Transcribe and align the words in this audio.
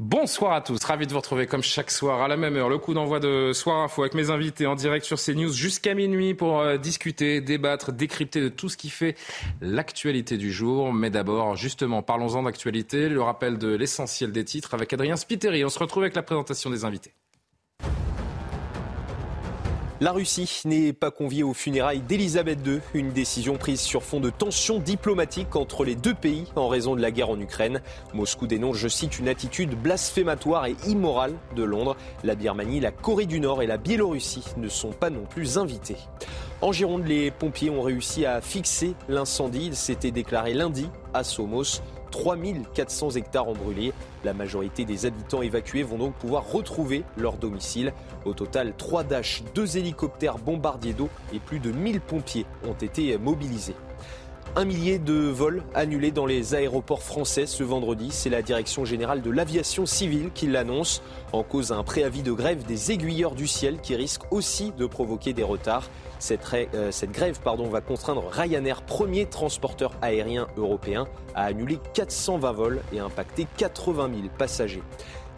Bonsoir 0.00 0.52
à 0.52 0.60
tous, 0.60 0.78
ravi 0.84 1.08
de 1.08 1.12
vous 1.12 1.18
retrouver 1.18 1.48
comme 1.48 1.64
chaque 1.64 1.90
soir 1.90 2.22
à 2.22 2.28
la 2.28 2.36
même 2.36 2.54
heure. 2.54 2.68
Le 2.68 2.78
coup 2.78 2.94
d'envoi 2.94 3.18
de 3.18 3.52
Soir 3.52 3.78
Info 3.78 4.02
avec 4.02 4.14
mes 4.14 4.30
invités 4.30 4.64
en 4.64 4.76
direct 4.76 5.04
sur 5.04 5.18
CNews 5.18 5.52
jusqu'à 5.52 5.92
minuit 5.94 6.34
pour 6.34 6.60
euh, 6.60 6.76
discuter, 6.76 7.40
débattre, 7.40 7.90
décrypter 7.90 8.40
de 8.40 8.48
tout 8.48 8.68
ce 8.68 8.76
qui 8.76 8.90
fait 8.90 9.16
l'actualité 9.60 10.36
du 10.36 10.52
jour. 10.52 10.92
Mais 10.92 11.10
d'abord, 11.10 11.56
justement, 11.56 12.00
parlons-en 12.04 12.44
d'actualité, 12.44 13.08
le 13.08 13.22
rappel 13.22 13.58
de 13.58 13.74
l'essentiel 13.74 14.30
des 14.30 14.44
titres 14.44 14.72
avec 14.72 14.92
Adrien 14.92 15.16
Spiteri. 15.16 15.64
On 15.64 15.68
se 15.68 15.80
retrouve 15.80 16.04
avec 16.04 16.14
la 16.14 16.22
présentation 16.22 16.70
des 16.70 16.84
invités. 16.84 17.12
La 20.00 20.12
Russie 20.12 20.62
n'est 20.64 20.92
pas 20.92 21.10
conviée 21.10 21.42
aux 21.42 21.54
funérailles 21.54 22.02
d'Elisabeth 22.02 22.64
II, 22.64 22.78
une 22.94 23.10
décision 23.10 23.56
prise 23.56 23.80
sur 23.80 24.04
fond 24.04 24.20
de 24.20 24.30
tensions 24.30 24.78
diplomatiques 24.78 25.56
entre 25.56 25.84
les 25.84 25.96
deux 25.96 26.14
pays 26.14 26.44
en 26.54 26.68
raison 26.68 26.94
de 26.94 27.02
la 27.02 27.10
guerre 27.10 27.30
en 27.30 27.40
Ukraine. 27.40 27.82
Moscou 28.14 28.46
dénonce, 28.46 28.76
je 28.76 28.86
cite, 28.86 29.18
une 29.18 29.26
attitude 29.26 29.74
blasphématoire 29.74 30.66
et 30.66 30.76
immorale 30.86 31.34
de 31.56 31.64
Londres. 31.64 31.96
La 32.22 32.36
Birmanie, 32.36 32.78
la 32.78 32.92
Corée 32.92 33.26
du 33.26 33.40
Nord 33.40 33.60
et 33.60 33.66
la 33.66 33.76
Biélorussie 33.76 34.44
ne 34.56 34.68
sont 34.68 34.92
pas 34.92 35.10
non 35.10 35.24
plus 35.28 35.58
invités. 35.58 35.96
En 36.60 36.72
Gironde, 36.72 37.06
les 37.06 37.30
pompiers 37.30 37.70
ont 37.70 37.82
réussi 37.82 38.26
à 38.26 38.40
fixer 38.40 38.96
l'incendie. 39.08 39.66
Il 39.66 39.76
s'était 39.76 40.10
déclaré 40.10 40.54
lundi 40.54 40.88
à 41.14 41.22
Somos. 41.22 41.82
3400 42.10 43.10
hectares 43.10 43.46
ont 43.46 43.54
brûlé. 43.54 43.92
La 44.24 44.34
majorité 44.34 44.84
des 44.84 45.06
habitants 45.06 45.40
évacués 45.40 45.84
vont 45.84 45.98
donc 45.98 46.14
pouvoir 46.14 46.50
retrouver 46.50 47.04
leur 47.16 47.36
domicile. 47.36 47.92
Au 48.24 48.32
total, 48.32 48.74
3 48.76 49.04
Dash, 49.04 49.44
2 49.54 49.76
hélicoptères 49.76 50.38
bombardiers 50.38 50.94
d'eau 50.94 51.08
et 51.32 51.38
plus 51.38 51.60
de 51.60 51.70
1000 51.70 52.00
pompiers 52.00 52.46
ont 52.68 52.72
été 52.72 53.16
mobilisés. 53.18 53.76
Un 54.56 54.64
millier 54.64 54.98
de 54.98 55.14
vols 55.14 55.62
annulés 55.76 56.10
dans 56.10 56.26
les 56.26 56.56
aéroports 56.56 57.04
français 57.04 57.46
ce 57.46 57.62
vendredi. 57.62 58.08
C'est 58.10 58.30
la 58.30 58.42
Direction 58.42 58.84
générale 58.84 59.22
de 59.22 59.30
l'aviation 59.30 59.86
civile 59.86 60.30
qui 60.34 60.48
l'annonce. 60.48 61.02
En 61.32 61.44
cause 61.44 61.70
un 61.70 61.84
préavis 61.84 62.22
de 62.22 62.32
grève 62.32 62.64
des 62.64 62.90
aiguilleurs 62.90 63.36
du 63.36 63.46
ciel 63.46 63.78
qui 63.80 63.94
risque 63.94 64.22
aussi 64.32 64.72
de 64.72 64.86
provoquer 64.86 65.34
des 65.34 65.44
retards. 65.44 65.88
Cette, 66.18 66.42
euh, 66.74 66.90
cette 66.90 67.12
grève 67.12 67.38
va 67.44 67.80
contraindre 67.80 68.24
Ryanair, 68.30 68.82
premier 68.82 69.26
transporteur 69.26 69.92
aérien 70.02 70.48
européen, 70.56 71.06
à 71.34 71.44
annuler 71.44 71.78
420 71.94 72.52
vols 72.52 72.80
et 72.92 72.98
impacter 72.98 73.46
80 73.56 74.10
000 74.14 74.28
passagers. 74.36 74.82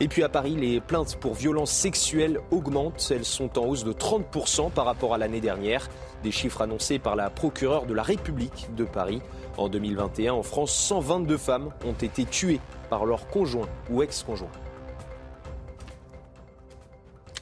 Et 0.03 0.09
puis 0.09 0.23
à 0.23 0.31
Paris, 0.31 0.57
les 0.57 0.81
plaintes 0.81 1.17
pour 1.17 1.35
violences 1.35 1.71
sexuelles 1.71 2.41
augmentent. 2.51 3.13
Elles 3.15 3.27
sont 3.27 3.59
en 3.59 3.67
hausse 3.67 3.85
de 3.85 3.93
30% 3.93 4.71
par 4.71 4.87
rapport 4.87 5.13
à 5.13 5.19
l'année 5.19 5.43
dernière. 5.43 5.89
Des 6.23 6.33
chiffres 6.33 6.63
annoncés 6.63 6.99
par 6.99 7.17
la 7.17 7.29
procureure 7.29 7.85
de 7.85 7.93
la 7.93 8.03
République 8.03 8.75
de 8.75 8.85
Paris. 8.85 9.21
En 9.59 9.69
2021, 9.69 10.33
en 10.33 10.43
France, 10.43 10.75
122 10.75 11.37
femmes 11.37 11.69
ont 11.85 11.93
été 11.93 12.25
tuées 12.25 12.61
par 12.89 13.05
leur 13.05 13.29
conjoint 13.29 13.69
ou 13.91 14.03
ex-conjoint. 14.03 14.49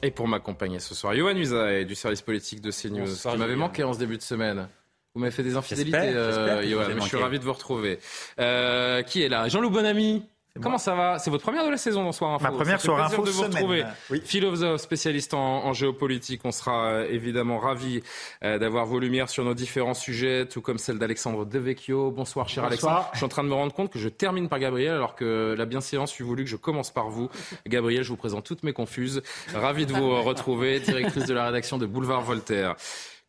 Et 0.01 0.11
pour 0.11 0.27
m'accompagner 0.27 0.79
ce 0.79 0.95
soir, 0.95 1.13
Yohann 1.13 1.37
Usaï 1.37 1.85
du 1.85 1.95
service 1.95 2.21
politique 2.21 2.61
de 2.61 2.71
CNews, 2.71 3.07
qui 3.07 3.37
m'avait 3.37 3.55
manqué 3.55 3.83
en 3.83 3.93
ce 3.93 3.99
début 3.99 4.17
de 4.17 4.21
semaine. 4.21 4.69
Vous 5.13 5.21
m'avez 5.21 5.31
fait 5.31 5.43
des 5.43 5.55
infidélités, 5.55 5.97
euh, 5.97 6.61
Je 6.61 6.99
suis 7.05 7.17
ravi 7.17 7.39
de 7.39 7.43
vous 7.43 7.53
retrouver. 7.53 7.99
Euh, 8.39 9.01
qui 9.01 9.23
est 9.23 9.29
là? 9.29 9.47
Jean-Loup 9.47 9.71
Bonamy 9.71 10.23
Comment 10.61 10.77
ça 10.77 10.95
va 10.95 11.19
C'est 11.19 11.29
votre 11.29 11.43
première 11.43 11.65
de 11.65 11.69
la 11.69 11.77
saison 11.77 12.03
dans 12.03 12.11
Soir 12.11 12.33
Info. 12.33 12.43
Ma 12.43 12.51
première 12.51 12.81
Soir 12.81 13.05
Info 13.05 13.23
de 13.23 13.29
vous 13.29 13.43
semaine. 13.43 13.53
retrouver. 13.53 13.85
Oui. 14.09 14.21
Philosophe, 14.25 14.81
spécialiste 14.81 15.33
en, 15.33 15.71
géopolitique, 15.73 16.41
on 16.43 16.51
sera 16.51 16.87
euh, 16.87 17.07
évidemment 17.09 17.59
ravi 17.59 18.01
euh, 18.43 18.57
d'avoir 18.57 18.85
vos 18.85 18.99
lumières 18.99 19.29
sur 19.29 19.45
nos 19.45 19.53
différents 19.53 19.93
sujets, 19.93 20.47
tout 20.47 20.61
comme 20.61 20.77
celle 20.77 20.97
d'Alexandre 20.97 21.45
Devecchio. 21.45 22.11
Bonsoir, 22.11 22.49
cher 22.49 22.65
Alexandre. 22.65 23.09
Je 23.13 23.17
suis 23.17 23.25
en 23.25 23.29
train 23.29 23.43
de 23.43 23.49
me 23.49 23.53
rendre 23.53 23.73
compte 23.73 23.91
que 23.91 23.99
je 23.99 24.09
termine 24.09 24.49
par 24.49 24.59
Gabriel, 24.59 24.93
alors 24.93 25.15
que 25.15 25.55
la 25.57 25.65
bienséance 25.65 26.11
fut 26.11 26.23
voulu 26.23 26.43
que 26.43 26.49
je 26.49 26.55
commence 26.57 26.91
par 26.91 27.09
vous. 27.09 27.29
Gabriel, 27.67 28.03
je 28.03 28.09
vous 28.09 28.17
présente 28.17 28.45
toutes 28.45 28.63
mes 28.63 28.73
confuses. 28.73 29.21
Ravi 29.53 29.85
de 29.85 29.93
vous 29.93 30.21
retrouver, 30.21 30.79
directrice 30.79 31.25
de 31.25 31.33
la 31.33 31.45
rédaction 31.45 31.77
de 31.77 31.85
Boulevard 31.85 32.21
Voltaire. 32.21 32.75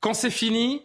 Quand 0.00 0.14
c'est 0.14 0.30
fini, 0.30 0.82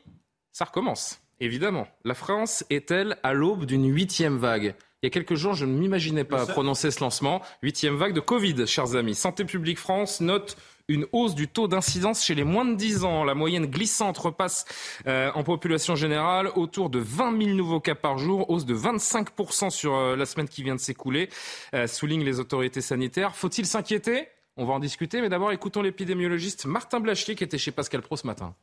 ça 0.52 0.66
recommence. 0.66 1.22
Évidemment. 1.40 1.88
La 2.03 2.13
France 2.13 2.63
est-elle 2.69 3.17
à 3.23 3.34
l'aube 3.34 3.66
d'une 3.66 3.94
huitième 3.94 4.38
vague? 4.38 4.75
Il 5.05 5.09
y 5.09 5.11
a 5.11 5.11
quelques 5.11 5.35
jours, 5.35 5.53
je 5.53 5.66
ne 5.66 5.71
m'imaginais 5.77 6.23
pas 6.23 6.47
prononcer 6.47 6.89
ce 6.89 6.99
lancement. 6.99 7.43
Huitième 7.61 7.95
vague 7.95 8.13
de 8.13 8.19
Covid, 8.19 8.66
chers 8.66 8.95
amis. 8.95 9.13
Santé 9.13 9.45
publique 9.45 9.77
France 9.77 10.19
note 10.19 10.57
une 10.88 11.05
hausse 11.11 11.35
du 11.35 11.47
taux 11.47 11.67
d'incidence 11.67 12.25
chez 12.25 12.33
les 12.33 12.43
moins 12.43 12.66
de 12.66 12.73
10 12.73 13.03
ans. 13.03 13.23
La 13.23 13.35
moyenne 13.35 13.67
glissante 13.67 14.17
repasse 14.17 14.66
euh, 15.05 15.31
en 15.35 15.43
population 15.43 15.95
générale 15.95 16.47
autour 16.55 16.89
de 16.89 16.97
20 16.97 17.39
000 17.39 17.55
nouveaux 17.55 17.79
cas 17.79 17.93
par 17.93 18.17
jour, 18.17 18.49
hausse 18.49 18.66
de 18.66 18.75
25% 18.75 19.69
sur 19.69 19.93
euh, 19.93 20.16
la 20.16 20.25
semaine 20.25 20.47
qui 20.47 20.63
vient 20.63 20.73
de 20.73 20.79
s'écouler, 20.79 21.29
euh, 21.75 21.85
soulignent 21.85 22.25
les 22.25 22.39
autorités 22.39 22.81
sanitaires. 22.81 23.35
Faut-il 23.35 23.67
s'inquiéter? 23.67 24.27
On 24.57 24.66
va 24.66 24.73
en 24.73 24.79
discuter, 24.79 25.22
mais 25.22 25.29
d'abord 25.29 25.51
écoutons 25.51 25.83
l'épidémiologiste 25.83 26.66
Martin 26.66 26.99
Blachier 26.99 27.35
qui 27.35 27.43
était 27.43 27.59
chez 27.59 27.72
Pascal 27.72 28.01
Pro 28.01 28.17
ce 28.17 28.25
matin. 28.25 28.55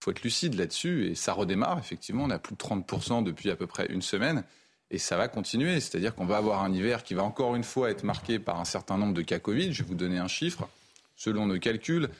Il 0.00 0.04
faut 0.06 0.10
être 0.10 0.24
lucide 0.24 0.54
là-dessus 0.54 1.06
et 1.06 1.14
ça 1.14 1.34
redémarre. 1.34 1.78
Effectivement, 1.78 2.24
on 2.24 2.30
a 2.30 2.40
plus 2.40 2.56
de 2.56 2.60
30% 2.60 3.22
depuis 3.22 3.50
à 3.50 3.54
peu 3.54 3.68
près 3.68 3.86
une 3.86 4.02
semaine. 4.02 4.42
Et 4.90 4.98
ça 4.98 5.16
va 5.16 5.28
continuer, 5.28 5.80
c'est-à-dire 5.80 6.14
qu'on 6.14 6.26
va 6.26 6.36
avoir 6.36 6.62
un 6.62 6.72
hiver 6.72 7.02
qui 7.02 7.14
va 7.14 7.24
encore 7.24 7.56
une 7.56 7.64
fois 7.64 7.90
être 7.90 8.04
marqué 8.04 8.38
par 8.38 8.60
un 8.60 8.64
certain 8.64 8.98
nombre 8.98 9.14
de 9.14 9.22
cas 9.22 9.38
Covid. 9.38 9.72
Je 9.72 9.82
vais 9.82 9.88
vous 9.88 9.94
donner 9.94 10.18
un 10.18 10.28
chiffre. 10.28 10.68
Selon 11.16 11.46
nos 11.46 11.58
calculs, 11.58 12.10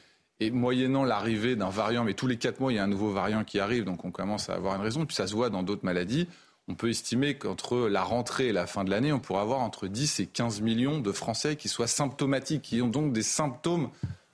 et 0.41 0.51
moyennant 0.51 1.05
l'arrivée 1.05 1.57
d'un 1.57 1.69
variant, 1.69 2.05
mais 2.05 2.15
tous 2.15 2.27
les 2.27 2.37
quatre 2.37 2.61
mois, 2.61 2.73
il 2.73 2.77
y 2.77 2.79
a 2.79 2.85
un 2.85 2.89
nouveau 2.89 3.11
variant 3.11 3.45
qui 3.45 3.61
arrive, 3.61 3.85
donc 3.85 4.05
on 4.05 4.11
commence 4.11 4.51
à 4.51 4.55
avoir 4.55 4.77
une 4.77 4.83
raison. 4.83 5.07
Puis 5.07 5.15
ça 5.15 5.27
se 5.27 5.35
voit 5.35 5.51
dans 5.51 5.63
d'autres 5.63 5.85
maladies. 5.85 6.29
On 6.67 6.75
peut 6.75 6.89
estimer 6.89 7.37
qu'entre 7.37 7.89
la 7.89 8.03
rentrée 8.03 8.49
et 8.49 8.53
la 8.53 8.67
fin 8.67 8.85
de 8.85 8.91
l'année, 8.91 9.13
on 9.13 9.21
pourra 9.21 9.43
avoir 9.43 9.61
entre 9.61 9.87
10 9.87 10.21
et 10.21 10.27
15 10.27 10.61
millions 10.63 10.99
de 10.99 11.13
Français 11.13 11.57
qui 11.57 11.69
soient 11.69 11.87
symptomatiques, 11.87 12.63
qui 12.63 12.83
ont 12.83 12.89
donc 12.89 13.13
des 13.13 13.23
symptômes 13.23 13.91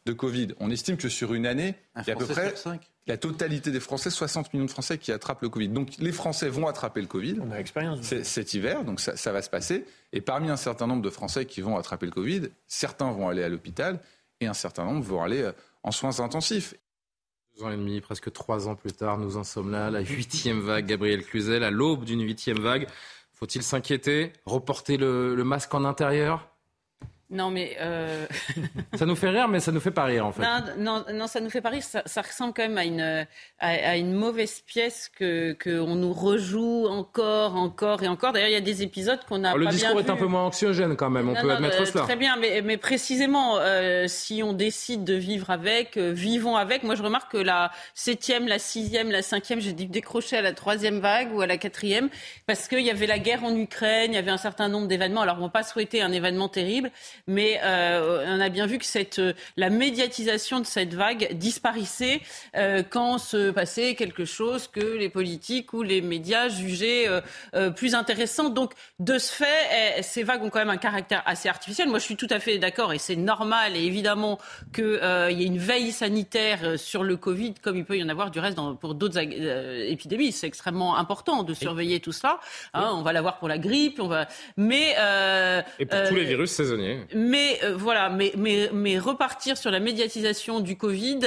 de 0.06 0.12
Covid. 0.12 0.48
On 0.60 0.70
estime 0.70 0.96
que 0.96 1.08
sur 1.08 1.34
une 1.34 1.46
année, 1.46 1.74
il 1.96 2.06
y 2.06 2.10
a 2.10 2.14
à 2.14 2.16
peu 2.16 2.26
près 2.26 2.54
la 3.06 3.16
totalité 3.16 3.70
des 3.70 3.80
Français, 3.80 4.10
60 4.10 4.52
millions 4.52 4.66
de 4.66 4.70
Français 4.70 4.98
qui 4.98 5.10
attrapent 5.12 5.42
le 5.42 5.48
Covid. 5.48 5.68
Donc 5.68 5.96
les 5.98 6.12
Français 6.12 6.48
vont 6.48 6.66
attraper 6.66 7.00
le 7.00 7.06
Covid. 7.06 7.36
On 7.40 7.50
a 7.50 7.56
l'expérience. 7.56 8.02
Cet 8.02 8.54
hiver, 8.54 8.84
donc 8.84 9.00
ça, 9.00 9.16
ça, 9.16 9.32
va 9.32 9.42
se 9.42 9.50
passer. 9.50 9.84
Et 10.12 10.20
parmi 10.20 10.50
un 10.50 10.56
certain 10.56 10.86
nombre 10.86 11.02
de 11.02 11.10
Français 11.10 11.46
qui 11.46 11.60
vont 11.60 11.76
attraper 11.76 12.06
le 12.06 12.12
Covid, 12.12 12.42
certains 12.66 13.10
vont 13.10 13.28
aller 13.28 13.42
à 13.42 13.48
l'hôpital 13.48 14.00
et 14.40 14.46
un 14.46 14.54
certain 14.54 14.84
nombre 14.84 15.02
vont 15.02 15.22
aller 15.22 15.42
euh, 15.42 15.52
en 15.82 15.90
soins 15.90 16.20
intensifs. 16.20 16.74
Deux 17.56 17.64
ans 17.64 17.70
et 17.70 17.76
demi, 17.76 18.00
presque 18.00 18.32
trois 18.32 18.68
ans 18.68 18.74
plus 18.74 18.92
tard, 18.92 19.18
nous 19.18 19.36
en 19.36 19.44
sommes 19.44 19.70
là, 19.70 19.90
la 19.90 20.00
huitième 20.00 20.60
vague, 20.60 20.86
Gabriel 20.86 21.24
Cluzel, 21.24 21.64
à 21.64 21.70
l'aube 21.70 22.04
d'une 22.04 22.22
huitième 22.22 22.60
vague. 22.60 22.86
Faut-il 23.32 23.62
s'inquiéter 23.62 24.32
Reporter 24.44 24.98
le, 24.98 25.34
le 25.34 25.44
masque 25.44 25.72
en 25.74 25.84
intérieur? 25.84 26.49
Non, 27.30 27.50
mais. 27.50 27.76
Euh... 27.80 28.26
ça 28.94 29.06
nous 29.06 29.14
fait 29.14 29.28
rire, 29.28 29.46
mais 29.46 29.60
ça 29.60 29.70
nous 29.70 29.78
fait 29.78 29.92
pas 29.92 30.04
rire, 30.04 30.26
en 30.26 30.32
fait. 30.32 30.42
Non, 30.42 30.64
non, 30.78 31.04
non 31.14 31.26
ça 31.28 31.40
nous 31.40 31.48
fait 31.48 31.60
pas 31.60 31.68
rire. 31.68 31.82
Ça, 31.84 32.02
ça 32.04 32.22
ressemble 32.22 32.52
quand 32.54 32.62
même 32.62 32.76
à 32.76 32.84
une, 32.84 33.26
à, 33.60 33.96
une 33.96 34.12
mauvaise 34.12 34.60
pièce 34.66 35.08
que 35.08 35.56
qu'on 35.62 35.94
nous 35.94 36.12
rejoue 36.12 36.86
encore, 36.88 37.54
encore 37.54 38.02
et 38.02 38.08
encore. 38.08 38.32
D'ailleurs, 38.32 38.48
il 38.48 38.54
y 38.54 38.56
a 38.56 38.60
des 38.60 38.82
épisodes 38.82 39.20
qu'on 39.28 39.44
a. 39.44 39.54
Oh, 39.54 39.58
le 39.58 39.66
pas 39.66 39.70
discours 39.70 40.00
est 40.00 40.10
un 40.10 40.16
peu 40.16 40.26
moins 40.26 40.44
anxiogène, 40.44 40.96
quand 40.96 41.08
même. 41.08 41.28
On 41.28 41.34
peut 41.34 41.52
admettre 41.52 41.80
euh, 41.80 41.84
cela. 41.84 42.02
Très 42.02 42.16
bien, 42.16 42.36
mais, 42.36 42.62
mais 42.62 42.76
précisément, 42.76 43.58
euh, 43.58 44.06
si 44.08 44.42
on 44.42 44.52
décide 44.52 45.04
de 45.04 45.14
vivre 45.14 45.50
avec, 45.50 45.96
euh, 45.96 46.10
vivons 46.10 46.56
avec. 46.56 46.82
Moi, 46.82 46.96
je 46.96 47.02
remarque 47.04 47.30
que 47.30 47.38
la 47.38 47.70
septième, 47.94 48.48
la 48.48 48.58
sixième, 48.58 49.12
la 49.12 49.22
cinquième, 49.22 49.60
j'ai 49.60 49.72
décroché 49.72 50.36
à 50.36 50.42
la 50.42 50.52
troisième 50.52 50.98
vague 50.98 51.32
ou 51.32 51.40
à 51.42 51.46
la 51.46 51.58
quatrième, 51.58 52.08
parce 52.46 52.66
qu'il 52.66 52.80
y 52.80 52.90
avait 52.90 53.06
la 53.06 53.20
guerre 53.20 53.44
en 53.44 53.54
Ukraine, 53.54 54.10
il 54.12 54.16
y 54.16 54.18
avait 54.18 54.32
un 54.32 54.36
certain 54.36 54.68
nombre 54.68 54.88
d'événements. 54.88 55.20
Alors, 55.20 55.36
on 55.38 55.42
va 55.42 55.48
pas 55.48 55.62
souhaiter 55.62 56.02
un 56.02 56.10
événement 56.10 56.48
terrible 56.48 56.90
mais 57.30 57.60
on 57.62 58.40
a 58.40 58.48
bien 58.48 58.66
vu 58.66 58.78
que 58.78 58.84
cette, 58.84 59.20
la 59.56 59.70
médiatisation 59.70 60.60
de 60.60 60.66
cette 60.66 60.94
vague 60.94 61.34
disparaissait 61.34 62.20
quand 62.90 63.18
se 63.18 63.50
passait 63.50 63.94
quelque 63.94 64.24
chose 64.24 64.68
que 64.68 64.80
les 64.80 65.08
politiques 65.08 65.72
ou 65.72 65.82
les 65.82 66.00
médias 66.00 66.48
jugeaient 66.48 67.08
plus 67.76 67.94
intéressant. 67.94 68.50
Donc, 68.50 68.72
de 68.98 69.18
ce 69.18 69.32
fait, 69.32 69.96
eh, 69.98 70.02
ces 70.02 70.22
vagues 70.22 70.42
ont 70.42 70.50
quand 70.50 70.58
même 70.58 70.70
un 70.70 70.76
caractère 70.76 71.22
assez 71.26 71.48
artificiel. 71.48 71.88
Moi, 71.88 71.98
je 71.98 72.04
suis 72.04 72.16
tout 72.16 72.26
à 72.30 72.40
fait 72.40 72.58
d'accord 72.58 72.92
et 72.92 72.98
c'est 72.98 73.16
normal 73.16 73.76
et 73.76 73.84
évidemment 73.84 74.38
qu'il 74.74 74.84
euh, 74.84 75.30
y 75.30 75.42
ait 75.42 75.46
une 75.46 75.58
veille 75.58 75.92
sanitaire 75.92 76.60
euh, 76.64 76.76
sur 76.76 77.02
le 77.02 77.16
Covid, 77.16 77.54
comme 77.62 77.76
il 77.76 77.84
peut 77.84 77.96
y 77.96 78.02
en 78.02 78.08
avoir 78.08 78.30
du 78.30 78.40
reste 78.40 78.56
dans, 78.56 78.74
pour 78.74 78.94
d'autres 78.94 79.18
euh, 79.18 79.86
épidémies. 79.88 80.32
C'est 80.32 80.46
extrêmement 80.46 80.96
important 80.96 81.42
de 81.42 81.54
surveiller 81.54 82.00
tout 82.00 82.12
cela. 82.12 82.40
Hein, 82.74 82.90
on 82.94 83.02
va 83.02 83.12
l'avoir 83.12 83.38
pour 83.38 83.48
la 83.48 83.58
grippe, 83.58 84.00
on 84.00 84.08
va. 84.08 84.26
Mais 84.56 84.94
et 85.78 85.86
pour 85.86 85.98
tous 86.08 86.14
les 86.14 86.24
virus 86.24 86.50
saisonniers. 86.50 87.06
Mais 87.20 87.60
voilà, 87.74 88.08
mais, 88.08 88.32
mais, 88.36 88.70
mais 88.72 88.98
repartir 88.98 89.56
sur 89.56 89.70
la 89.70 89.80
médiatisation 89.80 90.60
du 90.60 90.76
Covid, 90.76 91.20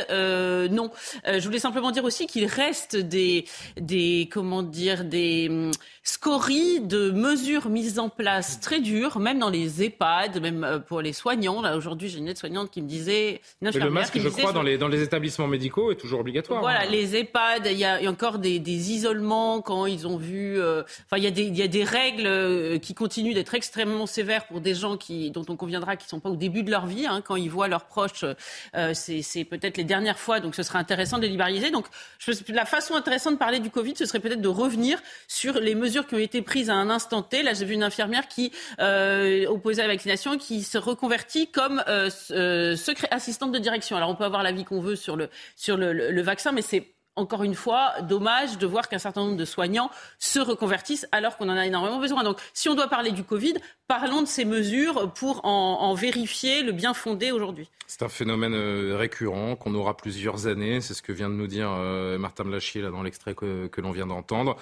non. 0.72 0.92
je 1.26 1.44
voulais 1.44 1.60
simplement 1.60 1.92
dire 1.92 2.04
aussi 2.04 2.28
qu'il 2.28 2.46
reste 2.46 2.96
des, 2.96 3.46
des 3.78 4.30
comment 4.32 4.64
dire, 4.64 5.04
des 5.06 5.48
hum, 5.50 5.72
scories 6.04 6.82
de 6.82 7.12
mesures 7.12 7.70
mises 7.70 8.00
en 8.00 8.10
place 8.10 8.60
très 8.60 8.82
dures, 8.82 9.20
même 9.20 9.40
dans 9.40 9.50
les 9.50 9.84
EHPAD, 9.84 10.42
même 10.42 10.84
pour 10.88 11.02
les 11.02 11.14
soignants. 11.14 11.62
Là, 11.62 11.78
aujourd'hui, 11.78 12.10
j'ai 12.10 12.20
une 12.20 12.28
aide-soignante 12.28 12.72
qui 12.72 12.82
me 12.82 12.88
disait. 12.88 13.42
Mais 13.62 13.72
le 13.72 13.90
masque, 13.90 14.20
je 14.20 14.30
crois, 14.30 14.52
dans, 14.52 14.62
les, 14.62 14.78
dans 14.78 14.88
les 14.88 15.02
établissements 15.02 15.48
médicaux 15.48 15.92
est 15.92 15.96
toujours 15.96 16.20
obligatoire. 16.20 16.62
Voilà, 16.62 16.82
hein. 16.82 16.92
les 16.92 17.16
EHPAD, 17.16 17.68
il 17.72 17.78
y, 17.78 17.86
a 17.86 18.00
encore 18.10 18.40
des, 18.40 18.60
des, 18.60 18.92
isolements 18.92 19.62
quand 19.62 19.86
ils 19.86 20.08
ont 20.08 20.18
vu. 20.18 20.60
Euh, 20.60 20.84
enfin, 21.06 21.18
il 21.18 21.24
y, 21.24 21.28
a 21.28 21.32
des, 21.32 21.44
y 21.44 21.62
a 21.62 21.68
des 21.68 21.84
règles 21.84 22.28
euh, 22.28 22.80
qui 22.80 22.94
continuent 22.94 23.34
d'être 23.34 23.54
extrêmement 23.54 24.06
sévères 24.06 24.46
pour 24.48 24.60
des 24.60 24.76
gens 24.76 24.98
qui, 24.98 25.32
dont 25.32 25.46
on 25.48 25.56
conviendra 25.74 25.96
qu'ils 25.96 26.06
ne 26.06 26.10
sont 26.10 26.20
pas 26.20 26.30
au 26.30 26.36
début 26.36 26.62
de 26.62 26.70
leur 26.70 26.86
vie. 26.86 27.08
Hein, 27.08 27.22
quand 27.26 27.36
ils 27.36 27.50
voient 27.50 27.68
leurs 27.68 27.86
proches, 27.86 28.26
euh, 28.76 28.94
c'est 28.94 29.44
peut-être 29.44 29.78
les 29.78 29.84
dernières 29.84 30.20
fois, 30.20 30.40
donc 30.40 30.54
ce 30.56 30.62
serait 30.62 30.78
intéressant 30.78 31.18
de 31.18 31.24
les 31.24 31.30
libéraliser. 31.30 31.72
Donc, 31.72 31.88
la 32.50 32.66
façon 32.66 32.96
intéressante 32.96 33.34
de 33.34 33.40
parler 33.40 33.60
du 33.60 33.72
Covid, 33.72 33.96
ce 33.96 34.06
serait 34.06 34.20
peut-être 34.20 34.42
de 34.42 34.48
revenir 34.48 35.02
sur 35.28 35.60
les 35.60 35.74
mesures 35.74 36.06
qui 36.06 36.14
ont 36.16 36.20
été 36.20 36.42
prises 36.44 36.70
à 36.70 36.76
un 36.76 36.90
instant 36.92 37.24
T. 37.24 37.42
Là, 37.42 37.54
j'ai 37.54 37.66
vu 37.66 37.74
une 37.74 37.84
infirmière 37.84 38.28
qui 38.28 38.52
euh, 38.80 39.48
opposait 39.48 39.82
à 39.82 39.88
la 39.88 39.94
vaccination, 39.94 40.38
qui 40.38 40.64
se 40.64 40.78
reconvertit 40.78 41.50
comme 41.50 41.84
euh, 41.88 42.10
euh, 42.32 42.76
assistante 43.10 43.52
de 43.52 43.60
direction. 43.60 43.98
Alors, 43.98 44.10
on 44.10 44.16
peut 44.16 44.26
avoir 44.26 44.44
l'avis 44.44 44.66
qu'on 44.66 44.82
veut 44.82 44.96
sur 44.96 45.16
le 45.16 45.30
sur 45.56 45.78
le, 45.78 45.94
le, 45.94 46.22
vaccin, 46.22 46.52
mais 46.52 46.62
c'est 46.62 46.93
encore 47.16 47.44
une 47.44 47.54
fois, 47.54 47.94
dommage 48.02 48.58
de 48.58 48.66
voir 48.66 48.90
qu'un 48.90 48.98
certain 48.98 49.22
nombre 49.22 49.38
de 49.38 49.46
soignants 49.46 49.90
se 50.20 50.40
reconvertissent 50.40 51.08
alors 51.12 51.38
qu'on 51.38 51.50
en 51.50 51.58
a 51.58 51.66
énormément 51.66 52.00
besoin. 52.00 52.24
Donc, 52.24 52.40
si 52.54 52.70
on 52.70 52.76
doit 52.76 52.88
parler 52.88 53.12
du 53.12 53.24
Covid, 53.24 53.54
parlons 53.88 54.22
de 54.22 54.28
ces 54.28 54.46
mesures 54.46 55.14
pour 55.14 55.46
en, 55.46 55.94
vérifier 55.94 56.64
le 56.64 56.72
bien 56.72 56.94
fondé 56.94 57.32
aujourd'hui. 57.32 57.70
C'est 57.86 58.02
un 58.02 58.10
phénomène 58.10 58.56
récurrent 58.94 59.56
qu'on 59.56 59.76
aura 59.76 59.96
plusieurs 59.96 60.48
années. 60.48 60.82
C'est 60.82 60.96
ce 60.96 61.04
que 61.04 61.12
vient 61.12 61.30
de 61.30 61.36
nous 61.36 61.48
dire 61.48 61.70
Martin 62.20 62.46
Blachier 62.46 62.82
là, 62.82 62.90
dans 62.90 63.04
l'extrait 63.04 63.36
que, 63.36 63.70
l'on 63.78 63.92
vient 63.92 64.08
d'entendre 64.08 64.58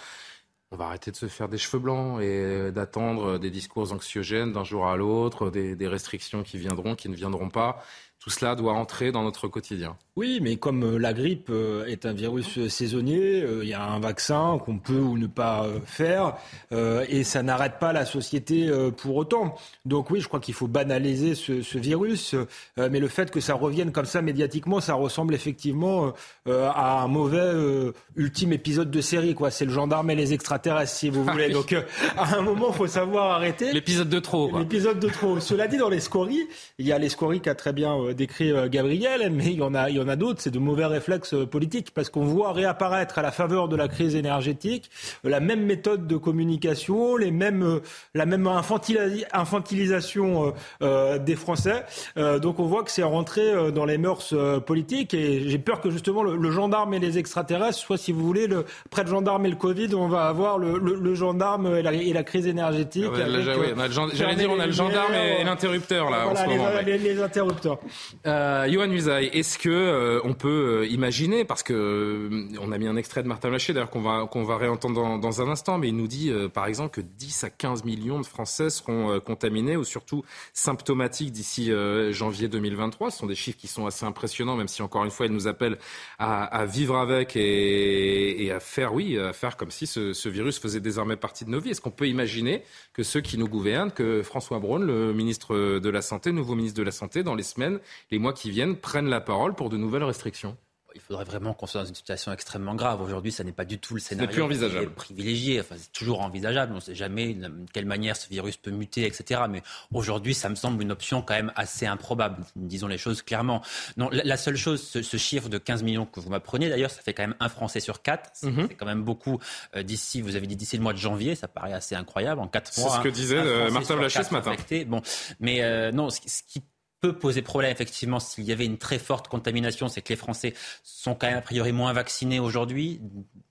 on 0.74 0.78
va 0.78 0.86
arrêter 0.86 1.12
de 1.12 1.18
se 1.18 1.28
faire 1.28 1.50
des 1.50 1.58
cheveux 1.58 1.80
blancs 1.80 2.22
et 2.22 2.72
d'attendre 2.72 3.38
des 3.38 3.50
discours 3.50 3.92
anxiogènes 3.92 4.54
d'un 4.54 4.64
jour 4.64 4.88
à 4.88 4.96
l'autre, 4.96 5.50
des, 5.50 5.88
restrictions 5.88 6.44
qui 6.44 6.58
viendront, 6.58 6.96
qui 6.96 7.10
ne 7.10 7.16
viendront 7.16 7.50
pas. 7.50 7.84
Tout 8.22 8.30
cela 8.30 8.56
doit 8.56 8.74
entrer 8.74 9.12
dans 9.12 9.24
notre 9.24 9.48
quotidien. 9.48 9.98
Oui, 10.18 10.40
mais 10.42 10.58
comme 10.58 10.84
euh, 10.84 10.98
la 11.00 11.14
grippe 11.14 11.48
euh, 11.50 11.86
est 11.86 12.06
un 12.06 12.12
virus 12.12 12.60
euh, 12.60 12.70
saisonnier, 12.70 13.44
il 13.64 13.68
y 13.68 13.74
a 13.74 13.82
un 13.82 14.00
vaccin 14.00 14.60
qu'on 14.64 14.78
peut 14.78 15.00
ou 15.00 15.18
ne 15.18 15.26
pas 15.26 15.66
faire, 15.86 16.36
et 16.72 17.24
ça 17.24 17.42
n'arrête 17.44 17.80
pas 17.80 17.94
la 17.94 18.06
société 18.06 18.70
pour 18.98 19.16
autant. 19.16 19.56
Donc 19.86 20.10
oui, 20.10 20.22
je 20.22 20.28
crois 20.28 20.40
qu'il 20.40 20.54
faut 20.54 20.68
banaliser 20.68 21.36
ce, 21.36 21.78
virus, 21.78 22.36
mais 22.78 23.00
le 23.00 23.08
fait 23.08 23.32
que 23.32 23.40
ça 23.40 23.54
revienne 23.54 23.92
comme 23.92 24.06
ça 24.06 24.22
médiatiquement, 24.22 24.80
ça 24.82 24.94
ressemble 24.94 25.34
effectivement 25.34 26.14
à 26.48 27.04
un 27.04 27.08
mauvais 27.08 27.94
ultime 28.16 28.54
épisode 28.54 28.92
de 28.92 29.02
série. 29.02 29.36
quoi. 29.36 29.52
C'est 29.52 29.66
le 29.66 29.72
gendarme 29.72 30.10
et 30.10 30.16
les 30.16 30.34
extraterrestres, 30.34 30.94
si 30.94 31.10
vous 31.10 31.24
voulez. 31.24 31.50
Donc 31.50 31.76
à 32.18 32.36
un 32.36 32.42
moment, 32.42 32.68
il 32.70 32.76
faut 32.76 32.88
savoir 32.88 33.32
arrêter. 33.32 33.72
L'épisode 33.72 34.10
de 34.10 34.20
trop. 34.20 34.58
L'épisode 34.58 35.00
de 35.00 35.10
trop. 35.10 35.40
Cela 35.40 35.68
dit, 35.68 35.78
dans 35.78 35.90
les 35.90 36.00
scories, 36.00 36.48
il 36.78 36.86
y 36.86 36.92
a 36.92 37.00
les 37.00 37.10
scories 37.10 37.42
qu'a 37.42 37.56
très 37.56 37.74
bien 37.74 38.11
décrit 38.14 38.54
Gabriel, 38.70 39.30
mais 39.32 39.46
il 39.46 39.58
y 39.58 39.62
en 39.62 39.74
a, 39.74 39.90
il 39.90 39.98
y 39.98 40.00
en 40.00 40.08
a 40.08 40.16
d'autres, 40.16 40.42
c'est 40.42 40.52
de 40.52 40.60
mauvais 40.60 40.86
réflexes 40.86 41.34
euh, 41.34 41.46
politiques, 41.46 41.92
parce 41.94 42.10
qu'on 42.10 42.26
voit 42.26 42.54
réapparaître 42.54 43.20
à 43.20 43.22
la 43.22 43.32
faveur 43.32 43.68
de 43.68 43.76
la 43.76 43.88
crise 43.88 44.16
énergétique 44.16 44.90
euh, 45.26 45.30
la 45.30 45.40
même 45.40 45.66
méthode 45.66 46.08
de 46.08 46.18
communication, 46.18 47.16
les 47.16 47.32
mêmes, 47.32 47.64
euh, 47.64 47.80
la 48.14 48.26
même 48.26 48.48
infantilisation 48.48 50.54
des 50.82 51.36
Français. 51.36 51.84
donc 52.16 52.60
on 52.60 52.66
voit 52.66 52.84
que 52.84 52.92
c'est 52.92 53.04
rentré 53.04 53.72
dans 53.72 53.86
les 53.86 53.98
mœurs 53.98 54.34
politiques, 54.66 55.14
et 55.14 55.48
j'ai 55.48 55.58
peur 55.58 55.82
que 55.82 55.90
justement 55.90 56.24
le, 56.24 56.52
gendarme 56.52 56.94
et 56.94 57.00
les 57.00 57.18
extraterrestres 57.18 57.78
soit, 57.78 57.98
si 57.98 58.12
vous 58.12 58.26
voulez, 58.26 58.48
le, 58.48 58.66
près 58.90 59.04
de 59.04 59.10
gendarme 59.10 59.46
et 59.46 59.50
le 59.50 59.56
Covid, 59.56 59.94
on 59.96 60.08
va 60.08 60.28
avoir 60.28 60.58
le, 60.58 61.16
gendarme 61.16 61.78
et 61.78 62.14
la, 62.14 62.24
crise 62.24 62.48
énergétique. 62.48 63.06
J'allais 63.16 64.36
dire, 64.36 64.52
on 64.52 64.60
a 64.60 64.66
le 64.66 64.72
gendarme 64.72 65.14
et, 65.14 65.44
l'interrupteur 65.44 66.10
là 66.10 66.28
en 66.28 66.36
ce 66.36 66.46
moment. 66.46 66.70
Les, 66.86 67.22
interrupteurs. 67.22 67.80
Euh, 68.26 68.68
Johan 68.70 68.90
Usaï, 68.92 69.28
est-ce 69.28 69.58
que 69.58 69.70
euh, 69.70 70.20
on 70.24 70.34
peut 70.34 70.82
euh, 70.82 70.88
imaginer, 70.88 71.46
parce 71.46 71.64
que 71.64 71.74
euh, 71.74 72.58
on 72.60 72.72
a 72.72 72.78
mis 72.78 72.88
un 72.88 72.96
extrait 72.96 73.24
de 73.24 73.28
Martin 73.28 73.50
Laché, 73.50 73.74
d'ailleurs 73.74 73.90
qu'on 73.90 74.02
va, 74.02 74.28
qu'on 74.30 74.44
va 74.44 74.58
réentendre 74.58 75.20
dans, 75.20 75.42
un 75.42 75.50
instant, 75.50 75.78
mais 75.78 75.90
il 75.90 75.96
nous 75.96 76.08
dit 76.08 76.32
par 76.54 76.66
exemple 76.66 76.92
que 76.92 77.02
10 77.02 77.46
à 77.46 77.50
15 77.50 77.84
millions 77.86 78.20
de 78.20 78.26
Français 78.26 78.70
seront 78.70 79.20
contaminés 79.22 79.78
ou 79.78 79.84
surtout 79.84 80.24
symptomatiques 80.54 81.32
d'ici 81.32 81.72
janvier 82.12 82.50
2023. 82.50 83.12
Ce 83.12 83.20
sont 83.20 83.26
des 83.26 83.36
chiffres 83.36 83.58
qui 83.58 83.68
sont 83.68 83.86
assez 83.86 84.06
impressionnants, 84.06 84.58
même 84.58 84.68
si 84.68 84.82
encore 84.82 85.06
une 85.06 85.12
fois 85.12 85.26
il 85.26 85.32
nous 85.32 85.48
appelle 85.48 85.78
à, 86.20 86.66
vivre 86.66 86.98
avec 86.98 87.36
et, 87.36 88.52
à 88.52 88.60
faire, 88.60 88.94
oui, 88.94 89.18
à 89.18 89.32
faire 89.32 89.56
comme 89.56 89.72
si 89.72 89.88
ce, 89.88 90.12
ce 90.14 90.30
virus 90.30 90.60
faisait 90.60 90.82
désormais 90.82 91.16
partie 91.16 91.46
de 91.46 91.50
nos 91.50 91.60
vies. 91.60 91.72
Est-ce 91.72 91.82
qu'on 91.82 91.92
peut 91.92 92.08
imaginer 92.08 92.64
que 92.94 93.04
ceux 93.04 93.22
qui 93.22 93.38
nous 93.38 93.48
gouvernent, 93.48 93.92
que 93.92 94.22
François 94.22 94.60
Braun, 94.60 94.86
le 94.86 95.14
ministre 95.14 95.80
de 95.80 95.90
la 95.90 96.02
Santé, 96.02 96.32
nouveau 96.32 96.56
ministre 96.56 96.78
de 96.78 96.84
la 96.84 96.92
Santé, 96.92 97.24
dans 97.24 97.36
les 97.36 97.44
semaines, 97.44 97.80
les 98.12 98.20
mois 98.20 98.34
qui 98.34 98.52
viennent, 98.52 98.76
prennent 98.76 99.10
la 99.10 99.22
parole 99.22 99.56
pour 99.56 99.70
de 99.70 99.78
nouvelles 99.78 100.04
restrictions 100.04 100.58
il 100.96 101.02
faudrait 101.02 101.24
vraiment 101.24 101.54
qu'on 101.54 101.68
soit 101.68 101.82
dans 101.82 101.88
une 101.88 101.96
situation 101.96 102.32
extrêmement 102.32 102.76
grave. 102.76 103.02
Aujourd'hui, 103.02 103.32
ça 103.32 103.44
n'est 103.44 103.52
pas 103.52 103.66
du 103.66 103.80
tout 103.80 103.94
le 103.94 104.00
scénario 104.00 104.32
plus 104.32 104.42
envisageable. 104.42 104.92
privilégié. 104.92 105.60
Enfin, 105.60 105.76
c'est 105.78 105.92
toujours 105.92 106.22
envisageable. 106.22 106.72
On 106.74 106.76
ne 106.76 106.82
sait 106.82 106.96
jamais 106.96 107.34
de 107.34 107.50
quelle 107.74 107.86
manière 107.86 108.16
ce 108.16 108.28
virus 108.28 108.58
peut 108.58 108.72
muter, 108.72 109.06
etc. 109.06 109.42
Mais 109.50 109.62
aujourd'hui, 109.94 110.34
ça 110.34 110.50
me 110.50 110.56
semble 110.56 110.82
une 110.82 110.92
option 110.92 111.22
quand 111.22 111.34
même 111.34 111.52
assez 111.56 111.86
improbable. 111.86 112.44
Disons 112.56 112.88
les 112.88 112.98
choses 112.98 113.22
clairement. 113.22 113.62
Non, 113.98 114.10
la, 114.12 114.38
seule 114.38 114.58
chose, 114.58 114.82
ce, 114.82 115.18
chiffre 115.18 115.50
de 115.50 115.58
15 115.58 115.84
millions 115.84 116.06
que 116.06 116.20
vous 116.20 116.30
m'apprenez, 116.30 116.70
d'ailleurs, 116.70 116.92
ça 116.92 117.02
fait 117.02 117.14
quand 117.14 117.24
même 117.24 117.36
un 117.40 117.50
Français 117.50 117.80
sur 117.80 118.02
quatre. 118.02 118.32
Mhm. 118.44 118.68
C'est 118.70 118.76
quand 118.76 118.86
même 118.86 119.04
beaucoup 119.04 119.40
euh, 119.76 119.84
d'ici. 119.84 120.22
Vous 120.22 120.36
avez 120.36 120.48
dit 120.48 120.56
d'ici 120.56 120.78
le 120.78 120.84
mois 120.84 120.94
de 120.94 120.98
janvier, 120.98 121.36
ça 121.36 121.48
paraît 121.48 121.74
assez 121.74 121.96
incroyable 121.96 122.42
en 122.42 122.48
quatre 122.48 122.78
mois. 122.80 122.90
C'est 122.90 122.98
ce 122.98 123.04
que 123.04 123.10
disait 123.10 123.38
euh, 123.38 123.70
Martin 123.72 123.96
Blachier 123.96 124.24
ce 124.24 124.34
matin. 124.34 124.56
Bon, 124.88 125.02
mais 125.40 125.64
euh, 125.64 125.92
non, 125.92 126.10
ce, 126.10 126.20
ce 126.26 126.42
qui 126.48 126.62
peut 127.02 127.14
poser 127.14 127.42
problème, 127.42 127.72
effectivement, 127.72 128.20
s'il 128.20 128.44
y 128.44 128.52
avait 128.52 128.66
une 128.66 128.78
très 128.78 129.00
forte 129.00 129.28
contamination, 129.28 129.88
c'est 129.88 130.02
que 130.02 130.10
les 130.10 130.16
Français 130.16 130.54
sont 130.84 131.16
quand 131.16 131.28
même 131.28 131.40
a 131.40 131.42
priori 131.42 131.72
moins 131.72 131.94
vaccinés 131.94 132.40
aujourd'hui. 132.40 133.02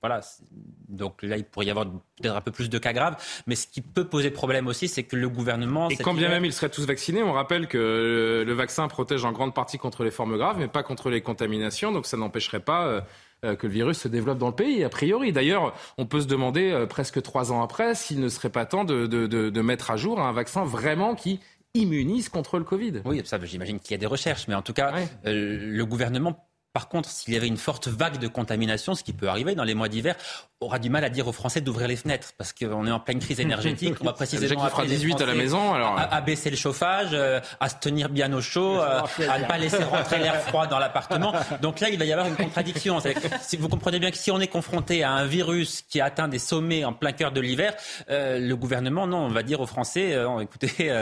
Voilà. 0.00 0.20
Donc 0.88 1.22
là, 1.22 1.36
il 1.36 1.44
pourrait 1.44 1.66
y 1.66 1.70
avoir 1.70 1.86
peut-être 1.86 2.36
un 2.36 2.40
peu 2.40 2.52
plus 2.52 2.70
de 2.70 2.78
cas 2.78 2.92
graves. 2.92 3.16
Mais 3.48 3.56
ce 3.56 3.66
qui 3.66 3.80
peut 3.80 4.06
poser 4.06 4.30
problème 4.30 4.68
aussi, 4.68 4.86
c'est 4.86 5.02
que 5.02 5.16
le 5.16 5.28
gouvernement. 5.28 5.88
Et 5.88 5.96
quand 5.96 6.14
bien 6.14 6.28
même 6.28 6.44
ils 6.44 6.52
seraient 6.52 6.70
tous 6.70 6.86
vaccinés, 6.86 7.24
on 7.24 7.32
rappelle 7.32 7.66
que 7.66 8.44
le 8.46 8.52
vaccin 8.52 8.86
protège 8.86 9.24
en 9.24 9.32
grande 9.32 9.52
partie 9.52 9.78
contre 9.78 10.04
les 10.04 10.12
formes 10.12 10.36
graves, 10.36 10.58
mais 10.58 10.68
pas 10.68 10.84
contre 10.84 11.10
les 11.10 11.20
contaminations. 11.20 11.90
Donc 11.90 12.06
ça 12.06 12.16
n'empêcherait 12.16 12.60
pas. 12.60 12.86
Euh, 12.86 13.00
euh, 13.42 13.56
que 13.56 13.66
le 13.66 13.72
virus 13.72 14.00
se 14.00 14.08
développe 14.08 14.36
dans 14.36 14.48
le 14.48 14.54
pays, 14.54 14.84
a 14.84 14.90
priori. 14.90 15.32
D'ailleurs, 15.32 15.72
on 15.96 16.04
peut 16.04 16.20
se 16.20 16.26
demander, 16.26 16.72
euh, 16.72 16.84
presque 16.84 17.22
trois 17.22 17.52
ans 17.52 17.62
après, 17.62 17.94
s'il 17.94 18.20
ne 18.20 18.28
serait 18.28 18.50
pas 18.50 18.66
temps 18.66 18.84
de, 18.84 19.06
de, 19.06 19.26
de, 19.26 19.60
mettre 19.62 19.90
à 19.90 19.96
jour 19.96 20.20
un 20.20 20.32
vaccin 20.32 20.62
vraiment 20.62 21.14
qui 21.14 21.40
immunise 21.74 22.28
contre 22.28 22.58
le 22.58 22.64
Covid. 22.64 23.02
Oui, 23.04 23.22
ça, 23.24 23.38
j'imagine 23.42 23.78
qu'il 23.78 23.92
y 23.92 23.94
a 23.94 23.98
des 23.98 24.06
recherches, 24.06 24.48
mais 24.48 24.54
en 24.54 24.62
tout 24.62 24.72
cas, 24.72 24.94
euh, 25.26 25.58
le 25.60 25.86
gouvernement 25.86 26.49
par 26.72 26.88
contre, 26.88 27.08
s'il 27.08 27.34
y 27.34 27.36
avait 27.36 27.48
une 27.48 27.56
forte 27.56 27.88
vague 27.88 28.18
de 28.18 28.28
contamination, 28.28 28.94
ce 28.94 29.02
qui 29.02 29.12
peut 29.12 29.28
arriver 29.28 29.54
dans 29.54 29.64
les 29.64 29.74
mois 29.74 29.88
d'hiver, 29.88 30.14
aura 30.60 30.78
du 30.78 30.90
mal 30.90 31.02
à 31.04 31.08
dire 31.08 31.26
aux 31.26 31.32
Français 31.32 31.62
d'ouvrir 31.62 31.88
les 31.88 31.96
fenêtres 31.96 32.32
parce 32.36 32.52
qu'on 32.52 32.86
est 32.86 32.90
en 32.90 33.00
pleine 33.00 33.18
crise 33.18 33.40
énergétique. 33.40 33.94
On 34.02 34.04
va 34.04 34.12
précisément 34.12 34.68
fera 34.68 34.84
18 34.84 35.20
à 35.22 35.26
la 35.26 35.34
maison, 35.34 35.72
alors 35.72 35.98
à, 35.98 36.20
baisser 36.20 36.50
le 36.50 36.56
chauffage, 36.56 37.08
euh, 37.12 37.40
à 37.60 37.70
se 37.70 37.76
tenir 37.76 38.10
bien 38.10 38.30
au 38.34 38.42
chaud, 38.42 38.78
euh, 38.78 39.00
à 39.26 39.38
ne 39.38 39.46
pas 39.46 39.56
laisser 39.56 39.82
rentrer 39.82 40.18
l'air 40.18 40.38
froid 40.42 40.66
dans 40.66 40.78
l'appartement. 40.78 41.32
Donc 41.62 41.80
là, 41.80 41.88
il 41.88 41.98
va 41.98 42.04
y 42.04 42.12
avoir 42.12 42.28
une 42.28 42.36
contradiction. 42.36 42.98
Si 43.40 43.56
vous 43.56 43.68
comprenez 43.68 43.98
bien 43.98 44.10
que 44.10 44.18
si 44.18 44.30
on 44.30 44.38
est 44.38 44.48
confronté 44.48 45.02
à 45.02 45.12
un 45.12 45.24
virus 45.24 45.82
qui 45.88 46.00
atteint 46.00 46.28
des 46.28 46.38
sommets 46.38 46.84
en 46.84 46.92
plein 46.92 47.12
cœur 47.12 47.32
de 47.32 47.40
l'hiver, 47.40 47.74
euh, 48.10 48.38
le 48.38 48.54
gouvernement, 48.54 49.06
non, 49.06 49.18
on 49.18 49.30
va 49.30 49.42
dire 49.42 49.60
aux 49.60 49.66
Français, 49.66 50.14
écoutez, 50.42 50.92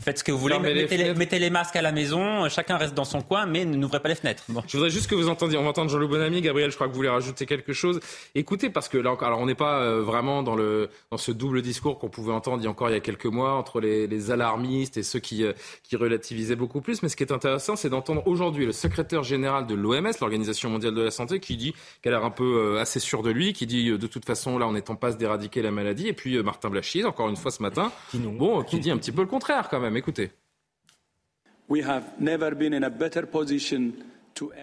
faites 0.00 0.18
ce 0.20 0.24
que 0.24 0.30
vous 0.30 0.38
voulez, 0.38 0.58
mettez, 0.60 0.96
les, 0.96 1.14
mettez, 1.14 1.38
les, 1.40 1.50
masques 1.50 1.74
à 1.74 1.82
la 1.82 1.90
maison, 1.90 2.48
chacun 2.48 2.76
reste 2.76 2.94
dans 2.94 3.04
son 3.04 3.22
coin, 3.22 3.44
mais 3.46 3.64
n'ouvrez 3.64 3.98
pas 3.98 4.08
les 4.08 4.14
fenêtres. 4.14 4.44
Je 4.68 4.76
voudrais 4.76 4.90
juste 4.90 5.09
que 5.10 5.16
vous 5.16 5.28
entendiez. 5.28 5.58
On 5.58 5.64
va 5.64 5.70
entendre 5.70 5.90
Jean-Loup 5.90 6.08
Bonamy. 6.08 6.40
Gabriel, 6.40 6.70
je 6.70 6.76
crois 6.76 6.86
que 6.86 6.92
vous 6.92 6.98
voulez 6.98 7.08
rajouter 7.08 7.44
quelque 7.44 7.72
chose. 7.72 7.98
Écoutez, 8.36 8.70
parce 8.70 8.88
que 8.88 8.96
là, 8.96 9.16
alors 9.20 9.40
on 9.40 9.46
n'est 9.46 9.56
pas 9.56 9.80
euh, 9.80 10.02
vraiment 10.02 10.44
dans, 10.44 10.54
le, 10.54 10.88
dans 11.10 11.16
ce 11.16 11.32
double 11.32 11.62
discours 11.62 11.98
qu'on 11.98 12.08
pouvait 12.08 12.32
entendre 12.32 12.58
il 12.58 12.64
y 12.64 12.66
a 12.68 12.70
encore 12.70 12.90
il 12.90 12.92
y 12.92 12.96
a 12.96 13.00
quelques 13.00 13.26
mois 13.26 13.54
entre 13.54 13.80
les, 13.80 14.06
les 14.06 14.30
alarmistes 14.30 14.96
et 14.96 15.02
ceux 15.02 15.18
qui, 15.18 15.44
euh, 15.44 15.52
qui 15.82 15.96
relativisaient 15.96 16.54
beaucoup 16.54 16.80
plus. 16.80 17.02
Mais 17.02 17.08
ce 17.08 17.16
qui 17.16 17.24
est 17.24 17.32
intéressant, 17.32 17.74
c'est 17.74 17.90
d'entendre 17.90 18.22
aujourd'hui 18.26 18.66
le 18.66 18.72
secrétaire 18.72 19.24
général 19.24 19.66
de 19.66 19.74
l'OMS, 19.74 20.12
l'Organisation 20.20 20.70
mondiale 20.70 20.94
de 20.94 21.02
la 21.02 21.10
santé, 21.10 21.40
qui 21.40 21.56
dit 21.56 21.74
qu'elle 22.02 22.14
a 22.14 22.18
l'air 22.18 22.24
un 22.24 22.30
peu 22.30 22.76
euh, 22.76 22.80
assez 22.80 23.00
sûr 23.00 23.22
de 23.22 23.30
lui, 23.30 23.52
qui 23.52 23.66
dit 23.66 23.90
de 23.90 24.06
toute 24.06 24.24
façon, 24.24 24.58
là, 24.58 24.68
on 24.68 24.76
est 24.76 24.90
en 24.90 24.94
passe 24.94 25.18
d'éradiquer 25.18 25.60
la 25.60 25.72
maladie. 25.72 26.06
Et 26.06 26.12
puis 26.12 26.40
Martin 26.42 26.70
Blachis, 26.70 27.04
encore 27.04 27.28
une 27.28 27.36
fois 27.36 27.50
ce 27.50 27.62
matin, 27.62 27.90
bon, 28.14 28.62
qui 28.62 28.78
dit 28.78 28.92
un 28.92 28.96
petit 28.96 29.12
peu 29.12 29.22
le 29.22 29.28
contraire 29.28 29.68
quand 29.68 29.80
même. 29.80 29.96
Écoutez. 29.96 30.30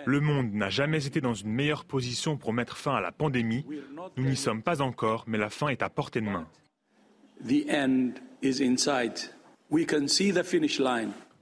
Le 0.05 0.19
monde 0.19 0.53
n'a 0.53 0.69
jamais 0.69 1.05
été 1.05 1.21
dans 1.21 1.33
une 1.33 1.51
meilleure 1.51 1.85
position 1.85 2.37
pour 2.37 2.53
mettre 2.53 2.77
fin 2.77 2.95
à 2.95 3.01
la 3.01 3.11
pandémie. 3.11 3.65
Nous 4.17 4.25
n'y 4.25 4.35
sommes 4.35 4.63
pas 4.63 4.81
encore, 4.81 5.23
mais 5.27 5.37
la 5.37 5.49
fin 5.49 5.69
est 5.69 5.81
à 5.81 5.89
portée 5.89 6.21
de 6.21 6.25
main. 6.29 6.47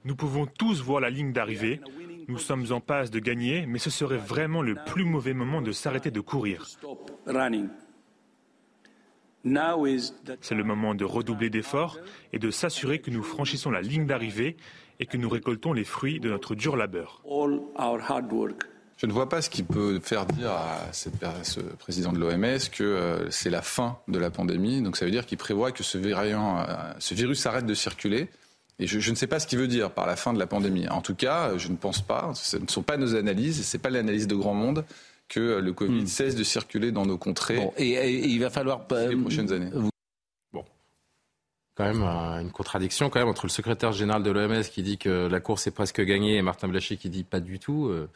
Nous 0.04 0.16
pouvons 0.16 0.46
tous 0.46 0.82
voir 0.82 1.00
la 1.00 1.10
ligne 1.10 1.32
d'arrivée. 1.32 1.80
Nous 2.28 2.38
sommes 2.38 2.66
en 2.70 2.80
passe 2.80 3.10
de 3.10 3.20
gagner, 3.20 3.66
mais 3.66 3.78
ce 3.78 3.90
serait 3.90 4.16
vraiment 4.16 4.62
le 4.62 4.76
plus 4.86 5.04
mauvais 5.04 5.34
moment 5.34 5.62
de 5.62 5.72
s'arrêter 5.72 6.10
de 6.10 6.20
courir. 6.20 6.66
C'est 10.40 10.54
le 10.54 10.64
moment 10.64 10.94
de 10.96 11.04
redoubler 11.04 11.50
d'efforts 11.50 11.98
et 12.32 12.40
de 12.40 12.50
s'assurer 12.50 13.00
que 13.00 13.10
nous 13.10 13.22
franchissons 13.22 13.70
la 13.70 13.80
ligne 13.80 14.06
d'arrivée 14.06 14.56
et 15.00 15.06
que 15.06 15.16
nous 15.16 15.28
récoltons 15.28 15.72
les 15.72 15.84
fruits 15.84 16.20
de 16.20 16.28
notre 16.30 16.54
dur 16.54 16.76
labeur. 16.76 17.20
Je 18.96 19.04
ne 19.04 19.12
vois 19.12 19.28
pas 19.28 19.42
ce 19.42 19.50
qui 19.50 19.62
peut 19.62 20.00
faire 20.02 20.24
dire 20.24 20.50
à, 20.52 20.92
ce 20.92 21.60
président 21.60 22.12
de 22.12 22.18
l'OMS 22.18 22.58
que 22.72 22.82
euh, 22.82 23.30
c'est 23.30 23.50
la 23.50 23.60
fin 23.60 23.98
de 24.08 24.18
la 24.18 24.30
pandémie. 24.30 24.80
Donc 24.80 24.96
ça 24.96 25.04
veut 25.04 25.10
dire 25.10 25.26
qu'il 25.26 25.36
prévoit 25.36 25.70
que 25.70 25.82
ce, 25.82 25.98
variant, 25.98 26.60
euh, 26.60 26.64
ce 26.98 27.14
virus 27.14 27.44
arrête 27.44 27.66
de 27.66 27.74
circuler. 27.74 28.28
Et 28.78 28.86
je, 28.86 29.10
ne 29.10 29.16
sais 29.16 29.26
pas 29.26 29.38
ce 29.38 29.46
qu'il 29.46 29.58
veut 29.58 29.68
dire 29.68 29.90
par 29.90 30.06
la 30.06 30.16
fin 30.16 30.32
de 30.32 30.38
la 30.38 30.46
pandémie. 30.46 30.88
En 30.88 31.00
tout 31.00 31.14
cas, 31.14 31.56
je 31.56 31.68
ne 31.68 31.76
pense 31.76 32.02
pas, 32.02 32.32
ce 32.34 32.58
ne 32.58 32.68
sont 32.68 32.82
pas 32.82 32.98
nos 32.98 33.14
analyses, 33.14 33.66
ce 33.66 33.76
n'est 33.76 33.80
pas 33.80 33.88
l'analyse 33.88 34.26
de 34.26 34.34
grand 34.34 34.52
monde, 34.52 34.84
que 35.28 35.58
le 35.60 35.72
Covid 35.72 36.02
hmm. 36.02 36.06
cesse 36.06 36.34
de 36.34 36.44
circuler 36.44 36.92
dans 36.92 37.06
nos 37.06 37.16
contrées 37.16 37.70
et, 37.78 38.28
il 38.28 38.38
va 38.38 38.50
falloir 38.50 38.86
les 39.08 39.16
prochaines 39.16 39.50
années 39.52 39.70
quand 41.76 41.84
même 41.84 42.02
une 42.02 42.50
contradiction 42.50 43.10
quand 43.10 43.20
même 43.20 43.28
entre 43.28 43.44
le 43.46 43.50
secrétaire 43.50 43.92
général 43.92 44.22
de 44.22 44.30
l'OMS 44.30 44.62
qui 44.62 44.82
dit 44.82 44.98
que 44.98 45.26
la 45.26 45.40
course 45.40 45.66
est 45.66 45.70
presque 45.70 46.00
gagnée 46.00 46.36
et 46.36 46.42
Martin 46.42 46.68
Blachier 46.68 46.96
qui 46.96 47.10
dit 47.10 47.22
pas 47.22 47.40
du 47.40 47.58
tout. 47.58 47.88
Euh, 47.88 48.08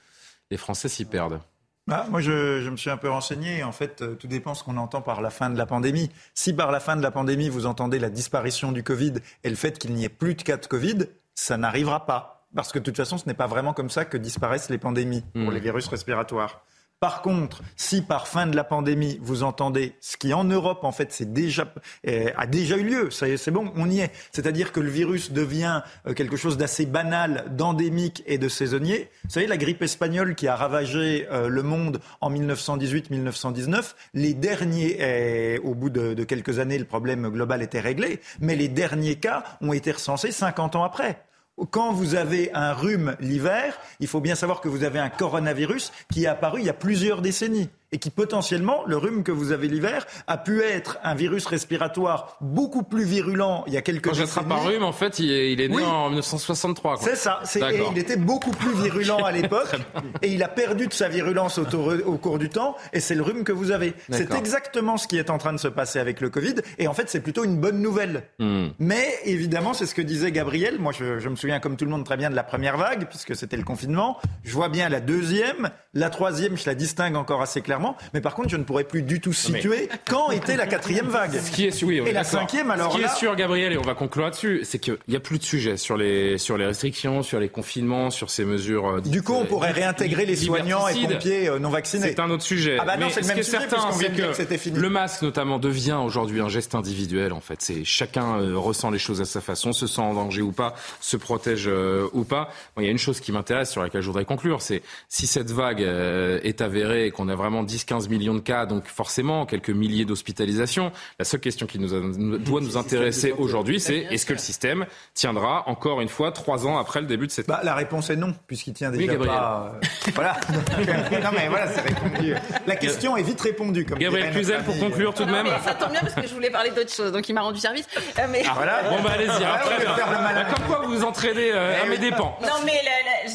les 0.51 0.57
Français 0.57 0.89
s'y 0.89 1.05
perdent. 1.05 1.41
Bah, 1.87 2.07
moi, 2.09 2.21
je, 2.21 2.69
me 2.69 2.77
suis 2.77 2.91
un 2.91 2.97
peu 2.97 3.11
renseigné. 3.11 3.63
En 3.63 3.73
fait, 3.73 4.03
euh, 4.03 4.15
tout 4.15 4.27
dépend 4.27 4.55
ce 4.55 4.65
qu'on 4.65 4.77
entend 4.77 5.03
par 5.03 5.21
la 5.21 5.31
fin 5.31 5.51
de 5.51 5.59
la 5.59 5.67
pandémie. 5.67 6.11
Si 6.35 6.53
par 6.53 6.71
la 6.71 6.81
fin 6.81 6.97
de 6.97 7.03
la 7.03 7.11
pandémie, 7.11 7.49
vous 7.49 7.67
entendez 7.67 7.99
la 7.99 8.11
disparition 8.11 8.73
du 8.73 8.83
Covid 8.83 9.15
et 9.45 9.51
le 9.51 9.57
fait 9.57 9.79
qu'il 9.79 9.93
n'y 9.95 10.05
ait 10.05 10.09
plus 10.09 10.35
de 10.35 10.43
cas 10.43 10.57
de 10.57 10.67
Covid, 10.67 11.07
ça 11.35 11.57
n'arrivera 11.57 12.07
pas. 12.07 12.47
Parce 12.55 12.73
que 12.73 12.79
de 12.79 12.85
toute 12.85 12.97
façon, 12.97 13.19
ce 13.19 13.27
n'est 13.27 13.35
pas 13.35 13.47
vraiment 13.47 13.73
comme 13.73 13.91
ça 13.91 14.05
que 14.05 14.17
disparaissent 14.17 14.71
les 14.71 14.79
pandémies 14.79 15.23
pour 15.33 15.51
mmh. 15.51 15.55
les 15.55 15.61
virus 15.61 15.87
respiratoires. 15.89 16.63
Par 17.01 17.23
contre, 17.23 17.63
si 17.77 18.03
par 18.03 18.29
fin 18.29 18.47
de 18.47 18.55
la 18.55 18.63
pandémie, 18.63 19.19
vous 19.23 19.43
entendez 19.43 19.95
ce 20.03 20.19
qui 20.19 20.35
en 20.35 20.45
Europe, 20.45 20.85
en 20.85 20.93
fait, 20.93 21.13
c'est 21.13 21.33
déjà, 21.33 21.73
euh, 22.07 22.29
a 22.37 22.47
déjà 22.47 22.77
eu 22.77 22.83
lieu, 22.83 23.11
c'est 23.11 23.51
bon, 23.51 23.73
on 23.75 23.89
y 23.89 24.01
est. 24.01 24.13
C'est-à-dire 24.33 24.71
que 24.71 24.81
le 24.81 24.91
virus 24.91 25.33
devient 25.33 25.81
euh, 26.07 26.13
quelque 26.13 26.37
chose 26.37 26.59
d'assez 26.59 26.85
banal, 26.85 27.47
d'endémique 27.57 28.23
et 28.27 28.37
de 28.37 28.51
saisonnier. 28.51 29.09
Vous 29.25 29.31
savez, 29.31 29.47
la 29.47 29.57
grippe 29.57 29.81
espagnole 29.81 30.35
qui 30.35 30.47
a 30.47 30.55
ravagé 30.55 31.27
euh, 31.33 31.49
le 31.49 31.63
monde 31.63 32.03
en 32.21 32.31
1918-1919, 32.31 33.95
les 34.13 34.35
derniers, 34.35 35.59
au 35.65 35.75
bout 35.75 35.89
de, 35.89 36.13
de 36.13 36.25
quelques 36.25 36.59
années, 36.59 36.77
le 36.77 36.85
problème 36.85 37.31
global 37.31 37.63
était 37.63 37.81
réglé, 37.81 38.21
mais 38.41 38.57
les 38.57 38.69
derniers 38.69 39.17
cas 39.17 39.43
ont 39.63 39.73
été 39.73 39.93
recensés 39.93 40.33
50 40.33 40.77
ans 40.77 40.85
après 40.85 41.25
quand 41.71 41.93
vous 41.93 42.15
avez 42.15 42.51
un 42.55 42.73
rhume 42.73 43.17
l'hiver, 43.21 43.79
il 44.01 44.09
faut 44.09 44.21
bien 44.21 44.35
savoir 44.35 44.61
que 44.61 44.69
vous 44.69 44.85
avez 44.85 44.99
un 44.99 45.11
coronavirus 45.11 45.93
qui 46.13 46.25
est 46.25 46.29
apparu 46.29 46.61
il 46.61 46.67
y 46.67 46.71
a 46.71 46.75
plusieurs 46.75 47.23
décennies 47.23 47.69
et 47.93 47.99
qui 47.99 48.11
potentiellement, 48.11 48.85
le 48.87 48.97
rhume 48.97 49.25
que 49.25 49.33
vous 49.33 49.53
avez 49.53 49.69
l'hiver, 49.69 50.07
a 50.27 50.39
pu 50.39 50.63
être 50.63 50.99
un 51.03 51.15
virus 51.15 51.47
respiratoire 51.47 52.37
beaucoup 52.41 52.83
plus 52.83 53.05
virulent 53.05 53.65
il 53.67 53.75
y 53.75 53.77
a 53.77 53.83
quelques 53.83 54.05
Quand 54.09 54.15
j'attrape 54.15 54.51
un 54.51 54.57
rhume, 54.57 54.85
en 54.85 54.93
fait, 54.93 55.19
il 55.19 55.61
est, 55.61 55.69
né 55.69 55.85
en 55.85 56.09
1963. 56.09 56.99
C'est 56.99 57.17
ça. 57.17 57.41
il 57.55 57.99
était 57.99 58.17
beaucoup 58.17 58.53
plus 58.53 58.73
virulent 58.75 59.25
à 59.25 59.33
l'époque 59.33 59.75
et 60.23 60.29
il 60.29 60.43
a 60.43 60.49
perdu 60.49 60.87
de 60.87 60.93
sa 60.93 61.09
virulence 61.09 61.59
au, 61.59 61.65
au 61.65 62.17
cours 62.19 62.39
du 62.39 62.49
temps 62.49 62.77
et 62.93 63.01
c'est 63.01 63.15
le 63.15 63.23
rhume 63.23 63.45
que 63.45 63.53
vous 63.53 63.73
avez. 63.73 63.95
C'est 64.11 64.35
exactement 64.35 64.97
ce 64.97 65.09
qui 65.09 65.19
est 65.19 65.31
en 65.31 65.39
train 65.39 65.53
de 65.53 65.59
se 65.59 65.69
passer 65.69 65.99
avec 65.99 66.21
le 66.21 66.31
Covid 66.31 66.57
et 66.79 66.87
en 66.87 66.95
fait, 66.95 67.11
c'est 67.11 67.21
plutôt 67.21 67.45
une 67.45 67.57
bonne 67.57 67.81
nouvelle. 67.81 68.23
Hmm. 68.39 68.69
Mais 68.79 69.19
évidemment, 69.25 69.75
c'est 69.75 69.87
ce 69.87 69.95
que 69.95 70.03
disait 70.03 70.31
Gabriel. 70.31 70.79
Moi, 70.79 70.93
je, 70.93 71.19
je 71.19 71.29
me 71.29 71.37
souviens 71.37 71.59
comme 71.59 71.77
tout 71.77 71.85
le 71.85 71.91
monde 71.91 72.05
très 72.05 72.17
bien 72.17 72.31
de 72.31 72.37
la 72.37 72.45
première 72.45 72.77
vague 72.77 73.09
puisque 73.09 73.35
c'était 73.35 73.57
le 73.57 73.65
confinement. 73.65 74.19
Je 74.45 74.53
vois 74.53 74.69
bien 74.69 74.89
la 74.89 75.01
deuxième. 75.01 75.71
La 75.93 76.09
troisième, 76.09 76.57
je 76.57 76.67
la 76.67 76.77
distingue 76.77 77.17
encore 77.17 77.43
assez 77.43 77.63
clairement 77.63 77.80
mais 78.15 78.21
par 78.21 78.35
contre, 78.35 78.49
je 78.49 78.57
ne 78.57 78.65
pourrais 78.65 78.85
plus 78.85 79.03
du 79.03 79.21
tout 79.21 79.33
situer 79.33 79.89
quand 80.09 80.31
était 80.31 80.57
la 80.57 80.67
quatrième 80.67 81.07
vague. 81.07 81.39
Ce 81.41 81.51
qui 81.51 81.67
est, 81.67 81.83
oui, 81.83 81.99
et 81.99 82.13
la 82.13 82.25
cinquième, 82.25 82.71
alors 82.71 82.93
Ce 82.93 82.99
qui 82.99 83.05
est 83.05 83.17
sûr, 83.17 83.35
Gabriel, 83.37 83.73
et 83.73 83.79
on 83.79 83.83
va 83.83 83.95
conclure 83.95 84.25
là-dessus, 84.25 84.61
c'est 84.65 84.79
qu'il 84.79 84.97
n'y 85.09 85.17
a 85.17 85.21
plus 85.21 85.39
de 85.39 85.45
sujet 85.45 85.77
sur 85.77 85.97
les, 85.97 86.39
sur 86.39 86.57
les 86.57 86.67
restrictions, 86.67 87.23
sur 87.23 87.41
les 87.41 87.49
confinements, 87.49 88.11
sur 88.11 88.31
ces 88.31 88.45
mesures. 88.45 88.87
Euh, 88.89 89.01
du 89.01 89.23
coup, 89.23 89.35
on 89.35 89.45
pourrait 89.45 89.73
réintégrer 89.73 90.27
les 90.27 90.37
soignants 90.37 90.89
et 90.89 90.95
pompiers 90.95 91.49
euh, 91.49 91.59
non 91.59 91.71
vaccinés. 91.71 92.09
C'est 92.09 92.21
un 92.21 92.31
autre 92.31 92.43
sujet. 92.43 92.79
Ah 92.81 92.85
bah 92.85 92.97
non, 92.97 93.09
c'est 93.11 93.23
le 93.23 93.27
même 93.27 93.37
sujet 93.43 93.59
certain, 93.59 93.93
c'est 93.93 94.47
que, 94.47 94.57
fini. 94.57 94.79
le 94.79 94.89
masque, 94.91 95.23
notamment, 95.23 95.59
devient 95.59 95.99
aujourd'hui 96.03 96.41
un 96.41 96.49
geste 96.49 96.75
individuel, 96.75 97.33
en 97.33 97.41
fait. 97.41 97.61
C'est 97.61 97.85
chacun 97.85 98.41
euh, 98.41 98.57
ressent 98.57 98.91
les 98.91 98.99
choses 98.99 99.21
à 99.21 99.25
sa 99.25 99.41
façon, 99.41 99.73
se 99.73 99.87
sent 99.87 100.01
en 100.01 100.15
danger 100.15 100.43
ou 100.43 100.53
pas, 100.53 100.75
se 101.01 101.17
protège 101.17 101.69
ou 102.13 102.25
pas. 102.25 102.51
il 102.79 102.85
y 102.85 102.89
a 102.89 102.91
une 102.91 102.99
chose 102.99 103.21
qui 103.21 103.33
m'intéresse, 103.33 103.71
sur 103.71 103.83
laquelle 103.83 104.03
je 104.03 104.07
voudrais 104.07 104.25
conclure, 104.25 104.63
c'est 104.63 104.83
si 105.09 105.27
cette 105.27 105.51
vague 105.51 105.81
est 105.81 106.61
avérée 106.61 107.07
et 107.07 107.11
qu'on 107.11 107.29
a 107.29 107.35
vraiment 107.35 107.63
10-15 107.71 108.09
millions 108.09 108.35
de 108.35 108.41
cas 108.41 108.67
donc 108.67 108.87
forcément 108.87 109.47
quelques 109.47 109.71
milliers 109.71 110.05
d'hospitalisations. 110.05 110.93
La 111.19 111.25
seule 111.25 111.41
question 111.41 111.67
qui 111.67 111.79
nous 111.79 112.39
doit 112.39 112.61
nous 112.61 112.77
intéresser 112.77 113.33
aujourd'hui, 113.33 113.81
c'est 113.81 114.07
est-ce 114.11 114.27
que 114.27 114.33
le 114.33 114.39
système 114.39 114.87
tiendra 115.15 115.69
encore 115.69 116.01
une 116.01 116.09
fois 116.09 116.33
trois 116.33 116.67
ans 116.67 116.79
après 116.79 117.01
le 117.01 117.07
début 117.07 117.27
de 117.27 117.33
cette... 117.33 117.47
Bah, 117.47 117.61
la 117.63 117.75
réponse 117.75 118.11
est 118.11 118.17
non, 118.17 118.35
puisqu'il 118.47 118.75
tient 118.75 118.91
déjà 118.91 119.17
pas... 119.17 119.73
Euh, 119.83 120.11
voilà. 120.15 120.37
non 120.79 121.31
mais 121.35 121.49
voilà, 121.49 121.69
c'est 121.69 121.81
répondu. 121.81 122.35
La 122.67 122.77
question 122.77 123.17
est 123.17 123.23
vite 123.23 123.41
répondue. 123.41 123.85
Comme 123.85 123.99
Gabriel 123.99 124.31
Cluzel, 124.33 124.63
pour 124.65 124.79
conclure 124.79 125.15
tout 125.15 125.25
de 125.25 125.31
même. 125.31 125.47
ça 125.65 125.75
tombe 125.75 125.91
bien 125.91 126.01
parce 126.01 126.15
que 126.15 126.27
je 126.27 126.35
voulais 126.35 126.51
parler 126.51 126.71
d'autre 126.71 126.93
chose, 126.93 127.13
donc 127.13 127.29
il 127.29 127.35
m'a 127.35 127.43
rendu 127.43 127.61
service. 127.61 127.87
Euh, 128.19 128.27
mais... 128.31 128.43
Ah, 128.47 128.53
voilà. 128.55 128.83
Bon 128.91 129.03
bah 129.03 129.11
allez-y. 129.15 129.45
Ah, 129.45 129.61
bah, 129.65 130.45
comme 130.55 130.67
quoi 130.67 130.81
vous 130.85 130.95
vous 130.95 131.05
entraînez 131.05 131.53
euh, 131.53 131.83
à 131.83 131.87
mes 131.87 131.99
dépens. 131.99 132.37
Non 132.43 132.65
mais 132.65 132.81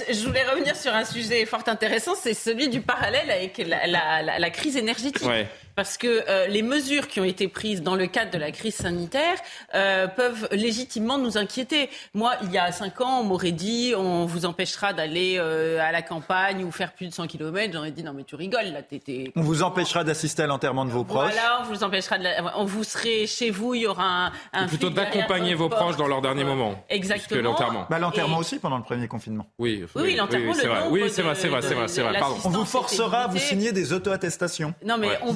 je 0.10 0.26
voulais 0.26 0.44
revenir 0.44 0.76
sur 0.76 0.94
un 0.94 1.06
sujet 1.06 1.46
fort 1.46 1.64
intéressant, 1.68 2.14
c'est 2.16 2.34
celui 2.34 2.70
du 2.70 2.82
parallèle 2.82 3.30
avec 3.32 3.58
la, 3.58 3.88
la, 3.88 4.22
la 4.26 4.50
crise 4.50 4.78
énergétique 4.78 5.24
parce 5.76 5.98
que 5.98 6.24
euh, 6.30 6.48
les 6.48 6.62
mesures 6.62 7.08
qui 7.08 7.20
ont 7.20 7.26
été 7.26 7.48
prises 7.48 7.82
dans 7.82 7.96
le 7.96 8.08
cadre 8.08 8.32
de 8.32 8.38
la 8.38 8.52
crise 8.52 8.76
sanitaire 8.76 9.38
euh, 9.74 10.08
peuvent 10.08 10.48
légitimement 10.52 11.18
nous 11.18 11.38
inquiéter. 11.38 11.90
Moi, 12.14 12.34
il 12.44 12.52
y 12.52 12.58
a 12.58 12.72
cinq 12.72 13.02
ans, 13.02 13.20
on 13.22 13.24
m'aurait 13.24 13.52
dit 13.52 13.94
on 13.96 14.26
vous 14.26 14.46
empêchera 14.46 14.94
d'aller 14.94 15.38
euh, 15.38 15.80
à 15.82 15.92
la 15.92 16.02
campagne 16.02 16.64
ou 16.64 16.72
faire 16.72 16.94
plus 16.94 17.08
de 17.08 17.14
100 17.14 17.28
km. 17.28 17.74
J'aurais 17.74 17.92
dit 17.92 18.04
non 18.04 18.14
mais 18.14 18.24
tu 18.24 18.36
rigoles 18.36 18.72
là, 18.74 18.82
t'étais... 18.82 19.32
On 19.36 19.42
vous 19.42 19.64
empêchera 19.64 20.04
d'assister 20.04 20.44
à 20.44 20.48
l'enterrement 20.48 20.86
de 20.86 20.92
vos 20.92 21.04
proches. 21.04 21.34
Voilà, 21.34 21.62
on 21.62 21.74
vous 21.74 21.84
empêchera 21.84 22.18
de 22.18 22.26
on 22.56 22.66
vous 22.66 22.84
serez 22.84 23.28
chez 23.28 23.50
vous, 23.50 23.76
il 23.76 23.82
y 23.82 23.88
aura 23.88 24.28
un, 24.28 24.32
un 24.54 24.68
plutôt 24.68 24.90
d'accompagner 24.90 25.54
vos 25.54 25.70
proches 25.70 25.98
dans 25.98 26.08
leur 26.08 26.22
dernier 26.22 26.44
moment. 26.44 26.84
Exactement. 26.90 27.42
l'enterrement. 27.42 27.86
Bah, 27.90 28.00
l'enterrement 28.00 28.38
aussi 28.38 28.60
pendant 28.60 28.78
le 28.78 28.84
premier 28.84 29.08
confinement. 29.08 29.46
Oui, 29.60 29.84
oui, 29.96 30.16
l'enterrement. 30.16 30.54
c'est 30.54 30.68
vrai. 30.68 30.84
Oui, 30.90 31.04
c'est 31.10 31.22
vrai, 31.22 31.36
c'est 31.36 31.48
vrai, 31.48 31.62
c'est 31.62 32.02
vrai, 32.02 32.20
Pardon. 32.20 32.38
On 32.46 32.50
vous 32.50 32.66
forcera 32.66 33.24
à 33.24 33.28
vous 33.28 33.38
signer 33.38 33.72
des 33.72 33.94
auto-attestations. 33.94 34.74
Non 34.84 34.98
mais 34.98 35.10
on, 35.22 35.34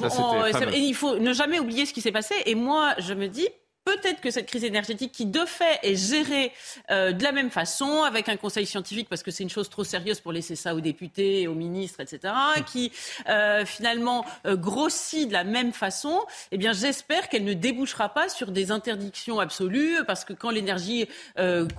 il 0.74 0.94
faut 0.94 1.18
ne 1.18 1.32
jamais 1.32 1.58
oublier 1.58 1.86
ce 1.86 1.92
qui 1.92 2.00
s'est 2.00 2.12
passé. 2.12 2.34
Et 2.46 2.54
moi, 2.54 2.94
je 2.98 3.14
me 3.14 3.28
dis, 3.28 3.48
peut-être 3.96 4.20
que 4.20 4.30
cette 4.30 4.46
crise 4.46 4.64
énergétique 4.64 5.12
qui 5.12 5.26
de 5.26 5.44
fait 5.44 5.78
est 5.82 5.96
gérée 5.96 6.52
euh, 6.90 7.12
de 7.12 7.22
la 7.22 7.32
même 7.32 7.50
façon 7.50 8.02
avec 8.02 8.28
un 8.28 8.36
conseil 8.36 8.66
scientifique 8.66 9.08
parce 9.08 9.22
que 9.22 9.30
c'est 9.30 9.42
une 9.42 9.50
chose 9.50 9.68
trop 9.68 9.84
sérieuse 9.84 10.20
pour 10.20 10.32
laisser 10.32 10.56
ça 10.56 10.74
aux 10.74 10.80
députés, 10.80 11.48
aux 11.48 11.54
ministres, 11.54 12.00
etc., 12.00 12.34
qui 12.66 12.92
euh, 13.28 13.64
finalement 13.64 14.24
euh, 14.46 14.56
grossit 14.56 15.28
de 15.28 15.32
la 15.32 15.44
même 15.44 15.72
façon, 15.72 16.20
eh 16.52 16.58
bien 16.58 16.72
j'espère 16.72 17.28
qu'elle 17.28 17.44
ne 17.44 17.54
débouchera 17.54 18.10
pas 18.10 18.28
sur 18.28 18.50
des 18.52 18.70
interdictions 18.70 19.40
absolues 19.40 19.96
parce 20.06 20.24
que 20.24 20.32
quand 20.32 20.50
l'énergie 20.50 21.08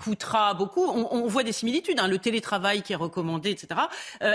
coûtera 0.03 0.53
beaucoup, 0.53 0.85
on, 0.85 1.27
voit 1.27 1.43
des 1.43 1.51
similitudes, 1.51 1.99
hein, 1.99 2.07
le 2.07 2.17
télétravail 2.17 2.81
qui 2.81 2.93
est 2.93 2.97
recommandé, 2.97 3.51
etc. 3.51 3.81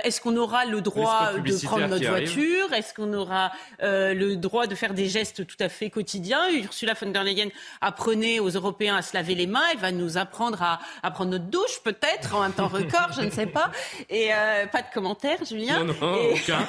Est-ce 0.05 0.21
qu'on 0.21 0.37
aura 0.37 0.65
le 0.65 0.81
droit 0.81 1.33
de 1.35 1.65
prendre 1.65 1.87
notre 1.87 2.09
voiture? 2.09 2.73
Est-ce 2.73 2.95
qu'on 2.95 3.13
aura 3.13 3.53
le 3.81 4.35
droit 4.35 4.67
de 4.67 4.75
faire 4.75 4.95
des 4.95 5.09
gestes 5.09 5.47
tout 5.47 5.57
à 5.61 5.69
fait 5.69 5.91
quotidiens? 5.91 6.49
Ursula 6.51 6.95
von 6.95 7.11
der 7.11 7.25
Leyen 7.25 7.51
apprenez 7.81 8.41
aux 8.41 8.51
Européens 8.51 8.97
à 8.97 9.03
se 9.03 9.15
laver 9.15 9.35
les 9.35 9.47
mains, 9.47 9.65
elle 9.73 9.79
va 9.81 9.93
nous 9.93 10.19
apprendre 10.19 10.63
à, 10.63 10.81
à 11.03 11.11
prendre 11.11 11.31
notre 11.31 11.47
douche 11.47 11.81
peut-être 11.85 12.35
en 12.35 12.43
un 12.43 12.51
temps 12.51 12.69
record, 12.69 13.13
je 13.17 13.23
ne 13.23 13.31
sais 13.31 13.47
pas. 13.47 13.71
Et 14.11 14.33
euh, 14.33 14.67
pas 14.67 14.83
de 14.83 14.89
commentaires, 14.93 15.45
Julien. 15.45 15.85
Non, 15.85 15.95
non, 16.01 16.31
aucun, 16.33 16.67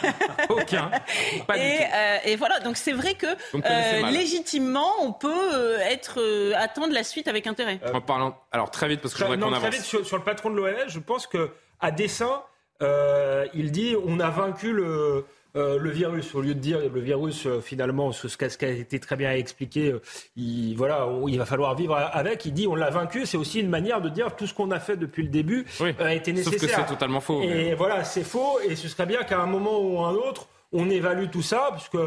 aucun. 0.49 0.91
Pas 1.47 1.57
et, 1.57 1.79
euh, 1.81 2.17
et, 2.25 2.35
voilà, 2.35 2.59
donc 2.59 2.77
c'est 2.77 2.93
vrai 2.93 3.15
que 3.15 3.27
euh, 3.27 4.09
légitimement, 4.11 4.91
on 5.01 5.11
peut 5.13 5.79
être 5.81 6.53
attendre 6.55 6.93
la 6.93 7.03
suite 7.03 7.27
avec 7.27 7.47
intérêt. 7.47 7.79
en 7.93 8.01
parlant, 8.01 8.37
alors 8.51 8.71
très 8.71 8.87
vite 8.87 9.01
parce 9.01 9.13
que 9.13 9.19
je 9.19 9.25
voudrais 9.25 9.39
qu'on 9.39 9.53
avance. 9.53 9.69
Très 9.69 9.77
vite 9.77 9.85
sur, 9.85 10.05
sur, 10.05 10.17
le 10.17 10.23
patron 10.23 10.49
de 10.49 10.55
l'OL, 10.55 10.75
je 10.87 10.99
pense 10.99 11.27
que 11.27 11.51
à 11.79 11.91
dessein, 11.91 12.41
il 12.81 13.71
dit 13.71 13.95
on 14.05 14.19
a 14.19 14.29
vaincu 14.29 14.71
le 14.71 15.25
euh, 15.57 15.79
le 15.79 15.89
virus, 15.89 16.35
au 16.35 16.41
lieu 16.41 16.53
de 16.53 16.59
dire 16.59 16.79
le 16.93 16.99
virus, 17.01 17.45
euh, 17.45 17.59
finalement, 17.61 18.11
ce, 18.11 18.27
ce, 18.27 18.37
qui 18.37 18.65
a 18.65 18.69
été 18.69 18.99
très 18.99 19.15
bien 19.15 19.31
expliqué, 19.31 19.91
euh, 19.91 20.01
il, 20.35 20.75
voilà, 20.75 21.07
il 21.27 21.37
va 21.37 21.45
falloir 21.45 21.75
vivre 21.75 21.95
avec. 21.95 22.45
Il 22.45 22.53
dit 22.53 22.67
on 22.67 22.75
l'a 22.75 22.89
vaincu. 22.89 23.25
C'est 23.25 23.37
aussi 23.37 23.59
une 23.59 23.69
manière 23.69 23.99
de 23.99 24.09
dire 24.09 24.35
tout 24.35 24.45
ce 24.45 24.53
qu'on 24.53 24.71
a 24.71 24.79
fait 24.79 24.97
depuis 24.97 25.23
le 25.23 25.29
début 25.29 25.65
a 25.99 26.13
été 26.13 26.31
nécessaire. 26.31 26.59
Sauf 26.59 26.69
que 26.69 26.75
c'est 26.75 26.85
totalement 26.85 27.21
faux. 27.21 27.41
Et 27.41 27.73
voilà, 27.73 28.03
c'est 28.03 28.23
faux. 28.23 28.59
Et 28.67 28.75
ce 28.75 28.87
serait 28.87 29.07
bien 29.07 29.23
qu'à 29.23 29.39
un 29.39 29.47
moment 29.47 29.79
ou 29.79 29.99
un 29.99 30.13
autre, 30.13 30.47
on 30.71 30.89
évalue 30.89 31.29
tout 31.31 31.41
ça, 31.41 31.69
puisque 31.73 32.03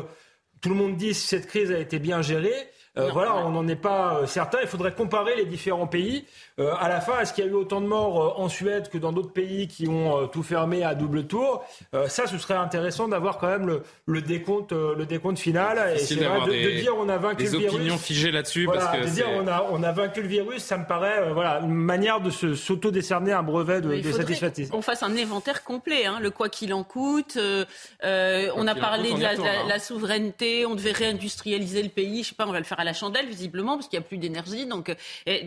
tout 0.61 0.69
le 0.69 0.75
monde 0.75 0.97
dit 0.97 1.15
cette 1.15 1.47
crise 1.47 1.73
a 1.73 1.79
été 1.79 1.99
bien 1.99 2.23
gérée. 2.23 2.55
Voilà, 2.97 3.37
on 3.37 3.51
n'en 3.51 3.67
est 3.69 3.77
pas 3.77 4.27
certain. 4.27 4.59
Il 4.63 4.69
faudrait 4.69 4.95
comparer 4.95 5.37
les 5.37 5.47
différents 5.47 5.87
pays. 5.87 6.25
Euh, 6.59 6.75
à 6.79 6.89
la 6.89 7.01
fin, 7.01 7.21
est-ce 7.21 7.33
qu'il 7.33 7.45
y 7.45 7.47
a 7.47 7.51
eu 7.51 7.55
autant 7.55 7.81
de 7.81 7.87
morts 7.87 8.23
euh, 8.23 8.43
en 8.43 8.49
Suède 8.49 8.91
que 8.91 8.99
dans 8.99 9.13
d'autres 9.13 9.33
pays 9.33 9.67
qui 9.67 9.89
ont 9.89 10.19
euh, 10.19 10.27
tout 10.27 10.43
fermé 10.43 10.85
à 10.85 10.95
double 10.95 11.27
tour? 11.27 11.65
Ça, 12.09 12.27
ce 12.27 12.39
serait 12.39 12.55
intéressant 12.55 13.09
d'avoir 13.09 13.39
quand 13.39 13.49
même 13.49 13.81
le, 14.07 14.21
décompte, 14.21 14.73
le 14.73 15.05
décompte 15.07 15.39
final. 15.39 15.95
Et 15.95 15.99
c'est 15.99 16.17
vrai 16.17 16.41
de, 16.47 16.81
dire 16.81 16.95
on 16.97 17.09
a 17.09 17.17
vaincu 17.17 17.45
le 17.45 17.51
virus. 17.51 17.75
opinions 17.75 17.99
figées 17.99 18.31
là-dessus. 18.31 18.65
Voilà, 18.65 18.87
parce 18.87 19.07
de 19.07 19.11
dire 19.11 19.27
on 19.35 19.47
a, 19.47 19.67
on 19.71 19.83
a 19.83 19.93
vaincu 19.93 20.23
le 20.23 20.29
virus, 20.29 20.63
ça 20.63 20.79
me 20.79 20.87
paraît 20.87 21.33
voilà, 21.33 21.61
une 21.61 21.75
manière 21.75 22.21
de 22.21 22.31
s'auto-décerner 22.31 23.33
un 23.33 23.43
brevet 23.43 23.81
de, 23.81 24.01
de 24.01 24.13
satisfaction. 24.13 24.69
On 24.73 24.83
fasse 24.83 25.03
un 25.03 25.17
inventaire 25.17 25.65
complet, 25.65 26.07
hein, 26.07 26.19
le 26.21 26.31
quoi 26.31 26.49
qu'il 26.49 26.75
en 26.75 26.85
coûte. 26.85 27.39
on 27.39 28.67
a 28.67 28.75
parlé 28.75 29.13
de 29.13 29.25
hein. 29.25 29.67
la, 29.67 29.79
souveraineté, 29.79 30.67
on 30.67 30.75
devait 30.75 30.93
réindustrialiser 30.93 31.83
le 31.83 31.89
pays. 31.89 32.23
Je 32.23 32.31
sais 32.31 32.35
pas, 32.35 32.47
on 32.47 32.53
va 32.53 32.59
le 32.59 32.65
faire 32.65 32.80
à 32.81 32.85
la 32.85 32.93
chandelle 32.93 33.27
visiblement 33.27 33.77
parce 33.77 33.89
qu'il 33.89 33.99
n'y 33.99 34.05
a 34.05 34.09
plus 34.09 34.19
d'énergie. 34.19 34.67
Donc 34.67 34.95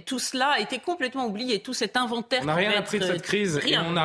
tout 0.06 0.20
cela 0.20 0.52
a 0.52 0.60
été 0.60 0.80
complètement 0.80 1.26
oublié 1.26 1.60
tout 1.60 1.74
cet 1.74 1.98
inventaire. 1.98 2.42
On 2.44 2.46
n'a 2.46 2.56
rien 2.56 2.72
appris 2.78 3.00
de 3.00 3.06
cette 3.06 3.22
crise 3.22 3.60
et, 3.66 3.78
on 3.78 3.96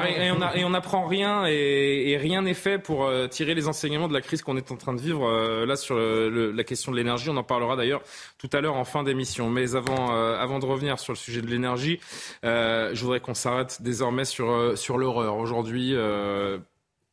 et, 0.54 0.64
on 0.64 0.70
n'apprend 0.70 1.06
rien 1.06 1.46
et, 1.46 2.16
rien 2.20 2.42
n'est 2.42 2.54
fait 2.54 2.78
pour 2.78 3.04
euh, 3.04 3.26
tirer 3.28 3.54
les 3.54 3.68
enseignements 3.68 4.08
de 4.08 4.14
la 4.14 4.20
crise 4.20 4.42
qu'on 4.42 4.56
est 4.56 4.72
en 4.72 4.76
train 4.76 4.94
de 4.94 5.00
vivre. 5.00 5.28
Euh, 5.28 5.66
là, 5.66 5.76
sur 5.76 5.96
la 5.96 6.64
question 6.64 6.92
de 6.92 6.96
l'énergie, 6.96 7.28
on 7.30 7.36
en 7.36 7.44
parlera 7.44 7.76
d'ailleurs 7.76 8.02
tout 8.38 8.50
à 8.52 8.60
l'heure 8.60 8.76
en 8.76 8.84
fin 8.84 9.02
d'émission. 9.02 9.50
Mais 9.50 9.74
avant, 9.74 10.14
euh, 10.14 10.38
avant 10.38 10.58
de 10.58 10.66
revenir 10.66 10.98
sur 10.98 11.12
le 11.12 11.18
sujet 11.18 11.42
de 11.42 11.46
l'énergie, 11.46 12.00
je 12.42 13.00
voudrais 13.00 13.20
qu'on 13.20 13.34
s'arrête 13.34 13.82
désormais 13.82 14.24
sur, 14.24 14.76
sur 14.76 14.98
l'horreur. 14.98 15.36
Aujourd'hui, 15.36 15.94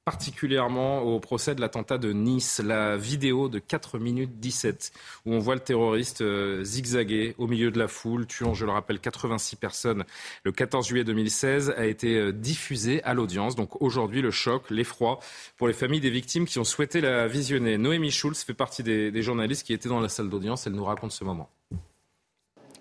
particulièrement 0.06 1.02
au 1.02 1.20
procès 1.20 1.56
de 1.56 1.62
l'attentat 1.62 1.98
de 1.98 2.14
Nice, 2.14 2.62
la 2.64 2.96
vidéo 2.96 3.50
de 3.50 3.58
4 3.58 3.98
minutes 3.98 4.40
17, 4.40 4.92
où 5.26 5.34
on 5.34 5.40
voit 5.40 5.56
le 5.56 5.62
terroriste 5.62 6.22
euh, 6.22 6.64
zigzaguer 6.64 7.34
au 7.40 7.48
milieu 7.48 7.72
de 7.72 7.80
la 7.80 7.88
foule, 7.88 8.28
tuant, 8.28 8.54
je 8.54 8.66
le 8.66 8.72
rappelle, 8.72 9.00
86 9.00 9.56
personnes 9.56 10.06
le 10.44 10.52
14 10.52 10.88
juillet 10.88 11.04
2016, 11.04 11.74
a 11.76 11.86
été 11.88 12.18
euh, 12.18 12.32
diffusée 12.32 13.02
à 13.04 13.16
l'audience. 13.16 13.56
Donc 13.56 13.82
aujourd'hui, 13.82 14.22
le 14.22 14.30
choc, 14.30 14.70
l'effroi 14.70 15.20
pour 15.58 15.68
les 15.68 15.74
familles 15.74 16.02
des 16.02 16.12
victimes 16.12 16.46
qui 16.46 16.60
ont 16.60 16.64
souhaité 16.64 17.02
la 17.02 17.28
visionner. 17.28 17.80
Noémie 17.80 18.12
Schulz 18.12 18.44
fait 18.44 18.54
partie 18.54 18.84
des 18.84 19.22
journalistes 19.24 19.66
qui 19.66 19.74
étaient 19.74 19.90
dans 19.90 20.00
la 20.00 20.10
salle 20.10 20.30
d'audience. 20.30 20.68
Elle 20.68 20.74
nous 20.74 20.86
raconte 20.86 21.14
ce 21.14 21.24
moment. 21.24 21.50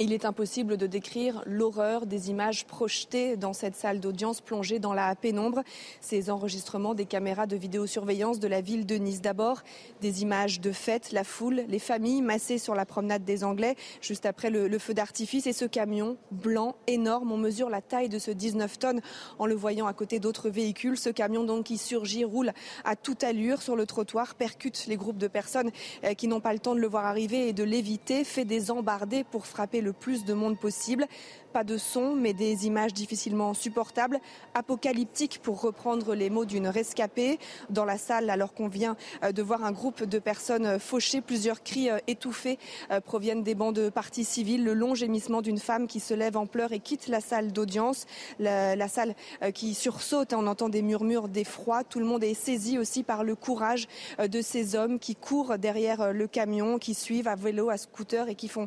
Il 0.01 0.13
est 0.13 0.25
impossible 0.25 0.77
de 0.77 0.89
décrire 0.89 1.45
l'horreur 1.47 2.07
des 2.07 2.29
images 2.29 2.65
projetées 2.65 3.37
dans 3.37 3.53
cette 3.53 3.77
salle 3.77 4.01
d'audience 4.01 4.41
plongée 4.41 4.81
dans 4.81 4.93
la 4.93 5.15
pénombre. 5.15 5.63
Ces 6.01 6.31
enregistrements 6.31 6.95
des 6.95 7.05
caméras 7.07 7.47
de 7.47 7.55
vidéosurveillance 7.55 8.41
de 8.41 8.49
la 8.49 8.61
ville 8.61 8.87
de 8.87 8.97
Nice 8.97 9.21
d'abord, 9.21 9.63
des 10.01 10.23
images 10.23 10.61
de 10.61 10.73
fête, 10.73 11.13
la 11.13 11.23
foule, 11.23 11.63
les 11.69 11.79
familles 11.79 12.23
massées 12.23 12.59
sur 12.59 12.75
la 12.75 12.85
promenade 12.85 13.25
des 13.25 13.45
Anglais 13.45 13.77
juste 14.01 14.27
après 14.27 14.51
le, 14.51 14.79
feu 14.81 14.95
d'artifice 14.95 15.47
et 15.47 15.53
ce 15.53 15.65
camion 15.65 16.17
blanc 16.33 16.75
énorme. 16.89 17.31
On 17.31 17.37
mesure 17.37 17.71
la 17.71 17.81
taille 17.81 18.09
de 18.09 18.19
ce 18.19 18.33
19 18.33 18.81
tonnes 18.81 19.01
en 19.39 19.47
le 19.47 19.55
voyant 19.55 19.87
à 19.87 19.93
côté 19.93 20.19
d'autres 20.19 20.51
véhicules. 20.51 20.99
Ce 20.99 21.09
camion 21.09 21.45
donc 21.45 21.67
qui 21.67 21.79
surgit 21.79 22.25
roule 22.25 22.51
à 22.85 22.97
toute 22.97 23.23
allure 23.23 23.63
sur 23.63 23.77
le 23.77 23.87
trottoir, 23.87 24.35
percute 24.35 24.87
les 24.89 24.97
groupes 24.97 25.19
de 25.19 25.29
personnes 25.29 25.71
euh, 26.03 26.15
qui 26.15 26.27
n'ont 26.27 26.41
pas 26.41 26.53
le 26.53 26.59
temps 26.59 26.75
de 26.75 26.81
le 26.81 26.89
voir 26.89 27.07
arriver 27.07 27.47
et 27.47 27.53
de 27.53 27.63
l'éviter, 27.63 28.25
fait 28.25 28.45
des 28.45 28.73
embardées 28.73 29.23
pour 29.23 29.47
frapper 29.47 29.83
le 29.85 29.93
plus 29.93 30.25
de 30.25 30.35
monde 30.35 30.59
possible. 30.59 31.07
Pas 31.55 31.63
de 31.63 31.79
son, 31.79 32.17
mais 32.17 32.33
des 32.33 32.67
images 32.67 32.93
difficilement 32.93 33.55
supportables, 33.55 34.19
apocalyptiques 34.55 35.39
pour 35.41 35.61
reprendre 35.61 36.17
les 36.17 36.29
mots 36.29 36.45
d'une 36.45 36.67
rescapée. 36.67 37.39
Dans 37.71 37.85
la 37.85 37.97
salle, 37.97 38.29
alors 38.29 38.55
qu'on 38.55 38.67
vient 38.67 38.97
euh, 39.23 39.31
de 39.31 39.41
voir 39.41 39.65
un 39.65 39.71
groupe 39.71 40.03
de 40.03 40.19
personnes 40.19 40.81
fauchées, 40.81 41.21
plusieurs 41.21 41.63
cris 41.63 41.91
euh, 41.91 41.99
étouffés 42.09 42.59
euh, 42.91 43.01
proviennent 43.01 43.45
des 43.45 43.55
bancs 43.55 43.73
de 43.73 43.89
partis 43.89 44.25
civils. 44.25 44.65
Le 44.65 44.75
long 44.75 44.97
gémissement 44.97 45.43
d'une 45.43 45.61
femme 45.61 45.87
qui 45.87 46.01
se 46.01 46.13
lève 46.13 46.37
en 46.37 46.47
pleurs 46.47 46.73
et 46.73 46.81
quitte 46.81 47.07
la 47.07 47.21
salle 47.21 47.53
d'audience. 47.53 48.07
La, 48.41 48.89
salle 48.89 49.15
qui 49.55 49.75
sursaute, 49.75 50.33
on 50.33 50.49
entend 50.49 50.69
des 50.69 50.83
murmures 50.83 51.29
d'effroi. 51.29 51.85
Tout 51.85 52.01
le 52.01 52.05
monde 52.05 52.25
est 52.25 52.35
saisi 52.35 52.79
aussi 52.79 53.05
par 53.05 53.23
le 53.23 53.37
courage 53.37 53.87
de 54.19 54.43
ces 54.43 54.75
hommes 54.75 54.99
qui 54.99 55.15
courent 55.15 55.57
derrière 55.57 56.13
le 56.13 56.27
camion, 56.27 56.81
qui 56.81 56.95
suivent 56.95 57.29
à 57.29 57.37
vélo, 57.37 57.71
à 57.71 57.77
scooter 57.77 58.29
et 58.29 58.35
qui 58.35 58.49
font 58.49 58.67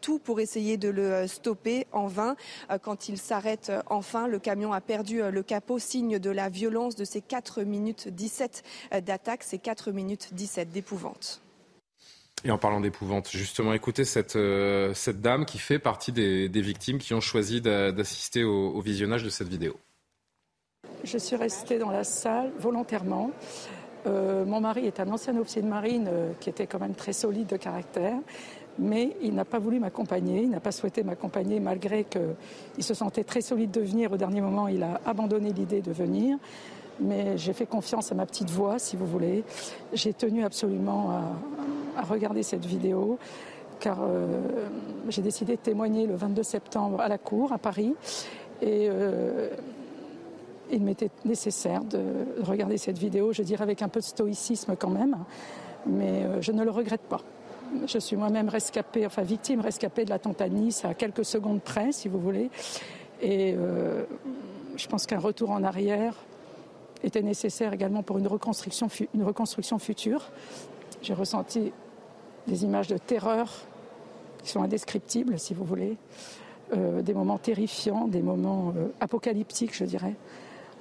tout 0.00 0.20
pour 0.20 0.38
essayer 0.38 0.76
de 0.76 0.88
le 0.88 1.26
stopper 1.26 1.88
en 1.90 2.06
vain. 2.06 2.27
Euh, 2.70 2.78
quand 2.78 3.08
il 3.08 3.18
s'arrête 3.18 3.70
euh, 3.70 3.82
enfin, 3.86 4.28
le 4.28 4.38
camion 4.38 4.72
a 4.72 4.80
perdu 4.80 5.22
euh, 5.22 5.30
le 5.30 5.42
capot, 5.42 5.78
signe 5.78 6.18
de 6.18 6.30
la 6.30 6.48
violence 6.48 6.96
de 6.96 7.04
ces 7.04 7.20
4 7.20 7.62
minutes 7.62 8.08
17 8.08 8.62
d'attaque, 9.04 9.42
ces 9.42 9.58
4 9.58 9.92
minutes 9.92 10.30
17 10.32 10.70
d'épouvante. 10.70 11.42
Et 12.44 12.50
en 12.50 12.58
parlant 12.58 12.80
d'épouvante, 12.80 13.28
justement, 13.30 13.72
écoutez 13.72 14.04
cette, 14.04 14.38
cette 14.94 15.20
dame 15.20 15.44
qui 15.44 15.58
fait 15.58 15.80
partie 15.80 16.12
des, 16.12 16.48
victimes 16.48 16.98
qui 16.98 17.12
ont 17.12 17.20
choisi 17.20 17.60
d'assister 17.60 18.44
au, 18.44 18.80
visionnage 18.80 19.24
de 19.24 19.28
cette 19.28 19.48
vidéo. 19.48 19.76
Je 21.02 21.18
suis 21.18 21.34
restée 21.34 21.78
dans 21.78 21.90
la 21.90 22.04
salle 22.04 22.52
volontairement. 22.58 23.32
mon 24.06 24.60
mari 24.60 24.86
est 24.86 25.00
un 25.00 25.08
ancien 25.10 25.36
officier 25.36 25.62
de 25.62 25.66
marine 25.66 26.08
qui 26.38 26.48
était 26.48 26.68
quand 26.68 26.78
même 26.78 26.94
très 26.94 27.12
solide 27.12 27.48
de 27.48 27.56
caractère 27.56 28.18
mais 28.78 29.16
il 29.22 29.34
n'a 29.34 29.44
pas 29.44 29.58
voulu 29.58 29.78
m'accompagner, 29.80 30.42
il 30.42 30.50
n'a 30.50 30.60
pas 30.60 30.72
souhaité 30.72 31.02
m'accompagner 31.02 31.60
malgré 31.60 32.04
qu'il 32.04 32.84
se 32.84 32.94
sentait 32.94 33.24
très 33.24 33.40
solide 33.40 33.70
de 33.70 33.80
venir. 33.80 34.12
Au 34.12 34.16
dernier 34.16 34.40
moment, 34.40 34.68
il 34.68 34.82
a 34.82 35.00
abandonné 35.04 35.52
l'idée 35.52 35.80
de 35.80 35.92
venir. 35.92 36.38
Mais 37.00 37.38
j'ai 37.38 37.52
fait 37.52 37.66
confiance 37.66 38.10
à 38.10 38.14
ma 38.16 38.26
petite 38.26 38.50
voix, 38.50 38.78
si 38.78 38.96
vous 38.96 39.06
voulez. 39.06 39.44
J'ai 39.92 40.12
tenu 40.12 40.44
absolument 40.44 41.10
à, 41.96 42.02
regarder 42.02 42.42
cette 42.42 42.64
vidéo 42.64 43.18
car 43.80 43.98
euh, 44.02 44.26
j'ai 45.08 45.22
décidé 45.22 45.54
de 45.54 45.60
témoigner 45.60 46.06
le 46.06 46.16
22 46.16 46.42
septembre 46.42 47.00
à 47.00 47.08
la 47.08 47.18
Cour, 47.18 47.52
à 47.52 47.58
Paris. 47.58 47.94
Et 48.60 48.88
euh, 48.90 49.50
il 50.70 50.82
m'était 50.82 51.10
nécessaire 51.24 51.84
de 51.84 52.00
regarder 52.42 52.76
cette 52.76 52.98
vidéo, 52.98 53.32
je 53.32 53.42
dirais 53.42 53.62
avec 53.62 53.82
un 53.82 53.88
peu 53.88 54.00
de 54.00 54.04
stoïcisme 54.04 54.74
quand 54.76 54.90
même, 54.90 55.16
mais 55.86 56.24
euh, 56.24 56.42
je 56.42 56.52
ne 56.52 56.64
le 56.64 56.70
regrette 56.70 57.02
pas. 57.02 57.20
Je 57.86 57.98
suis 57.98 58.16
moi-même 58.16 58.48
rescapée, 58.48 59.06
enfin 59.06 59.22
victime 59.22 59.60
rescapée 59.60 60.04
de 60.04 60.10
l'attentat 60.10 60.48
de 60.48 60.54
Nice 60.54 60.84
à 60.84 60.94
quelques 60.94 61.24
secondes 61.24 61.60
près, 61.60 61.92
si 61.92 62.08
vous 62.08 62.18
voulez. 62.18 62.50
Et 63.20 63.54
euh, 63.56 64.04
je 64.76 64.86
pense 64.86 65.06
qu'un 65.06 65.18
retour 65.18 65.50
en 65.50 65.62
arrière 65.62 66.14
était 67.02 67.22
nécessaire 67.22 67.72
également 67.72 68.02
pour 68.02 68.18
une 68.18 68.26
reconstruction, 68.26 68.88
future. 69.78 70.30
J'ai 71.02 71.14
ressenti 71.14 71.72
des 72.46 72.64
images 72.64 72.88
de 72.88 72.98
terreur 72.98 73.52
qui 74.42 74.50
sont 74.50 74.62
indescriptibles, 74.62 75.38
si 75.38 75.54
vous 75.54 75.64
voulez, 75.64 75.96
euh, 76.76 77.02
des 77.02 77.14
moments 77.14 77.38
terrifiants, 77.38 78.08
des 78.08 78.22
moments 78.22 78.72
euh, 78.76 78.88
apocalyptiques, 79.00 79.74
je 79.74 79.84
dirais, 79.84 80.14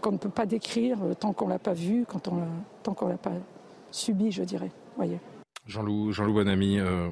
qu'on 0.01 0.11
ne 0.11 0.17
peut 0.17 0.29
pas 0.29 0.45
décrire 0.45 0.99
tant 1.19 1.33
qu'on 1.33 1.47
l'a 1.47 1.59
pas 1.59 1.73
vu, 1.73 2.05
tant 2.83 2.93
qu'on 2.93 3.07
l'a 3.07 3.17
pas 3.17 3.33
subi, 3.91 4.31
je 4.31 4.43
dirais. 4.43 4.71
Voyez. 4.95 5.19
Jean-Loup 5.67 6.11
Jean 6.11 6.29
Bonamy, 6.29 6.79
euh, 6.79 7.09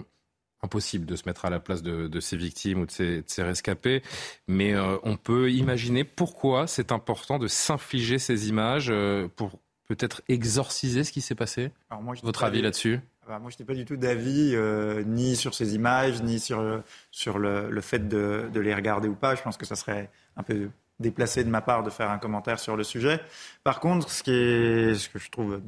impossible 0.62 1.06
de 1.06 1.16
se 1.16 1.24
mettre 1.26 1.46
à 1.46 1.50
la 1.50 1.60
place 1.60 1.84
de, 1.84 2.20
ces 2.20 2.38
victimes 2.38 2.82
ou 2.82 2.86
de 2.86 2.92
ces, 2.92 3.44
rescapés, 3.44 4.02
mais 4.48 4.74
euh, 4.74 4.98
on 5.04 5.18
peut 5.18 5.52
imaginer 5.52 6.04
pourquoi 6.04 6.68
c'est 6.68 6.92
important 6.92 7.38
de 7.38 7.48
s'infliger 7.48 8.18
ces 8.18 8.50
images 8.50 8.88
euh, 8.90 9.28
pour 9.36 9.60
peut-être 9.88 10.24
exorciser 10.28 11.04
ce 11.04 11.12
qui 11.12 11.22
s'est 11.22 11.36
passé. 11.36 11.72
Votre 12.24 12.44
avis 12.44 12.62
là-dessus? 12.62 13.00
Ah 13.24 13.26
bah, 13.30 13.40
moi, 13.40 13.52
je 13.52 13.62
n'ai 13.62 13.66
pas 13.66 13.76
du 13.76 13.86
tout 13.86 13.98
d'avis 13.98 14.56
ni 15.06 15.36
sur 15.36 15.54
ces 15.54 15.76
images, 15.76 16.24
ni 16.24 16.40
sur, 16.40 16.82
sur 17.12 17.38
le, 17.38 17.82
fait 17.82 18.08
de, 18.08 18.50
de, 18.52 18.60
les 18.60 18.74
regarder 18.74 19.08
ou 19.08 19.16
pas. 19.16 19.36
Je 19.36 19.44
pense 19.44 19.58
que 19.58 19.66
ça 19.66 19.76
serait 19.76 20.10
un 20.36 20.44
peu 20.44 20.70
déplacé 21.00 21.44
de 21.44 21.50
ma 21.50 21.62
part 21.62 21.84
de 21.84 21.90
faire 21.90 22.10
un 22.10 22.18
commentaire 22.18 22.60
sur 22.60 22.76
le 22.76 22.84
sujet. 22.84 23.20
Par 23.64 23.80
contre, 23.80 24.10
ce, 24.10 24.24
qui 24.24 24.32
est, 24.32 24.96
ce 24.96 25.10
que 25.10 25.20
je 25.20 25.30
trouve 25.30 25.62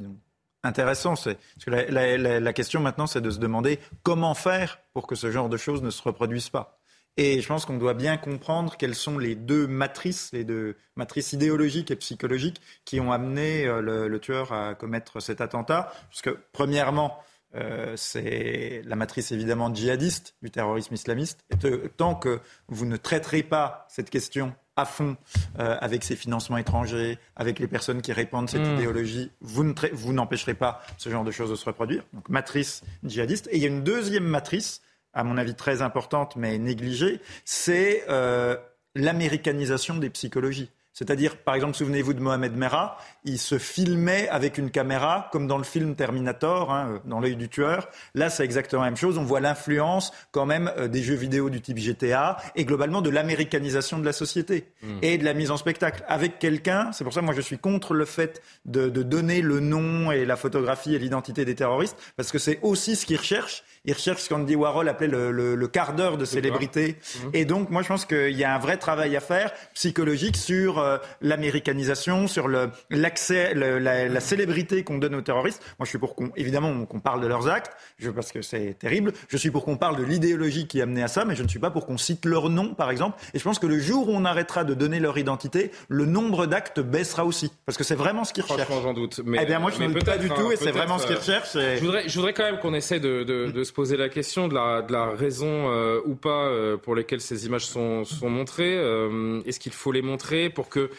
intéressant. 0.62 1.14
Parce 1.14 1.36
que 1.64 1.70
la, 1.70 2.52
question 2.52 2.80
maintenant, 2.80 3.06
c'est 3.06 3.20
de 3.20 3.30
se 3.30 3.38
demander 3.38 3.78
comment 4.02 4.34
faire 4.34 4.80
pour 4.92 5.06
que 5.06 5.14
ce 5.14 5.30
genre 5.30 5.48
de 5.48 5.56
choses 5.56 5.82
ne 5.82 5.90
se 5.90 6.02
reproduisent 6.02 6.50
pas. 6.50 6.78
Et 7.16 7.40
je 7.40 7.48
pense 7.48 7.64
qu'on 7.64 7.78
doit 7.78 7.94
bien 7.94 8.16
comprendre 8.16 8.76
quelles 8.76 8.94
sont 8.94 9.18
les 9.18 9.34
deux 9.34 9.66
matrices, 9.66 10.30
les 10.32 10.44
deux 10.44 10.76
matrices 10.94 11.32
idéologiques 11.32 11.90
et 11.90 11.96
psychologiques 11.96 12.60
qui 12.84 13.00
ont 13.00 13.10
amené 13.10 13.66
euh, 13.66 14.08
le, 14.08 14.20
tueur 14.20 14.52
à 14.52 14.76
commettre 14.76 15.20
cet 15.20 15.40
attentat. 15.40 15.92
Parce 16.10 16.22
que, 16.22 16.38
premièrement, 16.52 17.18
euh, 17.56 17.94
c'est 17.96 18.82
la 18.84 18.94
matrice 18.94 19.32
évidemment 19.32 19.74
djihadiste 19.74 20.36
du 20.42 20.50
terrorisme 20.50 20.94
islamiste. 20.94 21.40
Et 21.50 21.88
tant 21.96 22.14
que 22.14 22.40
vous 22.68 22.86
ne 22.86 22.96
traiterez 22.96 23.42
pas 23.42 23.86
cette 23.88 24.10
question 24.10 24.54
à 24.78 24.84
fond 24.84 25.16
euh, 25.58 25.76
avec 25.80 26.04
ces 26.04 26.14
financements 26.14 26.56
étrangers, 26.56 27.18
avec 27.36 27.58
les 27.58 27.66
personnes 27.66 28.00
qui 28.00 28.12
répandent 28.12 28.48
cette 28.48 28.66
hmm. 28.66 28.74
idéologie, 28.74 29.30
vous, 29.40 29.74
vous 29.92 30.12
n'empêcherez 30.12 30.54
pas 30.54 30.80
ce 30.96 31.10
genre 31.10 31.24
de 31.24 31.32
choses 31.32 31.50
de 31.50 31.56
se 31.56 31.64
reproduire. 31.64 32.04
Donc 32.12 32.28
matrice 32.28 32.82
djihadiste. 33.04 33.48
Et 33.50 33.56
il 33.56 33.62
y 33.62 33.66
a 33.66 33.68
une 33.68 33.82
deuxième 33.82 34.24
matrice 34.24 34.80
à 35.12 35.24
mon 35.24 35.36
avis 35.36 35.54
très 35.54 35.82
importante 35.82 36.36
mais 36.36 36.58
négligée, 36.58 37.20
c'est 37.44 38.04
euh, 38.08 38.56
l'américanisation 38.94 39.96
des 39.96 40.10
psychologies. 40.10 40.70
C'est-à-dire, 40.98 41.36
par 41.36 41.54
exemple, 41.54 41.76
souvenez-vous 41.76 42.12
de 42.12 42.18
Mohamed 42.18 42.56
Merah, 42.56 42.98
il 43.22 43.38
se 43.38 43.56
filmait 43.56 44.28
avec 44.30 44.58
une 44.58 44.68
caméra, 44.68 45.28
comme 45.30 45.46
dans 45.46 45.56
le 45.56 45.62
film 45.62 45.94
Terminator, 45.94 46.72
hein, 46.72 47.00
dans 47.04 47.20
l'œil 47.20 47.36
du 47.36 47.48
tueur. 47.48 47.88
Là, 48.16 48.30
c'est 48.30 48.42
exactement 48.42 48.82
la 48.82 48.88
même 48.88 48.96
chose. 48.96 49.16
On 49.16 49.22
voit 49.22 49.38
l'influence 49.38 50.10
quand 50.32 50.44
même 50.44 50.72
euh, 50.76 50.88
des 50.88 51.04
jeux 51.04 51.14
vidéo 51.14 51.50
du 51.50 51.60
type 51.60 51.78
GTA 51.78 52.38
et 52.56 52.64
globalement 52.64 53.00
de 53.00 53.10
l'américanisation 53.10 54.00
de 54.00 54.04
la 54.04 54.12
société 54.12 54.72
hmm. 54.82 54.98
et 55.02 55.18
de 55.18 55.24
la 55.24 55.34
mise 55.34 55.52
en 55.52 55.56
spectacle. 55.56 56.02
Avec 56.08 56.40
quelqu'un, 56.40 56.90
c'est 56.90 57.04
pour 57.04 57.12
ça 57.12 57.20
que 57.20 57.26
moi 57.26 57.34
je 57.34 57.42
suis 57.42 57.58
contre 57.58 57.94
le 57.94 58.04
fait 58.04 58.42
de, 58.64 58.88
de 58.88 59.04
donner 59.04 59.40
le 59.40 59.60
nom 59.60 60.10
et 60.10 60.24
la 60.24 60.34
photographie 60.34 60.96
et 60.96 60.98
l'identité 60.98 61.44
des 61.44 61.54
terroristes, 61.54 61.96
parce 62.16 62.32
que 62.32 62.40
c'est 62.40 62.58
aussi 62.62 62.96
ce 62.96 63.06
qu'ils 63.06 63.18
recherchent 63.18 63.62
il 63.88 63.94
recherche 63.94 64.20
ce 64.20 64.28
qu'Andy 64.28 64.54
Warhol 64.54 64.86
appelait 64.86 65.06
le, 65.08 65.66
quart 65.68 65.94
d'heure 65.94 66.18
de 66.18 66.26
célébrité. 66.26 66.96
Mhm. 67.24 67.30
Et 67.32 67.46
donc, 67.46 67.70
moi, 67.70 67.80
je 67.80 67.88
pense 67.88 68.04
qu'il 68.04 68.36
y 68.36 68.44
a 68.44 68.54
un 68.54 68.58
vrai 68.58 68.76
travail 68.76 69.16
à 69.16 69.20
faire 69.20 69.50
psychologique 69.72 70.36
sur 70.36 70.78
euh, 70.78 70.98
l'américanisation, 71.22 72.26
sur 72.26 72.48
l'accès, 72.90 73.54
la, 73.54 74.20
célébrité 74.20 74.84
qu'on 74.84 74.98
donne 74.98 75.14
aux 75.14 75.22
terroristes. 75.22 75.62
Moi, 75.78 75.86
je 75.86 75.88
suis 75.88 75.98
pour 75.98 76.14
qu'on, 76.14 76.30
évidemment, 76.36 76.84
qu'on 76.84 77.00
parle 77.00 77.22
de 77.22 77.26
leurs 77.26 77.48
actes, 77.48 77.72
je, 77.98 78.10
parce 78.10 78.30
que 78.30 78.42
c'est 78.42 78.76
terrible. 78.78 79.14
Je 79.28 79.38
suis 79.38 79.50
pour 79.50 79.64
qu'on 79.64 79.78
parle 79.78 79.96
de 79.96 80.02
l'idéologie 80.02 80.66
qui 80.66 80.80
a 80.80 80.82
amené 80.82 81.02
à 81.02 81.08
ça, 81.08 81.24
mais 81.24 81.34
je 81.34 81.42
ne 81.42 81.48
suis 81.48 81.58
pas 81.58 81.70
pour 81.70 81.86
qu'on 81.86 81.96
cite 81.96 82.26
leur 82.26 82.50
nom, 82.50 82.74
par 82.74 82.90
exemple. 82.90 83.18
Et 83.32 83.38
je 83.38 83.44
pense 83.44 83.58
que 83.58 83.66
le 83.66 83.78
jour 83.78 84.10
où 84.10 84.12
on 84.12 84.26
arrêtera 84.26 84.64
de 84.64 84.74
donner 84.74 85.00
leur 85.00 85.16
identité, 85.16 85.70
le 85.88 86.04
nombre 86.04 86.44
d'actes 86.44 86.80
baissera 86.80 87.24
aussi. 87.24 87.50
Parce 87.64 87.78
que 87.78 87.84
c'est 87.84 87.94
vraiment 87.94 88.24
ce 88.24 88.34
qu'ils 88.34 88.42
recherchent. 88.42 88.64
Franchement, 88.64 88.82
j'en 88.82 88.92
doute. 88.92 89.22
Mais, 89.24 89.38
eh 89.40 89.46
bien, 89.46 89.60
moi, 89.60 89.70
je 89.70 89.82
ne 89.82 89.94
doute 89.94 90.04
pas 90.04 90.18
du 90.18 90.28
tout, 90.28 90.52
et 90.52 90.56
c'est 90.56 90.72
vraiment 90.72 90.98
ce 90.98 91.06
qu'ils 91.06 91.16
euh, 91.16 91.20
recherchent. 91.20 91.54
Je, 91.54 91.80
voudrais, 91.80 92.06
je 92.06 92.14
voudrais 92.14 92.34
quand 92.34 92.44
même 92.44 92.58
qu'on 92.58 92.74
essaie 92.74 93.00
de, 93.00 93.22
de, 93.22 93.50
de 93.50 93.64
se 93.64 93.72
poser 93.78 93.96
la 93.96 94.08
question 94.08 94.48
de 94.48 94.54
la, 94.54 95.10
raison 95.10 95.70
euh, 95.70 96.00
ou 96.04 96.16
pas 96.16 96.48
euh, 96.48 96.76
pour 96.76 96.96
lesquelles 96.96 97.20
ces 97.20 97.46
images 97.46 97.64
sont, 97.64 98.04
sont 98.04 98.28
montrées. 98.28 98.76
Euh, 98.76 99.40
est-ce 99.46 99.60
qu'il 99.60 99.70
faut 99.70 99.92
les 99.92 100.02
montrer 100.02 100.50
pour 100.50 100.68
que, 100.68 100.90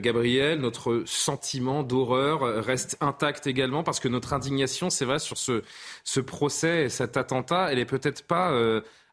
Gabriel, 0.00 0.58
notre 0.58 1.04
sentiment 1.06 1.84
d'horreur 1.84 2.40
reste 2.64 2.96
intact 3.00 3.46
également? 3.46 3.84
Parce 3.84 4.00
que 4.00 4.08
notre 4.08 4.32
indignation, 4.32 4.90
c'est 4.90 5.04
vrai, 5.04 5.20
sur 5.20 5.38
ce, 5.38 5.62
ce 6.02 6.18
procès 6.18 6.86
et 6.86 6.88
cet 6.88 7.16
attentat, 7.16 7.68
elle 7.70 7.78
est 7.78 7.84
peut-être 7.84 8.26
pas 8.26 8.50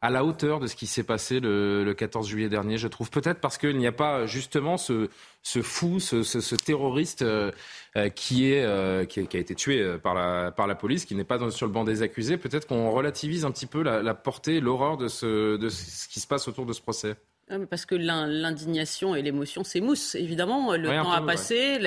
à 0.02 0.10
la 0.10 0.26
hauteur 0.26 0.60
de 0.60 0.68
ce 0.68 0.76
qui 0.76 0.88
s'est 0.88 1.04
passé 1.04 1.40
le, 1.40 1.94
14 1.96 2.28
juillet 2.28 2.50
dernier, 2.50 2.78
je 2.78 2.88
trouve. 2.88 3.12
Peut-être 3.12 3.40
parce 3.40 3.58
qu'il 3.58 3.78
n'y 3.78 3.86
a 3.86 3.92
pas 3.92 4.26
justement 4.26 4.78
ce, 4.78 5.10
ce 5.44 5.62
fou, 5.62 6.00
ce, 6.00 6.24
ce, 6.24 6.56
terroriste 6.56 7.22
euh, 7.22 7.52
euh, 7.96 8.10
qui, 8.10 8.52
est, 8.52 8.64
euh, 8.64 9.06
qui, 9.06 9.20
a 9.20 9.40
été 9.40 9.54
tué 9.54 9.98
par 10.02 10.16
la, 10.16 10.52
par 10.52 10.66
la 10.66 10.76
police, 10.76 11.06
qui 11.06 11.14
n'est 11.14 11.24
pas 11.24 11.52
sur 11.52 11.68
le 11.68 11.72
banc 11.72 11.84
des 11.84 12.02
accusés. 12.02 12.38
Peut-être 12.38 12.68
qu'on 12.68 12.90
relativise 12.90 13.46
un 13.46 13.52
petit 13.52 13.68
peu 13.68 13.84
la, 13.84 14.02
la 14.02 14.16
portée, 14.16 14.60
l'horreur 14.60 14.98
de 14.98 15.08
ce, 15.08 15.58
de 15.58 15.70
ce 15.70 16.08
qui 16.08 16.20
se 16.20 16.28
passe 16.28 16.48
autour 16.48 16.66
de 16.66 16.74
ce 16.74 16.82
procès. 16.82 17.16
Ah, 17.52 17.56
parce 17.70 17.86
que 17.86 17.96
l'indignation 17.96 19.16
et 19.16 19.22
l'émotion 19.22 19.64
s'émoussent, 19.64 20.16
évidemment. 20.16 20.76
Le 20.76 20.88
temps 20.88 21.12
a 21.12 21.22
passé. 21.22 21.80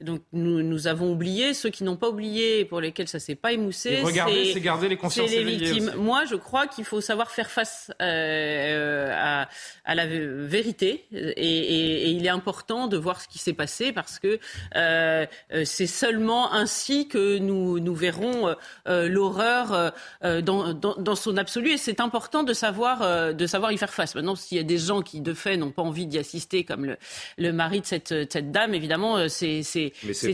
Donc 0.00 0.22
nous, 0.32 0.62
nous, 0.62 0.86
avons 0.86 1.12
oublié. 1.12 1.54
Ceux 1.54 1.70
qui 1.70 1.84
n'ont 1.84 1.96
pas 1.96 2.08
oublié, 2.08 2.64
pour 2.64 2.80
lesquels 2.80 3.08
ça 3.08 3.18
s'est 3.18 3.34
pas 3.34 3.52
émoussé, 3.52 4.02
c'est 4.04 4.60
garder 4.60 4.88
les 4.88 4.96
consciences 4.96 5.30
les 5.30 5.44
victimes. 5.44 5.92
Moi, 5.96 6.24
je 6.24 6.34
crois 6.34 6.66
qu'il 6.66 6.84
faut 6.84 7.00
savoir 7.00 7.30
faire 7.30 7.50
face 7.50 7.92
euh, 8.02 9.12
à, 9.14 9.48
à, 9.84 9.94
la 9.94 10.06
vérité. 10.06 11.06
Et, 11.12 11.18
et, 11.18 12.08
et, 12.08 12.10
il 12.10 12.26
est 12.26 12.30
important 12.30 12.88
de 12.88 12.96
voir 12.96 13.20
ce 13.20 13.28
qui 13.28 13.38
s'est 13.38 13.52
passé 13.52 13.92
parce 13.92 14.18
que 14.18 14.38
euh, 14.76 15.26
c'est 15.64 15.86
seulement 15.86 16.52
ainsi 16.52 17.08
que 17.08 17.38
nous, 17.38 17.78
nous 17.78 17.94
verrons 17.94 18.54
euh, 18.88 19.08
l'horreur 19.08 19.92
euh, 20.24 20.40
dans, 20.40 20.72
dans, 20.74 20.96
dans, 20.96 21.14
son 21.14 21.36
absolu. 21.36 21.72
Et 21.72 21.76
c'est 21.76 22.00
important 22.00 22.42
de 22.42 22.52
savoir, 22.52 23.02
euh, 23.02 23.32
de 23.32 23.46
savoir 23.46 23.72
y 23.72 23.78
faire 23.78 23.92
face. 23.92 24.14
Maintenant, 24.14 24.34
s'il 24.34 24.56
y 24.56 24.60
a 24.60 24.64
des 24.64 24.87
gens 24.88 25.02
qui, 25.02 25.20
de 25.20 25.34
fait, 25.34 25.56
n'ont 25.56 25.70
pas 25.70 25.82
envie 25.82 26.06
d'y 26.06 26.18
assister, 26.18 26.64
comme 26.64 26.84
le, 26.84 26.96
le 27.36 27.52
mari 27.52 27.80
de 27.80 27.86
cette, 27.86 28.08
cette, 28.32 28.50
dame, 28.50 28.74
évidemment, 28.74 29.16
euh, 29.16 29.28
c'est 29.28 29.62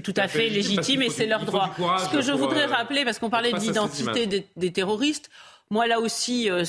tout 0.03 0.15
à 0.17 0.29
fait 0.29 0.49
légitime 0.49 1.03
et 1.03 1.11
c'est 1.11 1.27
leur 1.27 1.45
droit. 1.45 1.75
Ce 1.99 2.11
que 2.11 2.23
je 2.23 2.33
voudrais 2.33 2.65
euh, 2.65 2.75
rappeler, 2.75 3.05
parce 3.05 3.19
qu'on 3.19 3.31
parlait 3.31 3.53
de 3.53 3.59
l'identité 3.59 4.27
des, 4.27 4.47
des 4.57 4.73
terroristes, 4.73 5.31
moi, 5.75 5.89
là 5.89 5.99
aussi, 5.99 6.49
euh, 6.49 6.63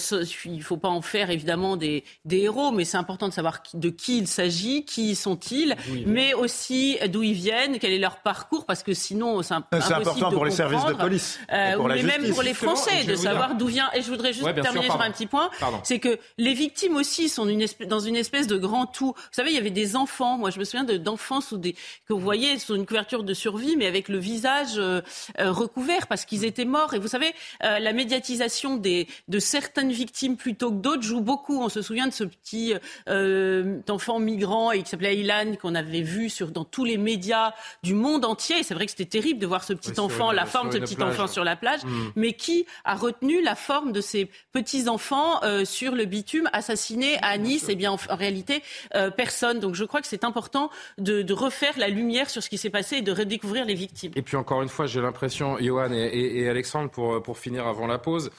il 0.46 0.58
ne 0.58 0.64
faut 0.64 0.78
pas 0.78 0.90
en 0.90 1.04
faire 1.04 1.30
évidemment 1.30 1.78
des, 1.78 2.04
des 2.26 2.40
héros, 2.40 2.72
mais 2.72 2.86
c'est 2.86 2.98
important 2.98 3.28
de 3.28 3.34
savoir 3.34 3.62
de 3.76 3.90
qui 3.90 4.18
il 4.18 4.28
s'agit, 4.28 4.84
qui 4.84 5.16
sont-ils, 5.16 5.76
mais 6.08 6.34
aussi 6.34 6.98
d'où 7.10 7.22
ils 7.22 7.34
viennent, 7.34 7.78
quel 7.78 7.92
est 7.92 8.00
leur 8.00 8.18
parcours, 8.18 8.66
parce 8.66 8.82
que 8.82 8.96
sinon, 8.96 9.44
c'est 9.44 9.54
important 9.54 10.32
pour 10.32 10.44
les 10.44 10.50
services 10.50 10.84
de 10.86 10.94
police. 10.94 11.40
Euh, 11.54 11.78
mais 11.88 12.02
même 12.02 12.32
pour 12.32 12.42
les 12.42 12.56
Français, 12.56 13.04
de 13.04 13.14
savoir 13.14 13.54
d'où 13.54 13.68
vient. 13.68 13.92
Et 13.94 14.02
je 14.02 14.10
voudrais 14.10 14.34
juste 14.34 14.56
terminer 14.56 14.86
sur 14.88 15.00
un 15.00 15.12
petit 15.12 15.28
point 15.28 15.52
c'est 15.84 16.00
que 16.00 16.18
les 16.40 16.56
victimes 16.56 16.96
aussi 16.96 17.30
sont 17.30 17.48
une 17.48 17.66
dans 17.88 18.00
une 18.00 18.16
espèce 18.16 18.48
de 18.48 18.58
grand 18.58 18.88
tout. 18.88 19.14
Vous 19.16 19.34
savez, 19.34 19.52
il 19.52 19.56
y 19.56 19.60
avait 19.60 19.70
des 19.70 19.96
enfants, 19.96 20.40
moi 20.40 20.50
je 20.50 20.58
me 20.58 20.64
souviens 20.64 20.84
d'enfants 20.84 21.42
sous 21.42 21.58
des, 21.58 21.74
que 22.08 22.14
vous 22.14 22.20
voyez 22.20 22.58
sous 22.58 22.74
une 22.76 22.88
couverture 22.88 23.24
de 23.24 23.34
survie, 23.36 23.76
mais 23.78 23.86
avec 23.86 24.10
le 24.10 24.18
visage 24.18 24.78
euh, 24.78 25.02
euh, 25.40 25.52
recouvert 25.52 26.08
parce 26.08 26.26
qu'ils 26.26 26.44
étaient 26.44 26.66
morts. 26.66 26.96
Et 26.96 27.00
vous 27.00 27.08
savez, 27.08 27.34
la 27.62 27.94
médiatisation 27.94 28.78
de 29.28 29.40
certaines 29.40 29.92
victimes 29.92 30.38
plutôt 30.38 30.72
que 30.72 30.78
d'autres 30.78 31.04
joue 31.04 31.22
beaucoup. 31.22 31.62
On 31.62 31.70
se 31.70 31.82
souvient 31.82 32.08
de 32.08 32.14
ce 32.14 32.24
petit 32.24 32.74
euh, 33.10 33.80
enfant 33.90 34.20
migrant 34.20 34.72
qui 34.72 34.86
s'appelait 34.86 35.18
Ilan 35.18 35.56
qu'on 35.62 35.76
avait 35.76 36.02
vu 36.02 36.30
sur, 36.30 36.52
dans 36.52 36.66
tous 36.66 36.86
les 36.86 36.98
médias 36.98 37.54
du 37.84 37.94
monde 37.94 38.26
entier. 38.26 38.64
C'est 38.64 38.74
vrai 38.74 38.86
que 38.86 38.92
c'était 38.92 39.06
terrible 39.06 39.40
de 39.40 39.48
voir 39.48 39.64
ce 39.64 39.74
petit 39.74 40.00
enfant, 40.00 40.32
la 40.32 40.46
forme 40.46 40.70
de 40.70 40.74
ce 40.76 40.80
petit 40.80 41.02
enfant 41.02 41.28
sur 41.28 41.44
la 41.44 41.56
plage, 41.56 41.84
mm. 41.84 42.12
mais 42.16 42.34
qui 42.34 42.66
a 42.84 42.96
retenu 42.96 43.42
la 43.42 43.56
forme 43.56 43.92
de 43.92 44.02
ces 44.02 44.30
petits 44.52 44.88
enfants 44.90 45.44
euh, 45.44 45.66
sur 45.66 45.94
le 45.94 46.06
bitume 46.06 46.50
assassinés 46.54 47.18
à 47.22 47.38
Nice 47.38 47.66
Eh 47.70 47.76
bien, 47.76 47.92
en, 47.92 47.98
réalité, 48.10 48.64
euh, 48.96 49.10
personne. 49.10 49.60
Donc, 49.60 49.76
je 49.76 49.84
crois 49.84 50.02
que 50.02 50.08
c'est 50.08 50.24
important 50.24 50.70
de, 50.98 51.26
refaire 51.36 51.74
la 51.78 51.90
lumière 51.90 52.30
sur 52.30 52.42
ce 52.42 52.50
qui 52.50 52.58
s'est 52.58 52.70
passé 52.70 52.98
et 52.98 53.02
de 53.02 53.12
redécouvrir 53.12 53.66
les 53.66 53.74
victimes. 53.74 54.14
Et 54.16 54.22
puis 54.22 54.38
encore 54.38 54.62
une 54.62 54.70
fois, 54.70 54.86
j'ai 54.86 55.02
l'impression, 55.02 55.58
Johan 55.60 55.92
et, 55.92 56.48
Alexandre, 56.48 56.90
pour, 56.90 57.22
pour 57.22 57.38
finir 57.38 57.68
avant 57.68 57.88
la 57.88 57.98
pause, 57.98 58.32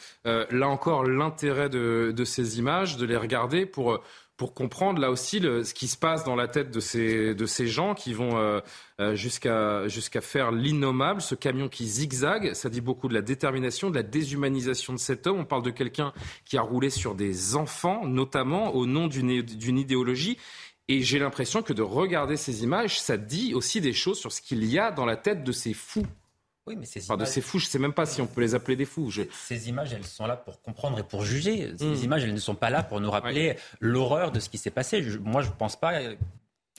là 0.50 0.68
encore 0.68 1.04
l'intérêt 1.04 1.68
de, 1.68 2.24
ces 2.24 2.58
images, 2.58 2.96
de 2.96 3.06
les 3.06 3.16
regarder 3.16 3.66
pour 3.66 4.00
pour 4.36 4.52
comprendre 4.52 5.00
là 5.00 5.10
aussi 5.10 5.40
ce 5.40 5.72
qui 5.72 5.88
se 5.88 5.96
passe 5.96 6.24
dans 6.24 6.36
la 6.36 6.46
tête 6.46 6.70
de 6.70 6.80
ces, 6.80 7.34
de 7.34 7.46
ces 7.46 7.66
gens 7.66 7.94
qui 7.94 8.12
vont 8.12 8.36
euh, 8.36 8.60
euh, 9.00 9.14
jusqu'à 9.14 9.88
jusqu'à 9.88 10.20
faire 10.20 10.52
l'innommable, 10.52 11.22
ce 11.22 11.34
camion 11.34 11.68
qui 11.68 11.86
zigzague. 11.86 12.52
Ça 12.52 12.68
dit 12.68 12.82
beaucoup 12.82 13.08
de 13.08 13.14
la 13.14 13.22
détermination, 13.22 13.88
de 13.88 13.94
la 13.94 14.02
déshumanisation 14.02 14.92
de 14.92 14.98
cet 14.98 15.26
homme. 15.26 15.38
On 15.40 15.44
parle 15.44 15.62
de 15.62 15.70
quelqu'un 15.70 16.12
qui 16.44 16.58
a 16.58 16.60
roulé 16.60 16.90
sur 16.90 17.14
des 17.14 17.56
enfants, 17.56 18.06
notamment 18.06 18.74
au 18.74 18.84
nom 18.84 19.06
d'une 19.06 19.78
idéologie. 19.78 20.36
Et 20.88 21.02
j'ai 21.02 21.18
l'impression 21.18 21.62
que 21.62 21.72
de 21.72 21.82
regarder 21.82 22.36
ces 22.36 22.62
images, 22.62 23.00
ça 23.00 23.16
dit 23.16 23.54
aussi 23.54 23.80
des 23.80 23.92
choses 23.92 24.18
sur 24.18 24.30
ce 24.30 24.40
qu'il 24.40 24.64
y 24.64 24.78
a 24.78 24.92
dans 24.92 25.06
la 25.06 25.16
tête 25.16 25.42
de 25.44 25.52
ces 25.52 25.72
fous. 25.72 26.06
Oui, 26.66 26.74
mais 26.76 26.86
ces 26.86 27.06
images... 27.06 27.28
ces 27.28 27.40
fous, 27.40 27.58
je 27.58 27.66
ne 27.66 27.70
sais 27.70 27.78
même 27.78 27.92
pas 27.92 28.06
si 28.06 28.20
on 28.20 28.26
peut 28.26 28.40
les 28.40 28.54
appeler 28.54 28.76
des 28.76 28.84
fous. 28.84 29.12
Ces 29.46 29.68
images, 29.68 29.92
elles 29.92 30.04
sont 30.04 30.26
là 30.26 30.36
pour 30.36 30.60
comprendre 30.62 30.98
et 30.98 31.04
pour 31.04 31.24
juger. 31.24 31.72
Ces 31.78 31.84
hmm. 31.84 32.04
images, 32.04 32.24
elles 32.24 32.34
ne 32.34 32.40
sont 32.40 32.56
pas 32.56 32.70
là 32.70 32.82
pour 32.82 33.00
nous 33.00 33.10
rappeler 33.10 33.56
l'horreur 33.80 34.32
de 34.32 34.40
ce 34.40 34.48
qui 34.48 34.58
s'est 34.58 34.70
passé. 34.70 35.00
moi, 35.20 35.42
je 35.42 35.48
ne 35.48 35.54
pense 35.54 35.76
pas, 35.76 36.00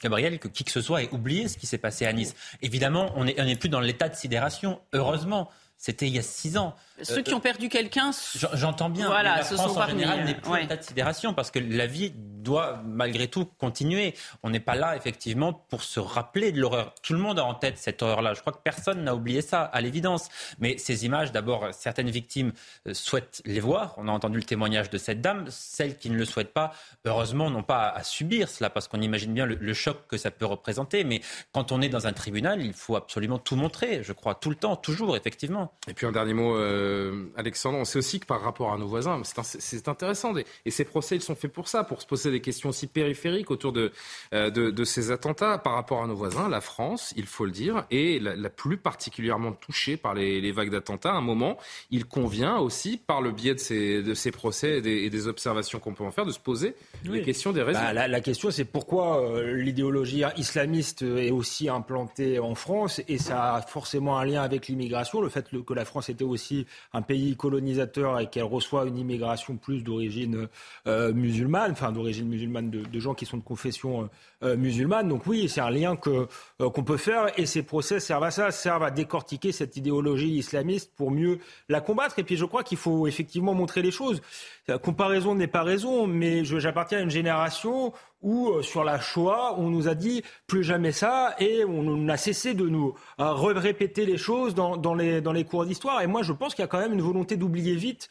Gabriel, 0.02 0.40
que 0.40 0.50
qui 0.50 0.66
que 0.66 0.72
ce 0.72 0.82
soit 0.82 1.04
ait 1.04 1.10
oublié 1.14 1.48
ce 1.48 1.58
qui 1.58 1.68
s'est 1.68 1.78
passé 1.78 2.06
à 2.06 2.12
Nice. 2.12 2.36
Évidemment, 2.62 3.14
on 3.16 3.24
n'est 3.24 3.56
plus 3.56 3.70
dans 3.70 3.80
l'état 3.80 4.10
de 4.10 4.16
sidération, 4.16 4.82
heureusement. 4.94 5.50
C'était 5.78 6.08
il 6.08 6.16
y 6.16 6.20
a 6.20 6.24
six 6.24 6.58
ans. 6.58 6.76
Ceux 7.02 7.22
qui 7.22 7.34
ont 7.34 7.40
perdu 7.40 7.70
quelqu'un. 7.70 8.12
J'entends 8.54 8.90
bien. 8.90 9.08
Voilà, 9.08 9.38
la 9.38 9.44
France 9.44 9.78
en 9.78 9.88
général 9.88 10.26
n'est 10.26 10.36
plus 10.36 10.52
en 10.52 10.56
état 10.56 10.76
de 10.76 10.84
sidération 10.84 11.34
parce 11.34 11.52
que 11.52 11.60
la 11.60 11.86
vie 11.86 12.12
doit 12.16 12.82
malgré 12.86 13.28
tout 13.28 13.46
continuer. 13.46 14.14
On 14.42 14.50
n'est 14.50 14.60
pas 14.60 14.76
là, 14.76 14.96
effectivement, 14.96 15.54
pour 15.54 15.84
se 15.84 16.00
rappeler 16.00 16.52
de 16.52 16.60
l'horreur. 16.60 16.96
Tout 17.04 17.14
le 17.14 17.20
monde 17.20 17.40
a 17.40 17.46
en 17.46 17.54
tête 17.54 17.78
cette 17.78 18.02
horreur-là. 18.02 18.34
Je 18.34 18.42
crois 18.42 18.54
que 18.54 18.62
personne 18.64 19.04
n'a 19.04 19.14
oublié 19.14 19.42
ça, 19.42 19.64
à 19.64 19.82
l'évidence. 19.82 20.30
Mais 20.60 20.78
ces 20.78 21.06
images, 21.06 21.32
d'abord, 21.32 21.68
certaines 21.72 22.10
victimes 22.10 22.54
euh, 22.88 22.94
souhaitent 22.94 23.42
les 23.46 23.60
voir. 23.60 23.94
On 23.98 24.08
a 24.08 24.12
entendu 24.12 24.38
le 24.38 24.44
témoignage 24.44 24.90
de 24.90 24.98
cette 24.98 25.22
dame. 25.22 25.46
Celles 25.50 25.98
qui 25.98 26.10
ne 26.10 26.18
le 26.18 26.26
souhaitent 26.26 26.54
pas, 26.54 26.74
heureusement, 27.06 27.50
n'ont 27.50 27.64
pas 27.64 27.90
à 27.90 28.04
subir 28.04 28.50
cela, 28.50 28.70
parce 28.70 28.88
qu'on 28.88 29.02
imagine 29.02 29.34
bien 29.34 29.46
le, 29.46 29.74
choc 29.74 30.08
que 30.08 30.18
ça 30.18 30.32
peut 30.32 30.46
représenter. 30.46 31.04
Mais 31.04 31.22
quand 31.52 31.72
on 31.72 31.82
est 31.82 31.90
dans 31.90 32.08
un 32.08 32.14
tribunal, 32.14 32.62
il 32.62 32.74
faut 32.74 32.96
absolument 32.96 33.38
tout 33.38 33.56
montrer, 33.56 34.02
je 34.04 34.14
crois, 34.14 34.36
tout 34.36 34.50
le 34.50 34.56
temps, 34.56 34.76
toujours, 34.76 35.16
effectivement. 35.18 35.74
Et 35.88 35.94
puis 35.94 36.06
un 36.06 36.12
dernier 36.12 36.34
mot, 36.34 36.56
euh, 36.56 36.87
Alexandre. 37.36 37.78
On 37.78 37.86
sait 37.86 38.00
aussi 38.00 38.20
que 38.20 38.26
par 38.26 38.42
rapport 38.42 38.74
à 38.74 38.78
nos 38.78 38.88
voisins, 38.88 39.22
c'est 39.44 39.88
intéressant. 39.88 40.34
Et 40.66 40.72
ces 40.72 40.86
procès, 40.86 41.16
ils 41.16 41.22
sont 41.22 41.36
faits 41.36 41.52
pour 41.52 41.68
ça, 41.68 41.84
pour 41.84 42.02
se 42.02 42.08
poser 42.08 42.32
des 42.32 42.42
questions 42.42 42.70
aussi 42.70 42.88
périphériques 42.88 43.52
autour 43.52 43.72
de, 43.72 43.92
euh, 44.34 44.50
de, 44.50 44.84
ces 44.84 45.12
attentats. 45.12 45.58
Par 45.58 45.74
rapport 45.74 46.04
à 46.04 46.08
nos 46.08 46.16
voisins, 46.16 46.50
la 46.50 46.62
France, 46.62 47.14
il 47.18 47.26
faut 47.26 47.46
le 47.46 47.52
dire, 47.52 47.86
est 47.92 48.22
la, 48.22 48.50
plus 48.50 48.78
particulièrement 48.78 49.52
touchée 49.52 49.98
par 49.98 50.14
les, 50.14 50.52
vagues 50.52 50.72
d'attentats. 50.72 51.12
À 51.12 51.18
un 51.18 51.22
moment, 51.22 51.58
il 51.92 52.06
convient 52.06 52.58
aussi, 52.58 52.98
par 52.98 53.22
le 53.22 53.32
biais 53.32 53.54
de 53.54 53.60
ces, 53.60 54.02
de 54.02 54.14
ces 54.14 54.32
procès 54.32 54.78
et 54.78 55.10
des, 55.10 55.28
observations 55.28 55.80
qu'on 55.80 55.94
peut 55.94 56.06
en 56.06 56.12
faire, 56.12 56.26
de 56.26 56.32
se 56.32 56.40
poser 56.40 56.76
les 57.04 57.22
questions 57.22 57.52
des 57.52 57.62
raisons. 57.62 57.80
Bah, 57.80 58.08
la, 58.08 58.22
question, 58.22 58.50
c'est 58.52 58.66
pourquoi 58.66 59.22
euh, 59.22 59.54
l'idéologie 59.56 60.24
islamiste 60.38 61.02
est 61.02 61.32
aussi 61.32 61.70
implantée 61.70 62.40
en 62.40 62.56
France 62.56 63.02
et 63.08 63.18
ça 63.18 63.56
a 63.56 63.62
forcément 63.62 64.18
un 64.18 64.26
lien 64.26 64.42
avec 64.42 64.68
l'immigration. 64.68 65.22
Le 65.22 65.30
fait 65.30 65.48
que 65.50 65.74
la 65.74 65.86
France 65.86 66.10
était 66.10 66.24
aussi 66.24 66.66
un 66.94 67.02
pays 67.02 67.36
colonisateur 67.36 68.20
et 68.20 68.28
qu'elle 68.28 68.44
reçoit 68.44 68.86
une 68.86 68.98
immigration 68.98 69.58
plus 69.58 69.84
d'origine 69.84 70.48
euh, 70.88 71.14
musulmane, 71.14 71.72
enfin 71.72 71.92
d'origine 71.92 72.28
musulmane 72.28 72.70
de, 72.70 73.00
gens 73.00 73.14
qui 73.14 73.26
sont 73.26 73.38
de 73.38 73.44
confession 73.44 74.10
euh, 74.44 74.58
musulmane. 74.58 75.08
Donc 75.08 75.28
oui, 75.28 75.50
c'est 75.50 75.62
un 75.62 75.70
lien 75.70 75.96
que 75.96 76.28
qu'on 76.60 76.84
peut 76.84 76.98
faire 76.98 77.28
et 77.40 77.46
ces 77.46 77.64
procès 77.64 78.00
servent 78.00 78.24
à 78.24 78.32
ça, 78.32 78.52
servent 78.52 78.84
à 78.84 78.92
décortiquer 78.92 79.52
cette 79.52 79.78
idéologie 79.78 80.36
islamiste 80.38 80.92
pour 80.96 81.12
mieux 81.12 81.40
la 81.70 81.82
combattre. 81.82 82.20
Et 82.20 82.24
puis 82.24 82.38
je 82.38 82.46
crois 82.46 82.64
qu'il 82.64 82.78
faut 82.78 83.08
effectivement 83.08 83.54
montrer 83.54 83.82
les 83.82 83.92
choses. 83.92 84.22
La 84.68 84.78
comparaison 84.78 85.36
n'est 85.36 85.48
pas 85.48 85.64
raison, 85.64 86.08
mais 86.08 86.44
j'appartiens 86.44 87.00
à 87.00 87.02
une 87.02 87.10
génération 87.10 87.94
où, 88.22 88.50
euh, 88.50 88.62
sur 88.62 88.84
la 88.84 89.00
Shoah, 89.00 89.56
on 89.58 89.70
nous 89.70 89.88
a 89.88 89.96
dit 89.96 90.24
plus 90.48 90.64
jamais 90.64 90.92
ça 90.92 91.36
et 91.40 91.64
on 91.66 92.08
a 92.10 92.18
cessé 92.18 92.54
de 92.54 92.68
nous 92.68 92.96
euh, 93.20 93.34
répéter 93.34 94.06
les 94.06 94.18
choses 94.18 94.56
dans, 94.56 94.96
les, 94.96 95.22
dans 95.22 95.34
les 95.34 95.44
cours 95.44 95.66
d'histoire. 95.66 96.02
Et 96.02 96.08
moi, 96.08 96.24
je 96.24 96.34
pense 96.34 96.56
qu'il 96.56 96.64
y 96.64 96.66
a 96.66 96.68
quand 96.68 96.80
même 96.80 96.94
une 96.94 97.02
volonté 97.02 97.38
d'oublier 97.38 97.76
vite 97.76 98.10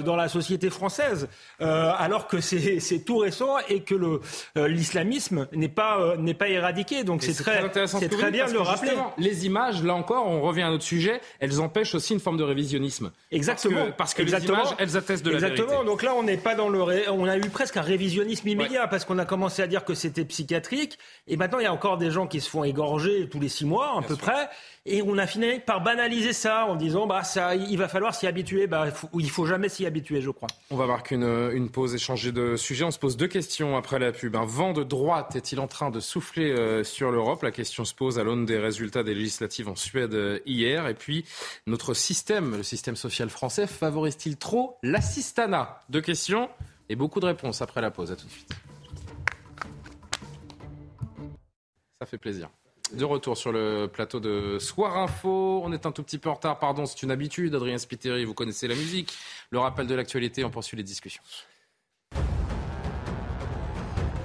dans 0.00 0.16
la 0.16 0.28
société 0.28 0.70
française, 0.70 1.28
euh, 1.60 1.92
alors 1.96 2.26
que 2.26 2.40
c'est 2.40 3.04
tout 3.04 3.18
récent 3.18 3.56
et 3.68 3.80
que 3.80 3.94
euh, 3.94 4.68
l'islamisme 4.68 5.48
n'est 5.52 5.68
pas, 5.68 6.16
n'est 6.18 6.34
pas 6.34 6.48
éradiqué. 6.48 7.04
Donc 7.04 7.22
c'est 7.22 7.34
très, 7.34 7.62
c'est 7.86 8.08
très 8.08 8.30
bien 8.30 8.46
de 8.46 8.52
le 8.52 8.60
rappeler. 8.60 8.92
Les 9.18 9.46
images, 9.46 9.82
là 9.82 9.94
encore, 9.94 10.26
on 10.28 10.40
revient 10.42 10.62
à 10.62 10.70
notre 10.70 10.84
sujet, 10.84 11.20
elles 11.40 11.60
empêchent 11.60 11.94
aussi 11.94 12.12
une 12.14 12.20
forme 12.20 12.36
de 12.36 12.44
révisionnisme. 12.44 13.12
Exactement. 13.30 13.86
Parce 13.96 14.14
que, 14.14 14.22
les 14.22 14.44
images, 14.44 14.74
elles 14.78 14.96
attestent 14.96 15.24
de 15.24 15.30
la 15.30 15.38
vérité. 15.38 15.62
Exactement. 15.62 15.84
Donc 15.84 16.02
là, 16.02 16.14
on 16.14 16.22
n'est 16.22 16.36
pas 16.36 16.54
dans 16.54 16.68
le, 16.68 17.10
on 17.10 17.26
a 17.26 17.36
eu 17.36 17.48
presque 17.48 17.76
un 17.76 17.82
révisionnisme 17.82 18.48
immédiat 18.48 18.86
parce 18.88 19.04
qu'on 19.04 19.18
a 19.18 19.24
commencé 19.24 19.62
à 19.62 19.66
dire 19.66 19.84
que 19.84 19.94
c'était 19.94 20.24
psychiatrique 20.24 20.98
et 21.26 21.36
maintenant 21.36 21.58
il 21.58 21.64
y 21.64 21.66
a 21.66 21.72
encore 21.72 21.98
des 21.98 22.10
gens 22.10 22.26
qui 22.26 22.40
se 22.40 22.48
font 22.48 22.64
égorger 22.64 23.28
tous 23.28 23.40
les 23.40 23.48
six 23.48 23.64
mois 23.64 23.98
à 23.98 24.02
peu 24.02 24.16
près. 24.16 24.48
Et 24.84 25.00
on 25.02 25.16
a 25.16 25.28
fini 25.28 25.60
par 25.60 25.80
banaliser 25.80 26.32
ça 26.32 26.66
en 26.66 26.74
disant 26.74 27.06
bah 27.06 27.22
ça, 27.22 27.54
il 27.54 27.78
va 27.78 27.86
falloir 27.86 28.14
s'y 28.14 28.26
habituer. 28.26 28.66
Bah, 28.66 28.86
il 29.16 29.30
faut 29.30 29.46
jamais 29.46 29.61
s'y 29.68 29.86
habituer, 29.86 30.20
je 30.20 30.30
crois. 30.30 30.48
On 30.70 30.76
va 30.76 30.86
marquer 30.86 31.14
une, 31.14 31.50
une, 31.52 31.70
pause 31.70 31.94
et 31.94 31.98
changer 31.98 32.32
de 32.32 32.56
sujet. 32.56 32.84
On 32.84 32.90
se 32.90 32.98
pose 32.98 33.16
deux 33.16 33.28
questions 33.28 33.76
après 33.76 33.98
la 33.98 34.12
pub. 34.12 34.36
Un 34.36 34.44
vent 34.44 34.72
de 34.72 34.82
droite 34.82 35.36
est-il 35.36 35.60
en 35.60 35.68
train 35.68 35.90
de 35.90 36.00
souffler 36.00 36.50
euh, 36.50 36.84
sur 36.84 37.10
l'Europe? 37.10 37.42
La 37.42 37.50
question 37.50 37.84
se 37.84 37.94
pose 37.94 38.18
à 38.18 38.24
l'aune 38.24 38.46
des 38.46 38.58
résultats 38.58 39.02
des 39.02 39.14
législatives 39.14 39.68
en 39.68 39.76
Suède 39.76 40.14
euh, 40.14 40.38
hier. 40.46 40.88
Et 40.88 40.94
puis, 40.94 41.24
notre 41.66 41.94
système, 41.94 42.56
le 42.56 42.62
système 42.62 42.96
social 42.96 43.30
français, 43.30 43.66
favorise-t-il 43.66 44.36
trop 44.36 44.78
l'assistanat? 44.82 45.80
Deux 45.88 46.00
questions 46.00 46.48
et 46.88 46.96
beaucoup 46.96 47.20
de 47.20 47.26
réponses 47.26 47.62
après 47.62 47.80
la 47.80 47.90
pause. 47.90 48.12
À 48.12 48.16
tout 48.16 48.26
de 48.26 48.30
suite. 48.30 48.52
Ça 52.00 52.06
fait 52.06 52.18
plaisir. 52.18 52.50
De 52.92 53.06
retour 53.06 53.38
sur 53.38 53.52
le 53.52 53.86
plateau 53.86 54.20
de 54.20 54.58
Soir 54.58 54.98
Info. 54.98 55.62
On 55.64 55.72
est 55.72 55.86
un 55.86 55.92
tout 55.92 56.02
petit 56.02 56.18
peu 56.18 56.28
en 56.28 56.34
retard, 56.34 56.58
pardon, 56.58 56.84
c'est 56.84 57.02
une 57.02 57.10
habitude. 57.10 57.54
Adrien 57.54 57.78
Spiteri, 57.78 58.26
vous 58.26 58.34
connaissez 58.34 58.68
la 58.68 58.74
musique. 58.74 59.14
Le 59.50 59.58
rappel 59.58 59.86
de 59.86 59.94
l'actualité, 59.94 60.44
on 60.44 60.50
poursuit 60.50 60.76
les 60.76 60.82
discussions. 60.82 61.22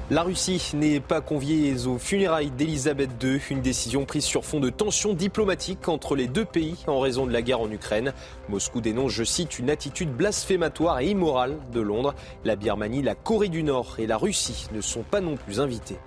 La 0.09 0.23
Russie 0.23 0.71
n'est 0.73 1.01
pas 1.01 1.19
conviée 1.19 1.85
aux 1.85 1.97
funérailles 1.97 2.51
d'Elisabeth 2.51 3.09
II, 3.21 3.41
une 3.49 3.61
décision 3.61 4.05
prise 4.05 4.23
sur 4.23 4.45
fond 4.45 4.61
de 4.61 4.69
tensions 4.69 5.13
diplomatiques 5.13 5.89
entre 5.89 6.15
les 6.15 6.29
deux 6.29 6.45
pays 6.45 6.77
en 6.87 7.01
raison 7.01 7.25
de 7.25 7.33
la 7.33 7.41
guerre 7.41 7.59
en 7.59 7.69
Ukraine. 7.69 8.13
Moscou 8.49 8.81
dénonce, 8.81 9.11
je 9.11 9.23
cite, 9.23 9.59
une 9.59 9.69
attitude 9.69 10.11
blasphématoire 10.11 10.99
et 10.99 11.07
immorale 11.07 11.57
de 11.73 11.81
Londres. 11.81 12.15
La 12.45 12.55
Birmanie, 12.55 13.01
la 13.01 13.15
Corée 13.15 13.49
du 13.49 13.63
Nord 13.63 13.95
et 13.99 14.07
la 14.07 14.17
Russie 14.17 14.67
ne 14.73 14.81
sont 14.81 15.03
pas 15.03 15.19
non 15.19 15.35
plus 15.35 15.59
invités. 15.59 15.97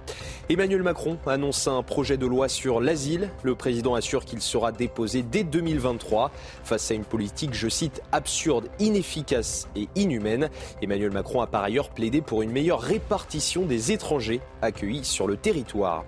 Emmanuel 0.48 0.83
Macron 0.83 1.16
annonce 1.26 1.68
un 1.68 1.83
projet 1.83 2.16
de 2.16 2.26
loi 2.26 2.48
sur 2.48 2.81
l'asile. 2.81 3.31
Le 3.44 3.55
président 3.55 3.94
assure 3.94 4.24
qu'il 4.24 4.40
sera 4.40 4.72
déposé 4.72 5.22
dès 5.22 5.44
2023 5.44 6.33
face 6.64 6.90
à 6.90 6.94
une 6.94 7.05
politique, 7.05 7.55
je 7.55 7.68
cite, 7.68 8.03
absurde, 8.11 8.68
inefficace 8.81 9.68
et 9.76 9.88
inhumaine. 9.94 10.50
Emmanuel 10.83 11.12
Macron 11.12 11.40
a 11.40 11.46
par 11.46 11.62
ailleurs 11.62 11.90
plaidé 11.90 12.20
pour 12.20 12.42
une 12.42 12.50
meilleure 12.50 12.81
répartition 12.81 13.64
des 13.64 13.92
étrangers 13.92 14.40
accueillis 14.61 15.05
sur 15.05 15.26
le 15.26 15.37
territoire. 15.37 16.05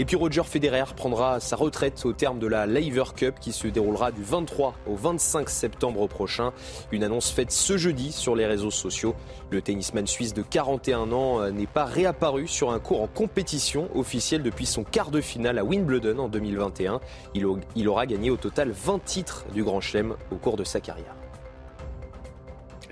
Et 0.00 0.06
puis 0.06 0.16
Roger 0.16 0.44
Federer 0.44 0.94
prendra 0.96 1.40
sa 1.40 1.56
retraite 1.56 2.06
au 2.06 2.14
terme 2.14 2.38
de 2.38 2.46
la 2.46 2.64
Laver 2.64 3.12
Cup 3.14 3.34
qui 3.38 3.52
se 3.52 3.68
déroulera 3.68 4.12
du 4.12 4.22
23 4.22 4.74
au 4.86 4.96
25 4.96 5.50
septembre 5.50 6.06
prochain. 6.06 6.54
Une 6.90 7.04
annonce 7.04 7.30
faite 7.30 7.52
ce 7.52 7.76
jeudi 7.76 8.10
sur 8.10 8.34
les 8.34 8.46
réseaux 8.46 8.70
sociaux. 8.70 9.14
Le 9.50 9.60
tennisman 9.60 10.06
suisse 10.06 10.32
de 10.32 10.40
41 10.40 11.12
ans 11.12 11.42
euh, 11.42 11.50
n'est 11.50 11.66
pas 11.66 11.84
réapparu 11.84 12.48
sur 12.48 12.70
un 12.70 12.78
cours 12.78 13.02
en 13.02 13.08
compétition 13.08 13.94
officielle 13.94 14.42
depuis 14.42 14.64
son 14.64 14.84
quart 14.84 15.10
de 15.10 15.20
finale 15.20 15.58
à 15.58 15.64
Wimbledon 15.64 16.16
en 16.18 16.28
2021. 16.30 16.98
Il 17.34 17.86
aura 17.86 18.06
gagné 18.06 18.30
au 18.30 18.38
total 18.38 18.70
20 18.70 19.04
titres 19.04 19.44
du 19.52 19.62
Grand 19.64 19.82
Chelem 19.82 20.16
au 20.30 20.36
cours 20.36 20.56
de 20.56 20.64
sa 20.64 20.80
carrière 20.80 21.14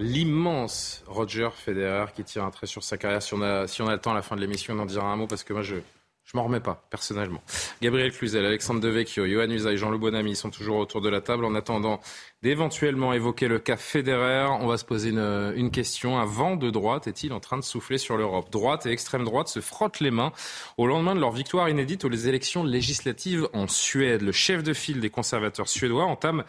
l'immense 0.00 1.02
Roger 1.08 1.48
Federer 1.52 2.04
qui 2.14 2.22
tire 2.22 2.44
un 2.44 2.52
trait 2.52 2.68
sur 2.68 2.84
sa 2.84 2.96
carrière. 2.96 3.20
Si 3.20 3.34
on 3.34 3.66
si 3.66 3.82
on 3.82 3.88
a 3.88 3.94
le 3.94 3.98
temps 3.98 4.12
à 4.12 4.14
la 4.14 4.22
fin 4.22 4.36
de 4.36 4.40
l'émission, 4.40 4.74
on 4.74 4.78
en 4.78 4.86
dira 4.86 5.10
un 5.10 5.16
mot 5.16 5.26
parce 5.26 5.42
que 5.42 5.52
moi 5.52 5.62
je, 5.62 5.74
je 6.30 6.36
m'en 6.36 6.44
remets 6.44 6.60
pas, 6.60 6.84
personnellement. 6.90 7.42
Gabriel 7.80 8.12
Cluzel, 8.12 8.44
Alexandre 8.44 8.80
Devecchio, 8.80 9.24
Johan 9.24 9.48
Usaï, 9.48 9.78
Jean-Loup 9.78 9.98
Bonamy 9.98 10.36
sont 10.36 10.50
toujours 10.50 10.76
autour 10.76 11.00
de 11.00 11.08
la 11.08 11.22
table. 11.22 11.46
En 11.46 11.54
attendant 11.54 12.02
d'éventuellement 12.42 13.12
évoquer 13.12 13.48
le 13.48 13.58
cas 13.58 13.76
Federer, 13.76 14.46
on 14.60 14.68
va 14.68 14.78
se 14.78 14.84
poser 14.84 15.10
une, 15.10 15.52
une 15.56 15.72
question. 15.72 16.18
Un 16.20 16.24
vent 16.24 16.54
de 16.54 16.70
droite 16.70 17.08
est-il 17.08 17.32
en 17.32 17.40
train 17.40 17.56
de 17.56 17.64
souffler 17.64 17.98
sur 17.98 18.16
l'Europe? 18.16 18.50
Droite 18.50 18.86
et 18.86 18.90
extrême 18.90 19.24
droite 19.24 19.48
se 19.48 19.60
frottent 19.60 19.98
les 19.98 20.12
mains 20.12 20.32
au 20.76 20.86
lendemain 20.86 21.16
de 21.16 21.20
leur 21.20 21.32
victoire 21.32 21.68
inédite 21.68 22.04
aux 22.04 22.10
élections 22.10 22.62
législatives 22.62 23.48
en 23.54 23.66
Suède. 23.66 24.22
Le 24.22 24.30
chef 24.30 24.62
de 24.62 24.72
file 24.72 25.00
des 25.00 25.10
conservateurs 25.10 25.68
suédois 25.68 26.04
entame 26.04 26.44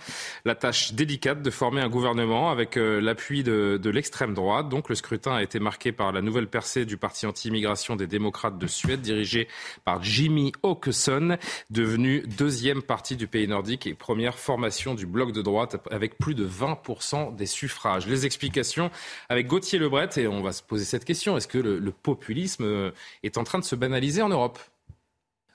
la 0.45 0.53
tâche 0.53 0.93
délicate 0.93 1.41
de 1.41 1.49
former 1.49 1.81
un 1.81 1.89
gouvernement 1.89 2.51
avec 2.51 2.77
euh, 2.77 3.01
l'appui 3.01 3.41
de, 3.41 3.79
de 3.81 3.89
l'extrême 3.89 4.35
droite. 4.35 4.69
Donc 4.69 4.89
le 4.89 4.95
scrutin 4.95 5.33
a 5.33 5.41
été 5.41 5.59
marqué 5.59 5.91
par 5.91 6.11
la 6.11 6.21
nouvelle 6.21 6.47
percée 6.47 6.85
du 6.85 6.97
parti 6.97 7.25
anti-immigration 7.25 7.95
des 7.95 8.05
démocrates 8.05 8.59
de 8.59 8.67
Suède, 8.67 9.01
dirigé 9.01 9.47
par 9.85 10.03
Jimmy 10.03 10.51
Åkesson, 10.61 11.37
devenu 11.71 12.21
deuxième 12.37 12.83
parti 12.83 13.15
du 13.15 13.25
pays 13.25 13.47
nordique 13.47 13.87
et 13.87 13.95
première 13.95 14.37
formation 14.37 14.93
du 14.93 15.07
bloc 15.07 15.31
de 15.31 15.41
droite 15.41 15.78
avec 15.91 16.17
plus 16.17 16.35
de 16.35 16.47
20% 16.47 17.35
des 17.35 17.45
suffrages. 17.45 18.07
Les 18.07 18.25
explications 18.25 18.91
avec 19.29 19.47
Gauthier 19.47 19.79
Lebret 19.79 20.09
et 20.17 20.27
on 20.27 20.41
va 20.41 20.51
se 20.51 20.63
poser 20.63 20.85
cette 20.85 21.05
question. 21.05 21.37
Est-ce 21.37 21.47
que 21.47 21.57
le 21.57 21.91
populisme 21.91 22.63
euh, 22.63 22.91
est 23.23 23.37
en 23.37 23.43
train 23.43 23.59
de 23.59 23.63
se 23.63 23.75
banaliser 23.75 24.21
en 24.21 24.29
Europe? 24.29 24.59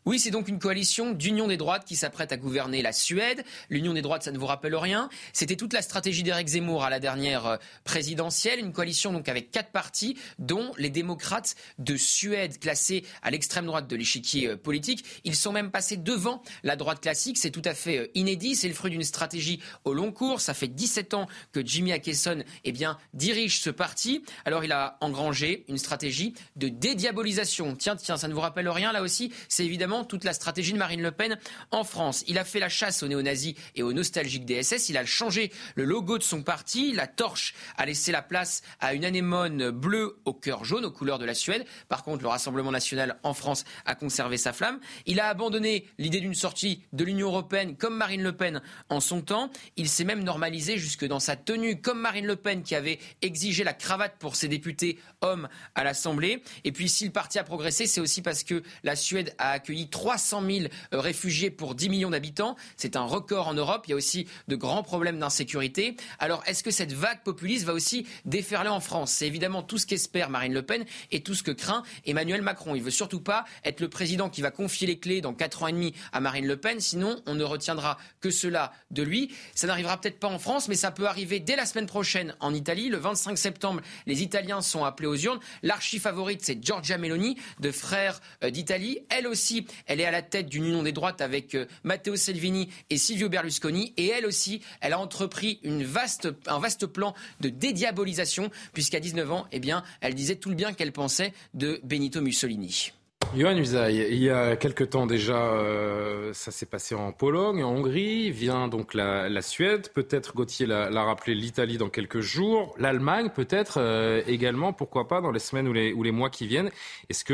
Oui, 0.06 0.18
c'est 0.18 0.30
donc 0.30 0.48
une 0.48 0.58
coalition 0.58 1.12
d'union 1.12 1.48
des 1.48 1.56
droites 1.56 1.86
qui 1.86 1.96
s'apprête 1.96 2.30
à 2.30 2.36
gouverner 2.36 2.82
la 2.82 2.92
Suède. 2.92 3.42
L'union 3.70 3.94
des 3.94 4.02
droites, 4.02 4.22
ça 4.22 4.32
ne 4.32 4.38
vous 4.38 4.44
rappelle 4.44 4.76
rien. 4.76 5.08
C'était 5.32 5.56
toute 5.56 5.72
la 5.72 5.80
stratégie 5.80 6.22
d'Éric 6.22 6.48
Zemmour 6.48 6.84
à 6.84 6.90
la 6.90 7.00
dernière 7.00 7.46
euh, 7.46 7.56
présidentielle. 7.84 8.58
Une 8.58 8.72
coalition 8.72 9.14
donc 9.14 9.30
avec 9.30 9.50
quatre 9.50 9.70
partis, 9.70 10.18
dont 10.38 10.72
les 10.76 10.90
démocrates 10.90 11.54
de 11.78 11.96
Suède, 11.96 12.58
classés 12.58 13.04
à 13.22 13.30
l'extrême 13.30 13.64
droite 13.64 13.88
de 13.88 13.96
l'échiquier 13.96 14.48
euh, 14.48 14.56
politique. 14.58 15.06
Ils 15.24 15.34
sont 15.34 15.52
même 15.52 15.70
passés 15.70 15.96
devant 15.96 16.42
la 16.64 16.76
droite 16.76 17.00
classique. 17.00 17.38
C'est 17.38 17.50
tout 17.50 17.62
à 17.64 17.72
fait 17.72 17.96
euh, 17.96 18.10
inédit. 18.14 18.56
C'est 18.56 18.68
le 18.68 18.74
fruit 18.74 18.90
d'une 18.90 19.04
stratégie 19.04 19.60
au 19.84 19.94
long 19.94 20.12
cours. 20.12 20.42
Ça 20.42 20.52
fait 20.52 20.68
17 20.68 21.14
ans 21.14 21.28
que 21.52 21.64
Jimmy 21.64 21.92
Akeson 21.92 22.44
eh 22.64 22.72
bien, 22.72 22.98
dirige 23.14 23.58
ce 23.60 23.70
parti. 23.70 24.22
Alors 24.44 24.64
il 24.64 24.72
a 24.72 24.98
engrangé 25.00 25.64
une 25.68 25.78
stratégie 25.78 26.34
de 26.56 26.68
dédiabolisation. 26.68 27.74
Tiens, 27.74 27.96
tiens, 27.96 28.18
ça 28.18 28.28
ne 28.28 28.34
vous 28.34 28.40
rappelle 28.40 28.68
rien 28.68 28.92
là 28.92 29.00
aussi? 29.00 29.32
C'est 29.48 29.64
évidemment 29.64 29.93
toute 30.02 30.24
la 30.24 30.32
stratégie 30.32 30.72
de 30.72 30.78
Marine 30.78 31.02
Le 31.02 31.12
Pen 31.12 31.38
en 31.70 31.84
France. 31.84 32.24
Il 32.26 32.38
a 32.38 32.44
fait 32.44 32.58
la 32.58 32.68
chasse 32.68 33.04
aux 33.04 33.08
néo-nazis 33.08 33.54
et 33.76 33.84
aux 33.84 33.92
nostalgiques 33.92 34.44
DSS. 34.44 34.88
Il 34.88 34.96
a 34.96 35.04
changé 35.04 35.52
le 35.76 35.84
logo 35.84 36.18
de 36.18 36.24
son 36.24 36.42
parti. 36.42 36.92
La 36.92 37.06
torche 37.06 37.54
a 37.76 37.86
laissé 37.86 38.10
la 38.10 38.22
place 38.22 38.62
à 38.80 38.94
une 38.94 39.04
anémone 39.04 39.70
bleue 39.70 40.18
au 40.24 40.32
cœur 40.32 40.64
jaune, 40.64 40.84
aux 40.84 40.90
couleurs 40.90 41.20
de 41.20 41.24
la 41.24 41.34
Suède. 41.34 41.64
Par 41.88 42.02
contre, 42.02 42.22
le 42.22 42.28
Rassemblement 42.28 42.72
national 42.72 43.18
en 43.22 43.34
France 43.34 43.64
a 43.84 43.94
conservé 43.94 44.36
sa 44.36 44.52
flamme. 44.52 44.80
Il 45.06 45.20
a 45.20 45.28
abandonné 45.28 45.86
l'idée 45.98 46.20
d'une 46.20 46.34
sortie 46.34 46.82
de 46.92 47.04
l'Union 47.04 47.28
européenne 47.28 47.76
comme 47.76 47.96
Marine 47.96 48.22
Le 48.22 48.36
Pen 48.36 48.62
en 48.88 49.00
son 49.00 49.20
temps. 49.20 49.50
Il 49.76 49.88
s'est 49.88 50.04
même 50.04 50.24
normalisé 50.24 50.78
jusque 50.78 51.04
dans 51.04 51.20
sa 51.20 51.36
tenue, 51.36 51.80
comme 51.80 52.00
Marine 52.00 52.26
Le 52.26 52.36
Pen 52.36 52.62
qui 52.62 52.74
avait 52.74 52.98
exigé 53.22 53.62
la 53.62 53.74
cravate 53.74 54.16
pour 54.18 54.36
ses 54.36 54.48
députés 54.48 54.98
hommes 55.20 55.48
à 55.74 55.84
l'Assemblée. 55.84 56.42
Et 56.64 56.72
puis, 56.72 56.88
si 56.88 57.04
le 57.04 57.12
parti 57.12 57.38
a 57.38 57.44
progressé, 57.44 57.86
c'est 57.86 58.00
aussi 58.00 58.22
parce 58.22 58.42
que 58.42 58.62
la 58.82 58.96
Suède 58.96 59.34
a 59.38 59.50
accueilli 59.50 59.83
300 59.88 60.42
000 60.48 60.66
euh, 60.92 61.00
réfugiés 61.00 61.50
pour 61.50 61.74
10 61.74 61.88
millions 61.88 62.10
d'habitants. 62.10 62.56
C'est 62.76 62.96
un 62.96 63.04
record 63.04 63.48
en 63.48 63.54
Europe. 63.54 63.84
Il 63.86 63.90
y 63.90 63.92
a 63.94 63.96
aussi 63.96 64.26
de 64.48 64.56
grands 64.56 64.82
problèmes 64.82 65.18
d'insécurité. 65.18 65.96
Alors, 66.18 66.42
est-ce 66.46 66.62
que 66.62 66.70
cette 66.70 66.92
vague 66.92 67.22
populiste 67.22 67.64
va 67.64 67.72
aussi 67.72 68.06
déferler 68.24 68.70
en 68.70 68.80
France? 68.80 69.12
C'est 69.12 69.26
évidemment 69.26 69.62
tout 69.62 69.78
ce 69.78 69.86
qu'espère 69.86 70.30
Marine 70.30 70.54
Le 70.54 70.62
Pen 70.62 70.84
et 71.10 71.22
tout 71.22 71.34
ce 71.34 71.42
que 71.42 71.50
craint 71.50 71.82
Emmanuel 72.06 72.42
Macron. 72.42 72.74
Il 72.74 72.82
veut 72.82 72.90
surtout 72.90 73.20
pas 73.20 73.44
être 73.64 73.80
le 73.80 73.88
président 73.88 74.28
qui 74.30 74.42
va 74.42 74.50
confier 74.50 74.86
les 74.86 74.98
clés 74.98 75.20
dans 75.20 75.34
4 75.34 75.62
ans 75.62 75.68
et 75.68 75.72
demi 75.72 75.94
à 76.12 76.20
Marine 76.20 76.46
Le 76.46 76.56
Pen. 76.56 76.80
Sinon, 76.80 77.22
on 77.26 77.34
ne 77.34 77.44
retiendra 77.44 77.98
que 78.20 78.30
cela 78.30 78.72
de 78.90 79.02
lui. 79.02 79.32
Ça 79.54 79.66
n'arrivera 79.66 80.00
peut-être 80.00 80.18
pas 80.18 80.28
en 80.28 80.38
France, 80.38 80.68
mais 80.68 80.74
ça 80.74 80.90
peut 80.90 81.06
arriver 81.06 81.40
dès 81.40 81.56
la 81.56 81.66
semaine 81.66 81.86
prochaine 81.86 82.34
en 82.40 82.54
Italie. 82.54 82.88
Le 82.88 82.98
25 82.98 83.36
septembre, 83.38 83.80
les 84.06 84.22
Italiens 84.22 84.60
sont 84.60 84.84
appelés 84.84 85.08
aux 85.08 85.16
urnes. 85.16 85.40
L'archi 85.62 85.98
favorite, 85.98 86.40
c'est 86.42 86.62
Giorgia 86.62 86.98
Meloni, 86.98 87.36
de 87.60 87.70
Frères 87.70 88.20
euh, 88.42 88.50
d'Italie. 88.50 89.00
Elle 89.10 89.26
aussi, 89.26 89.66
elle 89.86 90.00
est 90.00 90.04
à 90.04 90.10
la 90.10 90.22
tête 90.22 90.48
d'une 90.48 90.64
union 90.64 90.82
des 90.82 90.92
droites 90.92 91.20
avec 91.20 91.54
euh, 91.54 91.66
Matteo 91.82 92.16
Salvini 92.16 92.68
et 92.90 92.96
Silvio 92.96 93.28
Berlusconi. 93.28 93.92
Et 93.96 94.08
elle 94.08 94.26
aussi, 94.26 94.60
elle 94.80 94.92
a 94.92 94.98
entrepris 94.98 95.60
un 95.64 96.58
vaste 96.58 96.86
plan 96.86 97.14
de 97.40 97.48
dédiabolisation, 97.48 98.50
puisqu'à 98.72 99.00
19 99.00 99.32
ans, 99.32 99.46
eh 99.52 99.60
bien, 99.60 99.82
elle 100.00 100.14
disait 100.14 100.36
tout 100.36 100.48
le 100.48 100.56
bien 100.56 100.72
qu'elle 100.72 100.92
pensait 100.92 101.32
de 101.54 101.80
Benito 101.84 102.20
Mussolini. 102.20 102.92
Johan 103.36 103.56
Usaï, 103.56 104.06
il 104.10 104.22
y 104.22 104.30
a 104.30 104.54
quelque 104.54 104.84
temps 104.84 105.06
déjà, 105.06 105.36
euh, 105.36 106.32
ça 106.32 106.52
s'est 106.52 106.66
passé 106.66 106.94
en 106.94 107.10
Pologne, 107.10 107.64
en 107.64 107.70
Hongrie, 107.70 108.30
vient 108.30 108.68
donc 108.68 108.94
la, 108.94 109.42
Suède, 109.42 109.88
peut-être 109.92 110.34
Gauthier 110.34 110.66
l'a 110.66 111.02
rappelé, 111.02 111.34
l'Italie 111.34 111.76
dans 111.76 111.88
quelques 111.88 112.20
jours, 112.20 112.76
l'Allemagne 112.78 113.30
peut-être 113.34 113.78
euh, 113.78 114.22
également, 114.28 114.72
pourquoi 114.72 115.08
pas 115.08 115.20
dans 115.20 115.32
les 115.32 115.40
semaines 115.40 115.66
ou 115.66 115.72
les, 115.72 115.92
ou 115.92 116.04
les 116.04 116.12
mois 116.12 116.30
qui 116.30 116.46
viennent. 116.46 116.70
Est-ce 117.08 117.24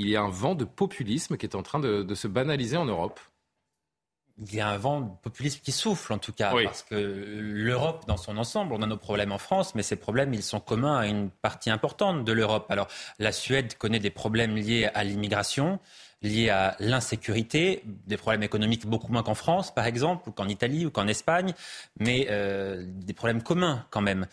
qu'il 0.00 0.08
y 0.08 0.16
a 0.16 0.22
un 0.22 0.30
vent 0.30 0.54
de 0.54 0.64
populisme 0.64 1.36
qui 1.36 1.44
est 1.44 1.54
en 1.54 1.62
train 1.62 1.78
de 1.78 2.14
se 2.14 2.26
banaliser 2.26 2.76
en 2.76 2.86
Europe. 2.86 3.20
Il 4.38 4.54
y 4.54 4.60
a 4.60 4.68
un 4.68 4.78
vent 4.78 5.02
de 5.02 5.10
populisme 5.22 5.60
qui 5.62 5.70
souffle 5.70 6.14
en 6.14 6.18
tout 6.18 6.32
cas, 6.32 6.54
parce 6.64 6.82
que 6.82 6.94
l'Europe 6.94 8.06
dans 8.06 8.16
son 8.16 8.38
ensemble, 8.38 8.72
on 8.72 8.80
a 8.80 8.86
nos 8.86 8.96
problèmes 8.96 9.32
en 9.32 9.38
France, 9.38 9.74
mais 9.74 9.82
ces 9.82 9.96
problèmes, 9.96 10.32
ils 10.32 10.42
sont 10.42 10.60
communs 10.60 10.96
à 10.96 11.06
une 11.06 11.28
partie 11.28 11.68
importante 11.68 12.24
de 12.24 12.32
l'Europe. 12.32 12.64
Alors 12.70 12.88
la 13.18 13.32
Suède 13.32 13.76
connaît 13.76 13.98
des 13.98 14.10
problèmes 14.10 14.56
liés 14.56 14.88
à 14.94 15.04
l'immigration, 15.04 15.78
liés 16.22 16.50
à 16.50 16.76
l'insécurité, 16.80 17.82
des 18.06 18.16
problèmes 18.16 18.42
économiques 18.42 18.86
beaucoup 18.86 19.12
moins 19.12 19.22
qu'en 19.22 19.34
France, 19.34 19.74
par 19.74 19.86
exemple, 19.86 20.28
ou 20.28 20.32
qu'en 20.32 20.48
Italie, 20.48 20.86
ou 20.86 20.90
qu'en 20.90 21.06
Espagne, 21.08 21.54
mais 21.98 22.26
euh, 22.30 22.84
des 22.86 23.14
problèmes 23.14 23.42
communs 23.42 23.86
quand 23.90 24.02
même. 24.02 24.26